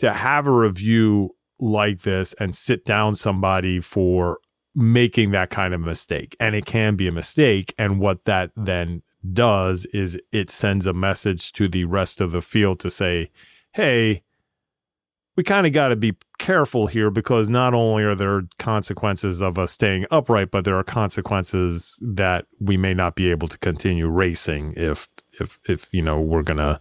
to 0.00 0.12
have 0.12 0.46
a 0.46 0.52
review 0.52 1.34
like 1.60 2.02
this 2.02 2.34
and 2.40 2.54
sit 2.54 2.84
down 2.84 3.14
somebody 3.14 3.80
for 3.80 4.38
making 4.74 5.30
that 5.32 5.50
kind 5.50 5.74
of 5.74 5.80
mistake. 5.80 6.36
And 6.40 6.54
it 6.54 6.64
can 6.64 6.96
be 6.96 7.06
a 7.06 7.12
mistake 7.12 7.74
and 7.78 8.00
what 8.00 8.24
that 8.24 8.50
then 8.56 9.02
does 9.32 9.86
is 9.86 10.18
it 10.32 10.50
sends 10.50 10.86
a 10.86 10.92
message 10.92 11.52
to 11.52 11.68
the 11.68 11.84
rest 11.84 12.20
of 12.20 12.32
the 12.32 12.42
field 12.42 12.80
to 12.80 12.90
say, 12.90 13.30
hey, 13.72 14.22
we 15.36 15.44
kind 15.44 15.66
of 15.66 15.72
got 15.72 15.88
to 15.88 15.96
be 15.96 16.14
careful 16.38 16.86
here 16.86 17.10
because 17.10 17.48
not 17.48 17.72
only 17.72 18.02
are 18.02 18.14
there 18.14 18.42
consequences 18.58 19.40
of 19.40 19.58
us 19.58 19.72
staying 19.72 20.06
upright, 20.10 20.50
but 20.50 20.64
there 20.64 20.76
are 20.76 20.84
consequences 20.84 21.98
that 22.02 22.46
we 22.58 22.76
may 22.76 22.92
not 22.92 23.14
be 23.14 23.30
able 23.30 23.48
to 23.48 23.58
continue 23.58 24.08
racing 24.08 24.74
if 24.76 25.08
if 25.38 25.58
if 25.68 25.88
you 25.92 26.02
know 26.02 26.20
we're 26.20 26.42
gonna 26.42 26.80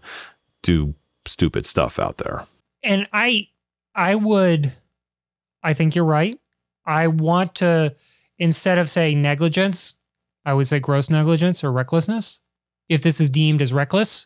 do 0.63 0.93
stupid 1.25 1.65
stuff 1.65 1.99
out 1.99 2.17
there. 2.17 2.43
And 2.83 3.07
I 3.13 3.47
I 3.95 4.15
would 4.15 4.73
I 5.63 5.73
think 5.73 5.95
you're 5.95 6.05
right. 6.05 6.39
I 6.85 7.07
want 7.07 7.55
to 7.55 7.95
instead 8.37 8.77
of 8.77 8.89
saying 8.89 9.21
negligence, 9.21 9.95
I 10.49 10.53
would 10.53 10.65
say 10.65 10.79
gross 10.79 11.11
negligence 11.11 11.63
or 11.63 11.71
recklessness. 11.71 12.39
If 12.89 13.03
this 13.03 13.21
is 13.21 13.29
deemed 13.29 13.61
as 13.61 13.71
reckless, 13.71 14.25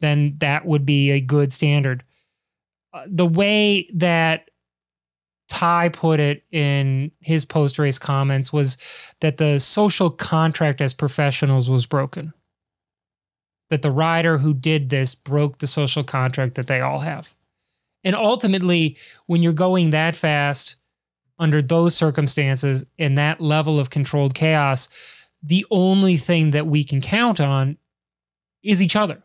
then 0.00 0.34
that 0.38 0.66
would 0.66 0.84
be 0.84 1.12
a 1.12 1.20
good 1.20 1.52
standard. 1.52 2.02
Uh, 2.92 3.04
the 3.06 3.26
way 3.26 3.88
that 3.94 4.50
Ty 5.48 5.90
put 5.90 6.18
it 6.18 6.42
in 6.50 7.12
his 7.20 7.44
post 7.44 7.78
race 7.78 8.00
comments 8.00 8.52
was 8.52 8.78
that 9.20 9.36
the 9.36 9.60
social 9.60 10.10
contract 10.10 10.80
as 10.80 10.92
professionals 10.92 11.70
was 11.70 11.86
broken. 11.86 12.32
That 13.70 13.82
the 13.82 13.92
rider 13.92 14.38
who 14.38 14.54
did 14.54 14.88
this 14.88 15.14
broke 15.14 15.58
the 15.58 15.68
social 15.68 16.02
contract 16.02 16.56
that 16.56 16.66
they 16.66 16.80
all 16.80 16.98
have. 16.98 17.32
And 18.02 18.16
ultimately, 18.16 18.96
when 19.26 19.44
you're 19.44 19.52
going 19.52 19.90
that 19.90 20.16
fast 20.16 20.76
under 21.38 21.62
those 21.62 21.94
circumstances 21.94 22.84
in 22.98 23.14
that 23.14 23.40
level 23.40 23.78
of 23.78 23.90
controlled 23.90 24.34
chaos, 24.34 24.88
the 25.44 25.66
only 25.70 26.16
thing 26.16 26.50
that 26.50 26.66
we 26.66 26.82
can 26.84 27.00
count 27.00 27.40
on 27.40 27.76
is 28.62 28.82
each 28.82 28.96
other. 28.96 29.22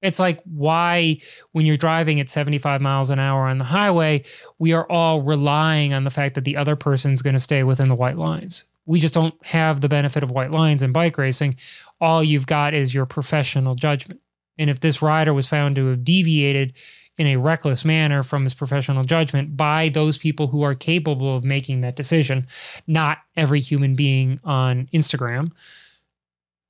It's 0.00 0.18
like 0.18 0.40
why, 0.44 1.18
when 1.52 1.64
you're 1.64 1.76
driving 1.76 2.20
at 2.20 2.28
75 2.28 2.80
miles 2.80 3.10
an 3.10 3.18
hour 3.18 3.46
on 3.46 3.58
the 3.58 3.64
highway, 3.64 4.24
we 4.58 4.72
are 4.72 4.90
all 4.90 5.22
relying 5.22 5.94
on 5.94 6.04
the 6.04 6.10
fact 6.10 6.34
that 6.34 6.44
the 6.44 6.56
other 6.56 6.76
person's 6.76 7.22
going 7.22 7.34
to 7.34 7.40
stay 7.40 7.64
within 7.64 7.88
the 7.88 7.94
white 7.94 8.18
lines. 8.18 8.64
We 8.86 9.00
just 9.00 9.14
don't 9.14 9.34
have 9.46 9.80
the 9.80 9.88
benefit 9.88 10.22
of 10.22 10.30
white 10.30 10.50
lines 10.50 10.82
in 10.82 10.92
bike 10.92 11.16
racing. 11.16 11.56
All 12.02 12.22
you've 12.22 12.46
got 12.46 12.74
is 12.74 12.94
your 12.94 13.06
professional 13.06 13.74
judgment. 13.74 14.20
And 14.58 14.68
if 14.68 14.80
this 14.80 15.00
rider 15.00 15.32
was 15.32 15.48
found 15.48 15.76
to 15.76 15.86
have 15.88 16.04
deviated 16.04 16.74
in 17.16 17.26
a 17.28 17.36
reckless 17.36 17.84
manner 17.84 18.22
from 18.22 18.44
his 18.44 18.54
professional 18.54 19.04
judgment 19.04 19.56
by 19.56 19.88
those 19.88 20.18
people 20.18 20.48
who 20.48 20.62
are 20.62 20.74
capable 20.74 21.36
of 21.36 21.44
making 21.44 21.80
that 21.80 21.96
decision, 21.96 22.46
not 22.86 23.18
every 23.36 23.60
human 23.60 23.94
being 23.94 24.40
on 24.44 24.88
Instagram, 24.92 25.52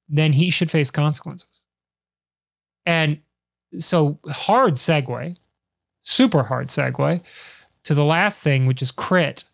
then 0.08 0.32
he 0.32 0.50
should 0.50 0.70
face 0.70 0.90
consequences. 0.90 1.62
And 2.84 3.20
so, 3.78 4.18
hard 4.26 4.74
segue, 4.74 5.36
super 6.02 6.42
hard 6.42 6.68
segue 6.68 7.22
to 7.84 7.94
the 7.94 8.04
last 8.04 8.42
thing, 8.42 8.66
which 8.66 8.82
is 8.82 8.92
crit, 8.92 9.44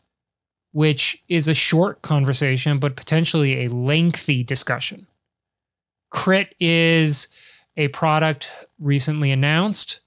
which 0.73 1.23
is 1.29 1.47
a 1.47 1.55
short 1.55 2.03
conversation, 2.03 2.79
but 2.79 2.97
potentially 2.97 3.65
a 3.65 3.69
lengthy 3.69 4.43
discussion. 4.43 5.07
Crit 6.11 6.55
is 6.59 7.29
a 7.77 7.89
product 7.89 8.51
recently 8.81 9.31
announced 9.31 10.01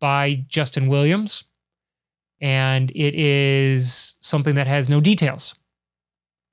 by 0.00 0.44
Justin 0.48 0.88
Williams. 0.88 1.44
And 2.40 2.90
it 2.90 3.14
is 3.14 4.16
something 4.20 4.56
that 4.56 4.66
has 4.66 4.88
no 4.88 5.00
details, 5.00 5.54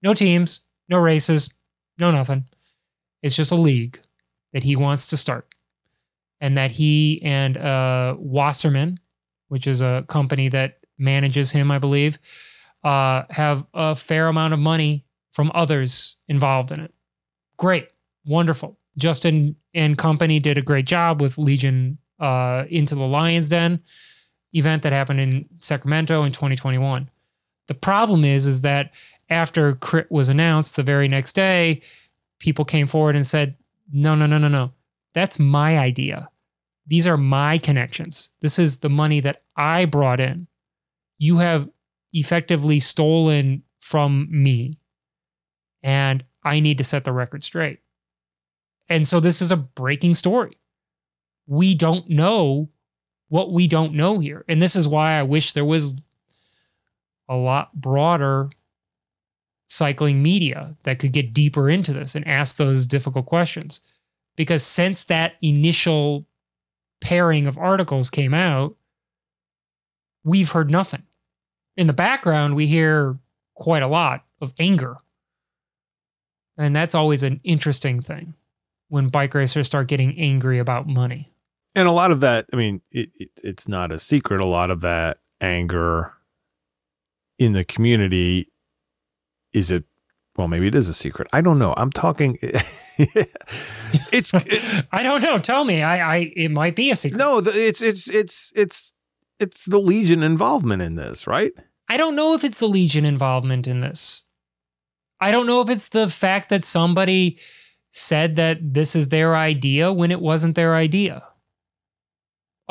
no 0.02 0.14
teams, 0.14 0.61
no 0.88 0.98
races, 0.98 1.49
no 1.99 2.11
nothing. 2.11 2.45
It's 3.22 3.36
just 3.36 3.52
a 3.52 3.56
league 3.56 3.99
that 4.53 4.64
he 4.64 4.76
wants 4.76 5.07
to 5.07 5.18
start. 5.18 5.48
And 6.40 6.57
that 6.57 6.72
he 6.72 7.22
and 7.24 7.57
uh, 7.57 8.15
Wasserman, 8.18 8.99
which 9.48 9.68
is 9.68 9.82
a 9.82 10.06
company 10.07 10.49
that 10.49 10.80
manages 10.98 11.52
him, 11.52 11.72
I 11.72 11.80
believe, 11.80 12.20
uh, 12.84 13.24
have 13.30 13.65
a 13.74 13.95
fair 13.95 14.28
amount 14.28 14.53
of 14.53 14.60
money 14.60 15.06
from 15.34 15.52
others 15.53 16.18
involved 16.28 16.72
in 16.72 16.80
it. 16.80 16.94
Great, 17.57 17.88
wonderful. 18.26 18.78
Justin 18.98 19.56
and 19.74 19.98
company 19.98 20.40
did 20.40 20.57
a 20.57 20.61
great 20.61 20.86
job 20.86 21.22
with 21.22 21.38
Legion 21.38 21.98
uh, 22.24 22.66
into 22.70 22.95
the 22.95 23.06
Lions 23.06 23.50
Den 23.50 23.82
event 24.54 24.84
that 24.84 24.94
happened 24.94 25.20
in 25.20 25.50
Sacramento 25.60 26.24
in 26.24 26.32
2021. 26.32 27.10
The 27.68 27.74
problem 27.74 28.24
is, 28.24 28.48
is 28.48 28.62
that 28.62 28.94
after 29.30 29.74
Crit 29.74 30.10
was 30.12 30.30
announced 30.30 30.76
the 30.76 30.84
very 30.84 31.08
next 31.08 31.34
day, 31.34 31.82
people 32.40 32.64
came 32.66 32.88
forward 32.88 33.16
and 33.16 33.28
said, 33.28 33.58
no, 33.91 34.16
no, 34.16 34.26
no, 34.26 34.38
no, 34.38 34.48
no. 34.48 34.72
That's 35.14 35.38
my 35.38 35.78
idea. 35.78 36.30
these 36.86 37.08
are 37.08 37.18
my 37.18 37.58
connections. 37.58 38.32
This 38.41 38.60
is 38.60 38.80
the 38.80 38.90
money 38.90 39.22
that 39.22 39.44
I 39.56 39.86
brought 39.86 40.20
in. 40.20 40.48
You 41.18 41.38
have 41.38 41.70
effectively 42.12 42.80
stolen 42.80 43.64
from 43.80 44.28
me. 44.30 44.78
And 45.82 46.24
I 46.44 46.60
need 46.60 46.78
to 46.78 46.84
set 46.84 47.04
the 47.04 47.14
record 47.14 47.44
straight. 47.44 47.80
And 48.90 49.08
so 49.08 49.20
this 49.20 49.41
is 49.41 49.52
a 49.52 49.58
breaking 49.58 50.16
story. 50.16 50.58
We 51.48 51.76
don't 51.76 52.10
know 52.10 52.70
what 53.30 53.52
we 53.52 53.68
don't 53.68 53.94
know 53.94 54.20
here. 54.20 54.45
And 54.48 54.61
this 54.61 54.76
is 54.76 54.88
why 54.88 55.14
I 55.14 55.24
wish 55.24 55.53
there 55.53 55.65
was 55.65 55.95
a 57.28 57.36
lot 57.36 57.74
broader 57.74 58.49
cycling 59.68 60.22
media 60.22 60.76
that 60.84 60.99
could 60.99 61.11
get 61.11 61.34
deeper 61.34 61.70
into 61.70 61.94
this 61.94 62.15
and 62.15 62.28
ask 62.28 62.57
those 62.57 62.86
difficult 62.86 63.26
questions. 63.26 63.82
Because 64.36 64.64
since 64.64 65.03
that 65.06 65.34
initial 65.41 66.28
pairing 67.02 67.48
of 67.48 67.57
articles 67.57 68.10
came 68.10 68.34
out, 68.34 68.76
we've 70.24 70.52
heard 70.52 70.70
nothing. 70.70 71.03
In 71.76 71.88
the 71.88 71.94
background, 71.94 72.56
we 72.56 72.68
hear 72.68 73.18
quite 73.56 73.84
a 73.84 73.88
lot 73.88 74.26
of 74.41 74.53
anger. 74.60 74.98
And 76.57 76.76
that's 76.76 76.95
always 76.95 77.24
an 77.24 77.41
interesting 77.44 78.02
thing 78.02 78.36
when 78.90 79.10
bike 79.10 79.34
racers 79.34 79.65
start 79.65 79.88
getting 79.88 80.18
angry 80.20 80.60
about 80.60 80.88
money. 80.88 81.32
And 81.76 81.88
a 81.88 81.91
lot 81.91 82.12
of 82.12 82.20
that, 82.20 82.45
I 82.54 82.56
mean, 82.56 82.82
it, 82.91 83.10
it, 83.16 83.30
it's 83.44 83.68
not 83.68 83.91
a 83.91 84.00
secret. 84.00 84.41
A 84.41 84.45
lot 84.45 84.70
of 84.70 84.82
that 84.82 85.20
anger 85.41 86.14
in 87.40 87.54
the 87.54 87.64
community 87.64 88.48
is 89.52 89.72
it 89.72 89.84
well 90.38 90.48
maybe 90.48 90.68
it 90.68 90.76
is 90.76 90.90
a 90.90 90.94
secret. 90.94 91.28
I 91.34 91.41
don't 91.41 91.60
know. 91.60 91.74
I'm 91.78 91.91
talking 91.91 92.38
it's 92.98 94.34
it, 94.34 94.86
i 94.91 95.04
don't 95.04 95.22
know. 95.22 95.40
Tell 95.40 95.66
me. 95.66 95.84
I 95.84 96.16
i 96.16 96.34
it 96.36 96.52
might 96.52 96.76
be 96.76 96.91
a 96.91 96.95
secret. 96.95 97.18
No 97.18 97.40
it's 97.40 97.82
it's 97.82 98.10
it's 98.10 98.52
it's 98.56 98.94
it's 99.40 99.66
the 99.66 99.80
legion 99.80 100.24
involvement 100.24 100.82
in 100.82 100.95
this 100.95 101.28
right? 101.28 101.52
I 101.90 101.98
don't 101.98 102.16
know 102.16 102.34
if 102.34 102.44
it's 102.44 102.60
the 102.60 102.68
legion 102.68 103.06
involvement 103.06 103.68
in 103.68 103.82
this. 103.82 104.26
I 105.20 105.32
don't 105.32 105.48
know 105.48 105.62
if 105.62 105.70
it's 105.70 105.90
the 105.90 106.10
fact 106.10 106.50
that 106.50 106.66
somebody 106.66 107.38
said 107.91 108.36
that 108.36 108.74
this 108.74 108.95
is 108.95 109.10
their 109.10 109.36
idea 109.36 109.94
when 109.94 110.12
it 110.12 110.20
wasn't 110.20 110.56
their 110.56 110.76
idea 110.76 111.24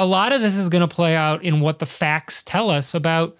a 0.02 0.04
lot 0.04 0.32
of 0.32 0.40
this 0.40 0.56
is 0.56 0.68
going 0.68 0.86
to 0.86 0.94
play 0.94 1.14
out 1.14 1.42
in 1.42 1.60
what 1.60 1.78
the 1.78 1.86
facts 1.86 2.42
tell 2.42 2.70
us 2.70 2.94
about 2.94 3.36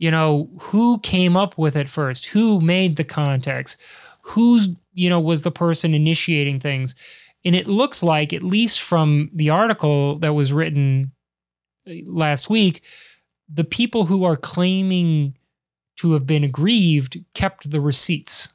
you 0.00 0.10
know, 0.10 0.48
who 0.58 0.98
came 1.00 1.36
up 1.36 1.56
with 1.58 1.76
it 1.76 1.88
first? 1.88 2.26
Who 2.26 2.60
made 2.60 2.96
the 2.96 3.04
context, 3.04 3.76
Who's, 4.22 4.68
you 4.92 5.08
know, 5.08 5.20
was 5.20 5.42
the 5.42 5.50
person 5.50 5.94
initiating 5.94 6.60
things? 6.60 6.94
And 7.44 7.54
it 7.54 7.66
looks 7.66 8.02
like, 8.02 8.32
at 8.32 8.42
least 8.42 8.80
from 8.80 9.30
the 9.32 9.50
article 9.50 10.16
that 10.16 10.34
was 10.34 10.52
written 10.52 11.12
uh, 11.88 11.94
last 12.06 12.50
week, 12.50 12.82
the 13.48 13.64
people 13.64 14.04
who 14.04 14.24
are 14.24 14.36
claiming 14.36 15.36
to 15.96 16.12
have 16.12 16.26
been 16.26 16.44
aggrieved 16.44 17.18
kept 17.34 17.70
the 17.70 17.80
receipts. 17.80 18.52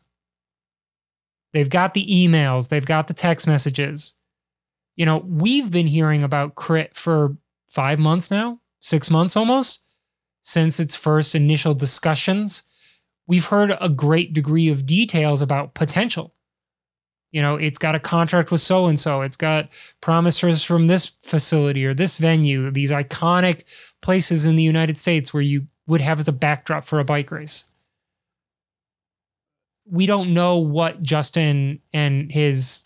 They've 1.53 1.69
got 1.69 1.93
the 1.93 2.05
emails, 2.05 2.69
they've 2.69 2.85
got 2.85 3.07
the 3.07 3.13
text 3.13 3.47
messages. 3.47 4.13
You 4.95 5.05
know, 5.05 5.17
we've 5.17 5.71
been 5.71 5.87
hearing 5.87 6.23
about 6.23 6.55
Crit 6.55 6.95
for 6.95 7.35
five 7.67 7.99
months 7.99 8.31
now, 8.31 8.59
six 8.79 9.09
months 9.09 9.35
almost 9.35 9.81
since 10.45 10.79
its 10.79 10.95
first 10.95 11.33
initial 11.33 11.73
discussions, 11.73 12.63
we've 13.27 13.47
heard 13.47 13.75
a 13.81 13.89
great 13.89 14.31
degree 14.31 14.69
of 14.69 14.85
details 14.85 15.41
about 15.41 15.73
potential. 15.73 16.35
You 17.31 17.41
know, 17.41 17.55
it's 17.55 17.79
got 17.79 17.95
a 17.95 17.99
contract 17.99 18.51
with 18.51 18.61
so 18.61 18.85
and 18.85 18.97
so, 18.97 19.21
it's 19.21 19.35
got 19.35 19.69
promises 20.01 20.63
from 20.63 20.85
this 20.85 21.07
facility 21.23 21.83
or 21.85 21.95
this 21.95 22.19
venue, 22.19 22.69
these 22.69 22.91
iconic 22.91 23.63
places 24.01 24.45
in 24.45 24.55
the 24.55 24.63
United 24.63 24.99
States 24.99 25.33
where 25.33 25.41
you 25.41 25.65
would 25.87 25.99
have 25.99 26.19
as 26.19 26.27
a 26.27 26.31
backdrop 26.31 26.85
for 26.85 26.99
a 26.99 27.03
bike 27.03 27.31
race. 27.31 27.65
We 29.89 30.05
don't 30.05 30.33
know 30.33 30.57
what 30.57 31.01
Justin 31.01 31.81
and 31.91 32.31
his 32.31 32.84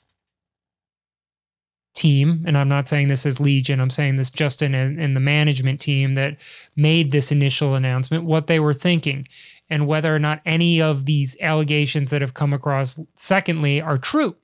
team, 2.00 2.44
and 2.48 2.58
I'm 2.58 2.70
not 2.70 2.88
saying 2.88 3.10
this 3.10 3.26
as 3.26 3.42
Legion, 3.42 3.82
I'm 3.82 3.90
saying 3.90 4.16
this 4.16 4.32
Justin 4.32 4.74
and, 4.74 5.00
and 5.00 5.16
the 5.16 5.20
management 5.20 5.82
team 5.82 6.16
that 6.16 6.38
made 6.78 7.12
this 7.12 7.32
initial 7.32 7.76
announcement, 7.76 8.24
what 8.24 8.48
they 8.48 8.60
were 8.60 8.74
thinking, 8.74 9.28
and 9.70 9.86
whether 9.86 10.16
or 10.16 10.20
not 10.20 10.42
any 10.46 10.82
of 10.82 11.06
these 11.06 11.36
allegations 11.42 12.10
that 12.10 12.22
have 12.22 12.34
come 12.34 12.54
across, 12.54 12.98
secondly, 13.16 13.82
are 13.82 13.98
true. 13.98 14.38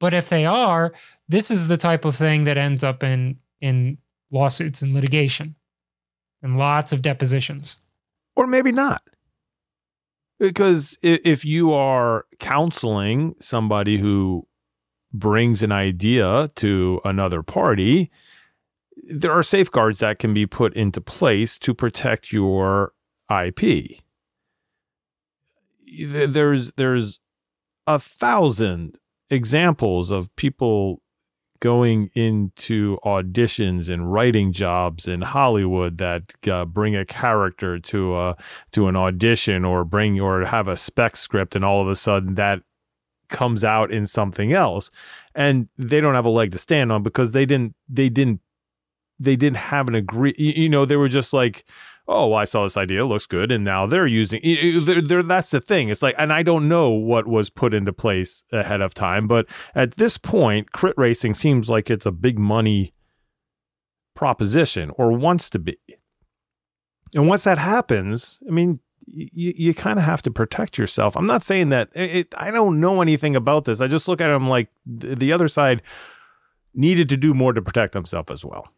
But 0.00 0.14
if 0.14 0.30
they 0.30 0.46
are, 0.46 0.92
this 1.28 1.50
is 1.50 1.68
the 1.68 1.76
type 1.76 2.04
of 2.04 2.16
thing 2.16 2.44
that 2.44 2.56
ends 2.56 2.82
up 2.82 3.04
in 3.04 3.38
in 3.60 3.98
lawsuits 4.30 4.82
and 4.82 4.94
litigation 4.94 5.54
and 6.42 6.56
lots 6.56 6.92
of 6.92 7.02
depositions. 7.02 7.76
Or 8.34 8.46
maybe 8.46 8.72
not. 8.72 9.02
Because 10.40 10.98
if 11.02 11.44
you 11.44 11.72
are 11.72 12.24
counseling 12.40 13.34
somebody 13.38 13.98
who 13.98 14.48
brings 15.12 15.62
an 15.62 15.72
idea 15.72 16.48
to 16.56 17.00
another 17.04 17.42
party, 17.42 18.10
there 19.02 19.32
are 19.32 19.42
safeguards 19.42 19.98
that 19.98 20.18
can 20.18 20.32
be 20.32 20.46
put 20.46 20.74
into 20.74 21.00
place 21.00 21.58
to 21.60 21.74
protect 21.74 22.32
your 22.32 22.92
IP. 23.30 23.98
There's 26.06 26.72
there's 26.72 27.20
a 27.86 27.98
thousand 27.98 28.98
examples 29.30 30.10
of 30.10 30.34
people 30.36 31.02
going 31.60 32.10
into 32.14 32.98
auditions 33.04 33.88
and 33.88 34.12
writing 34.12 34.52
jobs 34.52 35.06
in 35.06 35.22
Hollywood 35.22 35.98
that 35.98 36.22
uh, 36.50 36.64
bring 36.64 36.96
a 36.96 37.06
character 37.06 37.78
to 37.78 38.16
a 38.16 38.36
to 38.72 38.88
an 38.88 38.96
audition 38.96 39.64
or 39.64 39.84
bring 39.84 40.20
or 40.20 40.44
have 40.44 40.66
a 40.66 40.76
spec 40.76 41.16
script 41.16 41.54
and 41.54 41.64
all 41.64 41.80
of 41.80 41.88
a 41.88 41.94
sudden 41.94 42.34
that 42.34 42.62
comes 43.32 43.64
out 43.64 43.90
in 43.90 44.06
something 44.06 44.52
else 44.52 44.90
and 45.34 45.68
they 45.78 46.00
don't 46.00 46.14
have 46.14 46.26
a 46.26 46.30
leg 46.30 46.52
to 46.52 46.58
stand 46.58 46.92
on 46.92 47.02
because 47.02 47.32
they 47.32 47.46
didn't 47.46 47.74
they 47.88 48.08
didn't 48.08 48.40
they 49.18 49.34
didn't 49.34 49.56
have 49.56 49.88
an 49.88 49.94
agree 49.94 50.34
you 50.36 50.68
know 50.68 50.84
they 50.84 50.96
were 50.96 51.08
just 51.08 51.32
like 51.32 51.64
oh 52.08 52.34
i 52.34 52.44
saw 52.44 52.62
this 52.62 52.76
idea 52.76 53.06
looks 53.06 53.26
good 53.26 53.50
and 53.50 53.64
now 53.64 53.86
they're 53.86 54.06
using 54.06 54.40
they're, 54.84 55.00
they're, 55.00 55.22
that's 55.22 55.50
the 55.50 55.60
thing 55.60 55.88
it's 55.88 56.02
like 56.02 56.14
and 56.18 56.32
i 56.32 56.42
don't 56.42 56.68
know 56.68 56.90
what 56.90 57.26
was 57.26 57.48
put 57.48 57.72
into 57.72 57.92
place 57.92 58.42
ahead 58.52 58.82
of 58.82 58.92
time 58.92 59.26
but 59.26 59.46
at 59.74 59.96
this 59.96 60.18
point 60.18 60.72
crit 60.72 60.94
racing 60.98 61.32
seems 61.34 61.70
like 61.70 61.90
it's 61.90 62.06
a 62.06 62.12
big 62.12 62.38
money 62.38 62.92
proposition 64.14 64.90
or 64.98 65.10
wants 65.10 65.48
to 65.48 65.58
be. 65.58 65.78
And 67.14 67.26
once 67.26 67.44
that 67.44 67.58
happens 67.58 68.42
i 68.46 68.50
mean 68.52 68.80
you, 69.06 69.52
you 69.56 69.74
kind 69.74 69.98
of 69.98 70.04
have 70.04 70.22
to 70.22 70.30
protect 70.30 70.78
yourself. 70.78 71.16
I'm 71.16 71.26
not 71.26 71.42
saying 71.42 71.70
that 71.70 71.90
it, 71.94 72.34
I 72.36 72.50
don't 72.50 72.80
know 72.80 73.02
anything 73.02 73.36
about 73.36 73.64
this. 73.64 73.80
I 73.80 73.86
just 73.86 74.08
look 74.08 74.20
at 74.20 74.28
them 74.28 74.48
like 74.48 74.68
the, 74.86 75.14
the 75.14 75.32
other 75.32 75.48
side 75.48 75.82
needed 76.74 77.08
to 77.10 77.16
do 77.16 77.34
more 77.34 77.52
to 77.52 77.62
protect 77.62 77.92
themselves 77.92 78.30
as 78.30 78.44
well. 78.44 78.68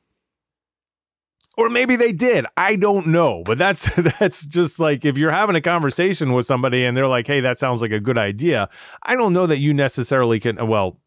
Or 1.56 1.68
maybe 1.68 1.94
they 1.94 2.12
did. 2.12 2.46
I 2.56 2.74
don't 2.74 3.08
know. 3.08 3.42
But 3.44 3.58
that's 3.58 3.94
that's 4.18 4.44
just 4.44 4.78
like 4.78 5.04
if 5.04 5.16
you're 5.16 5.30
having 5.30 5.56
a 5.56 5.60
conversation 5.60 6.32
with 6.32 6.46
somebody 6.46 6.84
and 6.84 6.96
they're 6.96 7.06
like, 7.06 7.26
"Hey, 7.26 7.40
that 7.40 7.58
sounds 7.58 7.80
like 7.80 7.92
a 7.92 8.00
good 8.00 8.18
idea." 8.18 8.68
I 9.02 9.14
don't 9.14 9.32
know 9.32 9.46
that 9.46 9.58
you 9.58 9.72
necessarily 9.72 10.40
can 10.40 10.66
well 10.66 11.00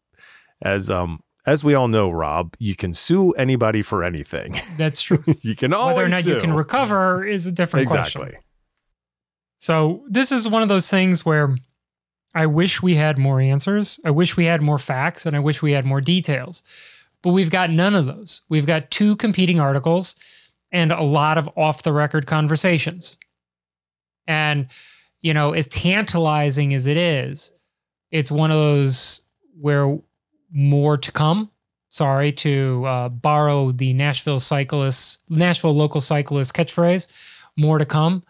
as 0.62 0.90
um 0.90 1.20
as 1.48 1.64
we 1.64 1.74
all 1.74 1.88
know, 1.88 2.10
Rob, 2.10 2.54
you 2.58 2.76
can 2.76 2.92
sue 2.92 3.32
anybody 3.32 3.80
for 3.80 4.04
anything. 4.04 4.60
That's 4.76 5.00
true. 5.00 5.24
you 5.40 5.56
can 5.56 5.72
always 5.72 5.96
whether 5.96 6.06
or 6.06 6.10
not 6.10 6.24
sue. 6.24 6.34
you 6.34 6.40
can 6.40 6.52
recover 6.52 7.24
is 7.24 7.46
a 7.46 7.52
different 7.52 7.84
exactly. 7.84 8.22
question. 8.22 8.42
So 9.58 10.04
this 10.08 10.32
is 10.32 10.48
one 10.48 10.62
of 10.62 10.68
those 10.68 10.88
things 10.88 11.26
where 11.26 11.54
I 12.34 12.46
wish 12.46 12.80
we 12.80 12.94
had 12.94 13.18
more 13.18 13.40
answers. 13.40 13.98
I 14.04 14.10
wish 14.10 14.36
we 14.36 14.44
had 14.44 14.62
more 14.62 14.78
facts 14.78 15.26
and 15.26 15.34
I 15.34 15.40
wish 15.40 15.60
we 15.60 15.72
had 15.72 15.84
more 15.84 16.00
details. 16.00 16.62
But 17.22 17.32
we've 17.32 17.50
got 17.50 17.70
none 17.70 17.96
of 17.96 18.06
those. 18.06 18.42
We've 18.48 18.66
got 18.66 18.92
two 18.92 19.16
competing 19.16 19.58
articles 19.58 20.14
and 20.70 20.92
a 20.92 21.02
lot 21.02 21.36
of 21.36 21.50
off 21.56 21.82
the 21.82 21.92
record 21.92 22.26
conversations. 22.26 23.18
And, 24.28 24.68
you 25.20 25.34
know, 25.34 25.52
as 25.52 25.66
tantalizing 25.66 26.72
as 26.72 26.86
it 26.86 26.96
is, 26.96 27.50
it's 28.12 28.30
one 28.30 28.52
of 28.52 28.58
those 28.58 29.22
where 29.60 29.98
more 30.52 30.96
to 30.96 31.10
come. 31.10 31.50
Sorry 31.88 32.30
to 32.32 32.84
uh, 32.86 33.08
borrow 33.08 33.72
the 33.72 33.92
Nashville 33.94 34.38
cyclists, 34.38 35.18
Nashville 35.28 35.74
local 35.74 36.00
cyclist 36.00 36.54
catchphrase, 36.54 37.08
more 37.56 37.78
to 37.78 37.86
come 37.86 38.22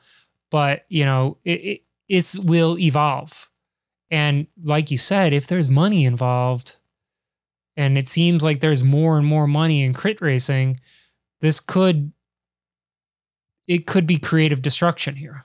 but 0.51 0.85
you 0.89 1.05
know 1.05 1.37
it, 1.45 1.83
it 2.09 2.37
will 2.43 2.79
evolve 2.79 3.51
and 4.11 4.47
like 4.62 4.91
you 4.91 4.99
said 4.99 5.33
if 5.33 5.47
there's 5.47 5.70
money 5.70 6.05
involved 6.05 6.77
and 7.77 7.97
it 7.97 8.09
seems 8.09 8.43
like 8.43 8.61
there's 8.61 8.83
more 8.83 9.19
and 9.19 9.27
more 9.27 9.47
money 9.47 9.83
in 9.83 9.93
crit 9.93 10.20
racing 10.20 10.81
this 11.41 11.61
could 11.61 12.12
it 13.66 13.87
could 13.87 14.07
be 14.07 14.19
creative 14.19 14.62
destruction 14.62 15.16
here 15.16 15.45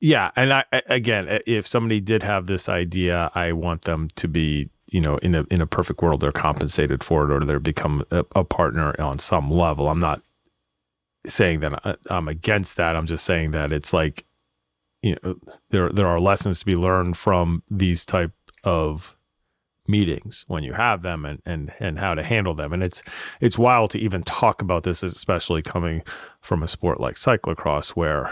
yeah 0.00 0.30
and 0.36 0.52
i 0.52 0.64
again 0.88 1.40
if 1.46 1.66
somebody 1.66 2.00
did 2.00 2.22
have 2.22 2.46
this 2.46 2.68
idea 2.68 3.30
i 3.34 3.52
want 3.52 3.82
them 3.82 4.08
to 4.16 4.28
be 4.28 4.68
you 4.92 5.00
know, 5.00 5.16
in 5.16 5.34
a 5.34 5.44
in 5.50 5.60
a 5.60 5.66
perfect 5.66 6.02
world, 6.02 6.20
they're 6.20 6.30
compensated 6.30 7.02
for 7.02 7.24
it 7.24 7.34
or 7.34 7.44
they 7.44 7.56
become 7.58 8.04
a, 8.10 8.24
a 8.36 8.44
partner 8.44 8.94
on 9.00 9.18
some 9.18 9.50
level. 9.50 9.88
I'm 9.88 9.98
not 9.98 10.22
saying 11.26 11.60
that 11.60 11.80
I, 11.84 11.96
I'm 12.10 12.28
against 12.28 12.76
that. 12.76 12.94
I'm 12.94 13.06
just 13.06 13.24
saying 13.24 13.52
that 13.52 13.72
it's 13.72 13.94
like, 13.94 14.26
you 15.02 15.16
know, 15.22 15.36
there 15.70 15.90
there 15.90 16.06
are 16.06 16.20
lessons 16.20 16.60
to 16.60 16.66
be 16.66 16.76
learned 16.76 17.16
from 17.16 17.62
these 17.70 18.06
type 18.06 18.32
of 18.64 19.16
meetings 19.88 20.44
when 20.46 20.62
you 20.62 20.72
have 20.72 21.02
them 21.02 21.24
and 21.24 21.42
and 21.44 21.72
and 21.80 21.98
how 21.98 22.14
to 22.14 22.22
handle 22.22 22.54
them. 22.54 22.72
And 22.72 22.82
it's 22.82 23.02
it's 23.40 23.58
wild 23.58 23.90
to 23.90 23.98
even 23.98 24.22
talk 24.22 24.62
about 24.62 24.84
this 24.84 25.02
especially 25.02 25.62
coming 25.62 26.02
from 26.40 26.62
a 26.62 26.68
sport 26.68 27.00
like 27.00 27.16
cyclocross 27.16 27.90
where 27.90 28.30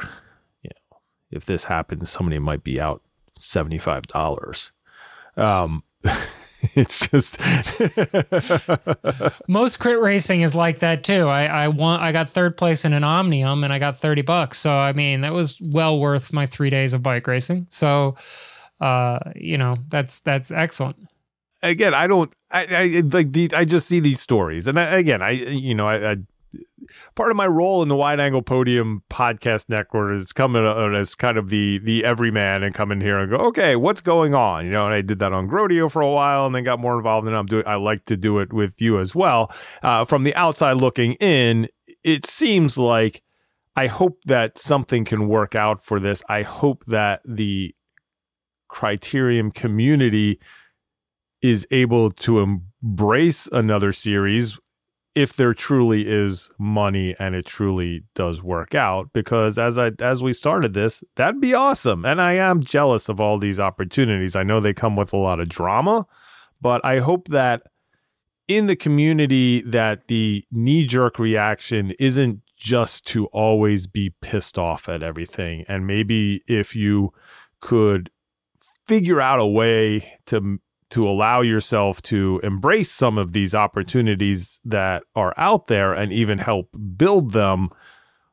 you 0.63 0.71
know 0.71 0.99
if 1.31 1.45
this 1.45 1.65
happens 1.65 2.11
somebody 2.11 2.39
might 2.39 2.63
be 2.63 2.81
out 2.81 3.03
$75 3.39 4.71
um 5.37 5.83
it's 6.75 7.09
just 7.09 7.39
most 9.49 9.79
crit 9.79 10.01
racing 10.01 10.43
is 10.43 10.55
like 10.55 10.81
that 10.81 11.05
too. 11.05 11.27
I 11.27 11.47
I 11.47 11.69
want 11.69 12.03
I 12.03 12.13
got 12.13 12.29
third 12.29 12.57
place 12.57 12.85
in 12.85 12.93
an 12.93 13.05
Omnium 13.05 13.65
and 13.65 13.73
I 13.73 13.79
got 13.79 13.99
30 13.99 14.23
bucks. 14.23 14.59
So 14.59 14.73
I 14.73 14.93
mean, 14.93 15.23
that 15.23 15.33
was 15.33 15.59
well 15.61 15.99
worth 15.99 16.33
my 16.33 16.47
3 16.47 16.69
days 16.71 16.93
of 16.93 17.03
bike 17.03 17.27
racing. 17.27 17.67
So 17.71 18.17
uh, 18.81 19.19
you 19.37 19.59
know, 19.59 19.77
that's 19.89 20.21
that's 20.21 20.51
excellent. 20.51 20.97
Again, 21.63 21.95
I 21.95 22.07
don't 22.07 22.33
I, 22.51 22.67
I 22.67 23.01
like 23.01 23.33
the 23.33 23.51
I 23.55 23.65
just 23.65 23.87
see 23.87 24.01
these 24.01 24.21
stories. 24.21 24.67
And 24.67 24.79
I, 24.79 24.99
again, 24.99 25.23
I 25.23 25.31
you 25.31 25.75
know, 25.75 25.87
I, 25.87 26.13
I 26.13 26.17
part 27.15 27.31
of 27.31 27.37
my 27.37 27.47
role 27.47 27.83
in 27.83 27.89
the 27.89 27.97
wide 27.97 28.21
angle 28.21 28.43
podium 28.43 29.03
podcast 29.11 29.69
network 29.69 30.19
is 30.19 30.33
coming 30.33 30.65
as 30.95 31.15
kind 31.15 31.39
of 31.39 31.49
the 31.49 31.79
the 31.79 32.05
everyman 32.05 32.63
and 32.63 32.75
come 32.75 32.91
in 32.91 33.01
here 33.01 33.19
and 33.19 33.31
go 33.31 33.37
okay 33.37 33.77
what's 33.77 34.01
going 34.01 34.35
on? 34.35 34.65
You 34.65 34.73
know 34.73 34.87
and 34.87 34.95
i 34.95 35.01
did 35.01 35.19
that 35.21 35.33
on 35.33 35.49
Grodio 35.49 35.91
for 35.91 36.03
a 36.03 36.11
while 36.11 36.47
and 36.47 36.55
then 36.55 36.65
got 36.65 36.81
more 36.81 36.97
involved 36.97 37.27
and 37.27 37.37
i'm 37.37 37.47
doing 37.47 37.67
i 37.67 37.77
like 37.77 38.05
to 38.07 38.17
do 38.17 38.39
it 38.39 38.53
with 38.53 38.81
you 38.81 38.99
as 38.99 39.15
well. 39.15 39.53
Uh, 39.83 40.05
from 40.05 40.23
the 40.23 40.35
outside 40.35 40.77
looking 40.77 41.15
in 41.15 41.69
it 42.03 42.27
seems 42.27 42.77
like 42.79 43.23
i 43.77 43.87
hope 43.87 44.19
that 44.25 44.59
something 44.59 45.05
can 45.05 45.29
work 45.29 45.55
out 45.55 45.85
for 45.85 46.01
this. 46.01 46.23
I 46.29 46.43
hope 46.43 46.85
that 46.87 47.21
the 47.25 47.75
criterium 48.71 49.53
community 49.53 50.39
is 51.43 51.67
able 51.71 52.11
to 52.11 52.41
embrace 52.41 53.49
another 53.53 53.93
series 53.93 54.59
if 55.15 55.35
there 55.35 55.55
truly 55.55 56.07
is 56.07 56.51
money 56.59 57.17
and 57.19 57.35
it 57.35 57.45
truly 57.45 58.05
does 58.15 58.43
work 58.43 58.75
out 58.75 59.11
because 59.13 59.59
as 59.59 59.79
I 59.79 59.91
as 60.01 60.23
we 60.23 60.33
started 60.33 60.73
this 60.73 61.03
that'd 61.17 61.41
be 61.41 61.55
awesome. 61.55 62.05
And 62.05 62.23
I 62.23 62.35
am 62.35 62.63
jealous 62.63 63.09
of 63.09 63.21
all 63.21 63.39
these 63.39 63.59
opportunities. 63.59 64.37
I 64.37 64.45
know 64.45 64.61
they 64.61 64.73
come 64.73 64.97
with 64.97 65.13
a 65.13 65.19
lot 65.19 65.41
of 65.41 65.49
drama 65.49 66.07
but 66.61 66.85
I 66.85 66.99
hope 66.99 67.29
that 67.29 67.63
in 68.49 68.67
the 68.67 68.77
community 68.77 69.63
that 69.63 70.09
the 70.09 70.45
knee 70.51 70.85
jerk 70.85 71.19
reaction 71.19 71.93
isn't 71.99 72.41
just 72.57 73.07
to 73.07 73.27
always 73.27 73.87
be 73.87 74.13
pissed 74.21 74.59
off 74.59 74.89
at 74.89 75.03
everything. 75.03 75.65
And 75.69 75.87
maybe 75.87 76.43
if 76.47 76.77
you 76.77 77.13
could 77.61 78.11
figure 78.87 79.21
out 79.21 79.39
a 79.39 79.47
way 79.47 80.19
to 80.27 80.59
to 80.91 81.09
allow 81.09 81.41
yourself 81.41 82.03
to 82.03 82.41
embrace 82.43 82.91
some 82.91 83.17
of 83.19 83.33
these 83.33 83.55
opportunities 83.55 84.61
that 84.65 85.03
are 85.15 85.35
out 85.37 85.67
there 85.67 85.93
and 85.93 86.13
even 86.13 86.39
help 86.39 86.69
build 86.97 87.33
them, 87.33 87.71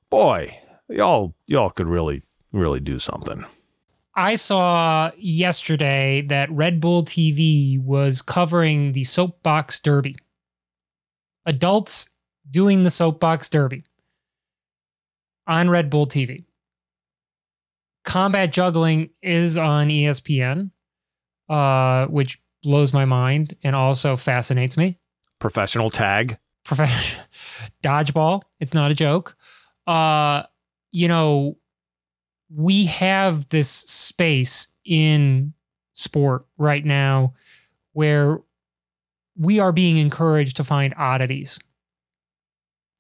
boy, 0.10 0.58
y'all 0.90 1.36
y'all 1.46 1.70
could 1.70 1.88
really 1.88 2.24
really 2.52 2.80
do 2.80 3.00
something. 3.00 3.46
I 4.16 4.34
saw 4.36 5.12
yesterday 5.18 6.22
that 6.24 6.52
Red 6.52 6.82
Bull 6.82 7.04
TV 7.04 7.80
was 7.80 8.24
covering 8.24 8.94
the 8.94 9.04
soapbox 9.04 9.80
derby. 9.80 10.16
Adults 11.46 12.10
doing 12.50 12.82
the 12.84 12.90
soapbox 12.90 13.48
derby 13.48 13.84
on 15.46 15.70
Red 15.70 15.90
Bull 15.90 16.08
TV. 16.08 16.46
Combat 18.04 18.52
juggling 18.52 19.10
is 19.22 19.58
on 19.58 19.90
ESPN, 19.90 20.72
uh, 21.48 22.08
which 22.08 22.42
blows 22.64 22.94
my 22.94 23.06
mind 23.06 23.56
and 23.64 23.76
also 23.76 24.16
fascinates 24.16 24.78
me. 24.78 24.98
Professional 25.40 25.90
tag. 25.90 26.38
Prof- 26.64 27.28
dodgeball. 27.84 28.42
It's 28.60 28.74
not 28.74 28.92
a 28.92 28.96
joke. 28.96 29.36
Uh, 29.86 30.44
you 30.92 31.08
know, 31.08 31.58
we 32.54 32.86
have 32.86 33.48
this 33.50 33.70
space 33.70 34.68
in 34.86 35.54
sport 35.94 36.46
right 36.58 36.84
now 36.86 37.34
where 37.94 38.40
we 39.38 39.60
are 39.60 39.72
being 39.72 39.98
encouraged 39.98 40.58
to 40.58 40.64
find 40.64 40.94
oddities. 40.98 41.60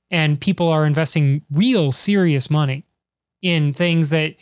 And 0.09 0.39
people 0.39 0.69
are 0.69 0.85
investing 0.85 1.43
real 1.51 1.91
serious 1.91 2.49
money 2.49 2.85
in 3.41 3.73
things 3.73 4.11
that 4.11 4.35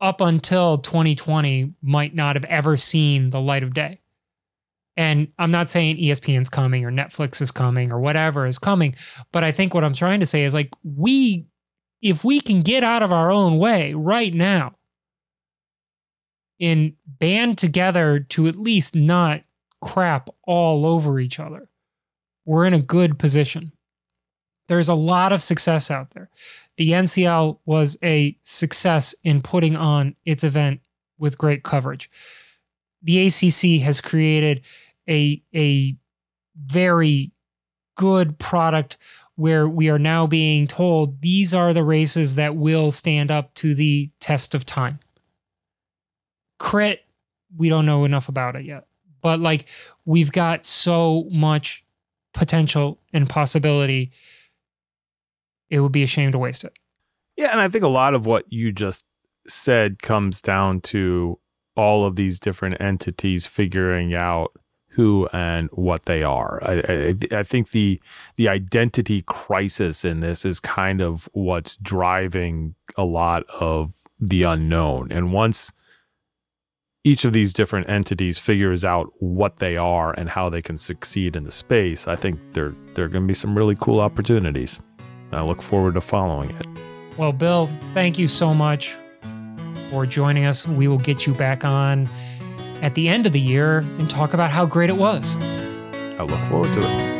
up 0.00 0.20
until 0.20 0.78
2020 0.78 1.74
might 1.82 2.14
not 2.14 2.36
have 2.36 2.44
ever 2.44 2.76
seen 2.76 3.30
the 3.30 3.40
light 3.40 3.62
of 3.62 3.72
day. 3.72 4.00
And 4.96 5.28
I'm 5.38 5.50
not 5.50 5.68
saying 5.68 5.98
ESPN's 5.98 6.48
coming 6.48 6.84
or 6.84 6.90
Netflix 6.90 7.42
is 7.42 7.50
coming 7.50 7.92
or 7.92 8.00
whatever 8.00 8.46
is 8.46 8.58
coming, 8.58 8.94
but 9.30 9.44
I 9.44 9.52
think 9.52 9.74
what 9.74 9.84
I'm 9.84 9.92
trying 9.92 10.20
to 10.20 10.26
say 10.26 10.44
is 10.44 10.54
like 10.54 10.70
we 10.82 11.46
if 12.02 12.24
we 12.24 12.40
can 12.40 12.62
get 12.62 12.84
out 12.84 13.02
of 13.02 13.12
our 13.12 13.30
own 13.30 13.58
way 13.58 13.94
right 13.94 14.32
now 14.32 14.76
and 16.60 16.92
band 17.06 17.58
together 17.58 18.20
to 18.20 18.46
at 18.46 18.56
least 18.56 18.94
not 18.94 19.42
crap 19.80 20.30
all 20.44 20.86
over 20.86 21.18
each 21.18 21.40
other, 21.40 21.68
we're 22.44 22.64
in 22.64 22.74
a 22.74 22.80
good 22.80 23.18
position. 23.18 23.72
There's 24.68 24.88
a 24.88 24.94
lot 24.94 25.32
of 25.32 25.42
success 25.42 25.90
out 25.90 26.10
there. 26.10 26.30
The 26.76 26.90
NCL 26.90 27.58
was 27.66 27.96
a 28.02 28.36
success 28.42 29.14
in 29.24 29.40
putting 29.42 29.76
on 29.76 30.14
its 30.24 30.44
event 30.44 30.80
with 31.18 31.38
great 31.38 31.62
coverage. 31.62 32.10
The 33.02 33.26
ACC 33.26 33.82
has 33.82 34.00
created 34.00 34.62
a 35.08 35.42
a 35.54 35.96
very 36.56 37.32
good 37.96 38.38
product 38.38 38.96
where 39.36 39.68
we 39.68 39.88
are 39.88 39.98
now 39.98 40.26
being 40.26 40.66
told 40.66 41.20
these 41.20 41.52
are 41.52 41.72
the 41.72 41.84
races 41.84 42.34
that 42.36 42.56
will 42.56 42.90
stand 42.90 43.30
up 43.30 43.52
to 43.54 43.74
the 43.74 44.10
test 44.20 44.54
of 44.54 44.64
time. 44.64 44.98
Crit, 46.58 47.04
we 47.56 47.68
don't 47.68 47.86
know 47.86 48.04
enough 48.04 48.28
about 48.28 48.56
it 48.56 48.64
yet. 48.64 48.86
But 49.20 49.40
like 49.40 49.68
we've 50.04 50.32
got 50.32 50.64
so 50.64 51.26
much 51.30 51.84
potential 52.32 53.00
and 53.12 53.28
possibility. 53.28 54.12
It 55.68 55.80
would 55.80 55.92
be 55.92 56.02
a 56.02 56.06
shame 56.06 56.32
to 56.32 56.38
waste 56.38 56.64
it. 56.64 56.72
Yeah, 57.36 57.50
and 57.50 57.60
I 57.60 57.68
think 57.68 57.84
a 57.84 57.88
lot 57.88 58.14
of 58.14 58.26
what 58.26 58.50
you 58.52 58.72
just 58.72 59.04
said 59.48 60.00
comes 60.00 60.40
down 60.40 60.80
to 60.82 61.38
all 61.76 62.06
of 62.06 62.16
these 62.16 62.38
different 62.38 62.80
entities 62.80 63.46
figuring 63.46 64.14
out 64.14 64.52
who 64.96 65.28
and 65.30 65.68
what 65.72 66.06
they 66.06 66.22
are. 66.22 66.58
I, 66.64 66.72
I, 66.88 67.38
I, 67.38 67.42
think 67.42 67.70
the 67.70 68.00
the 68.36 68.48
identity 68.48 69.22
crisis 69.26 70.06
in 70.06 70.20
this 70.20 70.46
is 70.46 70.58
kind 70.58 71.02
of 71.02 71.28
what's 71.32 71.76
driving 71.76 72.74
a 72.96 73.04
lot 73.04 73.44
of 73.50 73.92
the 74.18 74.44
unknown. 74.44 75.12
And 75.12 75.34
once 75.34 75.70
each 77.04 77.26
of 77.26 77.34
these 77.34 77.52
different 77.52 77.90
entities 77.90 78.38
figures 78.38 78.86
out 78.86 79.12
what 79.18 79.58
they 79.58 79.76
are 79.76 80.14
and 80.14 80.30
how 80.30 80.48
they 80.48 80.62
can 80.62 80.78
succeed 80.78 81.36
in 81.36 81.44
the 81.44 81.52
space, 81.52 82.08
I 82.08 82.16
think 82.16 82.40
there 82.54 82.74
there 82.94 83.04
are 83.04 83.08
going 83.08 83.24
to 83.24 83.28
be 83.28 83.34
some 83.34 83.54
really 83.54 83.76
cool 83.78 84.00
opportunities. 84.00 84.80
I 85.30 85.42
look 85.42 85.60
forward 85.60 85.94
to 85.94 86.00
following 86.00 86.50
it. 86.56 86.66
Well, 87.18 87.32
Bill, 87.32 87.68
thank 87.92 88.18
you 88.18 88.26
so 88.26 88.54
much 88.54 88.96
for 89.90 90.06
joining 90.06 90.46
us. 90.46 90.66
We 90.66 90.88
will 90.88 90.98
get 90.98 91.26
you 91.26 91.34
back 91.34 91.66
on 91.66 92.08
at 92.82 92.94
the 92.94 93.08
end 93.08 93.26
of 93.26 93.32
the 93.32 93.40
year 93.40 93.78
and 93.78 94.08
talk 94.08 94.34
about 94.34 94.50
how 94.50 94.66
great 94.66 94.90
it 94.90 94.96
was. 94.96 95.36
I 95.36 96.22
look 96.22 96.40
forward 96.46 96.72
to 96.74 96.80
it. 96.80 97.15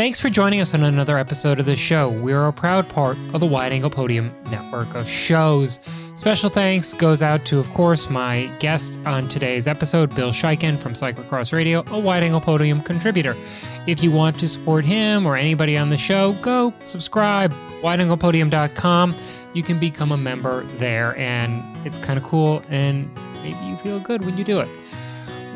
Thanks 0.00 0.18
for 0.18 0.30
joining 0.30 0.62
us 0.62 0.72
on 0.72 0.82
another 0.82 1.18
episode 1.18 1.60
of 1.60 1.66
the 1.66 1.76
show. 1.76 2.08
We're 2.08 2.46
a 2.46 2.54
proud 2.54 2.88
part 2.88 3.18
of 3.34 3.40
the 3.40 3.46
Wide 3.46 3.70
Angle 3.70 3.90
Podium 3.90 4.34
network 4.50 4.94
of 4.94 5.06
shows. 5.06 5.78
Special 6.14 6.48
thanks 6.48 6.94
goes 6.94 7.20
out 7.20 7.44
to, 7.44 7.58
of 7.58 7.68
course, 7.74 8.08
my 8.08 8.50
guest 8.60 8.98
on 9.04 9.28
today's 9.28 9.68
episode, 9.68 10.14
Bill 10.16 10.30
Schieken 10.30 10.78
from 10.78 10.94
Cyclocross 10.94 11.52
Radio, 11.52 11.84
a 11.88 11.98
Wide 11.98 12.22
Angle 12.22 12.40
Podium 12.40 12.80
contributor. 12.80 13.36
If 13.86 14.02
you 14.02 14.10
want 14.10 14.40
to 14.40 14.48
support 14.48 14.86
him 14.86 15.26
or 15.26 15.36
anybody 15.36 15.76
on 15.76 15.90
the 15.90 15.98
show, 15.98 16.32
go 16.40 16.72
subscribe, 16.82 17.52
wideanglepodium.com. 17.82 19.14
You 19.52 19.62
can 19.62 19.78
become 19.78 20.12
a 20.12 20.16
member 20.16 20.62
there, 20.78 21.14
and 21.18 21.62
it's 21.86 21.98
kind 21.98 22.16
of 22.18 22.24
cool, 22.24 22.62
and 22.70 23.14
maybe 23.42 23.58
you 23.66 23.76
feel 23.76 24.00
good 24.00 24.24
when 24.24 24.38
you 24.38 24.44
do 24.44 24.60
it. 24.60 24.68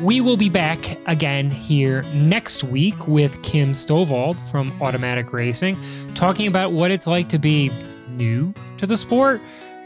We 0.01 0.19
will 0.19 0.35
be 0.35 0.49
back 0.49 0.99
again 1.07 1.49
here 1.49 2.01
next 2.13 2.65
week 2.65 3.07
with 3.07 3.41
Kim 3.43 3.71
Stovald 3.71 4.41
from 4.51 4.73
Automatic 4.81 5.31
Racing, 5.31 5.77
talking 6.15 6.47
about 6.47 6.73
what 6.73 6.91
it's 6.91 7.07
like 7.07 7.29
to 7.29 7.39
be 7.39 7.71
new 8.09 8.53
to 8.77 8.85
the 8.85 8.97
sport, 8.97 9.39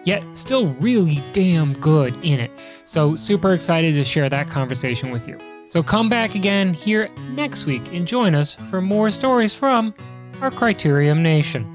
yet 0.06 0.24
still 0.36 0.70
really 0.74 1.22
damn 1.32 1.74
good 1.74 2.16
in 2.24 2.40
it. 2.40 2.50
So, 2.86 3.16
super 3.16 3.54
excited 3.54 3.94
to 3.94 4.04
share 4.04 4.30
that 4.30 4.50
conversation 4.50 5.12
with 5.12 5.28
you. 5.28 5.40
So, 5.68 5.84
come 5.84 6.10
back 6.10 6.34
again 6.34 6.74
here 6.74 7.12
next 7.30 7.68
week 7.68 7.94
and 7.94 8.08
join 8.08 8.34
us 8.34 8.56
for 8.72 8.82
more 8.82 9.12
stories 9.12 9.54
from 9.54 9.94
our 10.42 10.50
Criterium 10.50 11.20
Nation. 11.20 11.72